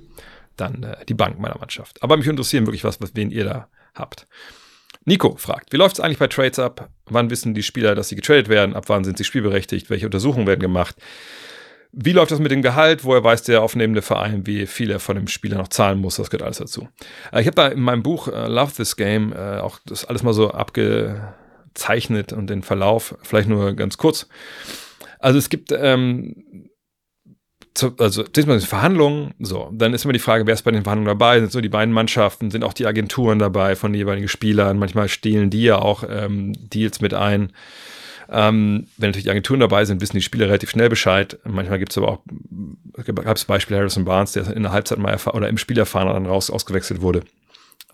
dann 0.56 0.82
äh, 0.82 1.04
die 1.06 1.14
Bank 1.14 1.38
meiner 1.38 1.58
Mannschaft. 1.58 2.02
Aber 2.02 2.16
mich 2.16 2.26
interessieren 2.26 2.66
wirklich 2.66 2.84
was, 2.84 3.00
was 3.00 3.14
wen 3.14 3.30
ihr 3.30 3.44
da 3.44 3.68
habt. 3.94 4.26
Nico 5.04 5.36
fragt, 5.36 5.72
wie 5.72 5.76
läuft 5.76 5.96
es 5.96 6.00
eigentlich 6.00 6.18
bei 6.18 6.26
Trades 6.26 6.58
ab? 6.58 6.90
Wann 7.06 7.30
wissen 7.30 7.54
die 7.54 7.62
Spieler, 7.62 7.94
dass 7.94 8.08
sie 8.08 8.16
getradet 8.16 8.48
werden? 8.48 8.74
Ab 8.74 8.84
wann 8.88 9.04
sind 9.04 9.16
sie 9.16 9.24
spielberechtigt? 9.24 9.88
Welche 9.88 10.06
Untersuchungen 10.06 10.46
werden 10.46 10.60
gemacht? 10.60 10.96
Wie 11.92 12.12
läuft 12.12 12.30
das 12.30 12.38
mit 12.38 12.52
dem 12.52 12.62
Gehalt? 12.62 13.04
Woher 13.04 13.24
weiß 13.24 13.42
der 13.42 13.62
aufnehmende 13.62 14.02
Verein, 14.02 14.46
wie 14.46 14.66
viel 14.66 14.90
er 14.90 15.00
von 15.00 15.16
dem 15.16 15.26
Spieler 15.26 15.58
noch 15.58 15.68
zahlen 15.68 15.98
muss? 15.98 16.16
Das 16.16 16.30
gehört 16.30 16.44
alles 16.44 16.58
dazu. 16.58 16.88
Äh, 17.32 17.40
ich 17.40 17.46
habe 17.46 17.56
da 17.56 17.68
in 17.68 17.80
meinem 17.80 18.02
Buch 18.02 18.28
uh, 18.28 18.46
Love 18.46 18.72
This 18.72 18.96
Game 18.96 19.32
uh, 19.32 19.60
auch 19.60 19.78
das 19.86 20.04
alles 20.04 20.22
mal 20.22 20.32
so 20.32 20.50
abgezeichnet 20.52 22.32
und 22.32 22.48
den 22.48 22.62
Verlauf 22.62 23.16
vielleicht 23.22 23.48
nur 23.48 23.74
ganz 23.74 23.96
kurz. 23.98 24.28
Also 25.18 25.38
es 25.38 25.48
gibt 25.48 25.72
ähm, 25.72 26.68
zu, 27.74 27.94
also 27.98 28.22
diesmal 28.22 28.60
Verhandlungen, 28.60 29.34
so, 29.38 29.70
dann 29.72 29.94
ist 29.94 30.04
immer 30.04 30.12
die 30.12 30.18
Frage, 30.18 30.46
wer 30.46 30.54
ist 30.54 30.62
bei 30.62 30.70
den 30.70 30.82
Verhandlungen 30.84 31.18
dabei? 31.18 31.40
Sind 31.40 31.52
so 31.52 31.60
die 31.60 31.68
beiden 31.68 31.94
Mannschaften, 31.94 32.50
sind 32.50 32.64
auch 32.64 32.72
die 32.72 32.86
Agenturen 32.86 33.38
dabei 33.38 33.76
von 33.76 33.92
den 33.92 33.98
jeweiligen 33.98 34.28
Spielern? 34.28 34.78
Manchmal 34.78 35.08
stehlen 35.08 35.50
die 35.50 35.64
ja 35.64 35.78
auch 35.78 36.04
ähm, 36.08 36.52
Deals 36.56 37.00
mit 37.00 37.14
ein. 37.14 37.52
Ähm, 38.32 38.86
wenn 38.96 39.10
natürlich 39.10 39.28
Agenturen 39.28 39.58
dabei 39.58 39.84
sind, 39.84 40.00
wissen 40.00 40.16
die 40.16 40.22
Spieler 40.22 40.46
relativ 40.46 40.70
schnell 40.70 40.88
Bescheid. 40.88 41.38
Manchmal 41.44 41.80
gibt 41.80 41.90
es 41.90 41.98
aber 41.98 42.08
auch, 42.08 42.24
gab 43.04 43.36
es 43.36 43.44
Beispiel 43.44 43.76
Harrison 43.76 44.04
Barnes, 44.04 44.32
der 44.32 44.48
in 44.54 44.62
der 44.62 44.72
Halbzeit 44.72 44.98
mal 44.98 45.18
oder 45.32 45.48
im 45.48 45.58
Spiel 45.58 45.78
erfahren 45.78 46.06
dann 46.06 46.26
raus 46.26 46.48
ausgewechselt 46.48 47.00
wurde. 47.00 47.24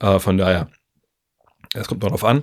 Äh, 0.01 0.19
von 0.19 0.37
daher, 0.37 0.69
es 1.75 1.89
kommt 1.89 2.05
darauf 2.05 2.23
an. 2.23 2.43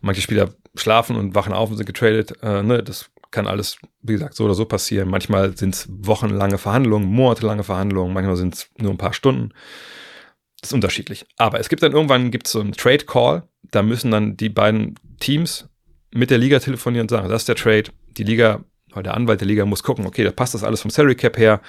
Manche 0.00 0.20
Spieler 0.20 0.50
schlafen 0.74 1.14
und 1.14 1.36
wachen 1.36 1.52
auf 1.52 1.70
und 1.70 1.76
sind 1.76 1.86
getradet. 1.86 2.34
Äh, 2.42 2.62
ne, 2.64 2.82
das 2.82 3.10
kann 3.30 3.46
alles, 3.46 3.78
wie 4.02 4.14
gesagt, 4.14 4.34
so 4.34 4.44
oder 4.44 4.54
so 4.54 4.64
passieren. 4.64 5.08
Manchmal 5.08 5.56
sind 5.56 5.74
es 5.74 5.88
wochenlange 5.90 6.58
Verhandlungen, 6.58 7.06
monatelange 7.06 7.62
Verhandlungen, 7.62 8.14
manchmal 8.14 8.36
sind 8.36 8.54
es 8.54 8.70
nur 8.78 8.90
ein 8.90 8.98
paar 8.98 9.12
Stunden. 9.12 9.50
Das 10.60 10.70
ist 10.70 10.74
unterschiedlich. 10.74 11.26
Aber 11.36 11.60
es 11.60 11.68
gibt 11.68 11.82
dann 11.82 11.92
irgendwann 11.92 12.32
gibt's 12.32 12.50
so 12.50 12.60
einen 12.60 12.72
Trade 12.72 13.04
Call. 13.04 13.44
Da 13.70 13.82
müssen 13.82 14.10
dann 14.10 14.36
die 14.36 14.48
beiden 14.48 14.96
Teams 15.20 15.68
mit 16.12 16.30
der 16.30 16.38
Liga 16.38 16.58
telefonieren 16.58 17.04
und 17.04 17.10
sagen, 17.10 17.28
das 17.28 17.42
ist 17.42 17.48
der 17.48 17.56
Trade. 17.56 17.84
Die 18.16 18.24
Liga, 18.24 18.64
weil 18.92 19.02
der 19.02 19.14
Anwalt 19.14 19.40
der 19.40 19.48
Liga 19.48 19.64
muss 19.66 19.82
gucken, 19.82 20.06
okay, 20.06 20.24
da 20.24 20.30
passt 20.30 20.54
das 20.54 20.64
alles 20.64 20.80
vom 20.80 20.90
Salary 20.90 21.14
Cap 21.14 21.38
her. 21.38 21.60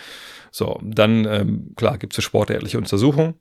So, 0.51 0.79
dann, 0.81 1.25
ähm, 1.25 1.73
klar, 1.75 1.97
gibt 1.97 2.13
es 2.13 2.19
eine 2.19 2.23
sportärztliche 2.23 2.77
Untersuchung. 2.77 3.35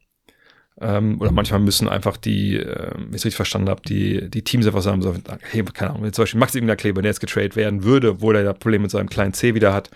Ähm, 0.80 1.20
oder 1.20 1.32
manchmal 1.32 1.60
müssen 1.60 1.88
einfach 1.88 2.16
die, 2.16 2.56
äh, 2.56 2.92
wenn 2.94 3.08
ich 3.08 3.16
es 3.16 3.24
richtig 3.24 3.36
verstanden 3.36 3.68
habe, 3.68 3.82
die, 3.82 4.30
die 4.30 4.42
Teams 4.42 4.66
einfach 4.66 4.82
sagen, 4.82 5.02
so, 5.02 5.14
hey, 5.50 5.64
keine 5.64 5.90
Ahnung, 5.90 6.04
wenn 6.04 6.12
zum 6.12 6.22
Beispiel 6.22 6.38
Max 6.38 6.52
Kleber, 6.52 7.02
der 7.02 7.10
jetzt 7.10 7.20
getradet 7.20 7.56
werden 7.56 7.82
würde, 7.82 8.10
obwohl 8.10 8.36
er 8.36 8.44
ja 8.44 8.52
Probleme 8.52 8.82
mit 8.82 8.90
seinem 8.92 9.08
kleinen 9.08 9.32
C 9.32 9.54
wieder 9.54 9.72
hat, 9.72 9.90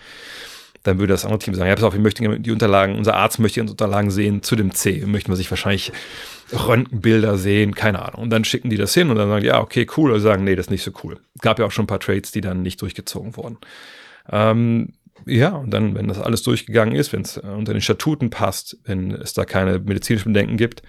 dann 0.83 0.99
würde 0.99 1.13
das 1.13 1.23
andere 1.23 1.39
Team 1.39 1.55
sagen, 1.55 1.69
ja, 1.69 1.75
pass 1.75 1.85
auf, 1.85 1.93
wir 1.93 2.01
möchten 2.01 2.43
die 2.43 2.51
Unterlagen, 2.51 2.95
unser 2.95 3.15
Arzt 3.15 3.39
möchte 3.39 3.61
die 3.61 3.69
Unterlagen 3.69 4.11
sehen 4.11 4.43
zu 4.43 4.57
dem 4.57 4.73
C. 4.73 5.05
Möchten 5.05 5.31
wir 5.31 5.37
sich 5.37 5.49
wahrscheinlich 5.49 5.93
Röntgenbilder 6.53 7.37
sehen, 7.37 7.75
keine 7.75 8.03
Ahnung. 8.03 8.23
Und 8.23 8.29
dann 8.29 8.43
schicken 8.43 8.69
die 8.69 8.77
das 8.77 8.93
hin 8.93 9.09
und 9.09 9.15
dann 9.15 9.29
sagen, 9.29 9.45
ja, 9.45 9.59
okay, 9.61 9.87
cool, 9.97 10.11
oder 10.11 10.19
sagen, 10.19 10.43
nee, 10.43 10.55
das 10.55 10.67
ist 10.67 10.71
nicht 10.71 10.83
so 10.83 10.91
cool. 11.03 11.19
Gab 11.41 11.59
ja 11.59 11.65
auch 11.65 11.71
schon 11.71 11.83
ein 11.83 11.87
paar 11.87 11.99
Trades, 11.99 12.31
die 12.31 12.41
dann 12.41 12.61
nicht 12.61 12.81
durchgezogen 12.81 13.35
wurden. 13.35 13.57
Ähm, 14.29 14.93
ja, 15.25 15.49
und 15.49 15.71
dann, 15.71 15.95
wenn 15.95 16.07
das 16.07 16.19
alles 16.19 16.43
durchgegangen 16.43 16.95
ist, 16.95 17.13
wenn 17.13 17.21
es 17.21 17.37
äh, 17.37 17.41
unter 17.41 17.73
den 17.73 17.81
Statuten 17.81 18.29
passt, 18.29 18.77
wenn 18.85 19.11
es 19.11 19.33
da 19.33 19.45
keine 19.45 19.79
medizinischen 19.79 20.33
Bedenken 20.33 20.57
gibt, 20.57 20.81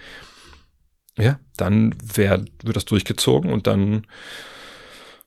ja, 1.17 1.39
dann 1.57 1.95
wär, 2.03 2.43
wird 2.63 2.75
das 2.75 2.85
durchgezogen 2.85 3.51
und 3.51 3.67
dann 3.67 4.05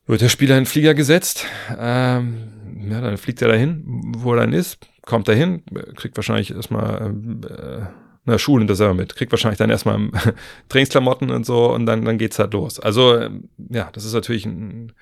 wird 0.06 0.20
der 0.20 0.28
Spieler 0.28 0.56
in 0.56 0.64
den 0.64 0.66
Flieger 0.66 0.94
gesetzt. 0.94 1.46
Ähm, 1.78 2.88
ja, 2.90 3.00
dann 3.00 3.16
fliegt 3.16 3.40
er 3.42 3.48
dahin, 3.48 3.84
wo 4.16 4.32
er 4.34 4.40
dann 4.40 4.52
ist, 4.52 4.78
kommt 5.02 5.28
dahin, 5.28 5.62
kriegt 5.96 6.16
wahrscheinlich 6.16 6.50
erstmal 6.50 7.14
äh, 7.44 8.07
na, 8.28 8.58
nimmt 8.58 8.70
er 8.70 8.76
selber 8.76 8.94
mit, 8.94 9.14
kriegt 9.16 9.32
wahrscheinlich 9.32 9.58
dann 9.58 9.70
erstmal 9.70 10.10
Trainingsklamotten 10.68 11.30
und 11.30 11.44
so 11.44 11.72
und 11.72 11.86
dann, 11.86 12.04
dann 12.04 12.18
geht's 12.18 12.38
halt 12.38 12.52
los. 12.52 12.78
Also, 12.78 13.16
ähm, 13.18 13.48
ja, 13.70 13.90
das 13.92 14.04
ist 14.04 14.14
natürlich 14.14 14.46
ein 14.46 14.92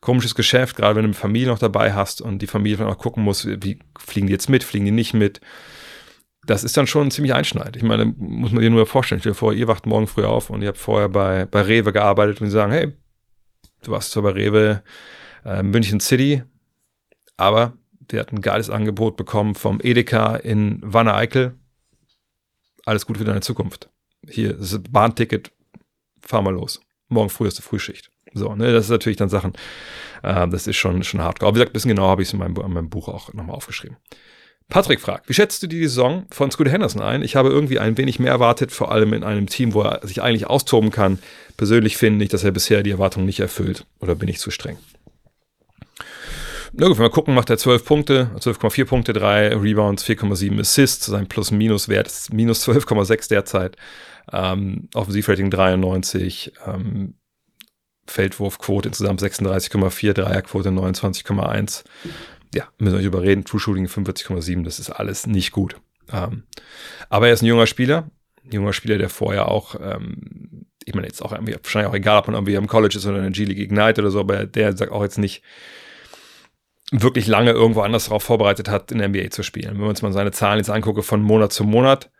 komisches 0.00 0.34
Geschäft, 0.34 0.76
gerade 0.76 0.96
wenn 0.96 1.04
du 1.04 1.08
eine 1.08 1.14
Familie 1.14 1.48
noch 1.48 1.58
dabei 1.58 1.92
hast 1.92 2.20
und 2.20 2.40
die 2.40 2.46
Familie 2.46 2.78
dann 2.78 2.88
auch 2.88 2.98
gucken 2.98 3.22
muss, 3.22 3.46
wie 3.46 3.78
fliegen 3.98 4.26
die 4.26 4.32
jetzt 4.32 4.48
mit, 4.48 4.64
fliegen 4.64 4.84
die 4.84 4.90
nicht 4.90 5.14
mit. 5.14 5.40
Das 6.44 6.64
ist 6.64 6.76
dann 6.76 6.88
schon 6.88 7.12
ziemlich 7.12 7.34
einschneidend. 7.34 7.76
Ich 7.76 7.84
meine, 7.84 8.06
muss 8.06 8.50
man 8.50 8.62
dir 8.62 8.70
nur 8.70 8.84
vorstellen. 8.86 9.20
Stell 9.20 9.32
dir 9.32 9.38
vor, 9.38 9.52
ihr 9.52 9.68
wacht 9.68 9.86
morgen 9.86 10.08
früh 10.08 10.24
auf 10.24 10.50
und 10.50 10.62
ihr 10.62 10.68
habt 10.68 10.78
vorher 10.78 11.08
bei, 11.08 11.46
bei 11.46 11.60
Rewe 11.62 11.92
gearbeitet 11.92 12.40
und 12.40 12.48
sie 12.48 12.52
sagen, 12.52 12.72
hey, 12.72 12.92
Du 13.82 13.90
warst 13.90 14.12
zwar 14.12 14.22
bei 14.22 14.30
Rewe 14.30 14.82
äh, 15.44 15.62
München 15.62 16.00
City, 16.00 16.42
aber 17.36 17.76
der 17.98 18.20
hat 18.20 18.32
ein 18.32 18.40
geiles 18.40 18.70
Angebot 18.70 19.16
bekommen 19.16 19.54
vom 19.54 19.80
Edeka 19.82 20.36
in 20.36 20.78
Wanne 20.82 21.14
Eickel. 21.14 21.54
Alles 22.84 23.06
gut 23.06 23.18
für 23.18 23.24
deine 23.24 23.40
Zukunft. 23.40 23.88
Hier, 24.28 24.58
ist 24.58 24.92
Bahnticket, 24.92 25.52
fahr 26.20 26.42
mal 26.42 26.54
los. 26.54 26.80
Morgen 27.08 27.30
früh 27.30 27.48
ist 27.48 27.58
die 27.58 27.62
Frühschicht. 27.62 28.10
So, 28.34 28.54
ne, 28.54 28.72
das 28.72 28.86
ist 28.86 28.90
natürlich 28.90 29.18
dann 29.18 29.28
Sachen, 29.28 29.52
äh, 30.22 30.48
das 30.48 30.66
ist 30.66 30.76
schon, 30.76 31.02
schon 31.02 31.20
hardcore. 31.20 31.48
Aber 31.48 31.56
wie 31.56 31.58
gesagt, 31.58 31.70
ein 31.70 31.74
bisschen 31.74 31.90
genauer 31.90 32.10
habe 32.10 32.22
ich 32.22 32.28
es 32.28 32.32
in 32.32 32.38
meinem, 32.38 32.56
in 32.56 32.72
meinem 32.72 32.88
Buch 32.88 33.08
auch 33.08 33.32
nochmal 33.34 33.56
aufgeschrieben. 33.56 33.96
Patrick 34.68 35.00
fragt, 35.00 35.28
wie 35.28 35.34
schätzt 35.34 35.62
du 35.62 35.66
die 35.66 35.82
Saison 35.82 36.24
von 36.30 36.50
Scooter 36.50 36.70
Henderson 36.70 37.02
ein? 37.02 37.22
Ich 37.22 37.36
habe 37.36 37.50
irgendwie 37.50 37.78
ein 37.78 37.98
wenig 37.98 38.18
mehr 38.18 38.32
erwartet, 38.32 38.72
vor 38.72 38.90
allem 38.90 39.12
in 39.12 39.22
einem 39.22 39.46
Team, 39.46 39.74
wo 39.74 39.82
er 39.82 40.06
sich 40.06 40.22
eigentlich 40.22 40.46
austoben 40.46 40.90
kann. 40.90 41.18
Persönlich 41.58 41.98
finde 41.98 42.24
ich, 42.24 42.30
dass 42.30 42.42
er 42.42 42.52
bisher 42.52 42.82
die 42.82 42.92
Erwartungen 42.92 43.26
nicht 43.26 43.40
erfüllt. 43.40 43.84
Oder 44.00 44.14
bin 44.14 44.28
ich 44.28 44.38
zu 44.38 44.50
streng? 44.50 44.78
Na 46.74 46.88
gut, 46.88 46.96
wenn 46.96 47.04
wir 47.04 47.10
gucken, 47.10 47.34
macht 47.34 47.50
er 47.50 47.58
12 47.58 47.84
Punkte, 47.84 48.30
12,4 48.38 48.84
Punkte, 48.86 49.12
3 49.12 49.56
Rebounds, 49.56 50.04
4,7 50.04 50.58
Assists. 50.60 51.06
Sein 51.06 51.26
Plus-Minus-Wert 51.26 52.06
ist 52.06 52.32
minus 52.32 52.66
12,6 52.66 53.28
derzeit. 53.28 53.76
Ähm, 54.32 54.88
Offensivrating 54.94 55.50
93. 55.50 56.52
Ähm, 56.66 57.14
Feldwurfquote 58.06 58.88
insgesamt 58.88 59.22
36,4, 59.22 60.12
Dreierquote 60.12 60.70
29,1 60.70 61.84
ja, 62.54 62.68
müssen 62.78 62.94
wir 62.94 62.98
nicht 62.98 63.06
überreden, 63.06 63.44
True 63.44 63.60
Shooting 63.60 63.86
45,7, 63.86 64.64
das 64.64 64.78
ist 64.78 64.90
alles 64.90 65.26
nicht 65.26 65.52
gut. 65.52 65.76
Ähm, 66.12 66.44
aber 67.08 67.28
er 67.28 67.34
ist 67.34 67.42
ein 67.42 67.46
junger 67.46 67.66
Spieler, 67.66 68.10
ein 68.44 68.52
junger 68.52 68.72
Spieler, 68.72 68.98
der 68.98 69.08
vorher 69.08 69.48
auch, 69.48 69.76
ähm, 69.80 70.66
ich 70.84 70.94
meine, 70.94 71.06
jetzt 71.06 71.22
auch 71.22 71.32
wahrscheinlich 71.32 71.90
auch 71.90 71.94
egal, 71.94 72.18
ob 72.18 72.26
man 72.26 72.34
irgendwie 72.34 72.56
am 72.56 72.66
College 72.66 72.96
ist 72.96 73.06
oder 73.06 73.18
in 73.18 73.22
der 73.22 73.32
G-League 73.32 73.58
Ignite 73.58 74.00
oder 74.00 74.10
so, 74.10 74.20
aber 74.20 74.46
der 74.46 74.76
sagt 74.76 74.92
auch 74.92 75.02
jetzt 75.02 75.18
nicht 75.18 75.42
wirklich 76.92 77.26
lange 77.26 77.50
irgendwo 77.50 77.80
anders 77.80 78.04
darauf 78.04 78.22
vorbereitet 78.22 78.68
hat, 78.68 78.92
in 78.92 78.98
der 78.98 79.08
NBA 79.08 79.30
zu 79.30 79.42
spielen. 79.42 79.74
Wenn 79.74 79.80
wir 79.80 79.88
uns 79.88 80.02
mal 80.02 80.12
seine 80.12 80.30
Zahlen 80.30 80.58
jetzt 80.58 80.70
angucken 80.70 81.02
von 81.02 81.22
Monat 81.22 81.52
zu 81.52 81.64
Monat, 81.64 82.10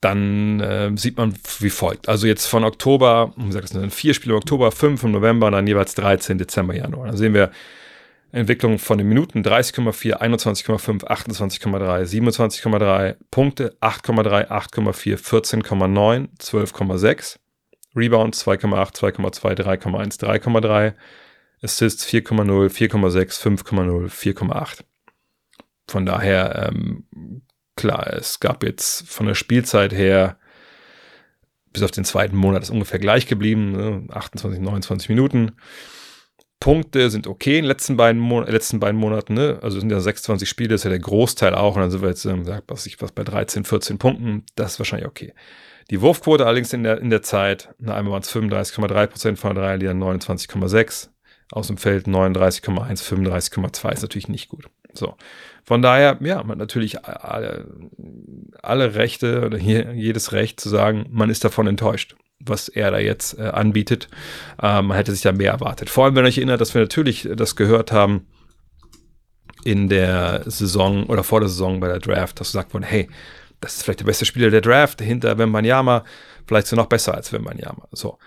dann 0.00 0.60
äh, 0.60 0.90
sieht 0.94 1.16
man 1.16 1.34
wie 1.58 1.70
folgt. 1.70 2.08
Also 2.08 2.26
jetzt 2.26 2.46
von 2.46 2.64
Oktober, 2.64 3.32
wie 3.36 3.46
gesagt, 3.46 3.64
es 3.64 3.70
sind 3.70 3.92
vier 3.92 4.14
Spiele 4.14 4.34
im 4.34 4.38
Oktober, 4.38 4.70
fünf 4.70 5.02
im 5.02 5.10
November 5.10 5.48
und 5.48 5.54
dann 5.54 5.66
jeweils 5.66 5.94
13 5.94 6.38
Dezember, 6.38 6.74
Januar. 6.74 7.06
Dann 7.06 7.16
sehen 7.16 7.34
wir 7.34 7.50
Entwicklung 8.30 8.78
von 8.78 8.98
den 8.98 9.08
Minuten 9.08 9.42
30,4, 9.42 10.20
21,5, 10.20 11.04
28,3, 11.04 12.04
27,3, 12.04 13.16
Punkte 13.30 13.74
8,3, 13.80 14.48
8,4, 14.48 15.16
14,9, 15.16 16.28
12,6, 16.38 17.38
Rebounds 17.96 18.46
2,8, 18.46 18.94
2,2, 18.94 19.56
3,1, 19.56 20.20
3,3, 20.20 20.92
Assists 21.62 22.06
4,0, 22.06 22.68
4,6, 22.70 23.40
5,0, 23.40 24.08
4,8. 24.08 24.84
Von 25.88 26.06
daher, 26.06 26.68
ähm, 26.68 27.04
klar, 27.76 28.12
es 28.12 28.40
gab 28.40 28.62
jetzt 28.62 29.08
von 29.08 29.26
der 29.26 29.34
Spielzeit 29.34 29.92
her 29.92 30.38
bis 31.72 31.82
auf 31.82 31.90
den 31.90 32.04
zweiten 32.04 32.36
Monat 32.36 32.62
ist 32.62 32.70
ungefähr 32.70 32.98
gleich 32.98 33.26
geblieben, 33.26 33.72
ne? 33.72 34.06
28, 34.10 34.60
29 34.60 35.08
Minuten. 35.08 35.52
Punkte 36.60 37.08
sind 37.08 37.28
okay 37.28 37.58
in 37.58 37.64
den 37.64 37.68
letzten 37.68 37.96
beiden, 37.96 38.20
Mon 38.20 38.44
letzten 38.46 38.80
beiden 38.80 38.98
Monaten, 38.98 39.34
ne? 39.34 39.58
Also 39.62 39.78
sind 39.78 39.90
ja 39.90 40.00
26 40.00 40.48
Spiele, 40.48 40.70
das 40.70 40.80
ist 40.80 40.84
ja 40.84 40.90
der 40.90 40.98
Großteil 40.98 41.54
auch. 41.54 41.76
Und 41.76 41.82
dann 41.82 41.90
sind 41.90 42.02
wir 42.02 42.08
jetzt, 42.08 42.24
ähm, 42.24 42.44
was 42.66 42.86
ich 42.86 43.00
was 43.00 43.12
bei 43.12 43.22
13, 43.22 43.64
14 43.64 43.98
Punkten. 43.98 44.44
Das 44.56 44.72
ist 44.72 44.78
wahrscheinlich 44.80 45.08
okay. 45.08 45.34
Die 45.90 46.00
Wurfquote 46.00 46.46
allerdings 46.46 46.72
in 46.72 46.82
der, 46.82 47.00
in 47.00 47.10
der 47.10 47.22
Zeit, 47.22 47.70
na, 47.78 47.94
einmal 47.94 48.12
waren 48.12 48.22
es 48.22 48.34
35,3 48.34 49.06
Prozent 49.06 49.38
von 49.38 49.54
der 49.54 49.64
Dreierlinie, 49.64 49.94
29,6. 49.94 51.10
Aus 51.50 51.68
dem 51.68 51.78
Feld 51.78 52.06
39,1, 52.06 53.02
35,2 53.02 53.92
ist 53.92 54.02
natürlich 54.02 54.28
nicht 54.28 54.48
gut. 54.48 54.66
So. 54.92 55.14
Von 55.64 55.82
daher, 55.82 56.18
ja, 56.20 56.42
man 56.42 56.52
hat 56.52 56.58
natürlich 56.58 57.04
alle, 57.04 57.66
alle 58.62 58.94
Rechte 58.94 59.46
oder 59.46 59.58
hier, 59.58 59.94
jedes 59.94 60.32
Recht 60.32 60.60
zu 60.60 60.68
sagen, 60.68 61.06
man 61.10 61.30
ist 61.30 61.44
davon 61.44 61.66
enttäuscht 61.66 62.16
was 62.40 62.68
er 62.68 62.90
da 62.90 62.98
jetzt 62.98 63.38
äh, 63.38 63.42
anbietet. 63.42 64.08
Ähm, 64.62 64.86
man 64.86 64.96
hätte 64.96 65.12
sich 65.12 65.22
da 65.22 65.32
mehr 65.32 65.52
erwartet. 65.52 65.90
Vor 65.90 66.04
allem, 66.04 66.14
wenn 66.14 66.24
euch 66.24 66.38
erinnert, 66.38 66.60
dass 66.60 66.74
wir 66.74 66.80
natürlich 66.80 67.28
das 67.34 67.56
gehört 67.56 67.92
haben 67.92 68.26
in 69.64 69.88
der 69.88 70.42
Saison 70.46 71.06
oder 71.06 71.24
vor 71.24 71.40
der 71.40 71.48
Saison 71.48 71.80
bei 71.80 71.88
der 71.88 71.98
Draft, 71.98 72.40
dass 72.40 72.48
gesagt 72.48 72.74
wurde, 72.74 72.86
hey, 72.86 73.08
das 73.60 73.76
ist 73.76 73.82
vielleicht 73.82 74.00
der 74.00 74.06
beste 74.06 74.24
Spieler 74.24 74.50
der 74.50 74.60
Draft, 74.60 75.02
hinter 75.02 75.36
Wembanyama, 75.36 76.04
vielleicht 76.46 76.68
so 76.68 76.76
noch 76.76 76.86
besser 76.86 77.14
als 77.14 77.32
Wembanyama. 77.32 77.88
So. 77.90 78.18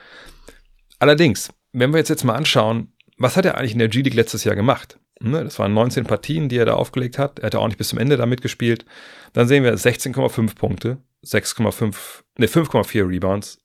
Allerdings, 1.00 1.50
wenn 1.72 1.92
wir 1.92 2.00
jetzt, 2.00 2.10
jetzt 2.10 2.26
mal 2.26 2.36
anschauen, 2.36 2.94
was 3.22 3.38
hat 3.38 3.46
er 3.46 3.58
eigentlich 3.58 3.74
in 3.74 3.80
der 3.80 3.88
G-League 3.88 4.14
letztes 4.14 4.44
Jahr 4.44 4.56
gemacht? 4.56 5.00
Ne, 5.20 5.44
das 5.44 5.60
waren 5.60 5.74
19 5.74 6.06
Partien, 6.06 6.50
die 6.50 6.58
er 6.58 6.66
da 6.66 6.74
aufgelegt 6.74 7.20
hat. 7.20 7.40
Er 7.40 7.48
hat 7.48 7.56
auch 7.56 7.68
nicht 7.68 7.78
bis 7.78 7.90
zum 7.90 8.00
Ende 8.00 8.18
da 8.18 8.26
mitgespielt. 8.26 8.86
Dann 9.34 9.48
sehen 9.48 9.64
wir 9.64 9.74
16,5 9.76 10.56
Punkte, 10.56 10.98
6,5, 11.24 12.24
ne, 12.38 12.48
5,4 12.48 13.08
Rebounds, 13.08 13.60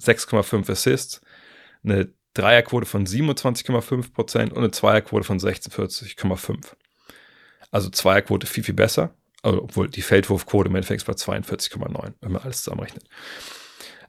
6,5 0.00 0.70
Assists, 0.70 1.20
eine 1.84 2.12
Dreierquote 2.34 2.86
von 2.86 3.06
27,5 3.06 4.12
Prozent 4.14 4.52
und 4.52 4.58
eine 4.58 4.70
Zweierquote 4.70 5.24
von 5.24 5.38
46,5. 5.38 6.72
Also 7.70 7.90
Zweierquote 7.90 8.46
viel, 8.46 8.64
viel 8.64 8.74
besser, 8.74 9.14
also, 9.42 9.64
obwohl 9.64 9.88
die 9.88 10.02
Feldwurfquote 10.02 10.70
im 10.70 10.76
Endeffekt 10.76 11.06
war 11.08 11.16
42,9, 11.16 12.14
wenn 12.20 12.32
man 12.32 12.42
alles 12.42 12.62
zusammenrechnet. 12.62 13.04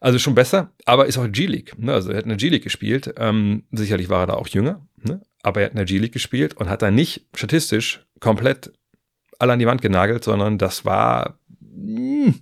Also 0.03 0.19
schon 0.19 0.35
besser, 0.35 0.73
aber 0.85 1.05
ist 1.05 1.17
auch 1.17 1.31
G-League. 1.31 1.79
Ne? 1.79 1.93
Also 1.93 2.11
er 2.11 2.17
hat 2.17 2.23
in 2.23 2.29
der 2.29 2.37
G-League 2.37 2.63
gespielt. 2.63 3.13
Ähm, 3.17 3.63
sicherlich 3.71 4.09
war 4.09 4.23
er 4.23 4.27
da 4.27 4.33
auch 4.33 4.47
jünger, 4.47 4.85
ne? 4.97 5.21
aber 5.43 5.61
er 5.61 5.67
hat 5.67 5.71
in 5.71 5.77
der 5.77 5.85
G-League 5.85 6.11
gespielt 6.11 6.55
und 6.55 6.69
hat 6.69 6.81
da 6.81 6.91
nicht 6.91 7.25
statistisch 7.33 8.05
komplett 8.19 8.73
alle 9.39 9.53
an 9.53 9.59
die 9.59 9.65
Wand 9.65 9.81
genagelt, 9.81 10.25
sondern 10.25 10.57
das 10.57 10.83
war, 10.83 11.39
mh, 11.61 12.25
hm, 12.25 12.35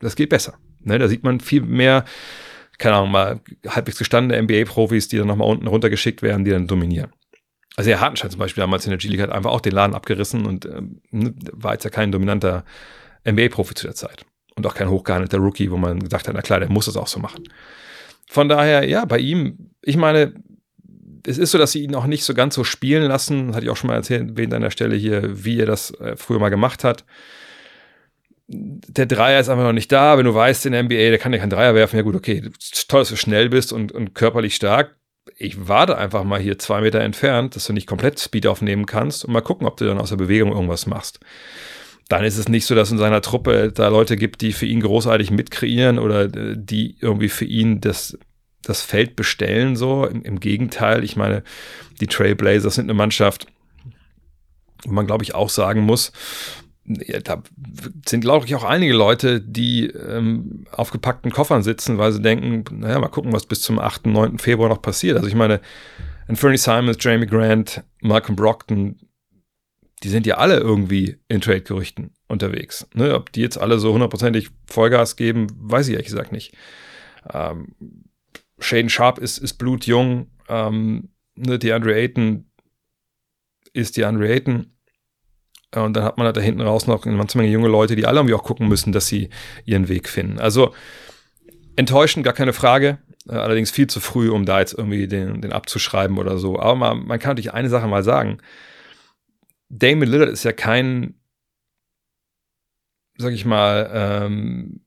das 0.00 0.16
geht 0.16 0.28
besser. 0.28 0.58
Ne? 0.80 0.98
Da 0.98 1.08
sieht 1.08 1.24
man 1.24 1.40
viel 1.40 1.62
mehr 1.62 2.04
keine 2.76 2.96
Ahnung, 2.96 3.12
mal 3.12 3.40
halbwegs 3.66 3.96
gestandene 3.96 4.42
NBA-Profis, 4.42 5.08
die 5.08 5.16
dann 5.16 5.28
nochmal 5.28 5.48
unten 5.48 5.68
runtergeschickt 5.68 6.20
werden, 6.20 6.44
die 6.44 6.50
dann 6.50 6.66
dominieren. 6.66 7.12
Also 7.76 7.88
der 7.88 8.00
Hartenstein 8.00 8.30
zum 8.30 8.40
Beispiel 8.40 8.60
damals 8.60 8.84
in 8.84 8.90
der 8.90 8.98
G-League 8.98 9.20
hat 9.20 9.30
einfach 9.30 9.50
auch 9.50 9.60
den 9.60 9.72
Laden 9.72 9.94
abgerissen 9.94 10.44
und 10.44 10.66
ähm, 10.66 11.00
ne, 11.10 11.32
war 11.52 11.72
jetzt 11.72 11.84
ja 11.84 11.90
kein 11.90 12.12
dominanter 12.12 12.64
NBA-Profi 13.26 13.74
zu 13.74 13.86
der 13.86 13.94
Zeit. 13.94 14.26
Und 14.54 14.66
auch 14.66 14.74
kein 14.74 14.90
hochgehandelter 14.90 15.38
Rookie, 15.38 15.70
wo 15.70 15.76
man 15.76 16.00
gesagt 16.00 16.28
hat, 16.28 16.34
na 16.34 16.42
klar, 16.42 16.60
der 16.60 16.70
muss 16.70 16.86
das 16.86 16.96
auch 16.96 17.06
so 17.06 17.20
machen. 17.20 17.44
Von 18.28 18.48
daher, 18.48 18.88
ja, 18.88 19.04
bei 19.04 19.18
ihm, 19.18 19.70
ich 19.82 19.96
meine, 19.96 20.34
es 21.26 21.38
ist 21.38 21.52
so, 21.52 21.58
dass 21.58 21.72
sie 21.72 21.82
ihn 21.82 21.94
auch 21.94 22.06
nicht 22.06 22.24
so 22.24 22.34
ganz 22.34 22.54
so 22.54 22.64
spielen 22.64 23.04
lassen, 23.04 23.54
hatte 23.54 23.64
ich 23.64 23.70
auch 23.70 23.76
schon 23.76 23.88
mal 23.88 23.96
erzählt, 23.96 24.38
an 24.52 24.62
der 24.62 24.70
Stelle 24.70 24.96
hier, 24.96 25.44
wie 25.44 25.60
er 25.60 25.66
das 25.66 25.92
äh, 26.00 26.16
früher 26.16 26.38
mal 26.38 26.48
gemacht 26.48 26.84
hat 26.84 27.04
der 28.52 29.06
Dreier 29.06 29.40
ist 29.40 29.48
einfach 29.48 29.64
noch 29.64 29.72
nicht 29.72 29.90
da. 29.92 30.18
Wenn 30.18 30.26
du 30.26 30.34
weißt, 30.34 30.66
in 30.66 30.72
der 30.72 30.82
NBA, 30.82 31.10
der 31.10 31.18
kann 31.18 31.32
ja 31.32 31.38
keinen 31.38 31.50
Dreier 31.50 31.74
werfen, 31.74 31.96
ja 31.96 32.02
gut, 32.02 32.14
okay, 32.14 32.42
toll, 32.88 33.00
dass 33.00 33.08
du 33.08 33.16
schnell 33.16 33.48
bist 33.48 33.72
und, 33.72 33.92
und 33.92 34.14
körperlich 34.14 34.54
stark. 34.54 34.96
Ich 35.36 35.68
warte 35.68 35.96
einfach 35.96 36.24
mal 36.24 36.40
hier 36.40 36.58
zwei 36.58 36.80
Meter 36.80 37.00
entfernt, 37.00 37.56
dass 37.56 37.66
du 37.66 37.72
nicht 37.72 37.86
komplett 37.86 38.18
Speed 38.18 38.46
aufnehmen 38.46 38.86
kannst 38.86 39.24
und 39.24 39.32
mal 39.32 39.40
gucken, 39.40 39.66
ob 39.66 39.76
du 39.76 39.86
dann 39.86 39.98
aus 39.98 40.10
der 40.10 40.16
Bewegung 40.16 40.52
irgendwas 40.52 40.86
machst. 40.86 41.20
Dann 42.08 42.24
ist 42.24 42.36
es 42.36 42.48
nicht 42.48 42.66
so, 42.66 42.74
dass 42.74 42.90
in 42.90 42.98
seiner 42.98 43.22
Truppe 43.22 43.72
da 43.72 43.88
Leute 43.88 44.16
gibt, 44.16 44.40
die 44.42 44.52
für 44.52 44.66
ihn 44.66 44.80
großartig 44.80 45.30
mitkreieren 45.30 45.98
oder 45.98 46.24
äh, 46.24 46.56
die 46.56 46.96
irgendwie 47.00 47.28
für 47.28 47.44
ihn 47.44 47.80
das, 47.80 48.18
das 48.62 48.82
Feld 48.82 49.16
bestellen, 49.16 49.76
so. 49.76 50.06
Im, 50.06 50.22
Im 50.22 50.40
Gegenteil, 50.40 51.04
ich 51.04 51.16
meine, 51.16 51.42
die 52.00 52.06
Trailblazers 52.06 52.74
sind 52.74 52.86
eine 52.86 52.94
Mannschaft, 52.94 53.46
wo 54.84 54.92
man, 54.92 55.06
glaube 55.06 55.24
ich, 55.24 55.34
auch 55.34 55.48
sagen 55.48 55.82
muss, 55.82 56.12
ja, 56.84 57.20
da 57.20 57.42
sind, 58.06 58.22
glaube 58.22 58.46
ich, 58.46 58.54
auch 58.54 58.64
einige 58.64 58.92
Leute, 58.92 59.40
die 59.40 59.86
ähm, 59.86 60.66
auf 60.72 60.90
gepackten 60.90 61.30
Koffern 61.30 61.62
sitzen, 61.62 61.98
weil 61.98 62.12
sie 62.12 62.20
denken, 62.20 62.64
naja, 62.80 62.98
mal 62.98 63.08
gucken, 63.08 63.32
was 63.32 63.46
bis 63.46 63.60
zum 63.60 63.78
8., 63.78 64.06
9. 64.06 64.38
Februar 64.38 64.68
noch 64.68 64.82
passiert. 64.82 65.16
Also 65.16 65.28
ich 65.28 65.34
meine, 65.34 65.60
Anthony 66.26 66.56
Simons, 66.56 66.96
Jamie 67.00 67.26
Grant, 67.26 67.84
Malcolm 68.00 68.36
Brockton, 68.36 68.98
die 70.02 70.08
sind 70.08 70.26
ja 70.26 70.36
alle 70.36 70.58
irgendwie 70.58 71.18
in 71.28 71.40
Trade-Gerüchten 71.40 72.10
unterwegs. 72.28 72.86
Ne? 72.94 73.14
Ob 73.14 73.32
die 73.32 73.40
jetzt 73.40 73.58
alle 73.58 73.78
so 73.78 73.92
hundertprozentig 73.92 74.48
Vollgas 74.66 75.16
geben, 75.16 75.46
weiß 75.56 75.88
ich 75.88 75.92
ehrlich 75.92 76.08
gesagt 76.08 76.32
nicht. 76.32 76.54
Ähm, 77.32 77.68
Shaden 78.58 78.90
Sharp 78.90 79.18
ist, 79.18 79.38
ist 79.38 79.54
blutjung. 79.54 80.28
Ähm, 80.48 81.10
ne, 81.36 81.58
DeAndre 81.58 81.94
Ayton 81.94 82.46
ist 83.72 83.96
DeAndre 83.96 84.28
Ayton. 84.28 84.72
Und 85.74 85.94
dann 85.94 86.04
hat 86.04 86.18
man 86.18 86.26
halt 86.26 86.36
da 86.36 86.40
hinten 86.40 86.60
raus 86.60 86.86
noch 86.86 87.06
eine 87.06 87.16
ganze 87.16 87.38
Menge 87.38 87.50
junge 87.50 87.68
Leute, 87.68 87.96
die 87.96 88.04
alle 88.04 88.18
irgendwie 88.18 88.34
auch 88.34 88.44
gucken 88.44 88.68
müssen, 88.68 88.92
dass 88.92 89.06
sie 89.06 89.30
ihren 89.64 89.88
Weg 89.88 90.08
finden. 90.08 90.38
Also 90.38 90.74
enttäuschend, 91.76 92.24
gar 92.24 92.34
keine 92.34 92.52
Frage. 92.52 92.98
Äh, 93.28 93.34
allerdings 93.34 93.70
viel 93.70 93.86
zu 93.86 94.00
früh, 94.00 94.30
um 94.30 94.44
da 94.44 94.60
jetzt 94.60 94.74
irgendwie 94.74 95.06
den, 95.06 95.40
den 95.40 95.52
abzuschreiben 95.52 96.18
oder 96.18 96.38
so. 96.38 96.58
Aber 96.58 96.74
man, 96.74 97.06
man 97.06 97.18
kann 97.18 97.30
natürlich 97.30 97.54
eine 97.54 97.68
Sache 97.68 97.86
mal 97.88 98.02
sagen. 98.02 98.38
Damon 99.74 100.08
Lillard 100.08 100.30
ist 100.30 100.44
ja 100.44 100.52
kein, 100.52 101.14
sag 103.16 103.32
ich 103.32 103.44
mal, 103.44 103.90
ähm, 103.92 104.80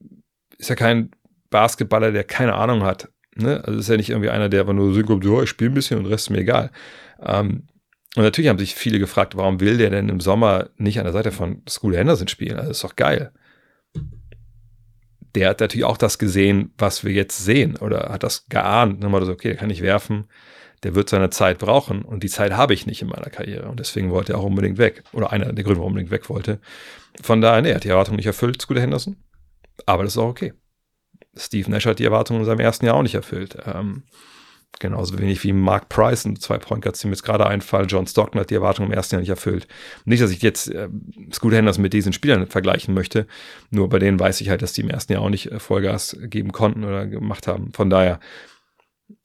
ist 0.58 0.70
ja 0.70 0.76
kein 0.76 1.10
Basketballer, 1.50 2.12
der 2.12 2.24
keine 2.24 2.54
Ahnung 2.54 2.82
hat 2.82 3.10
Ne? 3.36 3.62
Also 3.64 3.78
ist 3.78 3.88
ja 3.88 3.96
nicht 3.96 4.10
irgendwie 4.10 4.30
einer, 4.30 4.48
der 4.48 4.62
aber 4.62 4.72
nur 4.72 4.94
so 4.94 5.02
kommt, 5.02 5.24
ich 5.24 5.50
spiele 5.50 5.70
ein 5.70 5.74
bisschen 5.74 5.98
und 5.98 6.04
der 6.04 6.12
Rest 6.12 6.26
ist 6.26 6.30
mir 6.30 6.38
egal. 6.38 6.70
Ähm, 7.20 7.66
und 8.16 8.22
natürlich 8.22 8.48
haben 8.48 8.58
sich 8.58 8.74
viele 8.74 8.98
gefragt, 8.98 9.36
warum 9.36 9.60
will 9.60 9.76
der 9.76 9.90
denn 9.90 10.08
im 10.08 10.20
Sommer 10.20 10.70
nicht 10.78 10.98
an 10.98 11.04
der 11.04 11.12
Seite 11.12 11.32
von 11.32 11.62
School 11.68 11.96
Henderson 11.96 12.28
spielen? 12.28 12.56
Also 12.56 12.70
ist 12.70 12.82
doch 12.82 12.96
geil. 12.96 13.32
Der 15.34 15.50
hat 15.50 15.60
natürlich 15.60 15.84
auch 15.84 15.98
das 15.98 16.18
gesehen, 16.18 16.72
was 16.78 17.04
wir 17.04 17.12
jetzt 17.12 17.44
sehen, 17.44 17.76
oder 17.76 18.08
hat 18.08 18.22
das 18.22 18.46
geahnt. 18.48 19.00
Nochmal 19.00 19.22
so, 19.26 19.32
okay, 19.32 19.48
der 19.48 19.58
kann 19.58 19.68
nicht 19.68 19.82
werfen, 19.82 20.28
der 20.86 20.94
wird 20.94 21.08
seine 21.08 21.30
Zeit 21.30 21.58
brauchen 21.58 22.02
und 22.02 22.22
die 22.22 22.28
Zeit 22.28 22.52
habe 22.52 22.72
ich 22.72 22.86
nicht 22.86 23.02
in 23.02 23.08
meiner 23.08 23.28
Karriere 23.28 23.68
und 23.68 23.80
deswegen 23.80 24.12
wollte 24.12 24.34
er 24.34 24.38
auch 24.38 24.44
unbedingt 24.44 24.78
weg. 24.78 25.02
Oder 25.12 25.32
einer 25.32 25.52
der 25.52 25.64
Gründe, 25.64 25.80
warum 25.80 25.94
er 25.94 25.98
unbedingt 25.98 26.12
weg 26.12 26.30
wollte. 26.30 26.60
Von 27.20 27.40
daher, 27.40 27.60
nee, 27.60 27.70
er 27.70 27.74
hat 27.74 27.82
die 27.82 27.88
Erwartung 27.88 28.14
nicht 28.14 28.26
erfüllt, 28.26 28.62
Scooter 28.62 28.82
Henderson. 28.82 29.16
Aber 29.84 30.04
das 30.04 30.12
ist 30.12 30.18
auch 30.18 30.28
okay. 30.28 30.52
Steve 31.34 31.68
Nash 31.68 31.86
hat 31.86 31.98
die 31.98 32.04
Erwartungen 32.04 32.38
in 32.38 32.46
seinem 32.46 32.60
ersten 32.60 32.86
Jahr 32.86 32.94
auch 32.94 33.02
nicht 33.02 33.16
erfüllt. 33.16 33.58
Ähm, 33.66 34.04
genauso 34.78 35.18
wenig 35.18 35.42
wie 35.42 35.52
Mark 35.52 35.88
Price 35.88 36.24
und 36.24 36.40
zwei 36.40 36.58
Point 36.58 36.82
Guards, 36.84 37.00
die 37.00 37.08
mir 37.08 37.14
jetzt 37.14 37.24
gerade 37.24 37.48
einfallen. 37.48 37.88
John 37.88 38.06
Stockton 38.06 38.40
hat 38.40 38.50
die 38.50 38.54
Erwartungen 38.54 38.92
im 38.92 38.96
ersten 38.96 39.16
Jahr 39.16 39.20
nicht 39.22 39.30
erfüllt. 39.30 39.66
Nicht, 40.04 40.22
dass 40.22 40.30
ich 40.30 40.40
jetzt 40.40 40.68
äh, 40.68 40.88
Scooter 41.32 41.56
Henderson 41.56 41.82
mit 41.82 41.94
diesen 41.94 42.12
Spielern 42.12 42.46
vergleichen 42.46 42.94
möchte. 42.94 43.26
Nur 43.70 43.88
bei 43.88 43.98
denen 43.98 44.20
weiß 44.20 44.40
ich 44.40 44.50
halt, 44.50 44.62
dass 44.62 44.72
die 44.72 44.82
im 44.82 44.90
ersten 44.90 45.14
Jahr 45.14 45.22
auch 45.22 45.30
nicht 45.30 45.50
äh, 45.50 45.58
Vollgas 45.58 46.16
geben 46.20 46.52
konnten 46.52 46.84
oder 46.84 47.08
gemacht 47.08 47.48
haben. 47.48 47.72
Von 47.72 47.90
daher 47.90 48.20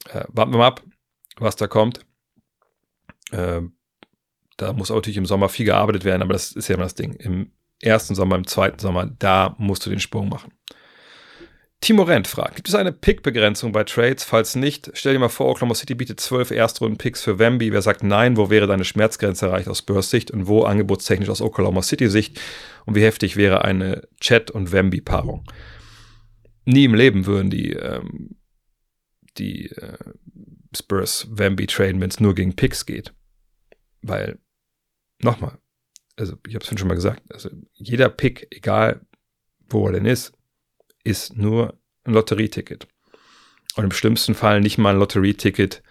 äh, 0.09 0.23
warten 0.29 0.53
wir 0.53 0.57
mal 0.57 0.67
ab, 0.67 0.81
was 1.37 1.55
da 1.55 1.67
kommt. 1.67 2.05
Äh, 3.31 3.61
da 4.57 4.73
muss 4.73 4.91
auch 4.91 4.95
natürlich 4.95 5.17
im 5.17 5.25
Sommer 5.25 5.49
viel 5.49 5.65
gearbeitet 5.65 6.03
werden, 6.03 6.21
aber 6.21 6.33
das 6.33 6.51
ist 6.51 6.67
ja 6.67 6.75
immer 6.75 6.83
das 6.83 6.95
Ding. 6.95 7.13
Im 7.13 7.51
ersten 7.81 8.15
Sommer, 8.15 8.35
im 8.35 8.47
zweiten 8.47 8.79
Sommer, 8.79 9.05
da 9.05 9.55
musst 9.57 9.85
du 9.85 9.89
den 9.89 9.99
Sprung 9.99 10.29
machen. 10.29 10.53
Timo 11.81 12.03
Rent 12.03 12.27
fragt, 12.27 12.57
gibt 12.57 12.69
es 12.69 12.75
eine 12.75 12.91
Pick-Begrenzung 12.91 13.71
bei 13.71 13.83
Trades? 13.83 14.23
Falls 14.23 14.55
nicht, 14.55 14.91
stell 14.93 15.13
dir 15.13 15.19
mal 15.19 15.29
vor, 15.29 15.49
Oklahoma 15.49 15.73
City 15.73 15.95
bietet 15.95 16.19
zwölf 16.19 16.51
Erstrunden-Picks 16.51 17.23
für 17.23 17.39
Wemby. 17.39 17.73
Wer 17.73 17.81
sagt 17.81 18.03
nein, 18.03 18.37
wo 18.37 18.51
wäre 18.51 18.67
deine 18.67 18.85
Schmerzgrenze 18.85 19.47
erreicht 19.47 19.67
aus 19.67 19.79
Spurs 19.79 20.11
Sicht 20.11 20.29
und 20.29 20.47
wo 20.47 20.61
angebotstechnisch 20.61 21.29
aus 21.29 21.41
Oklahoma 21.41 21.81
City 21.81 22.07
Sicht? 22.07 22.39
Und 22.85 22.93
wie 22.93 23.03
heftig 23.03 23.35
wäre 23.35 23.65
eine 23.65 24.07
Chat- 24.19 24.51
und 24.51 24.71
Wemby-Paarung? 24.71 25.43
Nie 26.65 26.85
im 26.85 26.93
Leben 26.93 27.25
würden 27.25 27.49
die, 27.49 27.71
ähm, 27.71 28.35
die 29.39 29.71
äh, 29.71 29.97
Spurs 30.75 31.27
Wemby 31.29 31.67
traden, 31.67 31.99
wenn 32.01 32.09
es 32.09 32.19
nur 32.19 32.35
gegen 32.35 32.55
Picks 32.55 32.85
geht. 32.85 33.13
Weil, 34.01 34.39
nochmal, 35.21 35.57
also 36.17 36.37
ich 36.47 36.55
habe 36.55 36.63
es 36.63 36.79
schon 36.79 36.87
mal 36.87 36.95
gesagt, 36.95 37.21
also 37.31 37.49
jeder 37.73 38.09
Pick, 38.09 38.47
egal 38.51 39.01
wo 39.69 39.87
er 39.87 39.93
denn 39.93 40.05
ist, 40.05 40.33
ist 41.03 41.35
nur 41.35 41.79
ein 42.03 42.13
Lotterieticket. 42.13 42.87
Und 43.75 43.85
im 43.85 43.91
schlimmsten 43.91 44.35
Fall 44.35 44.61
nicht 44.61 44.77
mal 44.77 44.93
ein 44.93 44.99
Lotterieticket 44.99 45.81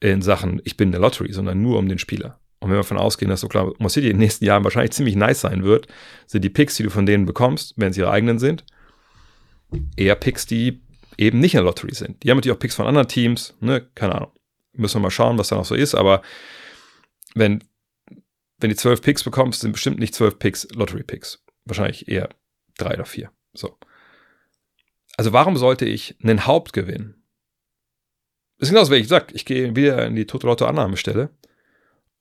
in 0.00 0.22
Sachen, 0.22 0.60
ich 0.64 0.76
bin 0.76 0.88
in 0.88 0.92
der 0.92 1.00
Lottery, 1.00 1.32
sondern 1.32 1.60
nur 1.60 1.78
um 1.78 1.88
den 1.88 1.98
Spieler. 1.98 2.40
Und 2.60 2.68
wenn 2.68 2.76
wir 2.76 2.82
davon 2.82 2.98
ausgehen, 2.98 3.30
dass 3.30 3.44
Oklahoma 3.44 3.88
City 3.88 4.08
in 4.08 4.14
den 4.14 4.20
nächsten 4.20 4.44
Jahren 4.44 4.64
wahrscheinlich 4.64 4.92
ziemlich 4.92 5.16
nice 5.16 5.40
sein 5.40 5.64
wird, 5.64 5.88
sind 6.26 6.44
die 6.44 6.50
Picks, 6.50 6.76
die 6.76 6.82
du 6.82 6.90
von 6.90 7.06
denen 7.06 7.26
bekommst, 7.26 7.74
wenn 7.76 7.92
sie 7.92 8.00
ihre 8.00 8.10
eigenen 8.10 8.38
sind, 8.38 8.64
eher 9.96 10.14
Picks, 10.14 10.46
die 10.46 10.82
eben 11.20 11.38
nicht 11.38 11.54
in 11.54 11.58
der 11.58 11.64
Lottery 11.64 11.94
sind. 11.94 12.22
Die 12.22 12.30
haben 12.30 12.38
natürlich 12.38 12.56
auch 12.56 12.60
Picks 12.60 12.74
von 12.74 12.86
anderen 12.86 13.08
Teams, 13.08 13.54
ne, 13.60 13.86
keine 13.94 14.14
Ahnung. 14.14 14.32
Müssen 14.72 14.96
wir 14.96 15.02
mal 15.02 15.10
schauen, 15.10 15.38
was 15.38 15.48
da 15.48 15.56
noch 15.56 15.64
so 15.64 15.74
ist, 15.74 15.94
aber 15.94 16.22
wenn, 17.34 17.62
wenn 18.58 18.70
die 18.70 18.76
zwölf 18.76 19.02
Picks 19.02 19.22
bekommst, 19.22 19.60
sind 19.60 19.72
bestimmt 19.72 19.98
nicht 19.98 20.14
zwölf 20.14 20.38
Picks 20.38 20.68
Lottery-Picks. 20.72 21.44
Wahrscheinlich 21.64 22.08
eher 22.08 22.30
drei 22.78 22.94
oder 22.94 23.04
vier. 23.04 23.30
So. 23.52 23.76
Also 25.16 25.32
warum 25.32 25.56
sollte 25.56 25.84
ich 25.84 26.16
einen 26.22 26.46
Hauptgewinn? 26.46 27.16
Das 28.58 28.68
ist 28.68 28.72
genauso, 28.72 28.92
wie 28.92 28.96
ich 28.96 29.08
sage, 29.08 29.34
ich 29.34 29.44
gehe 29.44 29.76
wieder 29.76 30.06
in 30.06 30.16
die 30.16 30.26
Toto-Lotto-Annahmestelle 30.26 31.30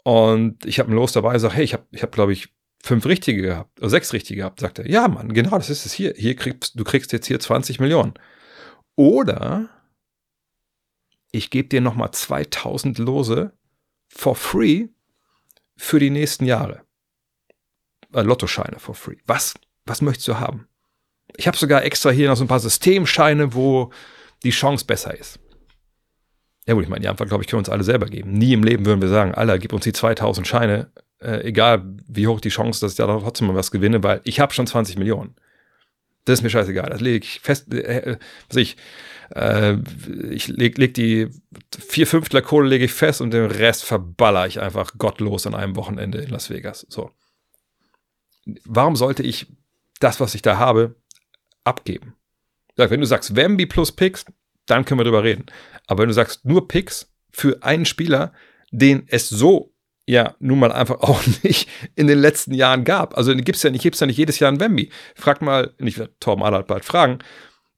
und 0.03 0.65
ich 0.65 0.79
habe 0.79 0.91
ein 0.91 0.95
Los 0.95 1.13
dabei 1.13 1.33
und 1.33 1.39
sage, 1.39 1.55
hey, 1.55 1.63
ich 1.63 1.73
habe, 1.73 1.85
ich 1.91 2.03
hab, 2.03 2.11
glaube 2.11 2.33
ich, 2.33 2.49
fünf 2.81 3.05
richtige 3.05 3.41
gehabt, 3.41 3.79
oder 3.79 3.89
sechs 3.89 4.13
richtige 4.13 4.39
gehabt. 4.39 4.59
Sagt 4.59 4.79
er, 4.79 4.89
ja, 4.89 5.07
Mann, 5.07 5.33
genau, 5.33 5.51
das 5.51 5.69
ist 5.69 5.85
es 5.85 5.93
hier. 5.93 6.13
Hier 6.17 6.35
kriegst 6.35 6.79
du 6.79 6.83
kriegst 6.83 7.11
jetzt 7.11 7.27
hier 7.27 7.39
20 7.39 7.79
Millionen. 7.79 8.13
Oder 8.99 9.69
ich 11.31 11.51
gebe 11.51 11.69
dir 11.69 11.79
nochmal 11.79 12.11
2000 12.11 12.97
Lose 12.97 13.53
for 14.09 14.35
free 14.35 14.89
für 15.77 15.99
die 15.99 16.09
nächsten 16.09 16.43
Jahre. 16.43 16.81
Äh, 18.13 18.23
Lottoscheine 18.23 18.77
for 18.77 18.95
free. 18.95 19.15
Was, 19.25 19.53
was 19.85 20.01
möchtest 20.01 20.27
du 20.27 20.37
haben? 20.41 20.67
Ich 21.37 21.47
habe 21.47 21.55
sogar 21.55 21.85
extra 21.85 22.09
hier 22.09 22.27
noch 22.27 22.35
so 22.35 22.43
ein 22.43 22.49
paar 22.49 22.59
Systemscheine, 22.59 23.53
wo 23.53 23.93
die 24.43 24.49
Chance 24.49 24.83
besser 24.83 25.17
ist. 25.17 25.39
Ja 26.67 26.73
gut, 26.73 26.83
ich 26.83 26.89
meine, 26.89 26.99
die 26.99 27.07
Antwort, 27.07 27.29
glaube 27.29 27.45
ich, 27.45 27.47
können 27.47 27.59
wir 27.59 27.69
uns 27.69 27.69
alle 27.69 27.85
selber 27.85 28.07
geben. 28.07 28.33
Nie 28.33 28.51
im 28.51 28.65
Leben 28.65 28.85
würden 28.85 29.01
wir 29.01 29.07
sagen, 29.07 29.33
Alter, 29.33 29.59
gib 29.59 29.71
uns 29.71 29.85
die 29.85 29.93
2000 29.93 30.45
Scheine, 30.45 30.91
äh, 31.21 31.45
egal 31.45 31.85
wie 32.05 32.27
hoch 32.27 32.41
die 32.41 32.49
Chance, 32.49 32.81
dass 32.81 32.91
ich 32.91 32.97
da 32.97 33.05
trotzdem 33.05 33.47
mal 33.47 33.55
was 33.55 33.71
gewinne, 33.71 34.03
weil 34.03 34.19
ich 34.25 34.41
habe 34.41 34.53
schon 34.53 34.67
20 34.67 34.97
Millionen. 34.97 35.35
Das 36.25 36.39
ist 36.39 36.43
mir 36.43 36.49
scheißegal. 36.49 36.89
Das 36.89 37.01
lege 37.01 37.25
ich 37.25 37.39
fest, 37.39 37.73
äh, 37.73 37.77
äh, 37.79 38.17
was 38.47 38.57
ich, 38.57 38.77
äh, 39.35 39.77
ich 40.29 40.47
leg, 40.47 40.77
leg 40.77 40.93
die 40.93 41.29
vier 41.77 42.07
Fünftler 42.07 42.41
Kohle 42.41 42.69
lege 42.69 42.85
ich 42.85 42.93
fest 42.93 43.21
und 43.21 43.31
den 43.31 43.45
Rest 43.45 43.85
verballer 43.85 44.47
ich 44.47 44.59
einfach 44.59 44.97
gottlos 44.97 45.47
an 45.47 45.55
einem 45.55 45.75
Wochenende 45.75 46.19
in 46.19 46.29
Las 46.29 46.49
Vegas. 46.49 46.85
So. 46.89 47.11
Warum 48.65 48.95
sollte 48.95 49.23
ich 49.23 49.47
das, 49.99 50.19
was 50.19 50.35
ich 50.35 50.41
da 50.41 50.57
habe, 50.57 50.95
abgeben. 51.63 52.15
Wenn 52.75 53.01
du 53.01 53.05
sagst 53.05 53.35
Wemby 53.35 53.65
plus 53.65 53.91
Picks, 53.91 54.25
dann 54.65 54.85
können 54.85 54.99
wir 54.99 55.03
drüber 55.03 55.23
reden. 55.23 55.45
Aber 55.87 56.01
wenn 56.01 56.09
du 56.09 56.13
sagst 56.13 56.45
nur 56.45 56.67
Picks 56.67 57.13
für 57.29 57.61
einen 57.61 57.85
Spieler, 57.85 58.33
den 58.71 59.03
es 59.07 59.27
so 59.29 59.73
ja 60.09 60.35
nun 60.39 60.59
mal 60.59 60.71
einfach 60.71 60.99
auch 61.01 61.21
nicht 61.43 61.69
in 61.95 62.07
den 62.07 62.19
letzten 62.19 62.53
Jahren 62.53 62.83
gab. 62.83 63.15
Also 63.17 63.35
gibt 63.35 63.55
es 63.55 63.63
ja 63.63 63.69
nicht, 63.69 63.83
gibt's 63.83 63.99
ja 63.99 64.07
nicht 64.07 64.17
jedes 64.17 64.39
Jahr 64.39 64.49
einen 64.49 64.59
Wemby. 64.59 64.91
Frag 65.15 65.41
mal, 65.41 65.73
ich 65.77 65.97
werde 65.97 66.15
Torben 66.19 66.43
Allard 66.43 66.67
bald 66.67 66.83
fragen, 66.83 67.19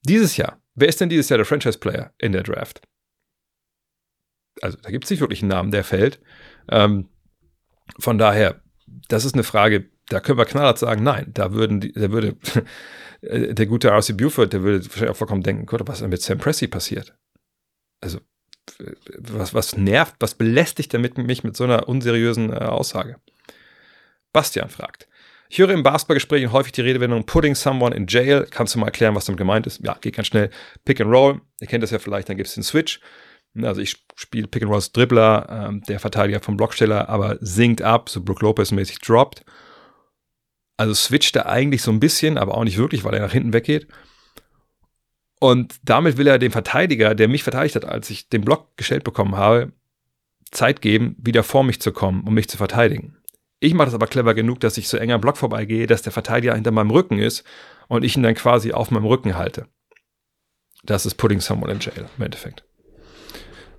dieses 0.03 0.38
Jahr, 0.38 0.62
wer 0.74 0.88
ist 0.88 1.02
denn 1.02 1.10
dieses 1.10 1.30
Jahr 1.30 1.38
der 1.38 1.45
Franchise-Player 1.45 2.14
in 2.18 2.32
der 2.32 2.44
Draft? 2.44 2.82
Also 4.62 4.78
da 4.82 4.90
gibt 4.90 5.03
es 5.03 5.10
nicht 5.10 5.20
wirklich 5.20 5.41
einen 5.41 5.49
Namen, 5.49 5.72
der 5.72 5.84
fällt. 5.84 6.22
Ähm, 6.70 7.10
von 7.99 8.18
daher, 8.18 8.62
das 9.10 9.26
ist 9.26 9.34
eine 9.34 9.44
Frage, 9.44 9.90
da 10.08 10.20
können 10.20 10.38
wir 10.38 10.45
knallhart 10.45 10.80
sagen, 10.80 11.03
nein, 11.03 11.32
da 11.34 11.53
würden 11.53 11.82
die, 11.82 11.91
da 11.91 12.12
würde 12.12 12.38
äh, 13.22 13.53
der 13.53 13.66
gute 13.66 13.90
R.C. 13.90 14.14
Buford, 14.14 14.53
der 14.53 14.64
würde 14.64 14.86
wahrscheinlich 14.86 15.12
auch 15.12 15.18
vollkommen 15.18 15.44
denken, 15.44 15.66
Gott, 15.66 15.82
was 15.86 16.02
ist 16.02 16.08
mit 16.08 16.22
Sam 16.22 16.38
Pressey 16.38 16.68
passiert? 16.68 17.14
Also, 18.02 18.20
was, 19.18 19.53
was 19.53 19.77
nervt, 19.77 20.15
was 20.19 20.35
belästigt 20.35 20.93
damit 20.93 21.18
mich 21.18 21.43
mit 21.43 21.56
so 21.56 21.64
einer 21.64 21.88
unseriösen 21.88 22.52
äh, 22.52 22.57
Aussage? 22.57 23.18
Bastian 24.34 24.69
fragt. 24.69 25.07
Ich 25.49 25.57
höre 25.57 25.72
im 25.72 25.84
Basketballgesprächen 25.84 26.53
häufig 26.53 26.72
die 26.72 26.81
Redewendung 26.81 27.26
putting 27.26 27.56
someone 27.56 27.93
in 27.93 28.07
jail. 28.07 28.48
Kannst 28.49 28.73
du 28.73 28.80
mal 28.80 28.85
erklären, 28.85 29.15
was 29.15 29.26
damit 29.26 29.38
gemeint 29.38 29.68
ist? 29.68 29.81
Ja, 29.84 29.98
geht 29.99 30.15
ganz 30.15 30.27
schnell. 30.27 30.49
Pick 30.85 31.02
and 31.02 31.11
Roll. 31.11 31.41
Ihr 31.60 31.68
kennt 31.68 31.84
das 31.84 31.91
ja 31.91 31.99
vielleicht, 31.99 32.30
dann 32.30 32.38
gibt 32.38 32.48
es 32.48 32.56
den 32.56 32.64
Switch. 32.64 33.02
Also 33.61 33.81
ich 33.81 33.98
spiele 34.15 34.48
Pick 34.48 34.61
and 34.64 34.69
Roll 34.69 34.77
als 34.77 34.93
Dribbler, 34.93 35.48
ähm, 35.49 35.81
der 35.89 35.99
Verteidiger 35.99 36.39
vom 36.39 36.56
Blocksteller, 36.56 37.10
aber 37.10 37.38
sinkt 37.41 37.81
ab, 37.81 38.10
so 38.10 38.22
Brook 38.22 38.41
Lopez 38.41 38.72
mäßig 38.72 38.99
droppt. 38.99 39.43
Also 40.77 40.93
switcht 40.93 41.35
er 41.35 41.48
eigentlich 41.48 41.81
so 41.81 41.91
ein 41.91 41.99
bisschen, 41.99 42.38
aber 42.38 42.56
auch 42.57 42.64
nicht 42.64 42.77
wirklich, 42.77 43.03
weil 43.03 43.14
er 43.14 43.19
nach 43.19 43.34
hinten 43.34 43.52
weggeht. 43.52 43.88
Und 45.44 45.80
damit 45.82 46.18
will 46.18 46.28
er 46.28 46.38
dem 46.38 46.52
Verteidiger, 46.52 47.16
der 47.16 47.28
mich 47.28 47.42
verteidigt 47.42 47.76
hat, 47.76 47.86
als 47.86 48.12
ich 48.12 48.30
den 48.30 48.42
Block 48.42 48.78
gestellt 48.78 49.04
bekommen 49.04 49.38
habe, 49.38 49.72
Zeit 50.52 50.84
geben, 50.84 51.16
wieder 51.18 51.42
vor 51.42 51.64
mich 51.64 51.82
zu 51.82 51.92
kommen, 51.92 52.28
um 52.28 52.36
mich 52.36 52.48
zu 52.48 52.58
verteidigen. 52.58 53.18
Ich 53.60 53.74
mache 53.74 53.86
das 53.86 53.96
aber 53.96 54.06
clever 54.06 54.36
genug, 54.36 54.60
dass 54.60 54.78
ich 54.78 54.88
so 54.88 54.98
eng 54.98 55.12
am 55.12 55.20
Block 55.20 55.38
vorbeigehe, 55.38 55.88
dass 55.88 56.04
der 56.04 56.12
Verteidiger 56.12 56.54
hinter 56.54 56.70
meinem 56.70 56.92
Rücken 56.92 57.18
ist 57.18 57.44
und 57.88 58.04
ich 58.04 58.16
ihn 58.16 58.22
dann 58.22 58.36
quasi 58.36 58.72
auf 58.72 58.92
meinem 58.92 59.06
Rücken 59.06 59.36
halte. 59.36 59.66
Das 60.84 61.08
ist 61.08 61.16
putting 61.16 61.42
someone 61.42 61.72
in 61.72 61.80
jail 61.80 62.08
im 62.16 62.24
Endeffekt. 62.24 62.64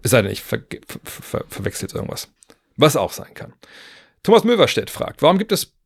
Es 0.03 0.11
sei 0.11 0.23
denn, 0.23 0.33
ich 0.33 0.43
ver 0.43 0.65
ver 0.69 1.01
ver 1.05 1.45
verwechselt 1.49 1.95
irgendwas. 1.95 2.35
Was 2.77 2.97
auch 2.97 3.13
sein 3.13 3.35
kann. 3.35 3.55
Thomas 4.25 4.43
Möverstedt 4.43 4.91
fragt, 4.91 5.23
warum 5.23 5.39
gibt 5.39 5.53
es 5.53 5.77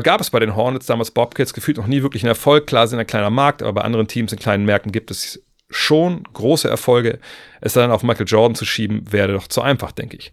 gab 0.00 0.20
es 0.20 0.30
bei 0.30 0.40
den 0.40 0.56
Hornets 0.56 0.86
damals 0.86 1.10
Bobcats 1.10 1.54
gefühlt 1.54 1.76
noch 1.76 1.86
nie 1.86 2.02
wirklich 2.02 2.22
einen 2.22 2.30
Erfolg. 2.30 2.66
Klar 2.66 2.88
sind 2.88 2.98
ein 2.98 3.06
kleiner 3.06 3.30
Markt, 3.30 3.62
aber 3.62 3.74
bei 3.74 3.82
anderen 3.82 4.08
Teams 4.08 4.32
in 4.32 4.38
kleinen 4.38 4.64
Märkten 4.64 4.92
gibt 4.92 5.10
es 5.10 5.42
schon 5.70 6.24
große 6.32 6.68
Erfolge. 6.68 7.18
Es 7.60 7.74
dann 7.74 7.90
auf 7.90 8.02
Michael 8.02 8.26
Jordan 8.26 8.54
zu 8.54 8.64
schieben, 8.64 9.12
wäre 9.12 9.32
doch 9.32 9.48
zu 9.48 9.62
einfach, 9.62 9.92
denke 9.92 10.16
ich. 10.16 10.32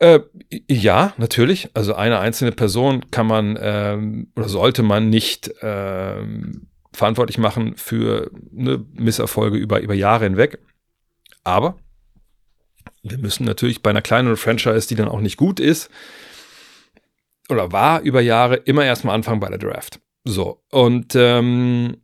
Äh, 0.00 0.20
ja, 0.68 1.14
natürlich. 1.16 1.70
Also 1.74 1.94
eine 1.94 2.18
einzelne 2.18 2.52
Person 2.52 3.10
kann 3.10 3.26
man 3.26 3.58
ähm, 3.60 4.28
oder 4.36 4.48
sollte 4.48 4.82
man 4.82 5.08
nicht 5.08 5.52
ähm, 5.62 6.66
verantwortlich 6.92 7.38
machen 7.38 7.76
für 7.76 8.30
ne, 8.50 8.84
Misserfolge 8.92 9.56
über, 9.56 9.80
über 9.80 9.94
Jahre 9.94 10.24
hinweg. 10.24 10.58
Aber 11.44 11.76
wir 13.02 13.18
müssen 13.18 13.44
natürlich 13.44 13.82
bei 13.82 13.90
einer 13.90 14.02
kleineren 14.02 14.36
Franchise, 14.36 14.88
die 14.88 14.94
dann 14.94 15.08
auch 15.08 15.20
nicht 15.20 15.36
gut 15.36 15.60
ist, 15.60 15.90
oder 17.48 17.72
war 17.72 18.00
über 18.00 18.20
Jahre 18.20 18.56
immer 18.56 18.84
erstmal 18.84 19.14
anfangen 19.14 19.40
bei 19.40 19.48
der 19.48 19.58
Draft. 19.58 20.00
So, 20.24 20.62
und 20.70 21.14
ähm, 21.14 21.98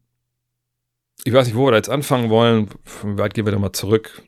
ich 1.25 1.33
weiß 1.33 1.47
nicht, 1.47 1.57
wo 1.57 1.67
wir 1.67 1.73
da 1.73 1.77
jetzt 1.79 1.91
anfangen 1.91 2.31
wollen. 2.31 2.69
Wie 3.03 3.19
weit 3.19 3.35
gehen 3.35 3.47
wir 3.47 3.53
da 3.53 3.59
mal 3.59 3.73
zurück? 3.73 4.23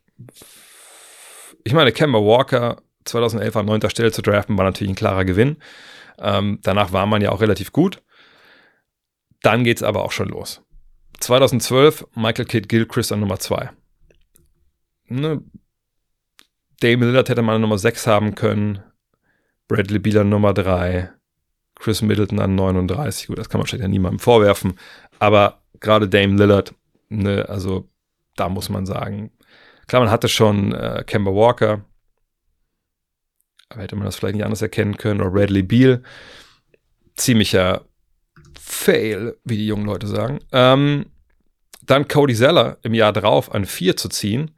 Ich 1.64 1.72
meine, 1.72 1.92
Kemba 1.92 2.18
Walker 2.18 2.82
2011 3.04 3.56
an 3.56 3.66
neunter 3.66 3.90
Stelle 3.90 4.12
zu 4.12 4.22
draften 4.22 4.56
war 4.56 4.64
natürlich 4.64 4.92
ein 4.92 4.96
klarer 4.96 5.24
Gewinn. 5.24 5.56
Ähm, 6.18 6.58
danach 6.62 6.92
war 6.92 7.06
man 7.06 7.22
ja 7.22 7.30
auch 7.30 7.40
relativ 7.40 7.72
gut. 7.72 8.02
Dann 9.42 9.64
geht 9.64 9.78
es 9.78 9.82
aber 9.82 10.04
auch 10.04 10.12
schon 10.12 10.28
los. 10.28 10.62
2012 11.20 12.06
Michael 12.14 12.44
Kidd 12.44 12.68
Gilchrist 12.68 13.12
an 13.12 13.20
Nummer 13.20 13.38
2. 13.38 13.70
Ne? 15.06 15.42
Dame 16.80 17.06
Lillard 17.06 17.28
hätte 17.28 17.42
man 17.42 17.56
an 17.56 17.60
Nummer 17.60 17.78
6 17.78 18.06
haben 18.06 18.34
können. 18.34 18.82
Bradley 19.68 19.98
Beal 19.98 20.18
an 20.18 20.28
Nummer 20.28 20.52
3. 20.54 21.10
Chris 21.74 22.02
Middleton 22.02 22.38
an 22.38 22.54
39. 22.54 23.26
Gut, 23.26 23.38
das 23.38 23.48
kann 23.48 23.58
man 23.58 23.64
wahrscheinlich 23.64 23.84
ja 23.84 23.88
niemandem 23.88 24.20
vorwerfen. 24.20 24.78
Aber 25.18 25.62
gerade 25.80 26.08
Dame 26.08 26.36
Lillard, 26.36 26.74
ne, 27.08 27.48
also 27.48 27.88
da 28.36 28.48
muss 28.48 28.68
man 28.68 28.86
sagen, 28.86 29.32
klar, 29.88 30.00
man 30.00 30.10
hatte 30.10 30.28
schon 30.28 30.72
äh, 30.72 31.02
Kemba 31.06 31.32
Walker, 31.32 31.84
aber 33.68 33.82
hätte 33.82 33.96
man 33.96 34.04
das 34.04 34.16
vielleicht 34.16 34.36
nicht 34.36 34.44
anders 34.44 34.62
erkennen 34.62 34.96
können, 34.96 35.20
oder 35.20 35.30
Bradley 35.30 35.62
Beal. 35.62 36.02
Ziemlicher 37.16 37.84
Fail, 38.58 39.36
wie 39.44 39.56
die 39.56 39.66
jungen 39.66 39.86
Leute 39.86 40.06
sagen. 40.06 40.38
Ähm, 40.52 41.06
dann 41.82 42.06
Cody 42.06 42.34
Zeller 42.34 42.78
im 42.82 42.94
Jahr 42.94 43.12
drauf 43.12 43.52
an 43.52 43.64
4 43.64 43.96
zu 43.96 44.08
ziehen. 44.08 44.52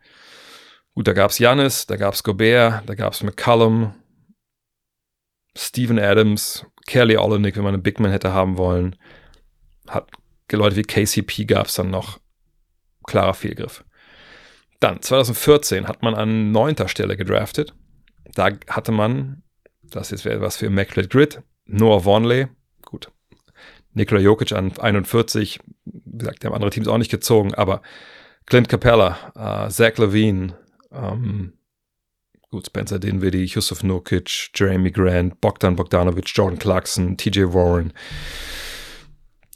Gut, 0.94 1.08
da 1.08 1.12
gab 1.12 1.30
es 1.30 1.38
Janis, 1.38 1.86
da 1.86 1.96
gab 1.96 2.14
es 2.14 2.22
Gobert, 2.22 2.82
da 2.86 2.94
gab 2.94 3.14
es 3.14 3.22
McCallum, 3.22 3.94
Steven 5.56 5.98
Adams, 5.98 6.66
Kelly 6.86 7.16
Olenek, 7.16 7.56
wenn 7.56 7.64
man 7.64 7.74
einen 7.74 7.82
Big 7.82 8.00
Man 8.00 8.10
hätte 8.10 8.32
haben 8.32 8.58
wollen. 8.58 8.96
Hat 9.88 10.08
Leute 10.50 10.76
wie 10.76 10.82
KCP 10.82 11.46
gab 11.46 11.66
es 11.66 11.74
dann 11.74 11.90
noch. 11.90 12.20
Klarer 13.04 13.34
Fehlgriff. 13.34 13.84
Dann, 14.80 15.00
2014 15.00 15.88
hat 15.88 16.02
man 16.02 16.14
an 16.14 16.52
neunter 16.52 16.88
Stelle 16.88 17.16
gedraftet. 17.16 17.74
Da 18.34 18.50
hatte 18.68 18.92
man, 18.92 19.42
das 19.82 20.12
ist 20.12 20.24
was 20.24 20.56
für 20.56 20.66
Immaculate 20.66 21.08
Grid, 21.08 21.42
Noah 21.66 22.04
Vonley, 22.04 22.48
gut. 22.82 23.10
Nikola 23.92 24.20
Jokic 24.20 24.52
an 24.52 24.72
41, 24.76 25.60
wie 25.84 26.18
gesagt, 26.18 26.42
die 26.42 26.46
haben 26.46 26.54
andere 26.54 26.70
Teams 26.70 26.88
auch 26.88 26.98
nicht 26.98 27.10
gezogen, 27.10 27.54
aber 27.54 27.82
Clint 28.46 28.68
Capella, 28.68 29.66
äh, 29.66 29.70
Zach 29.70 29.96
Levine, 29.98 30.58
ähm, 30.92 31.54
gut, 32.54 32.66
Spencer 32.66 33.00
Dinwiddie, 33.00 33.46
Yusuf 33.46 33.82
Nurkic, 33.82 34.50
Jeremy 34.54 34.92
Grant, 34.92 35.40
Bogdan 35.40 35.74
Bogdanovic, 35.74 36.30
Jordan 36.32 36.56
Clarkson, 36.56 37.16
TJ 37.16 37.52
Warren, 37.52 37.92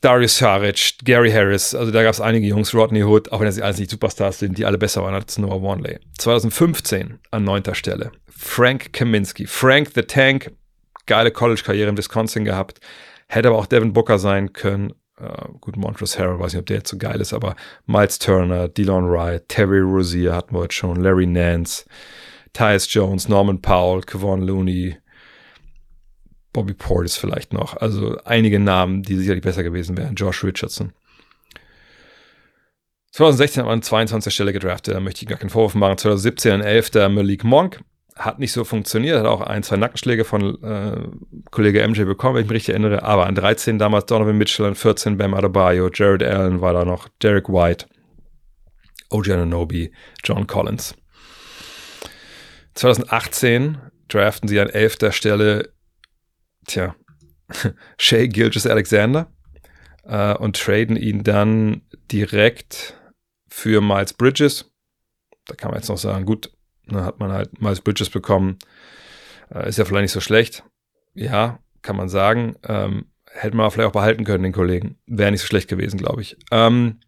Darius 0.00 0.36
Saric, 0.38 0.94
Gary 1.04 1.30
Harris, 1.30 1.76
also 1.76 1.92
da 1.92 2.02
gab 2.02 2.12
es 2.12 2.20
einige 2.20 2.48
Jungs, 2.48 2.74
Rodney 2.74 3.04
Hood, 3.04 3.30
auch 3.30 3.38
wenn 3.38 3.46
das 3.46 3.60
alles 3.60 3.78
nicht 3.78 3.90
Superstars 3.90 4.40
sind, 4.40 4.58
die 4.58 4.64
alle 4.64 4.78
besser 4.78 5.02
waren 5.02 5.14
als 5.14 5.38
Noah 5.38 5.62
Wanley. 5.62 6.00
2015 6.18 7.20
an 7.30 7.44
neunter 7.44 7.76
Stelle. 7.76 8.10
Frank 8.28 8.92
Kaminsky. 8.92 9.46
Frank 9.46 9.90
the 9.94 10.02
Tank, 10.02 10.50
geile 11.06 11.30
College-Karriere 11.30 11.90
in 11.90 11.96
Wisconsin 11.96 12.44
gehabt. 12.44 12.80
Hätte 13.28 13.48
aber 13.48 13.58
auch 13.58 13.66
Devin 13.66 13.92
Booker 13.92 14.18
sein 14.18 14.52
können. 14.52 14.92
Uh, 15.20 15.52
gut, 15.60 15.76
Montrezl 15.76 16.20
Harrell, 16.20 16.38
weiß 16.38 16.52
nicht, 16.52 16.60
ob 16.60 16.66
der 16.66 16.78
jetzt 16.78 16.90
so 16.90 16.96
geil 16.96 17.20
ist, 17.20 17.32
aber 17.32 17.56
Miles 17.86 18.18
Turner, 18.20 18.68
Delon 18.68 19.10
Wright, 19.10 19.48
Terry 19.48 19.80
Rozier 19.80 20.34
hatten 20.34 20.54
wir 20.54 20.60
heute 20.60 20.74
schon, 20.74 20.96
Larry 20.96 21.26
Nance, 21.26 21.84
Tyus 22.58 22.92
Jones, 22.92 23.28
Norman 23.28 23.62
Powell, 23.62 24.00
Kevon 24.00 24.42
Looney, 24.42 24.96
Bobby 26.52 26.74
Portis 26.74 27.16
vielleicht 27.16 27.52
noch. 27.52 27.76
Also 27.76 28.16
einige 28.24 28.58
Namen, 28.58 29.04
die 29.04 29.14
sicherlich 29.14 29.44
besser 29.44 29.62
gewesen 29.62 29.96
wären. 29.96 30.16
Josh 30.16 30.42
Richardson. 30.42 30.92
2016 33.12 33.60
hat 33.60 33.66
man 33.66 33.78
an 33.78 33.82
22. 33.82 34.34
Stelle 34.34 34.52
gedraftet, 34.52 34.96
da 34.96 35.00
möchte 35.00 35.22
ich 35.22 35.28
gar 35.28 35.38
keinen 35.38 35.50
Vorwurf 35.50 35.76
machen. 35.76 35.98
2017 35.98 36.52
an 36.52 36.60
11. 36.62 36.90
Malik 37.10 37.44
Monk. 37.44 37.80
Hat 38.16 38.40
nicht 38.40 38.50
so 38.50 38.64
funktioniert, 38.64 39.16
hat 39.16 39.26
auch 39.26 39.42
ein, 39.42 39.62
zwei 39.62 39.76
Nackenschläge 39.76 40.24
von 40.24 40.60
äh, 40.64 41.08
Kollege 41.52 41.86
MJ 41.86 42.02
bekommen, 42.02 42.34
wenn 42.34 42.42
ich 42.42 42.48
mich 42.48 42.56
richtig 42.56 42.74
erinnere. 42.74 43.04
Aber 43.04 43.26
an 43.26 43.36
13 43.36 43.78
damals 43.78 44.06
Donovan 44.06 44.36
Mitchell, 44.36 44.66
an 44.66 44.74
14 44.74 45.16
Bam 45.16 45.34
Adebayo, 45.34 45.88
Jared 45.94 46.24
Allen 46.24 46.60
war 46.60 46.72
da 46.72 46.84
noch, 46.84 47.06
Derek 47.22 47.48
White, 47.48 47.86
OJ 49.10 49.34
Ananobi, 49.34 49.92
John 50.24 50.48
Collins. 50.48 50.96
2018 52.78 53.78
draften 54.06 54.48
sie 54.48 54.60
an 54.60 54.68
11. 54.68 54.98
Stelle 55.10 55.72
tja, 56.66 56.94
Shay 57.98 58.28
Gilgis 58.28 58.68
Alexander 58.68 59.32
äh, 60.04 60.34
und 60.34 60.56
traden 60.56 60.96
ihn 60.96 61.24
dann 61.24 61.82
direkt 62.12 62.94
für 63.48 63.80
Miles 63.80 64.12
Bridges. 64.12 64.70
Da 65.46 65.56
kann 65.56 65.72
man 65.72 65.80
jetzt 65.80 65.88
noch 65.88 65.98
sagen, 65.98 66.24
gut, 66.24 66.52
dann 66.86 67.04
hat 67.04 67.18
man 67.18 67.32
halt 67.32 67.60
Miles 67.60 67.80
Bridges 67.80 68.10
bekommen. 68.10 68.58
Äh, 69.52 69.68
ist 69.68 69.78
ja 69.78 69.84
vielleicht 69.84 70.02
nicht 70.02 70.12
so 70.12 70.20
schlecht. 70.20 70.62
Ja, 71.14 71.58
kann 71.82 71.96
man 71.96 72.08
sagen. 72.08 72.54
Ähm, 72.62 73.06
hätte 73.28 73.56
man 73.56 73.70
vielleicht 73.72 73.88
auch 73.88 73.92
behalten 73.92 74.24
können, 74.24 74.44
den 74.44 74.52
Kollegen. 74.52 74.98
Wäre 75.06 75.32
nicht 75.32 75.40
so 75.40 75.48
schlecht 75.48 75.68
gewesen, 75.68 75.98
glaube 75.98 76.22
ich. 76.22 76.36
Ähm, 76.52 77.00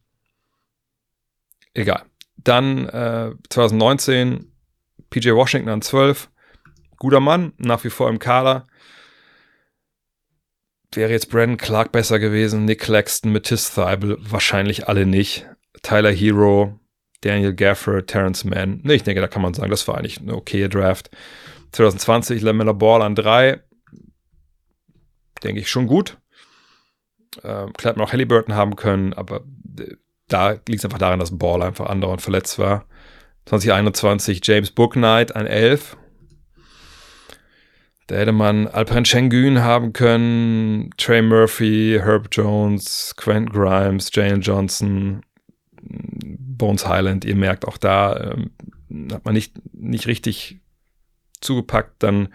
egal. 1.74 2.02
Dann 2.38 2.88
äh, 2.88 3.34
2019 3.50 4.50
PJ 5.10 5.30
Washington 5.32 5.68
an 5.68 5.82
12. 5.82 6.30
Guter 6.98 7.20
Mann, 7.20 7.52
nach 7.58 7.84
wie 7.84 7.90
vor 7.90 8.08
im 8.08 8.18
Kader 8.18 8.66
wäre 10.92 11.12
jetzt 11.12 11.30
Brandon 11.30 11.56
Clark 11.56 11.92
besser 11.92 12.18
gewesen, 12.18 12.64
Nick 12.64 12.80
Claxton, 12.80 13.32
Matisse 13.32 13.72
Thibel, 13.74 14.18
wahrscheinlich 14.20 14.88
alle 14.88 15.06
nicht. 15.06 15.46
Tyler 15.82 16.10
Hero, 16.10 16.78
Daniel 17.20 17.54
Gafford, 17.54 18.08
Terrence 18.08 18.44
Mann. 18.44 18.80
Ne, 18.82 18.94
ich 18.94 19.02
denke, 19.02 19.20
da 19.20 19.28
kann 19.28 19.42
man 19.42 19.54
sagen, 19.54 19.70
das 19.70 19.86
war 19.86 19.96
eigentlich 19.96 20.20
eine 20.20 20.34
okaye 20.34 20.68
Draft. 20.68 21.10
2020 21.72 22.42
Lamella 22.42 22.72
Ball 22.72 23.02
an 23.02 23.14
drei. 23.14 23.60
Denke 25.42 25.60
ich 25.60 25.70
schon 25.70 25.86
gut. 25.86 26.18
Ähm, 27.44 27.72
klar, 27.72 27.92
hätte 27.92 27.98
man 27.98 28.08
auch 28.08 28.12
Halliburton 28.12 28.54
haben 28.54 28.76
können, 28.76 29.14
aber 29.14 29.42
da 30.26 30.50
liegt 30.50 30.80
es 30.80 30.84
einfach 30.84 30.98
daran, 30.98 31.20
dass 31.20 31.38
Ball 31.38 31.62
einfach 31.62 31.86
andauernd 31.86 32.20
verletzt 32.20 32.58
war. 32.58 32.86
2021 33.50 34.40
James 34.44 34.70
Booknight 34.70 35.34
an 35.34 35.48
11. 35.48 35.96
Da 38.06 38.14
hätte 38.14 38.30
man 38.30 38.68
Alperen 38.68 39.04
Schengen 39.04 39.60
haben 39.60 39.92
können, 39.92 40.90
Trey 40.96 41.20
Murphy, 41.20 41.98
Herb 42.00 42.28
Jones, 42.30 43.14
Quentin 43.16 43.52
Grimes, 43.52 44.10
Jalen 44.12 44.40
Johnson, 44.40 45.22
Bones 45.82 46.86
Highland. 46.86 47.24
Ihr 47.24 47.34
merkt, 47.34 47.66
auch 47.66 47.76
da 47.76 48.34
ähm, 48.34 48.50
hat 49.12 49.24
man 49.24 49.34
nicht, 49.34 49.54
nicht 49.74 50.06
richtig 50.06 50.60
zugepackt. 51.40 52.04
Dann 52.04 52.28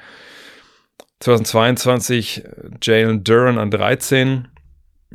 2022 1.21 2.43
Jalen 2.81 3.23
Duran 3.23 3.57
an 3.57 3.71
13. 3.71 4.49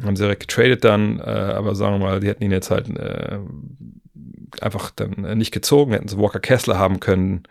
Haben 0.02 0.16
sie 0.16 0.22
direkt 0.22 0.48
getradet 0.48 0.82
dann, 0.82 1.18
äh, 1.18 1.22
aber 1.24 1.74
sagen 1.74 2.00
wir 2.00 2.06
mal, 2.06 2.20
die 2.20 2.28
hätten 2.28 2.44
ihn 2.44 2.52
jetzt 2.52 2.70
halt 2.70 2.88
äh, 2.88 3.38
einfach 4.60 4.90
dann 4.90 5.24
äh, 5.24 5.34
nicht 5.34 5.52
gezogen, 5.52 5.92
hätten 5.92 6.08
sie 6.08 6.18
Walker 6.18 6.40
Kessler 6.40 6.78
haben 6.78 7.00
können. 7.00 7.44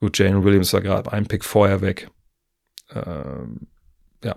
Gut, 0.00 0.18
Jane 0.18 0.44
Williams 0.44 0.72
war 0.72 0.80
gerade 0.80 1.12
ein 1.12 1.26
Pick 1.26 1.44
vorher 1.44 1.80
weg. 1.80 2.10
Ähm, 2.94 3.66
ja. 4.22 4.36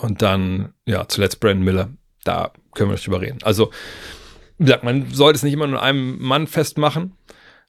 Und 0.00 0.22
dann, 0.22 0.72
ja, 0.86 1.06
zuletzt 1.08 1.40
Brandon 1.40 1.64
Miller. 1.64 1.90
Da 2.24 2.52
können 2.74 2.90
wir 2.90 2.94
nicht 2.94 3.06
drüber 3.06 3.20
reden. 3.20 3.38
Also, 3.42 3.70
wie 4.58 4.64
gesagt, 4.64 4.84
man 4.84 5.10
sollte 5.10 5.36
es 5.36 5.42
nicht 5.42 5.54
immer 5.54 5.66
nur 5.66 5.82
einem 5.82 6.20
Mann 6.20 6.46
festmachen. 6.46 7.16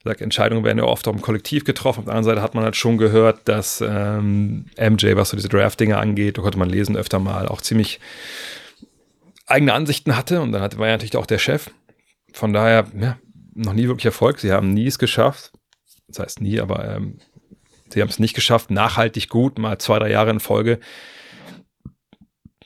Sag, 0.04 0.20
Entscheidungen 0.20 0.64
werden 0.64 0.78
ja 0.78 0.84
oft 0.84 1.06
auch 1.06 1.12
im 1.12 1.22
Kollektiv 1.22 1.64
getroffen. 1.64 2.00
Auf 2.00 2.04
der 2.06 2.14
anderen 2.14 2.34
Seite 2.34 2.42
hat 2.42 2.54
man 2.54 2.64
halt 2.64 2.76
schon 2.76 2.98
gehört, 2.98 3.40
dass 3.44 3.80
ähm, 3.80 4.66
MJ, 4.76 5.14
was 5.14 5.30
so 5.30 5.36
diese 5.36 5.48
Draft-Dinge 5.48 5.96
angeht, 5.96 6.38
da 6.38 6.42
konnte 6.42 6.58
man 6.58 6.68
lesen 6.68 6.96
öfter 6.96 7.20
mal, 7.20 7.46
auch 7.46 7.60
ziemlich 7.60 8.00
eigene 9.52 9.72
Ansichten 9.72 10.16
hatte. 10.16 10.40
Und 10.40 10.52
dann 10.52 10.60
war 10.60 10.86
er 10.86 10.94
natürlich 10.94 11.16
auch 11.16 11.26
der 11.26 11.38
Chef. 11.38 11.70
Von 12.32 12.52
daher, 12.52 12.86
ja, 12.98 13.18
noch 13.54 13.74
nie 13.74 13.86
wirklich 13.86 14.06
Erfolg. 14.06 14.40
Sie 14.40 14.52
haben 14.52 14.72
nie 14.72 14.86
es 14.86 14.98
geschafft, 14.98 15.52
das 16.08 16.18
heißt 16.18 16.40
nie, 16.40 16.60
aber 16.60 16.96
ähm, 16.96 17.18
sie 17.90 18.00
haben 18.00 18.08
es 18.08 18.18
nicht 18.18 18.34
geschafft, 18.34 18.70
nachhaltig 18.70 19.28
gut, 19.28 19.58
mal 19.58 19.78
zwei, 19.78 19.98
drei 19.98 20.10
Jahre 20.10 20.30
in 20.30 20.40
Folge, 20.40 20.80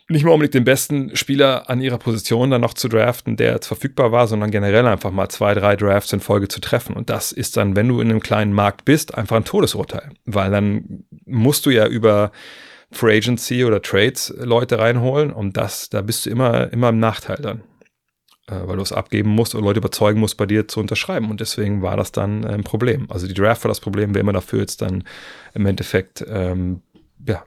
nicht 0.08 0.24
mal 0.24 0.30
unbedingt 0.30 0.54
den 0.54 0.64
besten 0.64 1.16
Spieler 1.16 1.68
an 1.68 1.80
ihrer 1.80 1.98
Position 1.98 2.50
dann 2.50 2.60
noch 2.60 2.74
zu 2.74 2.88
draften, 2.88 3.36
der 3.36 3.54
jetzt 3.54 3.66
verfügbar 3.66 4.12
war, 4.12 4.28
sondern 4.28 4.52
generell 4.52 4.86
einfach 4.86 5.10
mal 5.10 5.28
zwei, 5.28 5.52
drei 5.54 5.74
Drafts 5.74 6.12
in 6.12 6.20
Folge 6.20 6.46
zu 6.46 6.60
treffen. 6.60 6.94
Und 6.94 7.10
das 7.10 7.32
ist 7.32 7.56
dann, 7.56 7.74
wenn 7.74 7.88
du 7.88 8.00
in 8.00 8.10
einem 8.10 8.20
kleinen 8.20 8.52
Markt 8.52 8.84
bist, 8.84 9.16
einfach 9.16 9.34
ein 9.34 9.44
Todesurteil. 9.44 10.10
Weil 10.24 10.52
dann 10.52 11.04
musst 11.24 11.66
du 11.66 11.70
ja 11.70 11.88
über 11.88 12.30
Free 12.92 13.16
Agency 13.16 13.64
oder 13.64 13.82
Trades 13.82 14.32
Leute 14.38 14.78
reinholen 14.78 15.32
und 15.32 15.56
das, 15.56 15.88
da 15.90 16.02
bist 16.02 16.26
du 16.26 16.30
immer, 16.30 16.72
immer 16.72 16.90
im 16.90 16.98
Nachteil 16.98 17.36
dann. 17.36 17.62
Äh, 18.48 18.68
weil 18.68 18.76
du 18.76 18.82
es 18.82 18.92
abgeben 18.92 19.30
musst 19.30 19.54
und 19.54 19.64
Leute 19.64 19.78
überzeugen 19.78 20.20
musst, 20.20 20.36
bei 20.36 20.46
dir 20.46 20.68
zu 20.68 20.78
unterschreiben. 20.78 21.30
Und 21.30 21.40
deswegen 21.40 21.82
war 21.82 21.96
das 21.96 22.12
dann 22.12 22.44
ein 22.44 22.62
Problem. 22.62 23.10
Also 23.10 23.26
die 23.26 23.34
Draft 23.34 23.64
war 23.64 23.68
das 23.68 23.80
Problem, 23.80 24.14
wer 24.14 24.20
immer 24.20 24.32
dafür 24.32 24.60
jetzt 24.60 24.82
dann 24.82 25.02
im 25.54 25.66
Endeffekt 25.66 26.24
ähm, 26.28 26.82
ja, 27.26 27.44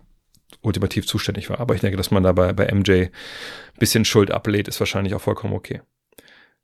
ultimativ 0.62 1.08
zuständig 1.08 1.50
war. 1.50 1.62
Aber 1.62 1.74
ich 1.74 1.82
denke, 1.82 1.96
dass 1.96 2.12
man 2.12 2.24
dabei 2.24 2.52
bei 2.52 2.74
MJ 2.74 2.92
ein 2.92 3.10
bisschen 3.80 4.04
Schuld 4.04 4.32
ablehnt, 4.32 4.68
ist 4.68 4.82
wahrscheinlich 4.82 5.14
auch 5.14 5.22
vollkommen 5.22 5.54
okay. 5.54 5.82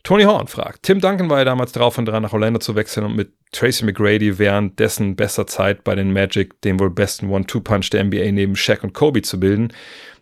Tony 0.05 0.23
Horn 0.23 0.45
fragt, 0.45 0.83
Tim 0.83 1.01
Duncan 1.01 1.31
war 1.31 1.39
ja 1.39 1.45
damals 1.45 1.71
drauf 1.71 1.97
und 1.97 2.05
dran, 2.05 2.21
nach 2.21 2.31
Orlando 2.31 2.59
zu 2.59 2.75
wechseln 2.75 3.07
und 3.07 3.15
mit 3.15 3.33
Tracy 3.51 3.83
McGrady 3.83 4.37
während 4.37 4.77
dessen 4.77 5.15
bester 5.15 5.47
Zeit 5.47 5.83
bei 5.83 5.95
den 5.95 6.13
Magic 6.13 6.61
den 6.61 6.79
wohl 6.79 6.91
besten 6.91 7.27
One-Two-Punch 7.27 7.89
der 7.89 8.03
NBA 8.03 8.31
neben 8.31 8.55
Shaq 8.55 8.83
und 8.83 8.93
Kobe 8.93 9.23
zu 9.23 9.39
bilden. 9.39 9.73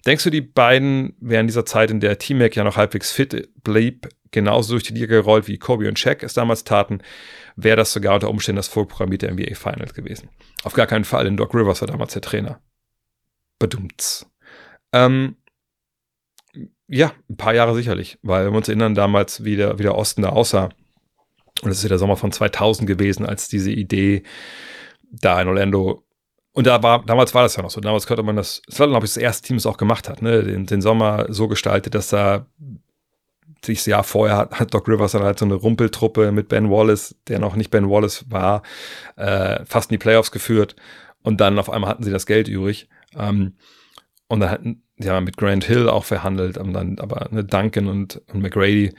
Denkst 0.05 0.23
du, 0.23 0.29
die 0.29 0.39
beiden 0.39 1.17
während 1.19 1.49
dieser 1.49 1.65
Zeit, 1.65 1.91
in 1.91 1.99
der 1.99 2.17
T-Mac 2.17 2.55
ja 2.55 2.63
noch 2.63 2.77
halbwegs 2.77 3.11
fit 3.11 3.49
blieb, 3.61 4.07
genauso 4.31 4.71
durch 4.71 4.83
die 4.83 4.93
Liga 4.93 5.07
gerollt, 5.07 5.49
wie 5.49 5.57
Kobe 5.57 5.89
und 5.89 5.99
Shaq 5.99 6.23
es 6.23 6.33
damals 6.33 6.63
taten, 6.63 7.01
wäre 7.57 7.75
das 7.75 7.91
sogar 7.91 8.13
unter 8.13 8.29
Umständen 8.29 8.57
das 8.57 8.69
vorprogrammierte 8.69 9.29
NBA 9.29 9.53
Finals 9.55 9.93
gewesen? 9.93 10.29
Auf 10.63 10.73
gar 10.73 10.87
keinen 10.87 11.03
Fall, 11.03 11.25
denn 11.25 11.35
Doc 11.35 11.53
Rivers 11.53 11.81
war 11.81 11.89
damals 11.89 12.13
der 12.13 12.21
Trainer. 12.21 12.61
Bedumts. 13.59 14.31
Ähm, 14.93 15.35
ja, 16.93 17.13
ein 17.29 17.37
paar 17.37 17.53
Jahre 17.53 17.75
sicherlich, 17.75 18.19
weil 18.21 18.45
wir 18.45 18.57
uns 18.57 18.67
erinnern 18.67 18.95
damals, 18.95 19.43
wie 19.43 19.55
der, 19.55 19.79
wie 19.79 19.83
der 19.83 19.95
Osten 19.95 20.21
da 20.21 20.29
aussah. 20.29 20.69
Und 21.61 21.71
es 21.71 21.77
ist 21.77 21.83
ja 21.83 21.89
der 21.89 21.99
Sommer 21.99 22.17
von 22.17 22.31
2000 22.31 22.87
gewesen, 22.87 23.25
als 23.25 23.47
diese 23.47 23.71
Idee 23.71 24.23
da 25.11 25.41
in 25.41 25.47
Orlando 25.47 26.03
und 26.53 26.67
da 26.67 26.83
war, 26.83 27.03
damals 27.03 27.33
war 27.33 27.41
das 27.41 27.55
ja 27.55 27.63
noch 27.63 27.71
so. 27.71 27.81
Damals 27.81 28.05
konnte 28.05 28.21
man 28.21 28.35
das, 28.35 28.61
das 28.67 28.79
war, 28.79 28.87
glaube 28.87 29.05
ich, 29.05 29.13
das 29.13 29.21
erste 29.21 29.47
Team, 29.47 29.57
das 29.57 29.65
auch 29.65 29.77
gemacht 29.77 30.07
hat, 30.07 30.21
ne? 30.21 30.43
Den, 30.43 30.67
den 30.67 30.81
Sommer 30.81 31.25
so 31.29 31.47
gestaltet, 31.47 31.95
dass 31.95 32.09
da 32.09 32.45
sich 33.65 33.79
das 33.79 33.85
Jahr 33.87 34.03
vorher 34.03 34.37
hat, 34.37 34.59
hat 34.59 34.73
Doc 34.73 34.87
Rivers 34.87 35.13
dann 35.13 35.23
halt 35.23 35.39
so 35.39 35.45
eine 35.45 35.55
Rumpeltruppe 35.55 36.31
mit 36.31 36.49
Ben 36.49 36.69
Wallace, 36.69 37.15
der 37.27 37.39
noch 37.39 37.55
nicht 37.55 37.71
Ben 37.71 37.89
Wallace 37.89 38.25
war, 38.29 38.61
äh, 39.15 39.65
fast 39.65 39.89
in 39.89 39.95
die 39.95 39.99
Playoffs 39.99 40.31
geführt. 40.31 40.75
Und 41.23 41.41
dann 41.41 41.57
auf 41.57 41.69
einmal 41.71 41.89
hatten 41.89 42.03
sie 42.03 42.11
das 42.11 42.27
Geld 42.27 42.47
übrig. 42.47 42.87
Ähm, 43.17 43.55
und 44.27 44.41
dann 44.41 44.51
hatten 44.51 44.83
ja 44.99 45.19
mit 45.21 45.37
Grant 45.37 45.63
Hill 45.65 45.89
auch 45.89 46.05
verhandelt, 46.05 46.57
und 46.57 46.73
dann 46.73 46.99
aber 46.99 47.27
ne, 47.31 47.43
Duncan 47.43 47.87
und, 47.87 48.21
und 48.31 48.41
McGrady 48.41 48.93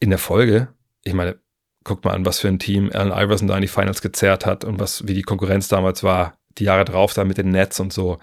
in 0.00 0.10
der 0.10 0.18
Folge. 0.18 0.68
Ich 1.04 1.14
meine, 1.14 1.38
guckt 1.84 2.04
mal 2.04 2.14
an, 2.14 2.26
was 2.26 2.38
für 2.40 2.48
ein 2.48 2.58
Team 2.58 2.90
Allen 2.92 3.12
Iverson 3.12 3.48
da 3.48 3.56
in 3.56 3.62
die 3.62 3.68
Finals 3.68 4.02
gezerrt 4.02 4.46
hat 4.46 4.64
und 4.64 4.78
was, 4.78 5.06
wie 5.06 5.14
die 5.14 5.22
Konkurrenz 5.22 5.68
damals 5.68 6.02
war, 6.02 6.38
die 6.58 6.64
Jahre 6.64 6.84
drauf 6.84 7.14
da 7.14 7.24
mit 7.24 7.38
den 7.38 7.50
Nets 7.50 7.80
und 7.80 7.92
so. 7.92 8.18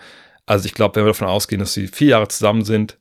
Also 0.46 0.66
ich 0.66 0.74
glaube, 0.74 0.96
wenn 0.96 1.04
wir 1.04 1.12
davon 1.12 1.28
ausgehen, 1.28 1.60
dass 1.60 1.74
sie 1.74 1.88
vier 1.88 2.10
Jahre 2.10 2.28
zusammen 2.28 2.64
sind, 2.64 3.00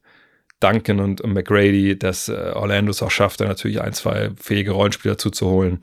Duncan 0.61 1.01
und, 1.01 1.21
und 1.21 1.33
McGrady, 1.35 1.99
dass 1.99 2.29
äh, 2.29 2.53
Orlando 2.55 2.91
es 2.91 3.03
auch 3.03 3.11
schafft, 3.11 3.41
da 3.41 3.45
natürlich 3.45 3.81
ein, 3.81 3.93
zwei 3.93 4.31
fähige 4.41 4.71
Rollenspieler 4.71 5.19
zuzuholen, 5.19 5.81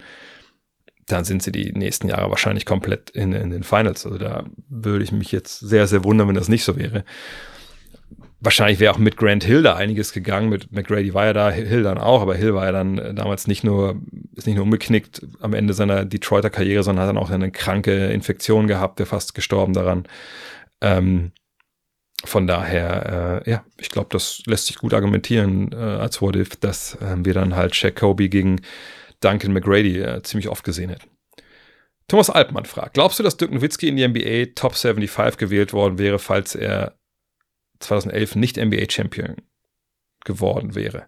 dann 1.08 1.26
sind 1.26 1.44
sie 1.44 1.52
die 1.52 1.72
nächsten 1.74 2.08
Jahre 2.08 2.30
wahrscheinlich 2.30 2.66
komplett 2.66 3.10
in, 3.12 3.34
in 3.34 3.50
den 3.50 3.64
Finals. 3.64 4.06
Also 4.06 4.18
da 4.18 4.46
würde 4.70 5.04
ich 5.04 5.12
mich 5.12 5.32
jetzt 5.32 5.60
sehr, 5.60 5.88
sehr 5.88 6.04
wundern, 6.04 6.28
wenn 6.28 6.36
das 6.36 6.50
nicht 6.50 6.64
so 6.64 6.78
wäre. 6.78 7.04
Wahrscheinlich 8.40 8.80
wäre 8.80 8.94
auch 8.94 8.98
mit 8.98 9.18
Grant 9.18 9.44
Hill 9.44 9.62
da 9.62 9.76
einiges 9.76 10.14
gegangen. 10.14 10.50
Mit 10.50 10.72
McGrady 10.72 11.14
war 11.14 11.26
ja 11.26 11.34
da, 11.34 11.52
Hill 11.52 11.84
dann 11.84 12.00
auch, 12.00 12.22
aber 12.22 12.36
Hill 12.36 12.56
war 12.56 12.66
ja 12.66 12.72
dann 12.72 12.98
äh, 12.98 13.14
damals 13.14 13.48
nicht 13.48 13.64
nur, 13.64 14.02
ist 14.36 14.48
nicht 14.48 14.56
nur 14.56 14.66
umgeknickt 14.66 15.22
am 15.42 15.54
Ende 15.54 15.74
seiner 15.74 16.06
Detroiter 16.06 16.50
Karriere, 16.50 16.84
sondern 16.84 17.04
hat 17.04 17.10
dann 17.10 17.22
auch 17.22 17.30
eine 17.30 17.52
kranke 17.52 18.08
Infektion 18.08 18.68
gehabt, 18.68 19.00
der 19.00 19.06
fast 19.06 19.36
gestorben 19.36 19.74
daran. 19.74 20.08
Ähm, 20.82 21.34
von 22.24 22.48
daher, 22.48 23.44
äh, 23.46 23.50
ja, 23.50 23.64
ich 23.78 23.90
glaube, 23.90 24.10
das 24.12 24.42
lässt 24.46 24.68
sich 24.68 24.78
gut 24.78 24.94
argumentieren 24.94 25.72
äh, 25.72 25.76
als 25.76 26.22
What 26.22 26.36
If, 26.36 26.56
dass 26.56 26.96
äh, 26.96 27.16
wir 27.18 27.34
dann 27.34 27.56
halt 27.56 27.76
Shaq 27.76 27.96
Kobe 27.96 28.30
gegen 28.30 28.62
Duncan 29.22 29.54
McGrady 29.54 30.00
äh, 30.00 30.22
ziemlich 30.24 30.50
oft 30.50 30.64
gesehen 30.64 30.90
hätten. 30.90 31.10
Thomas 32.08 32.30
Altmann 32.30 32.66
fragt, 32.66 32.96
glaubst 32.96 33.20
du, 33.20 33.24
dass 33.24 33.38
Dirk 33.38 33.52
Nowitzki 33.52 33.88
in 33.88 33.96
die 33.96 34.06
NBA 34.06 34.54
Top 34.56 34.76
75 34.76 35.38
gewählt 35.38 35.72
worden 35.72 35.98
wäre, 35.98 36.20
falls 36.20 36.56
er 36.56 36.98
2011 37.80 38.36
nicht 38.36 38.58
NBA-Champion 38.58 39.38
geworden 40.26 40.76
wäre? 40.76 41.06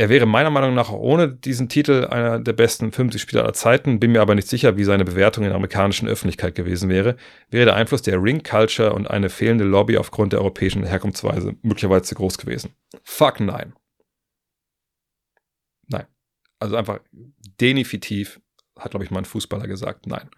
Er 0.00 0.08
wäre 0.08 0.26
meiner 0.26 0.50
Meinung 0.50 0.74
nach 0.74 0.92
ohne 0.92 1.28
diesen 1.28 1.68
Titel 1.68 2.04
einer 2.04 2.38
der 2.38 2.52
besten 2.52 2.92
50 2.92 3.20
Spieler 3.20 3.42
aller 3.42 3.52
Zeiten, 3.52 3.98
bin 3.98 4.12
mir 4.12 4.20
aber 4.20 4.36
nicht 4.36 4.46
sicher, 4.46 4.76
wie 4.76 4.84
seine 4.84 5.04
Bewertung 5.04 5.42
in 5.42 5.50
der 5.50 5.56
amerikanischen 5.56 6.06
Öffentlichkeit 6.06 6.54
gewesen 6.54 6.88
wäre. 6.88 7.16
Wäre 7.50 7.64
der 7.64 7.74
Einfluss 7.74 8.02
der 8.02 8.22
Ring 8.22 8.44
Culture 8.44 8.92
und 8.92 9.10
eine 9.10 9.28
fehlende 9.28 9.64
Lobby 9.64 9.98
aufgrund 9.98 10.32
der 10.32 10.40
europäischen 10.40 10.84
Herkunftsweise 10.84 11.56
möglicherweise 11.62 12.04
zu 12.04 12.14
groß 12.14 12.38
gewesen? 12.38 12.70
Fuck. 13.02 13.40
Nein. 13.40 13.72
Also 16.58 16.76
einfach 16.76 17.00
definitiv, 17.60 18.40
hat 18.76 18.90
glaube 18.90 19.04
ich 19.04 19.10
mal 19.10 19.20
ein 19.20 19.24
Fußballer 19.24 19.66
gesagt, 19.66 20.06
nein. 20.06 20.28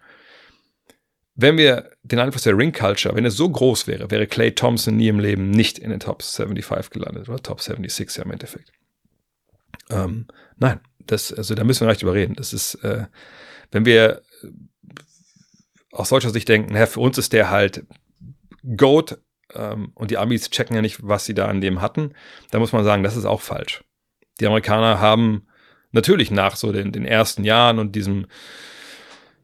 Wenn 1.35 1.57
wir 1.57 1.91
den 2.03 2.19
Einfluss 2.19 2.43
der 2.43 2.57
Ring 2.57 2.73
Culture, 2.73 3.15
wenn 3.15 3.25
er 3.25 3.31
so 3.31 3.49
groß 3.49 3.87
wäre, 3.87 4.11
wäre 4.11 4.27
Clay 4.27 4.53
Thompson 4.53 4.97
nie 4.97 5.07
im 5.07 5.19
Leben 5.19 5.49
nicht 5.49 5.79
in 5.79 5.89
den 5.89 5.99
Top 5.99 6.21
75 6.21 6.89
gelandet 6.91 7.29
oder 7.29 7.41
Top 7.41 7.61
76 7.61 8.17
ja 8.17 8.23
im 8.23 8.31
Endeffekt. 8.31 8.71
Ähm, 9.89 10.27
nein, 10.57 10.81
das, 11.07 11.33
also 11.33 11.55
da 11.55 11.63
müssen 11.63 11.81
wir 11.81 11.89
nicht 11.89 12.01
drüber 12.01 12.13
reden. 12.13 12.35
Das 12.35 12.53
ist, 12.53 12.75
äh, 12.83 13.05
wenn 13.71 13.85
wir 13.85 14.21
aus 15.91 16.09
solcher 16.09 16.29
Sicht 16.29 16.47
denken, 16.47 16.73
naja, 16.73 16.85
für 16.85 16.99
uns 16.99 17.17
ist 17.17 17.33
der 17.33 17.49
halt 17.49 17.85
Goat 18.75 19.19
ähm, 19.53 19.91
und 19.95 20.11
die 20.11 20.17
Amis 20.17 20.49
checken 20.49 20.75
ja 20.75 20.81
nicht, 20.81 21.05
was 21.07 21.25
sie 21.25 21.33
da 21.33 21.47
an 21.47 21.61
dem 21.61 21.81
hatten, 21.81 22.13
dann 22.51 22.61
muss 22.61 22.73
man 22.73 22.83
sagen, 22.83 23.03
das 23.03 23.17
ist 23.17 23.25
auch 23.25 23.41
falsch. 23.41 23.83
Die 24.39 24.47
Amerikaner 24.47 24.99
haben 24.99 25.47
natürlich 25.91 26.31
nach 26.31 26.55
so 26.55 26.71
den, 26.71 26.91
den 26.91 27.05
ersten 27.05 27.43
Jahren 27.43 27.79
und 27.79 27.95
diesem 27.95 28.27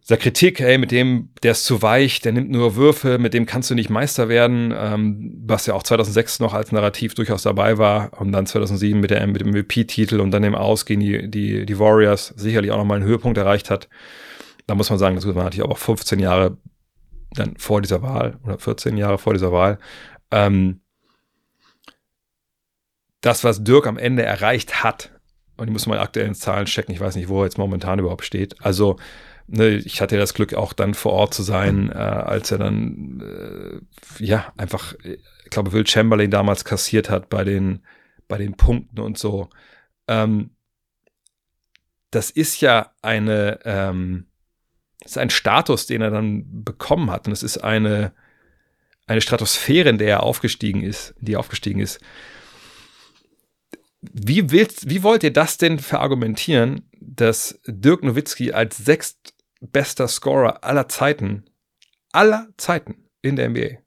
dieser 0.07 0.17
Kritik, 0.17 0.61
ey, 0.61 0.77
mit 0.77 0.91
dem, 0.91 1.29
der 1.43 1.51
ist 1.51 1.65
zu 1.65 1.81
weich, 1.81 2.21
der 2.21 2.31
nimmt 2.31 2.49
nur 2.49 2.77
Würfe, 2.77 3.17
mit 3.17 3.33
dem 3.33 3.45
kannst 3.45 3.69
du 3.69 3.75
nicht 3.75 3.89
Meister 3.89 4.29
werden, 4.29 4.73
ähm, 4.73 5.33
was 5.45 5.65
ja 5.65 5.73
auch 5.73 5.83
2006 5.83 6.39
noch 6.39 6.53
als 6.53 6.71
Narrativ 6.71 7.13
durchaus 7.13 7.43
dabei 7.43 7.77
war 7.77 8.17
und 8.21 8.31
dann 8.31 8.45
2007 8.45 8.97
mit, 9.01 9.11
der, 9.11 9.27
mit 9.27 9.41
dem 9.41 9.49
MVP-Titel 9.49 10.21
und 10.21 10.31
dann 10.31 10.43
dem 10.43 10.55
Aus 10.55 10.85
gegen 10.85 11.01
die, 11.01 11.29
die, 11.29 11.65
die 11.65 11.79
Warriors 11.79 12.33
sicherlich 12.37 12.71
auch 12.71 12.77
nochmal 12.77 12.99
einen 12.99 13.05
Höhepunkt 13.05 13.37
erreicht 13.37 13.69
hat. 13.69 13.89
Da 14.65 14.75
muss 14.75 14.89
man 14.89 14.97
sagen, 14.97 15.15
das 15.15 15.25
war 15.27 15.43
natürlich 15.43 15.69
auch 15.69 15.77
15 15.77 16.19
Jahre 16.19 16.57
dann 17.31 17.57
vor 17.57 17.81
dieser 17.81 18.01
Wahl 18.01 18.39
oder 18.45 18.59
14 18.59 18.95
Jahre 18.95 19.17
vor 19.17 19.33
dieser 19.33 19.51
Wahl. 19.51 19.77
Ähm, 20.31 20.79
das, 23.19 23.43
was 23.43 23.61
Dirk 23.61 23.87
am 23.87 23.97
Ende 23.97 24.23
erreicht 24.23 24.85
hat, 24.85 25.11
und 25.57 25.67
ich 25.67 25.73
muss 25.73 25.87
mal 25.87 25.99
aktuellen 25.99 26.35
Zahlen 26.35 26.65
checken, 26.65 26.93
ich 26.93 27.01
weiß 27.01 27.15
nicht, 27.15 27.29
wo 27.29 27.41
er 27.41 27.45
jetzt 27.45 27.57
momentan 27.57 27.99
überhaupt 27.99 28.25
steht. 28.25 28.55
Also 28.63 28.97
ne, 29.47 29.69
ich 29.69 30.01
hatte 30.01 30.17
das 30.17 30.33
Glück, 30.33 30.53
auch 30.53 30.73
dann 30.73 30.93
vor 30.93 31.13
Ort 31.13 31.33
zu 31.33 31.43
sein, 31.43 31.89
äh, 31.89 31.95
als 31.95 32.51
er 32.51 32.59
dann, 32.59 33.21
äh, 34.19 34.23
ja, 34.23 34.53
einfach, 34.57 34.95
ich 35.03 35.49
glaube, 35.49 35.71
Will 35.71 35.87
Chamberlain 35.87 36.31
damals 36.31 36.65
kassiert 36.65 37.09
hat 37.09 37.29
bei 37.29 37.43
den, 37.43 37.83
bei 38.27 38.37
den 38.37 38.55
Punkten 38.55 38.99
und 38.99 39.17
so. 39.17 39.49
Ähm, 40.07 40.51
das 42.11 42.29
ist 42.29 42.61
ja 42.61 42.91
eine, 43.01 43.59
ähm, 43.65 44.27
das 45.01 45.13
ist 45.13 45.17
ein 45.17 45.29
Status, 45.29 45.85
den 45.85 46.01
er 46.01 46.11
dann 46.11 46.63
bekommen 46.63 47.11
hat. 47.11 47.27
Und 47.27 47.33
es 47.33 47.43
ist 47.43 47.59
eine, 47.59 48.13
eine 49.05 49.21
Stratosphäre, 49.21 49.89
in 49.89 49.97
der 49.97 50.09
er 50.09 50.23
aufgestiegen 50.23 50.83
ist, 50.83 51.13
die 51.19 51.37
aufgestiegen 51.37 51.79
ist. 51.79 51.99
Wie, 54.13 54.51
willst, 54.51 54.89
wie 54.89 55.03
wollt 55.03 55.23
ihr 55.23 55.33
das 55.33 55.57
denn 55.57 55.79
verargumentieren, 55.79 56.89
dass 56.99 57.59
Dirk 57.65 58.03
Nowitzki 58.03 58.51
als 58.51 58.77
sechst 58.77 59.33
bester 59.59 60.07
Scorer 60.07 60.63
aller 60.63 60.87
Zeiten, 60.87 61.45
aller 62.11 62.49
Zeiten 62.57 63.09
in 63.21 63.35
der 63.35 63.49
NBA, 63.49 63.79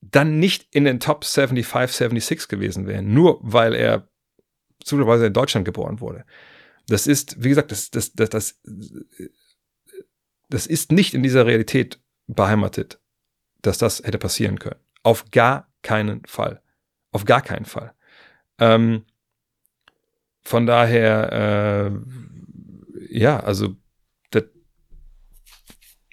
dann 0.00 0.38
nicht 0.38 0.68
in 0.74 0.84
den 0.84 1.00
Top 1.00 1.24
75, 1.24 1.96
76 1.96 2.48
gewesen 2.48 2.86
wäre, 2.86 3.02
nur 3.02 3.38
weil 3.42 3.74
er 3.74 4.08
zufälligerweise 4.82 5.26
in 5.26 5.32
Deutschland 5.32 5.64
geboren 5.64 6.00
wurde. 6.00 6.24
Das 6.88 7.06
ist, 7.06 7.42
wie 7.42 7.48
gesagt, 7.48 7.72
das, 7.72 7.90
das, 7.90 8.12
das, 8.12 8.28
das, 8.28 8.60
das 10.50 10.66
ist 10.66 10.92
nicht 10.92 11.14
in 11.14 11.22
dieser 11.22 11.46
Realität 11.46 12.00
beheimatet, 12.26 13.00
dass 13.62 13.78
das 13.78 14.02
hätte 14.02 14.18
passieren 14.18 14.58
können. 14.58 14.80
Auf 15.02 15.30
gar 15.30 15.72
keinen 15.82 16.24
Fall. 16.26 16.62
Auf 17.12 17.24
gar 17.24 17.40
keinen 17.40 17.64
Fall. 17.64 17.93
Ähm, 18.58 19.04
von 20.42 20.66
daher, 20.66 21.90
äh, 21.90 21.90
ja, 23.10 23.40
also 23.40 23.76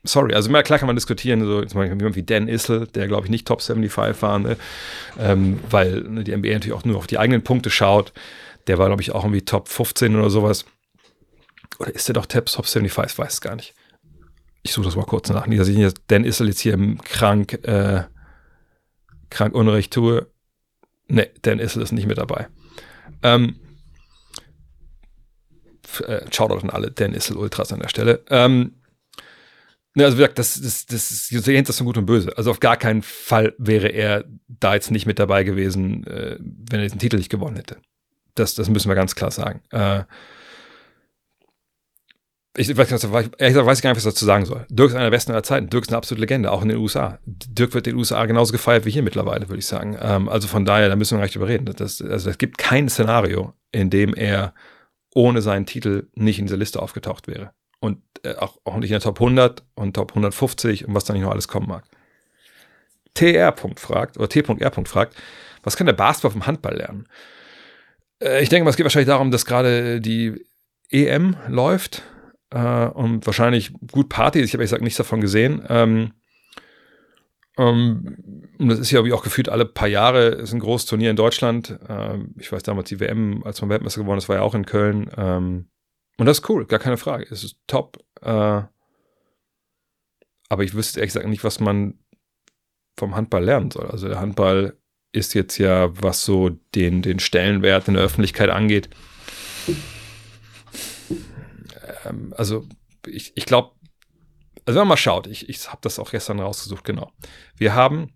sorry, 0.03 0.33
also 0.33 0.49
klar 0.49 0.79
kann 0.79 0.87
man 0.87 0.95
diskutieren, 0.95 1.41
so 1.41 1.63
zum 1.63 1.79
Beispiel 1.79 1.97
jemand 1.97 2.15
wie 2.15 2.23
Dan 2.23 2.47
Issel, 2.47 2.87
der 2.87 3.07
glaube 3.07 3.25
ich 3.25 3.31
nicht 3.31 3.47
Top 3.47 3.61
75 3.61 4.21
war, 4.21 4.39
ne? 4.39 4.57
ähm, 5.19 5.59
weil 5.69 6.01
ne, 6.01 6.23
die 6.23 6.35
NBA 6.35 6.53
natürlich 6.53 6.73
auch 6.73 6.85
nur 6.85 6.97
auf 6.97 7.07
die 7.07 7.19
eigenen 7.19 7.43
Punkte 7.43 7.69
schaut. 7.69 8.13
Der 8.67 8.77
war 8.77 8.87
glaube 8.87 9.01
ich 9.01 9.11
auch 9.11 9.23
irgendwie 9.23 9.43
Top 9.43 9.67
15 9.67 10.15
oder 10.15 10.29
sowas. 10.29 10.65
Oder 11.79 11.93
ist 11.93 12.07
der 12.07 12.13
doch 12.13 12.25
Top 12.25 12.47
75? 12.49 13.13
Ich 13.13 13.17
weiß 13.17 13.33
es 13.33 13.41
gar 13.41 13.55
nicht. 13.55 13.73
Ich 14.63 14.73
suche 14.73 14.85
das 14.85 14.95
mal 14.95 15.05
kurz 15.05 15.29
nach. 15.29 15.47
Dass 15.47 15.67
ich 15.67 15.93
Dan 16.07 16.23
Issel 16.23 16.47
jetzt 16.47 16.59
hier 16.59 16.77
krank, 17.03 17.65
äh, 17.65 18.03
krank 19.29 19.55
Unrecht 19.55 19.93
tue. 19.93 20.27
Ne, 21.11 21.29
Dan 21.41 21.59
Issel 21.59 21.81
ist 21.81 21.91
nicht 21.91 22.07
mit 22.07 22.17
dabei. 22.17 22.47
Ähm, 23.21 23.57
äh, 26.05 26.21
Shoutout 26.31 26.63
an 26.63 26.69
alle 26.69 26.91
Dan 26.91 27.13
Issel 27.13 27.37
Ultras 27.37 27.73
an 27.73 27.79
der 27.79 27.89
Stelle. 27.89 28.23
Ähm, 28.29 28.75
Ne, 29.93 30.05
also 30.05 30.17
wie 30.17 30.21
gesagt, 30.21 30.39
das, 30.39 30.61
das, 30.61 30.85
das 30.85 31.11
ist, 31.11 31.31
ihr 31.33 31.41
seht 31.41 31.67
das 31.67 31.75
so 31.75 31.83
gut 31.83 31.97
und 31.97 32.05
böse. 32.05 32.37
Also 32.37 32.49
auf 32.49 32.61
gar 32.61 32.77
keinen 32.77 33.01
Fall 33.01 33.53
wäre 33.57 33.89
er 33.89 34.23
da 34.47 34.73
jetzt 34.73 34.89
nicht 34.89 35.05
mit 35.05 35.19
dabei 35.19 35.43
gewesen, 35.43 36.07
äh, 36.07 36.37
wenn 36.39 36.79
er 36.79 36.85
diesen 36.85 36.99
Titel 36.99 37.17
nicht 37.17 37.29
gewonnen 37.29 37.57
hätte. 37.57 37.75
Das, 38.35 38.55
das 38.55 38.69
müssen 38.69 38.87
wir 38.87 38.95
ganz 38.95 39.15
klar 39.15 39.31
sagen. 39.31 39.61
Äh, 39.71 40.03
ich 42.57 42.67
weiß, 42.75 42.91
ehrlich 42.91 43.01
gesagt, 43.39 43.65
weiß 43.65 43.77
ich 43.77 43.83
gar 43.83 43.91
nicht, 43.91 43.97
was 43.97 44.05
ich 44.05 44.13
dazu 44.13 44.25
sagen 44.25 44.45
soll. 44.45 44.65
Dirk 44.69 44.89
ist 44.89 44.95
einer 44.95 45.05
der 45.05 45.11
besten 45.11 45.31
aller 45.31 45.43
Zeiten. 45.43 45.69
Dirk 45.69 45.83
ist 45.83 45.89
eine 45.89 45.97
absolute 45.97 46.19
Legende, 46.19 46.51
auch 46.51 46.61
in 46.61 46.67
den 46.67 46.77
USA. 46.77 47.19
Dirk 47.25 47.73
wird 47.73 47.87
in 47.87 47.93
den 47.93 47.99
USA 47.99 48.25
genauso 48.25 48.51
gefeiert 48.51 48.85
wie 48.85 48.91
hier 48.91 49.03
mittlerweile, 49.03 49.47
würde 49.47 49.59
ich 49.59 49.65
sagen. 49.65 49.97
Ähm, 50.01 50.27
also 50.27 50.49
von 50.49 50.65
daher, 50.65 50.89
da 50.89 50.97
müssen 50.97 51.11
wir 51.11 51.19
gar 51.19 51.25
nicht 51.25 51.35
drüber. 51.35 51.73
Das, 51.73 52.01
also 52.01 52.29
es 52.29 52.37
gibt 52.37 52.57
kein 52.57 52.89
Szenario, 52.89 53.53
in 53.71 53.89
dem 53.89 54.13
er 54.13 54.53
ohne 55.15 55.41
seinen 55.41 55.65
Titel 55.65 56.07
nicht 56.13 56.39
in 56.39 56.45
dieser 56.45 56.57
Liste 56.57 56.81
aufgetaucht 56.81 57.27
wäre 57.27 57.51
und 57.79 58.01
äh, 58.23 58.35
auch, 58.35 58.57
auch 58.65 58.77
nicht 58.77 58.89
in 58.89 58.95
der 58.95 59.01
Top 59.01 59.19
100 59.19 59.63
und 59.75 59.95
Top 59.95 60.11
150 60.11 60.87
und 60.87 60.93
was 60.93 61.05
da 61.05 61.13
nicht 61.13 61.23
noch 61.23 61.31
alles 61.31 61.47
kommen 61.47 61.67
mag. 61.67 61.85
TR. 63.13 63.53
fragt, 63.75 64.17
oder 64.17 64.29
T.R. 64.29 64.71
fragt, 64.85 65.15
was 65.63 65.75
kann 65.75 65.87
der 65.87 65.93
Basketball 65.93 66.31
vom 66.31 66.47
Handball 66.47 66.75
lernen? 66.75 67.07
Äh, 68.21 68.41
ich 68.43 68.49
denke 68.49 68.63
mal, 68.63 68.69
es 68.69 68.77
geht 68.77 68.85
wahrscheinlich 68.85 69.09
darum, 69.09 69.31
dass 69.31 69.45
gerade 69.45 69.99
die 69.99 70.45
EM 70.89 71.35
läuft 71.47 72.03
äh, 72.51 72.85
und 72.87 73.25
wahrscheinlich 73.25 73.73
gut 73.91 74.09
Party. 74.09 74.39
Ich 74.39 74.53
habe 74.53 74.61
ehrlich 74.61 74.69
gesagt 74.69 74.83
nichts 74.83 74.97
davon 74.97 75.21
gesehen. 75.21 75.63
Ähm, 75.67 76.13
ähm, 77.57 78.53
und 78.57 78.69
das 78.69 78.79
ist 78.79 78.91
ja 78.91 79.03
wie 79.03 79.13
auch 79.13 79.23
gefühlt 79.23 79.49
alle 79.49 79.65
paar 79.65 79.87
Jahre 79.87 80.27
ist 80.27 80.53
ein 80.53 80.59
großes 80.59 80.87
Turnier 80.87 81.09
in 81.09 81.15
Deutschland. 81.15 81.79
Ähm, 81.87 82.35
ich 82.37 82.51
weiß 82.51 82.63
damals 82.63 82.89
die 82.89 82.99
WM, 82.99 83.43
als 83.43 83.61
man 83.61 83.69
Weltmeister 83.69 84.01
geworden 84.01 84.19
ist, 84.19 84.29
war 84.29 84.37
ja 84.37 84.41
auch 84.41 84.55
in 84.55 84.65
Köln. 84.65 85.09
Ähm, 85.17 85.69
und 86.17 86.25
das 86.25 86.39
ist 86.39 86.49
cool, 86.49 86.65
gar 86.65 86.79
keine 86.79 86.97
Frage. 86.97 87.25
Es 87.29 87.43
ist 87.43 87.57
top. 87.67 87.97
Äh, 88.21 88.61
aber 90.49 90.63
ich 90.63 90.73
wüsste 90.73 90.99
ehrlich 90.99 91.13
gesagt 91.13 91.27
nicht, 91.27 91.43
was 91.43 91.59
man 91.59 91.99
vom 92.97 93.15
Handball 93.15 93.43
lernen 93.43 93.71
soll. 93.71 93.87
Also 93.87 94.07
der 94.07 94.19
Handball 94.19 94.77
ist 95.13 95.33
jetzt 95.33 95.57
ja, 95.57 95.89
was 96.01 96.23
so 96.23 96.49
den, 96.75 97.01
den 97.01 97.19
Stellenwert 97.19 97.87
in 97.87 97.95
der 97.95 98.03
Öffentlichkeit 98.03 98.49
angeht. 98.49 98.89
Ähm, 102.05 102.33
also 102.37 102.67
ich, 103.07 103.31
ich 103.35 103.45
glaube, 103.45 103.75
also 104.65 104.79
wenn 104.79 104.81
man 104.81 104.89
mal 104.89 104.97
schaut, 104.97 105.27
ich, 105.27 105.49
ich 105.49 105.69
habe 105.69 105.79
das 105.81 105.99
auch 105.99 106.11
gestern 106.11 106.39
rausgesucht, 106.39 106.83
genau. 106.83 107.11
Wir 107.55 107.73
haben 107.73 108.13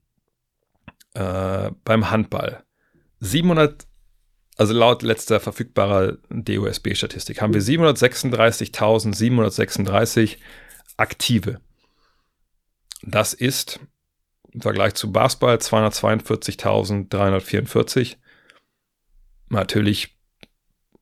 äh, 1.14 1.72
beim 1.84 2.12
Handball 2.12 2.64
700 3.20 3.88
also 4.58 4.74
laut 4.74 5.02
letzter 5.02 5.42
verfügbarer 5.42 6.18
DOSB-Statistik 6.30 7.42
haben 7.42 7.54
wir 7.54 7.62
736.736 7.62 10.38
Aktive. 10.98 11.60
Das 13.02 13.34
ist 13.34 13.82
im 14.52 14.62
Vergleich 14.62 14.94
zu 14.94 15.12
Basketball 15.12 15.58
242.344. 15.58 18.16
Natürlich, 19.50 20.18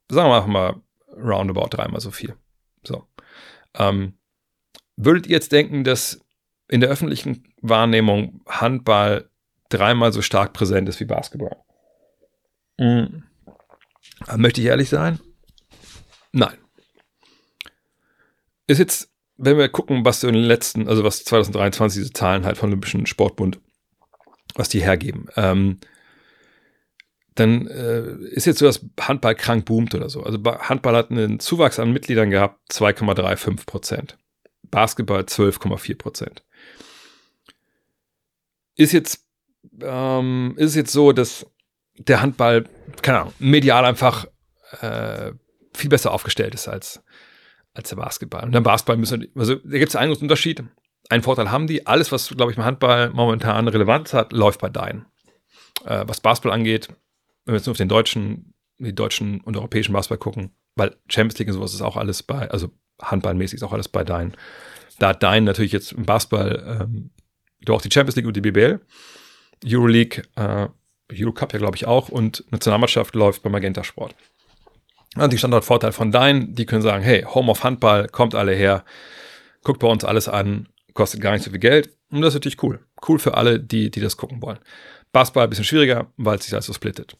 sagen 0.09 0.29
wir 0.29 0.47
mal, 0.47 0.81
roundabout 1.15 1.67
dreimal 1.69 2.01
so 2.01 2.09
viel. 2.09 2.35
So. 3.77 3.83
Ähm, 3.83 4.17
würdet 4.95 5.27
ihr 5.27 5.33
jetzt 5.33 5.51
denken, 5.51 5.83
dass 5.83 6.19
in 6.67 6.81
der 6.81 6.89
öffentlichen 6.89 7.53
Wahrnehmung 7.61 8.41
Handball 8.47 9.29
dreimal 9.69 10.13
so 10.13 10.21
stark 10.21 10.53
präsent 10.53 10.87
ist 10.89 10.99
wie 10.99 11.05
Basketball? 11.05 11.57
Mhm. 12.77 13.23
Möchte 14.35 14.61
ich 14.61 14.67
ehrlich 14.67 14.89
sein? 14.89 15.19
Nein. 16.31 16.57
Ist 18.67 18.79
jetzt, 18.79 19.11
wenn 19.37 19.57
wir 19.57 19.69
gucken, 19.69 20.05
was 20.05 20.23
in 20.23 20.33
den 20.33 20.43
letzten, 20.43 20.87
also 20.87 21.03
was 21.03 21.23
2023 21.25 22.01
diese 22.01 22.13
Zahlen 22.13 22.45
halt 22.45 22.57
vom 22.57 22.69
Olympischen 22.69 23.05
Sportbund, 23.05 23.59
was 24.55 24.69
die 24.69 24.81
hergeben, 24.81 25.27
ähm, 25.35 25.79
dann 27.35 27.67
äh, 27.67 28.13
ist 28.27 28.45
jetzt 28.45 28.59
so, 28.59 28.65
dass 28.65 28.85
Handball 28.99 29.35
krank 29.35 29.65
boomt 29.65 29.95
oder 29.95 30.09
so. 30.09 30.23
Also 30.23 30.39
Handball 30.43 30.95
hat 30.95 31.11
einen 31.11 31.39
Zuwachs 31.39 31.79
an 31.79 31.91
Mitgliedern 31.91 32.29
gehabt, 32.29 32.59
2,35 32.71 33.65
Prozent. 33.65 34.17
Basketball 34.69 35.21
12,4 35.21 35.97
Prozent. 35.97 36.43
Ist 38.75 38.91
jetzt, 38.91 39.25
ähm, 39.81 40.53
ist 40.57 40.75
jetzt 40.75 40.91
so, 40.91 41.11
dass 41.11 41.45
der 41.97 42.21
Handball, 42.21 42.65
keine 43.01 43.19
Ahnung, 43.21 43.33
medial 43.39 43.85
einfach 43.85 44.25
äh, 44.81 45.31
viel 45.73 45.89
besser 45.89 46.11
aufgestellt 46.11 46.55
ist 46.55 46.67
als, 46.67 47.03
als 47.73 47.89
der 47.89 47.97
Basketball. 47.97 48.43
Und 48.43 48.51
beim 48.51 48.63
Basketball 48.63 48.97
müssen, 48.97 49.27
also 49.35 49.55
da 49.55 49.77
gibt 49.77 49.89
es 49.89 49.95
einen 49.95 50.11
großen 50.11 50.23
Unterschied. 50.23 50.63
Einen 51.09 51.23
Vorteil 51.23 51.51
haben 51.51 51.67
die. 51.67 51.85
Alles, 51.85 52.11
was, 52.11 52.29
glaube 52.29 52.51
ich, 52.51 52.57
im 52.57 52.65
Handball 52.65 53.09
momentan 53.11 53.67
Relevanz 53.67 54.13
hat, 54.13 54.33
läuft 54.33 54.61
bei 54.61 54.69
deinen. 54.69 55.05
Äh, 55.85 56.05
was 56.07 56.21
Basketball 56.21 56.53
angeht, 56.53 56.89
wenn 57.45 57.53
wir 57.53 57.57
jetzt 57.57 57.65
nur 57.65 57.71
auf 57.71 57.77
den 57.77 57.89
deutschen, 57.89 58.53
die 58.77 58.95
deutschen 58.95 59.41
und 59.41 59.57
europäischen 59.57 59.93
Basketball 59.93 60.17
gucken, 60.17 60.51
weil 60.75 60.95
Champions 61.07 61.39
League 61.39 61.49
und 61.49 61.55
sowas 61.55 61.73
ist 61.73 61.81
auch 61.81 61.97
alles 61.97 62.23
bei, 62.23 62.49
also 62.49 62.71
handballmäßig 63.01 63.57
ist 63.57 63.63
auch 63.63 63.73
alles 63.73 63.89
bei 63.89 64.03
deinen. 64.03 64.33
Da 64.99 65.09
hat 65.09 65.23
Dein 65.23 65.43
natürlich 65.43 65.71
jetzt 65.71 65.91
im 65.91 66.05
Basketball 66.05 66.79
ähm, 66.81 67.11
auch 67.69 67.81
die 67.81 67.91
Champions 67.91 68.15
League 68.15 68.27
und 68.27 68.35
die 68.35 68.41
BBL. 68.41 68.79
Euroleague 69.65 70.23
äh, 70.35 70.67
Eurocup 71.11 71.53
ja, 71.53 71.59
glaube 71.59 71.75
ich, 71.75 71.85
auch 71.85 72.09
und 72.09 72.43
Nationalmannschaft 72.51 73.15
läuft 73.15 73.43
bei 73.43 73.49
Magenta 73.49 73.83
Sport. 73.83 74.15
Und 75.15 75.31
die 75.31 75.37
Standortvorteil 75.37 75.91
von 75.91 76.11
Dein, 76.11 76.55
die 76.55 76.65
können 76.65 76.81
sagen, 76.81 77.03
hey, 77.03 77.23
Home 77.23 77.51
of 77.51 77.63
Handball, 77.63 78.07
kommt 78.07 78.35
alle 78.35 78.53
her, 78.53 78.83
guckt 79.63 79.79
bei 79.79 79.87
uns 79.87 80.03
alles 80.03 80.27
an, 80.27 80.69
kostet 80.93 81.21
gar 81.21 81.33
nicht 81.33 81.43
so 81.43 81.51
viel 81.51 81.59
Geld. 81.59 81.95
Und 82.09 82.21
das 82.21 82.29
ist 82.29 82.35
natürlich 82.35 82.61
cool. 82.63 82.79
Cool 83.07 83.19
für 83.19 83.35
alle, 83.35 83.59
die, 83.59 83.91
die 83.91 83.99
das 83.99 84.17
gucken 84.17 84.41
wollen. 84.41 84.59
Basketball 85.11 85.43
ein 85.43 85.49
bisschen 85.49 85.65
schwieriger, 85.65 86.11
weil 86.17 86.37
es 86.37 86.45
sich 86.45 86.53
alles 86.53 86.65
so 86.65 86.73
splittet. 86.73 87.15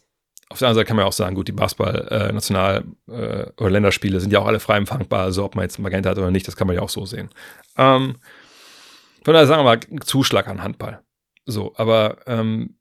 Auf 0.49 0.59
der 0.59 0.67
anderen 0.67 0.81
Seite 0.81 0.87
kann 0.87 0.97
man 0.97 1.03
ja 1.03 1.07
auch 1.07 1.13
sagen, 1.13 1.35
gut, 1.35 1.47
die 1.47 1.53
Basketball-National- 1.53 2.83
äh, 3.09 3.13
äh, 3.13 3.51
oder 3.57 3.69
Länderspiele 3.69 4.19
sind 4.19 4.31
ja 4.31 4.39
auch 4.39 4.45
alle 4.45 4.59
frei 4.59 4.77
empfangbar, 4.77 5.23
also 5.23 5.43
ob 5.43 5.55
man 5.55 5.63
jetzt 5.63 5.79
Magenta 5.79 6.09
hat 6.09 6.17
oder 6.17 6.31
nicht, 6.31 6.47
das 6.47 6.55
kann 6.55 6.67
man 6.67 6.75
ja 6.75 6.81
auch 6.81 6.89
so 6.89 7.05
sehen. 7.05 7.29
Ähm, 7.77 8.17
von 9.23 9.33
daher 9.33 9.47
sagen 9.47 9.61
wir 9.61 9.63
mal, 9.63 10.01
Zuschlag 10.01 10.47
an 10.47 10.61
Handball. 10.61 11.01
So, 11.45 11.73
aber 11.75 12.17
ähm, 12.27 12.77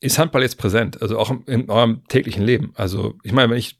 ist 0.00 0.18
Handball 0.18 0.42
jetzt 0.42 0.56
präsent? 0.56 1.02
Also 1.02 1.18
auch 1.18 1.32
in 1.46 1.68
eurem 1.68 2.06
täglichen 2.08 2.42
Leben? 2.42 2.72
Also, 2.74 3.14
ich 3.22 3.32
meine, 3.32 3.50
wenn 3.50 3.58
ich, 3.58 3.78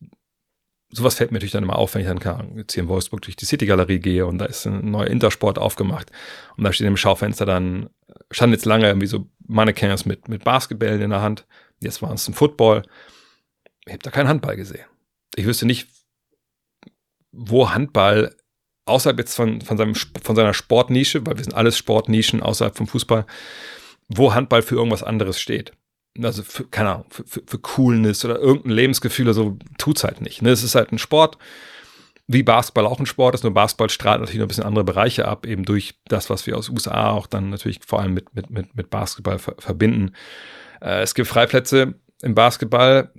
sowas 0.91 1.15
fällt 1.15 1.31
mir 1.31 1.37
natürlich 1.37 1.53
dann 1.53 1.65
immer 1.65 1.79
auf, 1.79 1.95
wenn 1.95 2.03
ich 2.03 2.09
dann 2.09 2.19
kann, 2.19 2.57
jetzt 2.57 2.75
hier 2.75 2.83
in 2.83 2.89
Wolfsburg 2.89 3.23
durch 3.23 3.37
die 3.37 3.47
City-Galerie 3.47 4.01
gehe 4.01 4.27
und 4.27 4.39
da 4.39 4.45
ist 4.45 4.67
ein 4.67 4.91
neuer 4.91 5.07
Intersport 5.07 5.59
aufgemacht 5.59 6.11
und 6.57 6.65
da 6.65 6.73
steht 6.73 6.87
im 6.87 6.97
Schaufenster 6.97 7.47
dann, 7.47 7.89
standen 8.31 8.55
jetzt 8.55 8.67
lange 8.67 8.87
irgendwie 8.87 9.07
so 9.07 9.27
Mannequins 9.47 10.05
mit, 10.05 10.29
mit 10.29 10.45
Basketballen 10.45 11.01
in 11.01 11.11
der 11.11 11.23
Hand. 11.23 11.47
Jetzt 11.81 12.03
war 12.03 12.13
es 12.13 12.29
ein 12.29 12.35
Football. 12.35 12.83
Ich 13.87 13.93
habe 13.93 14.03
da 14.03 14.11
keinen 14.11 14.29
Handball 14.29 14.57
gesehen. 14.57 14.85
Ich 15.37 15.47
wüsste 15.47 15.67
nicht, 15.67 15.89
wo 17.33 17.71
Handball 17.71 18.37
außerhalb 18.87 19.19
jetzt 19.19 19.35
von, 19.35 19.61
von, 19.61 19.77
seinem, 19.77 19.95
von 19.95 20.37
seiner 20.37 20.55
Sportnische, 20.55 21.25
weil 21.27 21.37
wir 21.37 21.45
sind 21.45 21.55
alles 21.55 21.79
Sportnischen 21.79 22.43
außerhalb 22.43 22.77
vom 22.77 22.87
Fußball, 22.87 23.27
wo 24.09 24.35
Handball 24.35 24.63
für 24.63 24.75
irgendwas 24.75 25.03
anderes 25.03 25.41
steht 25.41 25.73
also 26.23 26.43
für, 26.43 26.65
keine 26.65 26.91
Ahnung, 26.91 27.07
für, 27.11 27.25
für, 27.25 27.43
für 27.47 27.59
Coolness 27.59 28.25
oder 28.25 28.39
irgendein 28.39 28.73
Lebensgefühl 28.73 29.27
oder 29.27 29.35
so, 29.35 29.59
tut's 29.79 30.05
halt 30.05 30.21
nicht. 30.21 30.43
Ne? 30.43 30.51
Es 30.51 30.63
ist 30.63 30.75
halt 30.75 30.93
ein 30.93 30.99
Sport, 30.99 31.39
wie 32.27 32.43
Basketball 32.43 32.87
auch 32.87 33.01
ein 33.01 33.07
Sport 33.07 33.35
ist, 33.35 33.45
nur 33.45 33.55
Basketball 33.55 33.91
strahlt 33.91 34.21
natürlich 34.21 34.39
noch 34.39 34.47
ein 34.47 34.49
bisschen 34.49 34.65
andere 34.65 34.85
Bereiche 34.85 35.27
ab, 35.27 35.47
eben 35.47 35.65
durch 35.65 35.95
das, 36.07 36.31
was 36.31 36.47
wir 36.47 36.57
aus 36.57 36.69
USA 36.69 37.11
auch 37.11 37.27
dann 37.27 37.51
natürlich 37.51 37.81
vor 37.85 38.01
allem 38.01 38.15
mit, 38.15 38.35
mit, 38.35 38.51
mit, 38.51 38.75
mit 38.75 38.91
Basketball 38.91 39.39
ver 39.39 39.55
verbinden. 39.59 40.15
Äh, 40.81 41.03
es 41.03 41.15
gibt 41.15 41.29
Freiplätze 41.29 41.95
im 42.23 42.35
Basketball, 42.35 43.13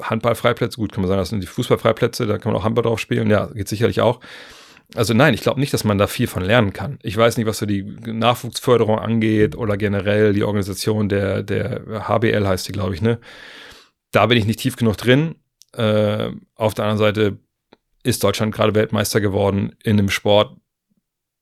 Handballfreiplätze, 0.00 0.76
gut, 0.76 0.92
kann 0.92 1.02
man 1.02 1.08
sagen, 1.08 1.20
das 1.20 1.30
sind 1.30 1.42
die 1.42 1.46
Fußballfreiplätze, 1.46 2.26
da 2.26 2.38
kann 2.38 2.52
man 2.52 2.60
auch 2.60 2.64
Handball 2.64 2.84
drauf 2.84 3.00
spielen, 3.00 3.30
ja, 3.30 3.46
geht 3.46 3.68
sicherlich 3.68 4.00
auch. 4.00 4.20
Also 4.94 5.14
nein, 5.14 5.34
ich 5.34 5.42
glaube 5.42 5.60
nicht, 5.60 5.72
dass 5.72 5.84
man 5.84 5.98
da 5.98 6.06
viel 6.06 6.26
von 6.26 6.42
lernen 6.42 6.72
kann. 6.72 6.98
Ich 7.02 7.16
weiß 7.16 7.36
nicht, 7.36 7.46
was 7.46 7.58
so 7.58 7.66
die 7.66 7.82
Nachwuchsförderung 7.82 8.98
angeht 8.98 9.56
oder 9.56 9.76
generell 9.76 10.32
die 10.32 10.42
Organisation 10.42 11.08
der, 11.08 11.42
der 11.42 12.08
HBL 12.08 12.46
heißt 12.46 12.66
die, 12.66 12.72
glaube 12.72 12.94
ich, 12.94 13.02
ne? 13.02 13.20
Da 14.10 14.26
bin 14.26 14.36
ich 14.36 14.46
nicht 14.46 14.58
tief 14.58 14.74
genug 14.74 14.96
drin. 14.96 15.36
Äh, 15.74 16.30
auf 16.56 16.74
der 16.74 16.86
anderen 16.86 16.98
Seite 16.98 17.38
ist 18.02 18.24
Deutschland 18.24 18.52
gerade 18.52 18.74
Weltmeister 18.74 19.20
geworden 19.20 19.76
in 19.84 19.98
einem 19.98 20.10
Sport, 20.10 20.56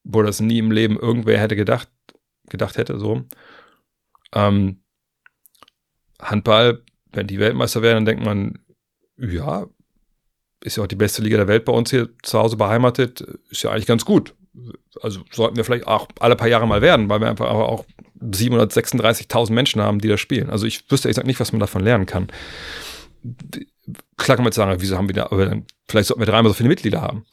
wo 0.04 0.22
das 0.22 0.40
nie 0.40 0.58
im 0.58 0.70
Leben 0.70 0.98
irgendwer 0.98 1.38
hätte 1.40 1.56
gedacht, 1.56 1.88
gedacht 2.50 2.76
hätte, 2.76 2.98
so. 2.98 3.24
Ähm, 4.34 4.82
Handball, 6.20 6.82
wenn 7.12 7.26
die 7.26 7.38
Weltmeister 7.38 7.82
wären, 7.82 7.96
dann 7.96 8.04
denkt 8.04 8.24
man, 8.24 8.58
ja, 9.16 9.66
ist 10.62 10.76
ja 10.76 10.82
auch 10.82 10.88
die 10.88 10.96
beste 10.96 11.22
Liga 11.22 11.36
der 11.36 11.48
Welt 11.48 11.64
bei 11.64 11.72
uns 11.72 11.90
hier 11.90 12.08
zu 12.22 12.38
Hause 12.38 12.56
beheimatet, 12.56 13.20
ist 13.50 13.62
ja 13.62 13.70
eigentlich 13.70 13.86
ganz 13.86 14.04
gut. 14.04 14.34
Also 15.00 15.20
sollten 15.30 15.56
wir 15.56 15.64
vielleicht 15.64 15.86
auch 15.86 16.08
alle 16.18 16.36
paar 16.36 16.48
Jahre 16.48 16.66
mal 16.66 16.82
werden, 16.82 17.08
weil 17.08 17.20
wir 17.20 17.28
einfach 17.28 17.48
auch 17.48 17.84
736.000 18.20 19.52
Menschen 19.52 19.80
haben, 19.80 20.00
die 20.00 20.08
da 20.08 20.16
spielen. 20.16 20.50
Also 20.50 20.66
ich 20.66 20.90
wüsste 20.90 21.08
ehrlich 21.08 21.24
nicht, 21.24 21.40
was 21.40 21.52
man 21.52 21.60
davon 21.60 21.82
lernen 21.82 22.06
kann. 22.06 22.28
Klar 24.16 24.36
kann 24.36 24.44
man 24.44 24.46
jetzt 24.46 24.56
sagen, 24.56 24.80
wieso 24.80 24.96
haben 24.96 25.08
wir 25.08 25.14
da, 25.14 25.26
aber 25.26 25.46
dann, 25.46 25.66
vielleicht 25.88 26.08
sollten 26.08 26.22
wir 26.22 26.26
dreimal 26.26 26.50
so 26.50 26.54
viele 26.54 26.68
Mitglieder 26.68 27.00
haben. 27.00 27.24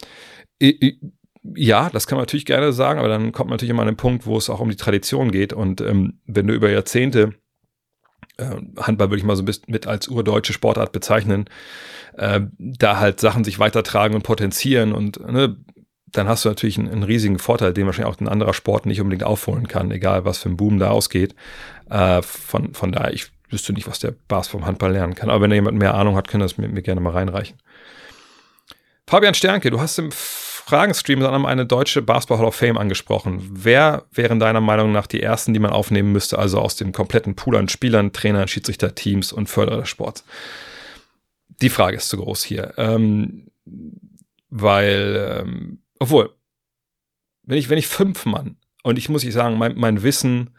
ja, 1.55 1.89
das 1.89 2.07
kann 2.07 2.17
man 2.17 2.23
natürlich 2.23 2.45
gerne 2.45 2.73
sagen, 2.73 2.99
aber 2.99 3.07
dann 3.07 3.31
kommt 3.31 3.49
man 3.49 3.55
natürlich 3.55 3.71
immer 3.71 3.81
an 3.81 3.89
den 3.89 3.97
Punkt, 3.97 4.25
wo 4.25 4.37
es 4.37 4.49
auch 4.49 4.59
um 4.59 4.69
die 4.69 4.75
Tradition 4.75 5.31
geht. 5.31 5.53
Und 5.53 5.81
ähm, 5.81 6.19
wenn 6.25 6.47
du 6.47 6.53
über 6.53 6.69
Jahrzehnte 6.69 7.33
Handball 8.37 9.09
würde 9.09 9.17
ich 9.17 9.23
mal 9.23 9.35
so 9.35 9.43
ein 9.43 9.45
bisschen 9.45 9.65
mit 9.67 9.87
als 9.87 10.07
urdeutsche 10.07 10.53
Sportart 10.53 10.91
bezeichnen, 10.91 11.45
äh, 12.17 12.41
da 12.57 12.99
halt 12.99 13.19
Sachen 13.19 13.43
sich 13.43 13.59
weitertragen 13.59 14.15
und 14.15 14.23
potenzieren 14.23 14.93
und 14.93 15.19
ne, 15.19 15.57
dann 16.11 16.27
hast 16.27 16.45
du 16.45 16.49
natürlich 16.49 16.77
einen, 16.77 16.89
einen, 16.89 17.03
riesigen 17.03 17.39
Vorteil, 17.39 17.73
den 17.73 17.85
wahrscheinlich 17.85 18.13
auch 18.13 18.19
ein 18.19 18.27
anderer 18.27 18.53
Sport 18.53 18.85
nicht 18.85 19.01
unbedingt 19.01 19.23
aufholen 19.23 19.67
kann, 19.67 19.91
egal 19.91 20.25
was 20.25 20.37
für 20.37 20.49
ein 20.49 20.57
Boom 20.57 20.79
da 20.79 20.89
ausgeht. 20.89 21.35
Äh, 21.89 22.21
von, 22.21 22.73
von 22.73 22.91
daher, 22.91 23.13
ich 23.13 23.31
wüsste 23.49 23.73
nicht, 23.73 23.87
was 23.87 23.99
der 23.99 24.13
Bas 24.27 24.47
vom 24.47 24.65
Handball 24.65 24.93
lernen 24.93 25.15
kann. 25.15 25.29
Aber 25.29 25.41
wenn 25.41 25.49
da 25.49 25.55
jemand 25.55 25.77
mehr 25.77 25.93
Ahnung 25.93 26.15
hat, 26.15 26.27
kann 26.27 26.39
das 26.39 26.57
mir, 26.57 26.67
mir 26.67 26.81
gerne 26.81 27.01
mal 27.01 27.11
reinreichen. 27.11 27.57
Fabian 29.07 29.33
Sternke, 29.33 29.69
du 29.69 29.79
hast 29.79 29.99
im 29.99 30.11
Fragenstream 30.67 31.19
dann 31.19 31.45
eine 31.45 31.67
deutsche 31.67 32.01
Basketball 32.01 32.39
Hall 32.39 32.47
of 32.47 32.55
Fame 32.55 32.79
angesprochen. 32.79 33.47
Wer 33.51 34.05
wären 34.11 34.39
deiner 34.39 34.61
Meinung 34.61 34.91
nach 34.91 35.05
die 35.05 35.21
ersten, 35.21 35.53
die 35.53 35.59
man 35.59 35.69
aufnehmen 35.69 36.11
müsste, 36.11 36.39
also 36.39 36.59
aus 36.59 36.75
dem 36.75 36.91
kompletten 36.91 37.35
Pool 37.35 37.55
an 37.55 37.69
Spielern, 37.69 38.13
Trainern, 38.13 38.47
Schiedsrichter, 38.47 38.95
Teams 38.95 39.31
und 39.31 39.47
Förderer 39.47 39.81
des 39.81 39.89
Sports? 39.89 40.25
Die 41.61 41.69
Frage 41.69 41.97
ist 41.97 42.09
zu 42.09 42.17
groß 42.17 42.43
hier. 42.43 42.73
Ähm, 42.77 43.51
weil, 44.49 45.43
ähm, 45.43 45.83
obwohl, 45.99 46.33
wenn 47.43 47.59
ich, 47.59 47.69
wenn 47.69 47.77
ich 47.77 47.85
fünf 47.85 48.25
Mann, 48.25 48.57
und 48.81 48.97
ich 48.97 49.07
muss 49.07 49.23
ich 49.23 49.35
sagen, 49.35 49.59
mein, 49.59 49.77
mein 49.77 50.01
Wissen, 50.01 50.55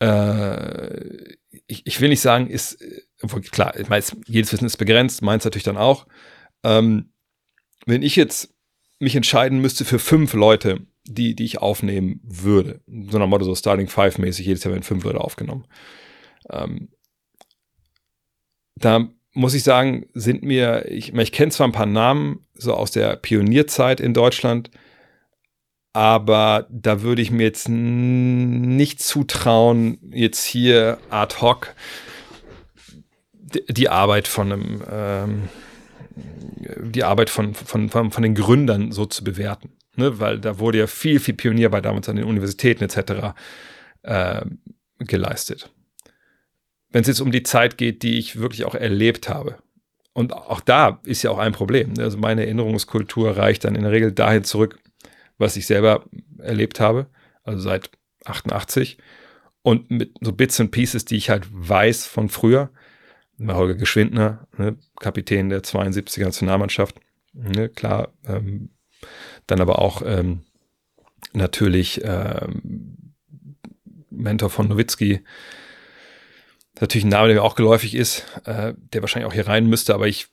äh, 0.00 1.34
ich, 1.68 1.86
ich 1.86 2.00
will 2.00 2.08
nicht 2.08 2.20
sagen, 2.20 2.50
ist, 2.50 2.82
obwohl, 3.22 3.42
klar, 3.42 3.78
ich 3.78 3.88
weiß, 3.88 4.16
jedes 4.26 4.52
Wissen 4.52 4.66
ist 4.66 4.76
begrenzt, 4.76 5.22
meins 5.22 5.44
natürlich 5.44 5.62
dann 5.62 5.76
auch. 5.76 6.08
Ähm, 6.64 7.12
wenn 7.86 8.02
ich 8.02 8.16
jetzt 8.16 8.55
mich 8.98 9.16
entscheiden 9.16 9.60
müsste 9.60 9.84
für 9.84 9.98
fünf 9.98 10.32
Leute, 10.32 10.86
die, 11.04 11.34
die 11.34 11.44
ich 11.44 11.58
aufnehmen 11.58 12.20
würde. 12.24 12.80
So 12.86 13.18
nach 13.18 13.26
Motto 13.26 13.44
so 13.44 13.54
Starting 13.54 13.88
Five 13.88 14.18
mäßig, 14.18 14.46
jedes 14.46 14.64
Jahr 14.64 14.72
werden 14.72 14.82
fünf 14.82 15.04
Leute 15.04 15.20
aufgenommen. 15.20 15.66
Ähm, 16.50 16.88
da 18.76 19.08
muss 19.32 19.54
ich 19.54 19.62
sagen, 19.62 20.06
sind 20.14 20.42
mir, 20.42 20.86
ich, 20.90 21.12
ich 21.12 21.32
kenne 21.32 21.52
zwar 21.52 21.68
ein 21.68 21.72
paar 21.72 21.86
Namen 21.86 22.46
so 22.54 22.74
aus 22.74 22.90
der 22.90 23.16
Pionierzeit 23.16 24.00
in 24.00 24.14
Deutschland, 24.14 24.70
aber 25.92 26.66
da 26.70 27.02
würde 27.02 27.22
ich 27.22 27.30
mir 27.30 27.44
jetzt 27.44 27.68
nicht 27.68 29.02
zutrauen, 29.02 29.98
jetzt 30.10 30.44
hier 30.44 30.98
ad 31.10 31.36
hoc 31.40 31.74
die 33.68 33.88
Arbeit 33.88 34.28
von 34.28 34.52
einem 34.52 34.82
ähm, 34.90 35.48
die 36.16 37.04
Arbeit 37.04 37.30
von, 37.30 37.54
von, 37.54 37.88
von, 37.88 38.10
von 38.10 38.22
den 38.22 38.34
Gründern 38.34 38.92
so 38.92 39.06
zu 39.06 39.24
bewerten. 39.24 39.72
Ne? 39.96 40.18
Weil 40.18 40.38
da 40.38 40.58
wurde 40.58 40.78
ja 40.78 40.86
viel, 40.86 41.20
viel 41.20 41.34
Pionierarbeit 41.34 41.84
damals 41.84 42.08
an 42.08 42.16
den 42.16 42.24
Universitäten 42.24 42.84
etc. 42.84 43.34
Äh, 44.02 44.44
geleistet. 44.98 45.70
Wenn 46.90 47.02
es 47.02 47.08
jetzt 47.08 47.20
um 47.20 47.30
die 47.30 47.42
Zeit 47.42 47.76
geht, 47.76 48.02
die 48.02 48.18
ich 48.18 48.38
wirklich 48.38 48.64
auch 48.64 48.74
erlebt 48.74 49.28
habe. 49.28 49.58
Und 50.12 50.32
auch 50.32 50.60
da 50.60 51.00
ist 51.04 51.22
ja 51.22 51.30
auch 51.30 51.38
ein 51.38 51.52
Problem. 51.52 51.92
Ne? 51.92 52.04
Also 52.04 52.16
meine 52.16 52.44
Erinnerungskultur 52.44 53.36
reicht 53.36 53.64
dann 53.64 53.74
in 53.74 53.82
der 53.82 53.92
Regel 53.92 54.12
dahin 54.12 54.44
zurück, 54.44 54.78
was 55.36 55.56
ich 55.56 55.66
selber 55.66 56.04
erlebt 56.38 56.80
habe, 56.80 57.06
also 57.44 57.60
seit 57.60 57.90
88. 58.24 58.96
Und 59.60 59.90
mit 59.90 60.14
so 60.20 60.32
Bits 60.32 60.58
und 60.60 60.70
Pieces, 60.70 61.04
die 61.04 61.16
ich 61.16 61.28
halt 61.28 61.46
weiß 61.50 62.06
von 62.06 62.28
früher, 62.28 62.70
Holger 63.38 63.74
Geschwindner, 63.74 64.46
ne, 64.56 64.76
Kapitän 65.00 65.48
der 65.48 65.62
72er 65.62 66.24
Nationalmannschaft, 66.24 66.96
ne, 67.32 67.68
klar, 67.68 68.12
ähm, 68.26 68.70
dann 69.46 69.60
aber 69.60 69.80
auch 69.80 70.02
ähm, 70.04 70.42
natürlich 71.32 72.00
ähm, 72.04 73.14
Mentor 74.10 74.50
von 74.50 74.68
Nowitzki, 74.68 75.22
natürlich 76.80 77.04
ein 77.04 77.10
Name, 77.10 77.28
der 77.28 77.36
mir 77.36 77.42
auch 77.42 77.56
geläufig 77.56 77.94
ist, 77.94 78.24
äh, 78.44 78.74
der 78.92 79.02
wahrscheinlich 79.02 79.28
auch 79.28 79.34
hier 79.34 79.46
rein 79.46 79.66
müsste, 79.66 79.94
aber 79.94 80.06
ich 80.06 80.28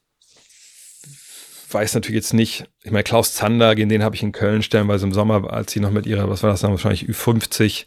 weiß 1.73 1.95
natürlich 1.95 2.15
jetzt 2.15 2.33
nicht, 2.33 2.65
ich 2.83 2.91
meine, 2.91 3.03
Klaus 3.03 3.33
Zander, 3.33 3.75
gegen 3.75 3.89
den 3.89 4.03
habe 4.03 4.15
ich 4.15 4.23
in 4.23 4.31
Köln 4.31 4.61
stellenweise 4.61 5.05
im 5.05 5.13
Sommer, 5.13 5.51
als 5.51 5.71
sie 5.71 5.79
noch 5.79 5.91
mit 5.91 6.05
ihrer, 6.05 6.29
was 6.29 6.43
war 6.43 6.51
das 6.51 6.61
dann, 6.61 6.71
wahrscheinlich 6.71 7.09
Ü50, 7.09 7.85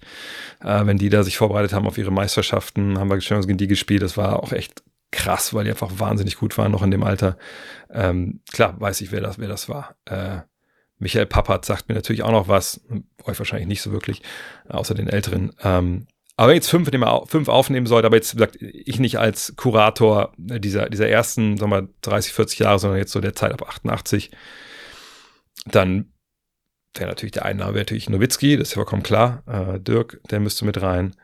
äh, 0.61 0.87
wenn 0.87 0.99
die 0.99 1.09
da 1.09 1.23
sich 1.23 1.37
vorbereitet 1.37 1.73
haben 1.73 1.87
auf 1.87 1.99
ihre 1.99 2.11
Meisterschaften, 2.11 2.99
haben 2.99 3.11
wir 3.11 3.19
gegen 3.19 3.59
die 3.59 3.69
gespielt, 3.69 4.03
das 4.03 4.17
war 4.17 4.43
auch 4.43 4.53
echt 4.53 4.83
krass, 5.17 5.55
weil 5.55 5.65
die 5.65 5.71
einfach 5.71 5.99
wahnsinnig 5.99 6.37
gut 6.37 6.57
waren, 6.59 6.73
noch 6.73 6.83
in 6.83 6.91
dem 6.91 7.03
Alter. 7.03 7.37
Ähm, 7.91 8.41
klar, 8.53 8.81
weiß 8.81 9.01
ich, 9.01 9.11
wer 9.11 9.21
das, 9.21 9.39
wer 9.39 9.49
das 9.49 9.69
war. 9.69 9.97
Äh, 10.05 10.41
Michael 10.99 11.27
Pappert 11.27 11.65
sagt 11.65 11.89
mir 11.89 11.95
natürlich 11.95 12.23
auch 12.23 12.31
noch 12.31 12.49
was, 12.49 12.81
euch 13.25 13.39
wahrscheinlich 13.39 13.69
nicht 13.69 13.83
so 13.83 13.93
wirklich, 13.93 14.23
außer 14.69 14.95
den 14.95 15.09
Älteren. 15.09 15.53
Ähm, 15.63 16.07
aber 16.37 16.55
jetzt 16.55 16.69
fünf, 16.69 16.91
fünf 17.29 17.49
aufnehmen 17.49 17.87
sollte, 17.87 18.07
aber 18.07 18.17
jetzt 18.17 18.39
sagt 18.39 18.57
ich 18.61 18.99
nicht 18.99 19.19
als 19.19 19.55
Kurator 19.57 20.33
dieser, 20.37 20.91
dieser 20.91 21.09
ersten, 21.09 21.57
sagen 21.57 21.73
wir 21.73 21.89
30, 22.03 22.33
40 22.33 22.59
Jahre, 22.59 22.79
sondern 22.79 22.99
jetzt 22.99 23.13
so 23.13 23.21
der 23.21 23.35
Zeit 23.35 23.53
ab 23.53 23.67
88, 23.67 24.31
dann 25.65 26.13
wäre 26.95 27.09
natürlich 27.09 27.33
der 27.33 27.47
Einnahme 27.47 27.75
wäre 27.75 27.83
natürlich 27.83 28.11
Nowitzki, 28.11 28.57
das 28.57 28.69
ist 28.69 28.75
ja 28.75 28.77
vollkommen 28.77 29.03
klar. 29.03 29.43
Äh, 29.47 29.81
Dirk, 29.81 30.21
der 30.31 30.41
müsste 30.41 30.65
mit 30.65 30.81
rein. 30.81 31.17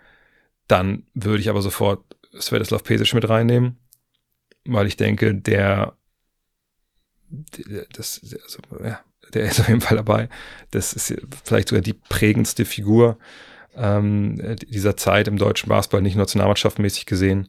Dann 0.67 1.07
würde 1.15 1.41
ich 1.41 1.51
aber 1.51 1.61
sofort 1.61 2.05
Svetislav 2.39 2.83
Pesic 2.83 3.13
mit 3.15 3.29
reinnehmen, 3.29 3.79
weil 4.65 4.87
ich 4.87 4.97
denke, 4.97 5.35
der, 5.35 5.97
das, 7.93 8.21
also, 8.45 8.61
ja, 8.85 9.01
der 9.33 9.45
ist 9.45 9.61
auf 9.61 9.69
jeden 9.69 9.81
Fall 9.81 9.97
dabei. 9.97 10.29
Das 10.71 10.93
ist 10.93 11.15
vielleicht 11.45 11.69
sogar 11.69 11.83
die 11.83 11.95
prägendste 11.95 12.65
Figur 12.65 13.19
ähm, 13.75 14.57
dieser 14.69 14.97
Zeit 14.97 15.29
im 15.29 15.39
deutschen 15.39 15.69
Basketball, 15.69 16.03
nicht 16.03 16.17
nationalmannschaftsmäßig 16.17 17.07
gesehen. 17.07 17.49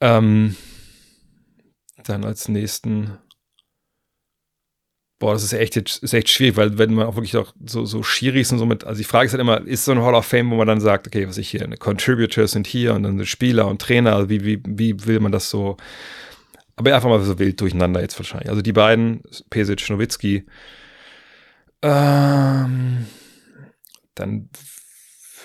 Ähm, 0.00 0.56
dann 2.04 2.24
als 2.24 2.48
nächsten 2.48 3.18
Boah, 5.24 5.32
das 5.32 5.42
ist 5.42 5.54
echt, 5.54 5.74
ist 5.78 6.12
echt 6.12 6.28
schwierig, 6.28 6.58
weil 6.58 6.76
wenn 6.76 6.92
man 6.92 7.06
auch 7.06 7.16
wirklich 7.16 7.34
auch 7.38 7.54
so, 7.64 7.86
so 7.86 8.02
Schiris 8.02 8.52
und 8.52 8.58
so 8.58 8.66
mit, 8.66 8.84
also 8.84 8.98
die 8.98 9.04
Frage 9.04 9.24
ist 9.24 9.32
halt 9.32 9.40
immer, 9.40 9.66
ist 9.66 9.86
so 9.86 9.92
ein 9.92 10.02
Hall 10.02 10.12
of 10.12 10.26
Fame, 10.26 10.50
wo 10.50 10.56
man 10.56 10.66
dann 10.66 10.82
sagt, 10.82 11.06
okay, 11.06 11.26
was 11.26 11.38
ich 11.38 11.48
hier, 11.48 11.62
eine 11.62 11.78
Contributors 11.78 12.50
sind 12.50 12.66
hier 12.66 12.92
und 12.92 13.04
dann 13.04 13.24
Spieler 13.24 13.66
und 13.66 13.80
Trainer, 13.80 14.16
also 14.16 14.28
wie, 14.28 14.44
wie, 14.44 14.60
wie 14.66 15.06
will 15.06 15.20
man 15.20 15.32
das 15.32 15.48
so, 15.48 15.78
aber 16.76 16.94
einfach 16.94 17.08
mal 17.08 17.22
so 17.22 17.38
wild 17.38 17.58
durcheinander 17.58 18.02
jetzt 18.02 18.18
wahrscheinlich. 18.18 18.50
Also 18.50 18.60
die 18.60 18.74
beiden, 18.74 19.22
Pesic, 19.48 19.88
Nowitzki, 19.88 20.44
ähm, 21.80 23.06
dann 24.14 24.50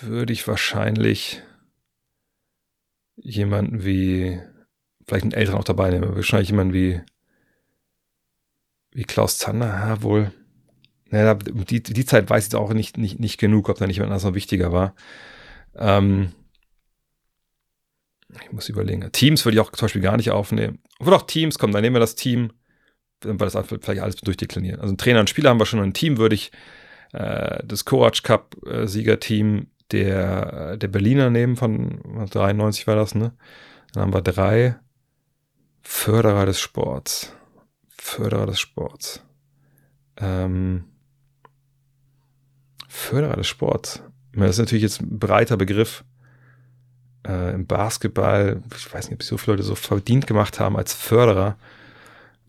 würde 0.02 0.34
ich 0.34 0.46
wahrscheinlich 0.46 1.42
jemanden 3.16 3.86
wie, 3.86 4.42
vielleicht 5.08 5.24
einen 5.24 5.32
Älteren 5.32 5.58
auch 5.58 5.64
dabei 5.64 5.90
nehmen, 5.90 6.18
wahrscheinlich 6.18 6.50
jemanden 6.50 6.74
wie 6.74 7.00
wie 8.92 9.04
Klaus 9.04 9.38
Zander, 9.38 9.68
ja, 9.68 10.02
wohl. 10.02 10.32
Naja, 11.10 11.34
die, 11.36 11.82
die 11.82 12.06
Zeit 12.06 12.30
weiß 12.30 12.48
ich 12.48 12.56
auch 12.56 12.74
nicht, 12.74 12.98
nicht, 12.98 13.20
nicht 13.20 13.40
genug, 13.40 13.70
ob 13.70 13.78
da 13.78 13.88
nicht 13.88 13.98
jemand 13.98 14.12
anders 14.12 14.24
noch 14.24 14.36
wichtiger 14.36 14.72
war. 14.72 14.96
Ähm, 15.76 16.34
ich 18.44 18.52
muss 18.52 18.70
überlegen. 18.70 19.12
Teams 19.12 19.44
würde 19.44 19.56
ich 19.56 19.60
auch 19.62 19.72
zum 19.72 19.86
Beispiel 19.86 20.02
gar 20.02 20.18
nicht 20.18 20.32
aufnehmen. 20.32 20.80
Obwohl 21.00 21.16
auch 21.16 21.24
Teams, 21.24 21.58
komm, 21.58 21.72
dann 21.72 21.82
nehmen 21.82 21.96
wir 21.96 22.00
das 22.00 22.16
Team. 22.16 22.52
Dann 23.22 23.40
wir 23.40 23.50
das 23.50 23.68
vielleicht 23.68 24.02
alles 24.02 24.18
durchdeklinieren. 24.18 24.80
Also 24.80 24.94
ein 24.94 24.98
Trainer 24.98 25.20
und 25.20 25.30
Spieler 25.30 25.50
haben 25.50 25.60
wir 25.60 25.66
schon. 25.66 25.80
Ein 25.80 25.94
Team 25.94 26.18
würde 26.18 26.36
ich 26.36 26.52
äh, 27.12 27.64
das 27.66 27.86
Courage 27.86 28.22
Cup 28.22 28.56
äh, 28.66 28.88
Siegerteam 28.88 29.68
der, 29.92 30.78
der 30.78 30.88
Berliner 30.88 31.30
nehmen, 31.30 31.56
von 31.56 32.28
93 32.30 32.86
war 32.86 32.96
das, 32.96 33.16
ne? 33.16 33.34
Dann 33.94 34.04
haben 34.04 34.14
wir 34.14 34.22
drei 34.22 34.76
Förderer 35.82 36.46
des 36.46 36.60
Sports. 36.60 37.36
Förderer 38.02 38.46
des 38.46 38.60
Sports. 38.60 39.22
Ähm, 40.18 40.86
Förderer 42.88 43.36
des 43.36 43.48
Sports. 43.48 44.02
Das 44.34 44.52
ist 44.52 44.60
natürlich 44.60 44.84
jetzt 44.84 45.02
ein 45.02 45.20
breiter 45.20 45.58
Begriff. 45.58 46.04
Äh, 47.28 47.54
Im 47.54 47.68
Basketball, 47.68 48.64
ich 48.76 48.92
weiß 48.92 49.10
nicht, 49.10 49.20
ob 49.20 49.24
so 49.24 49.38
viele 49.38 49.56
Leute 49.56 49.64
so 49.64 49.76
verdient 49.76 50.28
gemacht 50.28 50.60
haben 50.60 50.78
als 50.78 50.94
Förderer. 50.94 51.58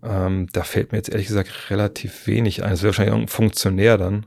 Ähm, 0.03 0.49
da 0.53 0.63
fällt 0.63 0.93
mir 0.93 0.99
jetzt 0.99 1.11
ehrlich 1.11 1.27
gesagt 1.27 1.71
relativ 1.71 2.27
wenig 2.27 2.63
ein. 2.63 2.73
Es 2.73 2.83
wäre 2.83 2.91
wahrscheinlich 2.91 3.13
irgendein 3.13 3.35
Funktionär 3.35 3.99
dann. 3.99 4.27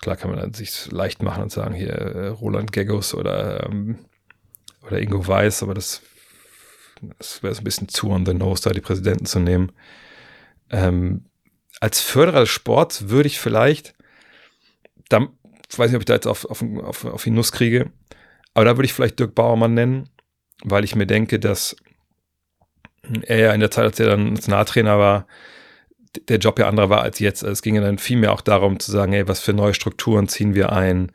Klar 0.00 0.16
kann 0.16 0.32
man 0.32 0.52
sich 0.52 0.90
leicht 0.90 1.22
machen 1.22 1.44
und 1.44 1.52
sagen, 1.52 1.74
hier 1.74 1.92
äh, 1.92 2.26
Roland 2.28 2.72
Geggos 2.72 3.14
oder, 3.14 3.64
ähm, 3.66 3.98
oder 4.82 5.00
Ingo 5.00 5.26
Weiß, 5.26 5.62
aber 5.62 5.74
das 5.74 6.02
es 7.18 7.42
wäre 7.42 7.54
ein 7.56 7.64
bisschen 7.64 7.88
zu 7.88 8.10
on 8.10 8.26
the 8.26 8.34
nose, 8.34 8.62
da 8.62 8.70
die 8.70 8.80
Präsidenten 8.80 9.26
zu 9.26 9.40
nehmen. 9.40 9.72
Ähm, 10.70 11.24
als 11.80 12.00
Förderer 12.00 12.40
des 12.40 12.50
Sports 12.50 13.08
würde 13.08 13.26
ich 13.26 13.38
vielleicht, 13.38 13.94
da, 15.08 15.28
ich 15.70 15.78
weiß 15.78 15.90
nicht, 15.90 15.96
ob 15.96 16.02
ich 16.02 16.06
da 16.06 16.14
jetzt 16.14 16.26
auf, 16.26 16.44
auf, 16.46 16.62
auf, 16.62 17.04
auf 17.04 17.24
die 17.24 17.30
Nuss 17.30 17.52
kriege, 17.52 17.90
aber 18.54 18.64
da 18.64 18.76
würde 18.76 18.86
ich 18.86 18.92
vielleicht 18.92 19.18
Dirk 19.18 19.34
Bauermann 19.34 19.74
nennen, 19.74 20.08
weil 20.62 20.84
ich 20.84 20.94
mir 20.94 21.06
denke, 21.06 21.38
dass 21.38 21.76
er 23.22 23.38
ja 23.38 23.52
in 23.52 23.60
der 23.60 23.70
Zeit, 23.70 23.84
als 23.84 24.00
er 24.00 24.06
dann 24.06 24.32
Nationaltrainer 24.32 24.98
war, 24.98 25.26
der 26.28 26.38
Job 26.38 26.58
ja 26.58 26.68
anderer 26.68 26.90
war 26.90 27.02
als 27.02 27.18
jetzt. 27.18 27.42
Also 27.42 27.52
es 27.52 27.62
ging 27.62 27.74
ja 27.74 27.80
dann 27.80 27.98
viel 27.98 28.16
mehr 28.16 28.32
auch 28.32 28.40
darum 28.40 28.78
zu 28.78 28.90
sagen, 28.90 29.12
hey, 29.12 29.26
was 29.28 29.40
für 29.40 29.52
neue 29.52 29.74
Strukturen 29.74 30.28
ziehen 30.28 30.54
wir 30.54 30.72
ein? 30.72 31.10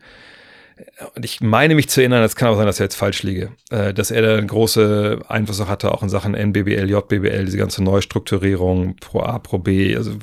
Und 1.14 1.24
ich 1.24 1.40
meine 1.40 1.74
mich 1.74 1.88
zu 1.88 2.00
erinnern, 2.00 2.22
es 2.22 2.36
kann 2.36 2.48
auch 2.48 2.56
sein, 2.56 2.66
dass 2.66 2.80
er 2.80 2.84
jetzt 2.84 2.94
falsch 2.94 3.22
liege, 3.22 3.52
äh, 3.70 3.92
dass 3.92 4.10
er 4.10 4.22
da 4.22 4.40
großen 4.40 5.22
Einfluss 5.22 5.60
auch 5.60 5.68
hatte, 5.68 5.92
auch 5.92 6.02
in 6.02 6.08
Sachen 6.08 6.34
NBBL, 6.34 6.88
JBBL, 6.88 7.44
diese 7.44 7.58
ganze 7.58 7.82
Neustrukturierung, 7.82 8.96
Pro 8.96 9.20
A, 9.20 9.38
Pro 9.38 9.58
B. 9.58 9.96
Also 9.96 10.16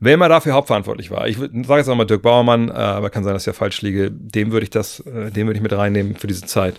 wer 0.00 0.14
immer 0.14 0.28
dafür 0.28 0.52
hauptverantwortlich 0.52 1.10
war. 1.10 1.26
Ich 1.28 1.36
sage 1.36 1.78
jetzt 1.78 1.88
auch 1.88 1.96
mal 1.96 2.04
Dirk 2.04 2.22
Bauermann, 2.22 2.68
äh, 2.68 2.72
aber 2.72 3.10
kann 3.10 3.24
sein, 3.24 3.34
dass 3.34 3.46
er 3.46 3.54
falsch 3.54 3.82
liege. 3.82 4.10
Dem 4.10 4.52
würde 4.52 4.64
ich 4.64 4.70
das, 4.70 5.00
äh, 5.00 5.30
dem 5.30 5.46
würde 5.46 5.58
ich 5.58 5.62
mit 5.62 5.72
reinnehmen 5.72 6.16
für 6.16 6.26
diese 6.26 6.46
Zeit. 6.46 6.76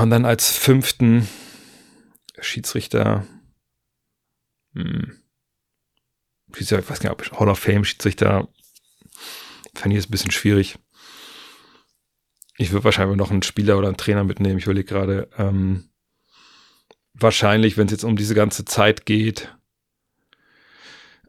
Und 0.00 0.10
dann 0.10 0.24
als 0.24 0.56
fünften 0.56 1.28
Schiedsrichter, 2.40 3.26
hm, 4.74 5.18
ich 6.56 6.70
weiß 6.70 7.00
gar 7.00 7.10
nicht, 7.10 7.32
ob 7.32 7.40
Hall 7.40 7.48
of 7.48 7.58
Fame 7.58 7.84
Schiedsrichter, 7.84 8.48
fände 9.74 9.96
ich 9.96 10.02
jetzt 10.02 10.08
ein 10.08 10.12
bisschen 10.12 10.30
schwierig. 10.30 10.78
Ich 12.62 12.70
würde 12.70 12.84
wahrscheinlich 12.84 13.16
noch 13.16 13.32
einen 13.32 13.42
Spieler 13.42 13.76
oder 13.76 13.88
einen 13.88 13.96
Trainer 13.96 14.22
mitnehmen. 14.22 14.58
Ich 14.58 14.66
überlege 14.66 14.86
gerade, 14.86 15.28
ähm, 15.36 15.88
wahrscheinlich, 17.12 17.76
wenn 17.76 17.86
es 17.86 17.92
jetzt 17.92 18.04
um 18.04 18.14
diese 18.14 18.36
ganze 18.36 18.64
Zeit 18.64 19.04
geht, 19.04 19.52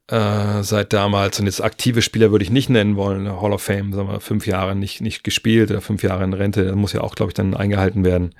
äh, 0.07 0.61
seit 0.61 0.93
damals. 0.93 1.39
Und 1.39 1.47
jetzt 1.47 1.63
aktive 1.63 2.03
Spieler 2.03 2.31
würde 2.31 2.43
ich 2.43 2.51
nicht 2.51 2.69
nennen 2.69 2.95
wollen. 2.97 3.27
Hall 3.41 3.51
of 3.51 3.63
Fame, 3.63 3.93
sagen 3.93 4.09
wir, 4.09 4.19
fünf 4.19 4.45
Jahre 4.45 4.75
nicht, 4.75 5.01
nicht 5.01 5.23
gespielt 5.23 5.71
oder 5.71 5.81
fünf 5.81 6.03
Jahre 6.03 6.23
in 6.23 6.33
Rente. 6.33 6.65
Das 6.65 6.75
muss 6.75 6.93
ja 6.93 7.01
auch, 7.01 7.15
glaube 7.15 7.31
ich, 7.31 7.33
dann 7.33 7.55
eingehalten 7.55 8.05
werden. 8.05 8.35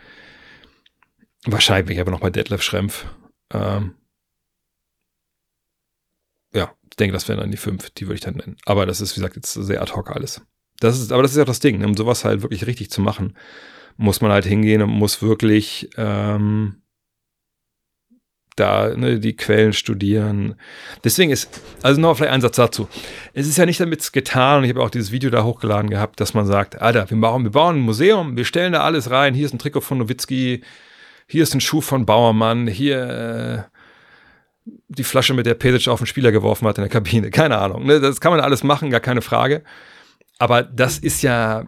Wahrscheinlich 1.46 1.88
bin 1.88 1.96
ich 1.96 2.02
aber 2.02 2.12
noch 2.12 2.22
bei 2.22 2.30
Detlef 2.30 2.62
Schrempf. 2.62 3.08
Ähm, 3.52 3.96
ja, 6.54 6.72
ich 6.84 6.96
denke, 6.98 7.14
das 7.14 7.28
wären 7.28 7.40
dann 7.40 7.50
die 7.50 7.58
fünf, 7.58 7.90
die 7.90 8.06
würde 8.06 8.16
ich 8.16 8.22
dann 8.22 8.36
nennen. 8.36 8.58
Aber 8.66 8.86
das 8.86 9.02
ist, 9.02 9.16
wie 9.16 9.22
gesagt, 9.22 9.36
jetzt 9.36 9.54
sehr 9.54 9.82
ad 9.82 9.94
hoc 9.94 10.12
alles. 10.12 10.42
Das 10.84 11.00
ist, 11.00 11.12
aber 11.12 11.22
das 11.22 11.32
ist 11.32 11.38
ja 11.38 11.46
das 11.46 11.60
Ding, 11.60 11.80
ne? 11.80 11.86
um 11.88 11.96
sowas 11.96 12.26
halt 12.26 12.42
wirklich 12.42 12.68
richtig 12.68 12.92
zu 12.92 13.02
machen, 13.02 13.36
muss 13.98 14.22
man 14.22 14.32
halt 14.32 14.46
hingehen 14.46 14.82
und 14.82 14.90
muss 14.90 15.22
wirklich 15.22 15.90
ähm, 15.98 16.82
da 18.56 18.96
ne, 18.96 19.20
die 19.20 19.36
Quellen 19.36 19.74
studieren. 19.74 20.56
Deswegen 21.04 21.32
ist, 21.32 21.62
also 21.82 22.02
noch 22.02 22.18
vielleicht 22.18 22.34
ein 22.34 22.42
Satz 22.42 22.58
dazu. 22.58 22.88
Es 23.34 23.48
ist 23.48 23.58
ja 23.58 23.66
nicht 23.66 23.80
damit 23.80 24.12
getan, 24.14 24.60
und 24.60 24.64
ich 24.66 24.70
habe 24.72 24.82
auch 24.82 24.90
dieses 24.90 25.12
Video 25.12 25.30
da 25.30 25.44
hochgeladen 25.44 25.90
gehabt, 25.90 26.20
dass 26.20 26.34
man 26.34 26.46
sagt, 26.46 26.82
Alter, 26.82 27.10
wir 27.10 27.18
bauen, 27.18 27.44
wir 27.44 27.52
bauen 27.52 27.78
ein 27.78 27.82
Museum, 27.82 28.36
wir 28.36 28.46
stellen 28.46 28.74
da 28.74 28.82
alles 28.82 29.10
rein, 29.10 29.34
hier 29.34 29.46
ist 29.46 29.54
ein 29.54 29.60
Trikot 29.60 29.82
von 29.82 29.98
Nowitzki, 30.00 30.64
hier 31.28 31.44
ist 31.44 31.54
ein 31.54 31.62
Schuh 31.62 31.82
von 31.82 32.06
Bauermann, 32.06 32.68
hier 32.68 33.70
äh, 33.70 33.74
die 34.90 35.04
Flasche, 35.04 35.34
mit 35.34 35.46
der 35.46 35.56
Pesic 35.56 35.88
auf 35.88 36.00
den 36.00 36.08
Spieler 36.08 36.32
geworfen 36.32 36.68
hat 36.68 36.78
in 36.78 36.84
der 36.84 36.92
Kabine. 36.92 37.32
Keine 37.32 37.58
Ahnung. 37.58 37.86
Ne? 37.86 38.00
Das 38.00 38.22
kann 38.22 38.32
man 38.32 38.42
alles 38.42 38.64
machen, 38.64 38.90
gar 38.90 39.00
keine 39.00 39.22
Frage. 39.22 39.64
Aber 40.44 40.62
das 40.62 40.98
ist 40.98 41.22
ja, 41.22 41.68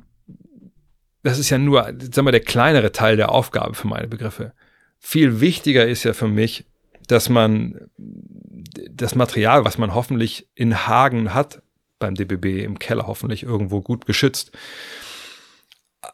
das 1.24 1.40
ist 1.40 1.50
ja 1.50 1.58
nur, 1.58 1.84
sagen 1.84 2.28
wir, 2.28 2.34
der 2.34 2.42
kleinere 2.42 2.92
Teil 2.92 3.16
der 3.16 3.32
Aufgabe 3.32 3.74
für 3.74 3.88
meine 3.88 4.10
Begriffe. 4.10 4.52
Viel 5.00 5.40
wichtiger 5.40 5.88
ist 5.88 6.04
ja 6.04 6.12
für 6.12 6.28
mich, 6.28 6.66
dass 7.08 7.30
man 7.30 7.90
das 7.98 9.16
Material, 9.16 9.64
was 9.64 9.78
man 9.78 9.96
hoffentlich 9.96 10.50
in 10.56 10.88
Hagen 10.88 11.34
hat, 11.34 11.62
beim 12.00 12.16
DBB 12.16 12.66
im 12.66 12.78
Keller 12.78 13.08
hoffentlich 13.08 13.44
irgendwo 13.44 13.80
gut 13.80 14.06
geschützt, 14.06 14.52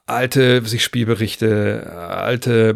alte 0.05 0.63
sich 0.63 0.83
Spielberichte, 0.83 1.91
alte 1.91 2.75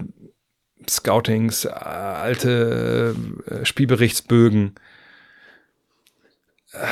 Scoutings, 0.90 1.68
alte 1.68 3.16
äh, 3.52 3.64
Spielberichtsbögen, 3.64 4.74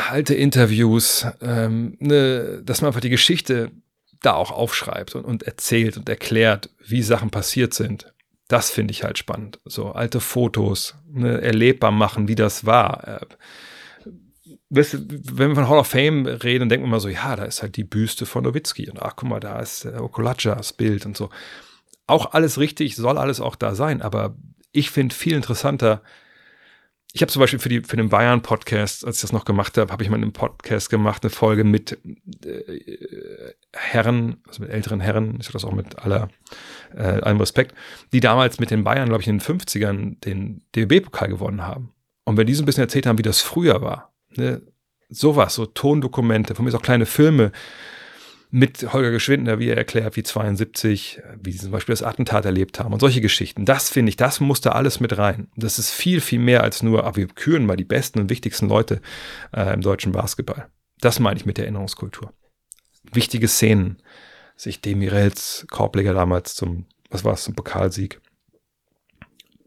alte 0.09 0.33
Interviews, 0.33 1.25
ähm, 1.41 1.97
ne, 1.99 2.61
dass 2.63 2.81
man 2.81 2.87
einfach 2.89 3.01
die 3.01 3.09
Geschichte 3.09 3.71
da 4.21 4.33
auch 4.33 4.51
aufschreibt 4.51 5.15
und, 5.15 5.25
und 5.25 5.43
erzählt 5.43 5.97
und 5.97 6.09
erklärt, 6.09 6.69
wie 6.85 7.01
Sachen 7.01 7.29
passiert 7.29 7.73
sind. 7.73 8.13
Das 8.47 8.69
finde 8.69 8.91
ich 8.91 9.03
halt 9.03 9.17
spannend. 9.17 9.59
So 9.65 9.91
alte 9.91 10.19
Fotos 10.19 10.95
ne, 11.11 11.41
erlebbar 11.41 11.91
machen, 11.91 12.27
wie 12.27 12.35
das 12.35 12.65
war. 12.65 13.07
Äh, 13.07 13.25
wenn 14.69 15.49
wir 15.49 15.55
von 15.55 15.69
Hall 15.69 15.77
of 15.77 15.87
Fame 15.87 16.25
reden, 16.25 16.67
denken 16.67 16.85
wir 16.85 16.89
mal 16.91 16.99
so, 16.99 17.09
ja, 17.09 17.35
da 17.35 17.43
ist 17.45 17.61
halt 17.61 17.77
die 17.77 17.83
Büste 17.83 18.25
von 18.25 18.43
Nowitzki 18.43 18.89
und 18.89 19.01
ach, 19.01 19.15
guck 19.15 19.29
mal, 19.29 19.39
da 19.39 19.59
ist 19.59 19.85
äh, 19.85 19.97
Okolacas 19.99 20.73
Bild 20.73 21.05
und 21.05 21.15
so. 21.15 21.29
Auch 22.07 22.33
alles 22.33 22.59
richtig, 22.59 22.95
soll 22.95 23.17
alles 23.17 23.39
auch 23.39 23.55
da 23.55 23.75
sein, 23.75 24.01
aber 24.01 24.35
ich 24.71 24.89
finde 24.89 25.15
viel 25.15 25.33
interessanter, 25.33 26.01
ich 27.15 27.21
habe 27.21 27.31
zum 27.31 27.41
Beispiel 27.41 27.59
für, 27.59 27.69
die, 27.69 27.81
für 27.81 27.95
den 27.95 28.09
Bayern-Podcast, 28.09 29.05
als 29.05 29.17
ich 29.17 29.21
das 29.21 29.31
noch 29.31 29.45
gemacht 29.45 29.77
habe, 29.77 29.91
habe 29.91 30.01
ich 30.01 30.09
mal 30.09 30.15
einen 30.15 30.33
Podcast 30.33 30.89
gemacht, 30.89 31.23
eine 31.23 31.29
Folge 31.29 31.63
mit 31.63 31.99
äh, 32.43 33.53
Herren, 33.71 34.37
also 34.47 34.63
mit 34.63 34.71
älteren 34.71 34.99
Herren, 34.99 35.37
ich 35.39 35.47
das 35.51 35.63
auch 35.63 35.73
mit 35.73 35.99
aller, 35.99 36.29
äh, 36.95 37.03
allem 37.03 37.37
Respekt, 37.37 37.75
die 38.13 38.19
damals 38.19 38.59
mit 38.59 38.71
den 38.71 38.83
Bayern, 38.83 39.09
glaube 39.09 39.21
ich, 39.21 39.27
in 39.27 39.37
den 39.37 39.45
50ern 39.45 40.19
den 40.21 40.63
DB-Pokal 40.75 41.27
gewonnen 41.27 41.61
haben. 41.61 41.93
Und 42.23 42.37
wenn 42.37 42.47
die 42.47 42.55
so 42.55 42.63
ein 42.63 42.65
bisschen 42.65 42.83
erzählt 42.83 43.05
haben, 43.05 43.19
wie 43.19 43.23
das 43.23 43.41
früher 43.41 43.83
war, 43.83 44.11
ne, 44.35 44.63
sowas, 45.09 45.53
so 45.53 45.67
Tondokumente, 45.67 46.55
von 46.55 46.65
mir 46.65 46.69
ist 46.69 46.75
auch 46.75 46.81
kleine 46.81 47.05
Filme, 47.05 47.51
mit 48.55 48.93
Holger 48.93 49.09
Geschwindner, 49.09 49.57
wie 49.57 49.69
er 49.69 49.77
erklärt, 49.77 50.15
wie 50.15 50.21
72, 50.21 51.23
wie 51.41 51.51
sie 51.51 51.57
zum 51.57 51.71
Beispiel 51.71 51.93
das 51.93 52.03
Attentat 52.03 52.45
erlebt 52.45 52.79
haben 52.79 52.93
und 52.93 52.99
solche 52.99 53.19
Geschichten. 53.19 53.65
Das 53.65 53.89
finde 53.89 54.11
ich, 54.11 54.15
das 54.15 54.39
muss 54.39 54.61
da 54.61 54.73
alles 54.73 54.99
mit 54.99 55.17
rein. 55.17 55.47
Das 55.55 55.79
ist 55.79 55.89
viel, 55.89 56.21
viel 56.21 56.37
mehr 56.37 56.61
als 56.61 56.83
nur, 56.83 57.03
ah, 57.03 57.15
wir 57.15 57.25
küren 57.25 57.65
mal 57.65 57.77
die 57.77 57.83
besten 57.83 58.19
und 58.19 58.29
wichtigsten 58.29 58.69
Leute 58.69 59.01
äh, 59.53 59.73
im 59.73 59.81
deutschen 59.81 60.11
Basketball. 60.11 60.67
Das 61.01 61.19
meine 61.19 61.39
ich 61.39 61.47
mit 61.47 61.57
der 61.57 61.65
Erinnerungskultur. 61.65 62.31
Wichtige 63.11 63.47
Szenen, 63.47 63.97
sich 64.55 64.81
Demirels 64.81 65.65
Korbleger 65.71 66.13
damals 66.13 66.53
zum, 66.53 66.85
was 67.09 67.23
war 67.23 67.33
es, 67.33 67.45
zum 67.45 67.55
Pokalsieg. 67.55 68.21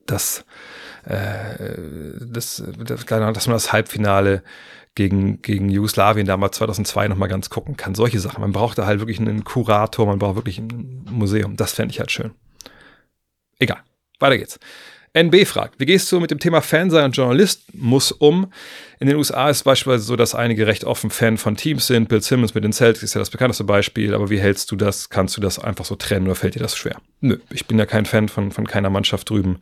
Das, 0.06 0.44
äh, 1.06 1.56
das, 2.20 2.62
das, 2.78 3.04
dass 3.06 3.46
man 3.46 3.54
das 3.54 3.72
Halbfinale 3.72 4.42
gegen, 4.94 5.42
gegen 5.42 5.68
Jugoslawien 5.68 6.26
damals 6.26 6.56
2002 6.56 7.08
nochmal 7.08 7.28
ganz 7.28 7.50
gucken 7.50 7.76
kann. 7.76 7.94
Solche 7.94 8.18
Sachen. 8.18 8.40
Man 8.40 8.52
braucht 8.52 8.78
da 8.78 8.86
halt 8.86 8.98
wirklich 8.98 9.20
einen 9.20 9.44
Kurator, 9.44 10.06
man 10.06 10.18
braucht 10.18 10.36
wirklich 10.36 10.58
ein 10.58 11.06
Museum. 11.10 11.56
Das 11.56 11.74
fände 11.74 11.92
ich 11.92 12.00
halt 12.00 12.10
schön. 12.10 12.32
Egal. 13.58 13.80
Weiter 14.18 14.38
geht's. 14.38 14.58
NB 15.12 15.46
fragt, 15.46 15.80
wie 15.80 15.86
gehst 15.86 16.12
du 16.12 16.20
mit 16.20 16.30
dem 16.30 16.38
Thema 16.38 16.60
Fansein 16.60 17.06
und 17.06 17.16
Journalismus 17.16 18.12
um? 18.12 18.52
In 19.00 19.06
den 19.06 19.16
USA 19.16 19.48
ist 19.48 19.58
es 19.58 19.62
beispielsweise 19.62 20.04
so, 20.04 20.14
dass 20.14 20.34
einige 20.34 20.66
recht 20.66 20.84
offen 20.84 21.08
Fan 21.08 21.38
von 21.38 21.56
Teams 21.56 21.86
sind. 21.86 22.10
Bill 22.10 22.20
Simmons 22.20 22.54
mit 22.54 22.64
den 22.64 22.72
Celtics 22.74 23.02
ist 23.02 23.14
ja 23.14 23.20
das 23.20 23.30
bekannteste 23.30 23.64
Beispiel. 23.64 24.14
Aber 24.14 24.28
wie 24.28 24.38
hältst 24.38 24.70
du 24.70 24.76
das? 24.76 25.08
Kannst 25.08 25.36
du 25.36 25.40
das 25.40 25.58
einfach 25.58 25.86
so 25.86 25.94
trennen 25.94 26.26
oder 26.26 26.34
fällt 26.34 26.54
dir 26.54 26.60
das 26.60 26.76
schwer? 26.76 26.96
Nö, 27.20 27.38
ich 27.50 27.66
bin 27.66 27.78
ja 27.78 27.86
kein 27.86 28.04
Fan 28.04 28.28
von, 28.28 28.52
von 28.52 28.66
keiner 28.66 28.90
Mannschaft 28.90 29.30
drüben. 29.30 29.58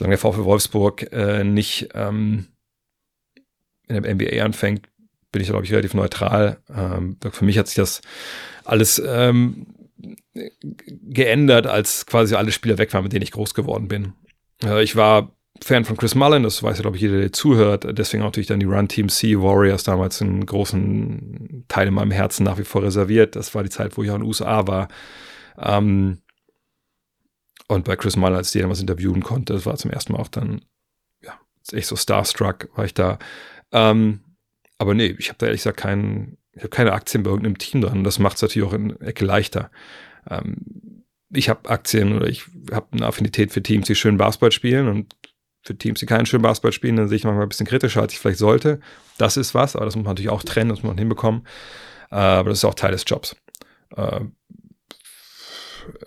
Solange 0.00 0.16
der 0.16 0.18
VfL 0.18 0.44
Wolfsburg 0.44 1.12
äh, 1.12 1.44
nicht 1.44 1.90
ähm, 1.92 2.46
in 3.86 4.02
der 4.02 4.14
NBA 4.14 4.42
anfängt, 4.42 4.88
bin 5.30 5.42
ich, 5.42 5.48
glaube 5.48 5.66
ich, 5.66 5.72
relativ 5.72 5.92
neutral. 5.92 6.56
Ähm, 6.74 7.18
für 7.30 7.44
mich 7.44 7.58
hat 7.58 7.66
sich 7.66 7.76
das 7.76 8.00
alles 8.64 8.98
ähm, 9.06 9.66
geändert, 10.72 11.66
als 11.66 12.06
quasi 12.06 12.34
alle 12.34 12.50
Spieler 12.50 12.78
weg 12.78 12.94
waren, 12.94 13.02
mit 13.02 13.12
denen 13.12 13.24
ich 13.24 13.32
groß 13.32 13.52
geworden 13.52 13.88
bin. 13.88 14.14
Äh, 14.64 14.82
ich 14.82 14.96
war 14.96 15.34
Fan 15.62 15.84
von 15.84 15.98
Chris 15.98 16.14
Mullen, 16.14 16.44
das 16.44 16.62
weiß 16.62 16.78
ja, 16.78 16.82
glaube 16.82 16.96
ich, 16.96 17.02
jeder, 17.02 17.18
der 17.18 17.34
zuhört. 17.34 17.86
Deswegen 17.98 18.22
natürlich 18.22 18.46
dann 18.46 18.60
die 18.60 18.64
Run 18.64 18.88
Team 18.88 19.10
C 19.10 19.38
Warriors 19.38 19.84
damals 19.84 20.22
einen 20.22 20.46
großen 20.46 21.66
Teil 21.68 21.88
in 21.88 21.92
meinem 21.92 22.10
Herzen 22.10 22.44
nach 22.44 22.56
wie 22.56 22.64
vor 22.64 22.82
reserviert. 22.84 23.36
Das 23.36 23.54
war 23.54 23.64
die 23.64 23.68
Zeit, 23.68 23.98
wo 23.98 24.02
ich 24.02 24.10
auch 24.10 24.14
in 24.14 24.22
den 24.22 24.28
USA 24.28 24.66
war. 24.66 24.88
Ähm, 25.58 26.22
und 27.70 27.84
bei 27.84 27.96
Chris 27.96 28.16
Mullen, 28.16 28.34
als 28.34 28.54
ich 28.54 28.60
den 28.60 28.70
was 28.70 28.80
interviewen 28.80 29.22
konnte, 29.22 29.52
das 29.52 29.64
war 29.64 29.76
zum 29.76 29.90
ersten 29.90 30.12
Mal 30.12 30.18
auch 30.18 30.28
dann, 30.28 30.62
ja, 31.22 31.38
echt 31.72 31.86
so 31.86 31.96
starstruck, 31.96 32.68
war 32.74 32.84
ich 32.84 32.94
da. 32.94 33.18
Ähm, 33.70 34.20
aber 34.78 34.94
nee, 34.94 35.14
ich 35.18 35.28
habe 35.28 35.38
da 35.38 35.46
ehrlich 35.46 35.60
gesagt 35.60 35.78
keinen, 35.78 36.36
ich 36.52 36.62
habe 36.62 36.70
keine 36.70 36.92
Aktien 36.92 37.22
bei 37.22 37.30
irgendeinem 37.30 37.58
Team 37.58 37.80
dran. 37.80 38.02
Das 38.02 38.18
macht 38.18 38.36
es 38.36 38.42
natürlich 38.42 38.66
auch 38.66 38.72
in 38.72 39.00
Ecke 39.00 39.24
leichter. 39.24 39.70
Ähm, 40.28 41.04
ich 41.32 41.48
habe 41.48 41.68
Aktien 41.68 42.16
oder 42.16 42.26
ich 42.26 42.46
habe 42.72 42.88
eine 42.90 43.06
Affinität 43.06 43.52
für 43.52 43.62
Teams, 43.62 43.86
die 43.86 43.94
schön 43.94 44.16
Basketball 44.16 44.50
spielen 44.50 44.88
und 44.88 45.14
für 45.62 45.76
Teams, 45.76 46.00
die 46.00 46.06
keinen 46.06 46.26
schönen 46.26 46.42
Basketball 46.42 46.72
spielen, 46.72 46.96
dann 46.96 47.08
sehe 47.08 47.16
ich 47.16 47.24
manchmal 47.24 47.44
ein 47.44 47.50
bisschen 47.50 47.66
kritischer, 47.66 48.00
als 48.00 48.12
ich 48.12 48.18
vielleicht 48.18 48.38
sollte. 48.38 48.80
Das 49.18 49.36
ist 49.36 49.54
was, 49.54 49.76
aber 49.76 49.84
das 49.84 49.94
muss 49.94 50.04
man 50.04 50.12
natürlich 50.12 50.30
auch 50.30 50.42
trennen, 50.42 50.70
das 50.70 50.82
muss 50.82 50.88
man 50.88 50.98
hinbekommen. 50.98 51.46
Äh, 52.10 52.16
aber 52.16 52.48
das 52.48 52.58
ist 52.58 52.64
auch 52.64 52.74
Teil 52.74 52.92
des 52.92 53.04
Jobs. 53.06 53.36
Äh, 53.94 54.22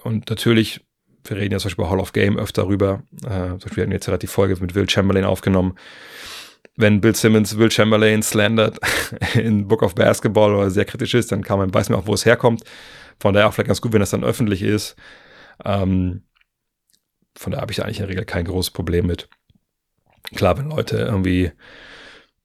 und 0.03 0.29
natürlich, 0.29 0.81
wir 1.25 1.37
reden 1.37 1.53
ja 1.53 1.59
zum 1.59 1.69
Beispiel 1.69 1.85
bei 1.85 1.91
Hall 1.91 1.99
of 1.99 2.13
Game 2.13 2.37
öfter 2.37 2.63
darüber. 2.63 3.03
Äh, 3.25 3.57
zum 3.57 3.59
Beispiel 3.59 3.83
hatten 3.83 3.91
jetzt 3.91 4.05
gerade 4.05 4.19
die 4.19 4.27
Folge 4.27 4.55
mit 4.59 4.75
Will 4.75 4.89
Chamberlain 4.89 5.25
aufgenommen 5.25 5.75
wenn 6.75 7.01
Bill 7.01 7.15
Simmons 7.15 7.57
Will 7.57 7.71
Chamberlain 7.71 8.23
slandert 8.23 8.79
in 9.35 9.67
Book 9.67 9.83
of 9.83 9.95
Basketball 9.95 10.53
oder 10.55 10.69
sehr 10.69 10.85
kritisch 10.85 11.13
ist, 11.13 11.31
dann 11.31 11.43
kann 11.43 11.59
man, 11.59 11.73
weiß 11.73 11.89
man 11.89 11.99
auch, 11.99 12.07
wo 12.07 12.13
es 12.13 12.25
herkommt. 12.25 12.63
Von 13.19 13.33
daher 13.33 13.47
auch 13.47 13.53
vielleicht 13.53 13.67
ganz 13.67 13.81
gut, 13.81 13.93
wenn 13.93 13.99
das 13.99 14.09
dann 14.09 14.23
öffentlich 14.23 14.63
ist. 14.63 14.95
Ähm, 15.63 16.23
von 17.35 17.51
daher 17.51 17.61
habe 17.61 17.71
ich 17.71 17.83
eigentlich 17.83 17.99
in 17.99 18.03
der 18.03 18.09
Regel 18.09 18.25
kein 18.25 18.45
großes 18.45 18.71
Problem 18.71 19.05
mit. 19.05 19.29
Klar, 20.35 20.57
wenn 20.57 20.69
Leute 20.69 20.97
irgendwie 20.97 21.51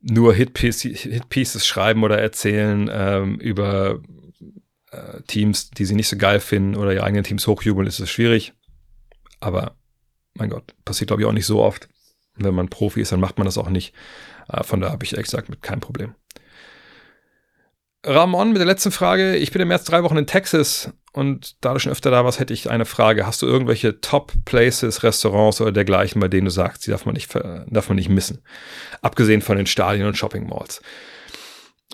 nur 0.00 0.34
Hitpieces, 0.34 1.00
Hitpieces 1.00 1.66
schreiben 1.66 2.05
oder 2.05 2.18
erzählen 2.18 2.90
ähm, 2.92 3.40
über 3.40 4.00
äh, 4.90 5.22
Teams, 5.26 5.70
die 5.70 5.84
sie 5.84 5.94
nicht 5.94 6.09
so 6.09 6.16
geil 6.16 6.40
finden 6.40 6.76
oder 6.76 6.92
ihre 6.92 7.05
eigenen 7.05 7.24
Teams 7.24 7.46
hochjubeln, 7.46 7.86
ist 7.86 7.98
es 7.98 8.10
schwierig. 8.10 8.52
Aber 9.40 9.77
mein 10.35 10.51
Gott, 10.51 10.74
passiert 10.85 11.09
glaube 11.09 11.23
ich 11.23 11.28
auch 11.28 11.32
nicht 11.32 11.47
so 11.47 11.62
oft. 11.62 11.89
Wenn 12.36 12.55
man 12.55 12.69
Profi 12.69 13.01
ist, 13.01 13.12
dann 13.12 13.20
macht 13.20 13.39
man 13.39 13.47
das 13.47 13.59
auch 13.59 13.69
nicht. 13.69 13.94
Äh, 14.48 14.62
von 14.62 14.81
daher 14.81 14.93
habe 14.93 15.05
ich 15.05 15.16
exakt 15.16 15.48
mit 15.48 15.62
kein 15.62 15.81
Problem. 15.81 16.15
Ramon 18.05 18.51
mit 18.51 18.59
der 18.59 18.66
letzten 18.66 18.93
Frage. 18.93 19.36
Ich 19.36 19.51
bin 19.51 19.60
im 19.60 19.69
März 19.69 19.85
drei 19.85 20.05
Wochen 20.05 20.16
in 20.16 20.27
Texas 20.27 20.93
und 21.12 21.56
da 21.65 21.73
du 21.73 21.81
schon 21.81 21.90
öfter 21.90 22.12
da 22.12 22.24
warst, 22.24 22.39
hätte 22.39 22.55
ich 22.55 22.70
eine 22.70 22.85
Frage. 22.85 23.27
Hast 23.27 23.43
du 23.43 23.47
irgendwelche 23.47 24.01
Top-Places, 24.01 25.02
Restaurants 25.02 25.60
oder 25.60 25.73
dergleichen, 25.73 26.20
bei 26.20 26.28
denen 26.28 26.44
du 26.44 26.51
sagst, 26.51 26.86
die 26.86 26.93
darf 26.93 27.06
man 27.06 27.15
nicht, 27.15 27.35
darf 27.35 27.89
man 27.89 27.97
nicht 27.97 28.09
missen? 28.09 28.43
Abgesehen 29.02 29.43
von 29.43 29.56
den 29.56 29.66
Stadien 29.66 30.06
und 30.06 30.16
Shopping-Malls. 30.16 30.81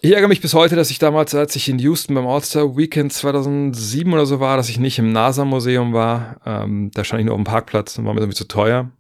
Ich 0.01 0.12
ärgere 0.12 0.29
mich 0.29 0.41
bis 0.41 0.55
heute, 0.55 0.77
dass 0.77 0.91
ich 0.91 0.99
damals, 0.99 1.35
als 1.35 1.57
ich 1.57 1.69
in 1.69 1.79
Houston 1.79 2.15
beim 2.15 2.27
All-Star 2.27 2.77
Weekend 2.77 3.12
2007 3.12 4.12
oder 4.12 4.27
so 4.27 4.41
war, 4.41 4.57
dass 4.57 4.69
ich 4.69 4.79
nicht 4.79 4.99
im 4.99 5.12
NASA-Museum 5.12 5.93
war. 5.93 6.41
Ähm, 6.45 6.91
da 6.93 7.05
stand 7.05 7.21
ich 7.21 7.27
nur 7.27 7.35
auf 7.35 7.41
dem 7.41 7.45
Parkplatz 7.45 7.97
und 7.97 8.05
war 8.05 8.12
mir 8.12 8.21
irgendwie 8.21 8.37
zu 8.37 8.49
teuer. 8.49 8.91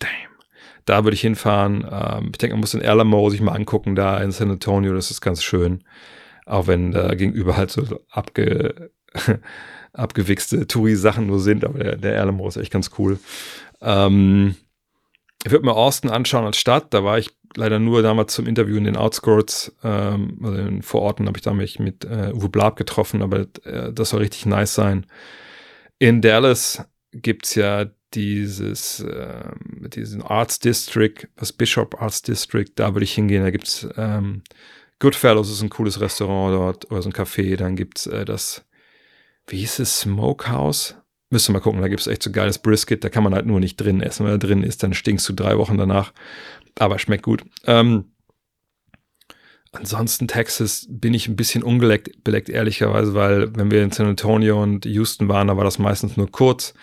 Damn. 0.00 0.10
Da 0.84 1.04
würde 1.04 1.14
ich 1.14 1.20
hinfahren. 1.20 1.86
Ähm, 1.88 2.30
ich 2.32 2.38
denke, 2.38 2.54
man 2.54 2.60
muss 2.60 2.72
den 2.72 2.84
Alamo 2.84 3.30
sich 3.30 3.40
mal 3.40 3.52
angucken, 3.52 3.94
da 3.94 4.18
in 4.18 4.32
San 4.32 4.50
Antonio. 4.50 4.94
Das 4.94 5.10
ist 5.10 5.20
ganz 5.20 5.44
schön. 5.44 5.84
Auch 6.46 6.66
wenn 6.66 6.92
da 6.92 7.14
gegenüber 7.14 7.56
halt 7.56 7.70
so 7.70 8.00
abge, 8.10 8.90
abgewichste 9.92 10.66
Touri-Sachen 10.66 11.26
nur 11.26 11.40
sind, 11.40 11.64
aber 11.64 11.78
der, 11.78 11.96
der 11.96 12.20
Alamo 12.20 12.48
ist 12.48 12.56
echt 12.56 12.72
ganz 12.72 12.90
cool. 12.98 13.20
Ähm, 13.80 14.56
ich 15.44 15.52
würde 15.52 15.66
mir 15.66 15.74
Austin 15.74 16.10
anschauen 16.10 16.46
als 16.46 16.56
Stadt. 16.56 16.92
Da 16.92 17.04
war 17.04 17.18
ich 17.18 17.30
leider 17.56 17.78
nur 17.78 18.02
damals 18.02 18.34
zum 18.34 18.46
Interview 18.46 18.76
in 18.76 18.84
den 18.84 18.96
Outskirts, 18.96 19.74
ähm, 19.82 20.38
also 20.42 20.56
in 20.56 20.82
Vororten 20.82 21.26
habe 21.26 21.38
ich 21.38 21.42
da 21.42 21.52
mich 21.52 21.78
mit 21.78 22.04
äh, 22.04 22.32
Uwe 22.34 22.48
Blab 22.48 22.76
getroffen, 22.76 23.22
aber 23.22 23.46
äh, 23.64 23.92
das 23.92 24.10
soll 24.10 24.20
richtig 24.20 24.46
nice 24.46 24.74
sein. 24.74 25.06
In 25.98 26.20
Dallas 26.20 26.84
gibt's 27.12 27.54
ja 27.54 27.86
dieses, 28.14 29.00
äh, 29.00 29.50
diesen 29.94 30.22
Arts 30.22 30.58
District, 30.58 31.28
das 31.36 31.52
Bishop 31.52 32.00
Arts 32.00 32.22
District, 32.22 32.70
da 32.74 32.94
würde 32.94 33.04
ich 33.04 33.14
hingehen, 33.14 33.42
da 33.42 33.50
gibt's 33.50 33.86
ähm, 33.96 34.42
Goodfellows 35.00 35.50
ist 35.50 35.62
ein 35.62 35.70
cooles 35.70 36.00
Restaurant 36.00 36.54
dort 36.54 36.90
oder 36.90 37.02
so 37.02 37.08
ein 37.08 37.12
Café. 37.12 37.56
Dann 37.56 37.76
gibt's 37.76 38.06
äh, 38.06 38.24
das, 38.24 38.64
wie 39.46 39.58
hieß 39.58 39.80
es, 39.80 40.00
Smokehouse? 40.00 40.96
Müsste 41.30 41.52
mal 41.52 41.60
gucken, 41.60 41.82
da 41.82 41.88
gibt's 41.88 42.06
echt 42.06 42.22
so 42.22 42.32
geiles 42.32 42.58
Brisket, 42.58 43.04
da 43.04 43.10
kann 43.10 43.22
man 43.22 43.34
halt 43.34 43.46
nur 43.46 43.60
nicht 43.60 43.76
drin 43.76 44.00
essen. 44.00 44.24
Wenn 44.24 44.32
er 44.32 44.38
drin 44.38 44.62
ist, 44.62 44.82
dann 44.82 44.94
stinkst 44.94 45.28
du 45.28 45.34
drei 45.34 45.58
Wochen 45.58 45.76
danach. 45.76 46.12
Aber 46.78 46.98
schmeckt 46.98 47.24
gut. 47.24 47.44
Ähm, 47.66 48.12
ansonsten 49.72 50.28
Texas 50.28 50.86
bin 50.88 51.12
ich 51.12 51.28
ein 51.28 51.36
bisschen 51.36 51.62
ungeleckt, 51.62 52.22
beleckt, 52.24 52.48
ehrlicherweise, 52.48 53.14
weil 53.14 53.54
wenn 53.56 53.70
wir 53.70 53.82
in 53.82 53.90
San 53.90 54.06
Antonio 54.06 54.62
und 54.62 54.86
Houston 54.86 55.28
waren, 55.28 55.48
da 55.48 55.56
war 55.56 55.64
das 55.64 55.78
meistens 55.78 56.16
nur 56.16 56.30
kurz. 56.30 56.74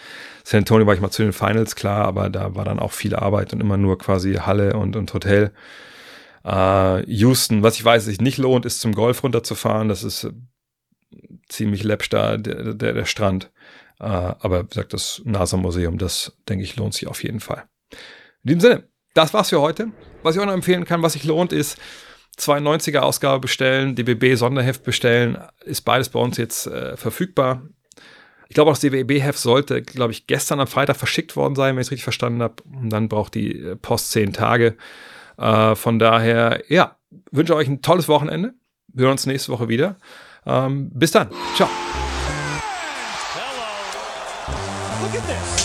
San 0.43 0.59
Antonio 0.59 0.85
war 0.85 0.93
ich 0.93 1.01
mal 1.01 1.11
zu 1.11 1.23
den 1.23 1.33
Finals, 1.33 1.75
klar, 1.75 2.05
aber 2.05 2.29
da 2.29 2.55
war 2.55 2.65
dann 2.65 2.79
auch 2.79 2.91
viel 2.91 3.15
Arbeit 3.15 3.53
und 3.53 3.61
immer 3.61 3.77
nur 3.77 3.97
quasi 3.97 4.33
Halle 4.33 4.73
und, 4.75 4.95
und 4.95 5.13
Hotel. 5.13 5.51
Uh, 6.45 7.01
Houston, 7.07 7.63
was 7.63 7.75
ich 7.75 7.83
weiß, 7.83 8.05
sich 8.05 8.21
nicht 8.21 8.37
lohnt, 8.37 8.65
ist 8.65 8.79
zum 8.79 8.93
Golf 8.93 9.23
runterzufahren. 9.23 9.89
Das 9.89 10.03
ist 10.03 10.29
ziemlich 11.49 11.83
läppsch 11.83 12.09
da, 12.09 12.37
der, 12.37 12.75
der, 12.75 12.93
der 12.93 13.05
Strand. 13.05 13.51
Uh, 13.99 14.35
aber 14.39 14.63
wie 14.65 14.67
gesagt, 14.67 14.93
das 14.93 15.21
NASA-Museum, 15.25 15.97
das 15.97 16.37
denke 16.47 16.63
ich, 16.63 16.75
lohnt 16.75 16.93
sich 16.93 17.07
auf 17.07 17.23
jeden 17.23 17.39
Fall. 17.39 17.63
In 18.43 18.49
diesem 18.49 18.59
Sinne, 18.59 18.83
das 19.15 19.33
war's 19.33 19.49
für 19.49 19.61
heute. 19.61 19.87
Was 20.21 20.35
ich 20.35 20.41
auch 20.41 20.45
noch 20.45 20.53
empfehlen 20.53 20.85
kann, 20.85 21.01
was 21.01 21.13
sich 21.13 21.23
lohnt, 21.23 21.51
ist 21.51 21.79
92er 22.37 22.99
Ausgabe 22.99 23.39
bestellen, 23.39 23.95
DBB 23.95 24.35
Sonderheft 24.35 24.83
bestellen. 24.83 25.37
Ist 25.63 25.81
beides 25.81 26.09
bei 26.09 26.19
uns 26.19 26.37
jetzt 26.37 26.67
äh, 26.67 26.95
verfügbar. 26.97 27.63
Ich 28.47 28.53
glaube, 28.53 28.69
auch 28.69 28.75
das 28.75 28.81
DWB-Heft 28.81 29.39
sollte, 29.39 29.81
glaube 29.81 30.11
ich, 30.11 30.27
gestern 30.27 30.59
am 30.59 30.67
Freitag 30.67 30.97
verschickt 30.97 31.35
worden 31.35 31.55
sein, 31.55 31.75
wenn 31.75 31.81
ich 31.81 31.87
es 31.87 31.91
richtig 31.91 32.03
verstanden 32.03 32.43
habe. 32.43 32.55
Und 32.71 32.89
dann 32.91 33.09
braucht 33.09 33.33
die 33.33 33.59
äh, 33.59 33.75
Post 33.75 34.11
zehn 34.11 34.33
Tage. 34.33 34.75
Äh, 35.37 35.75
von 35.75 35.97
daher, 35.97 36.61
ja, 36.67 36.97
wünsche 37.31 37.55
euch 37.55 37.67
ein 37.67 37.81
tolles 37.81 38.07
Wochenende. 38.07 38.53
Wir 38.87 39.05
hören 39.05 39.13
uns 39.13 39.25
nächste 39.25 39.51
Woche 39.51 39.67
wieder. 39.67 39.95
Ähm, 40.45 40.91
bis 40.93 41.11
dann. 41.11 41.29
Ciao. 41.55 41.69
Look 45.01 45.15
at 45.15 45.27
this. 45.27 45.64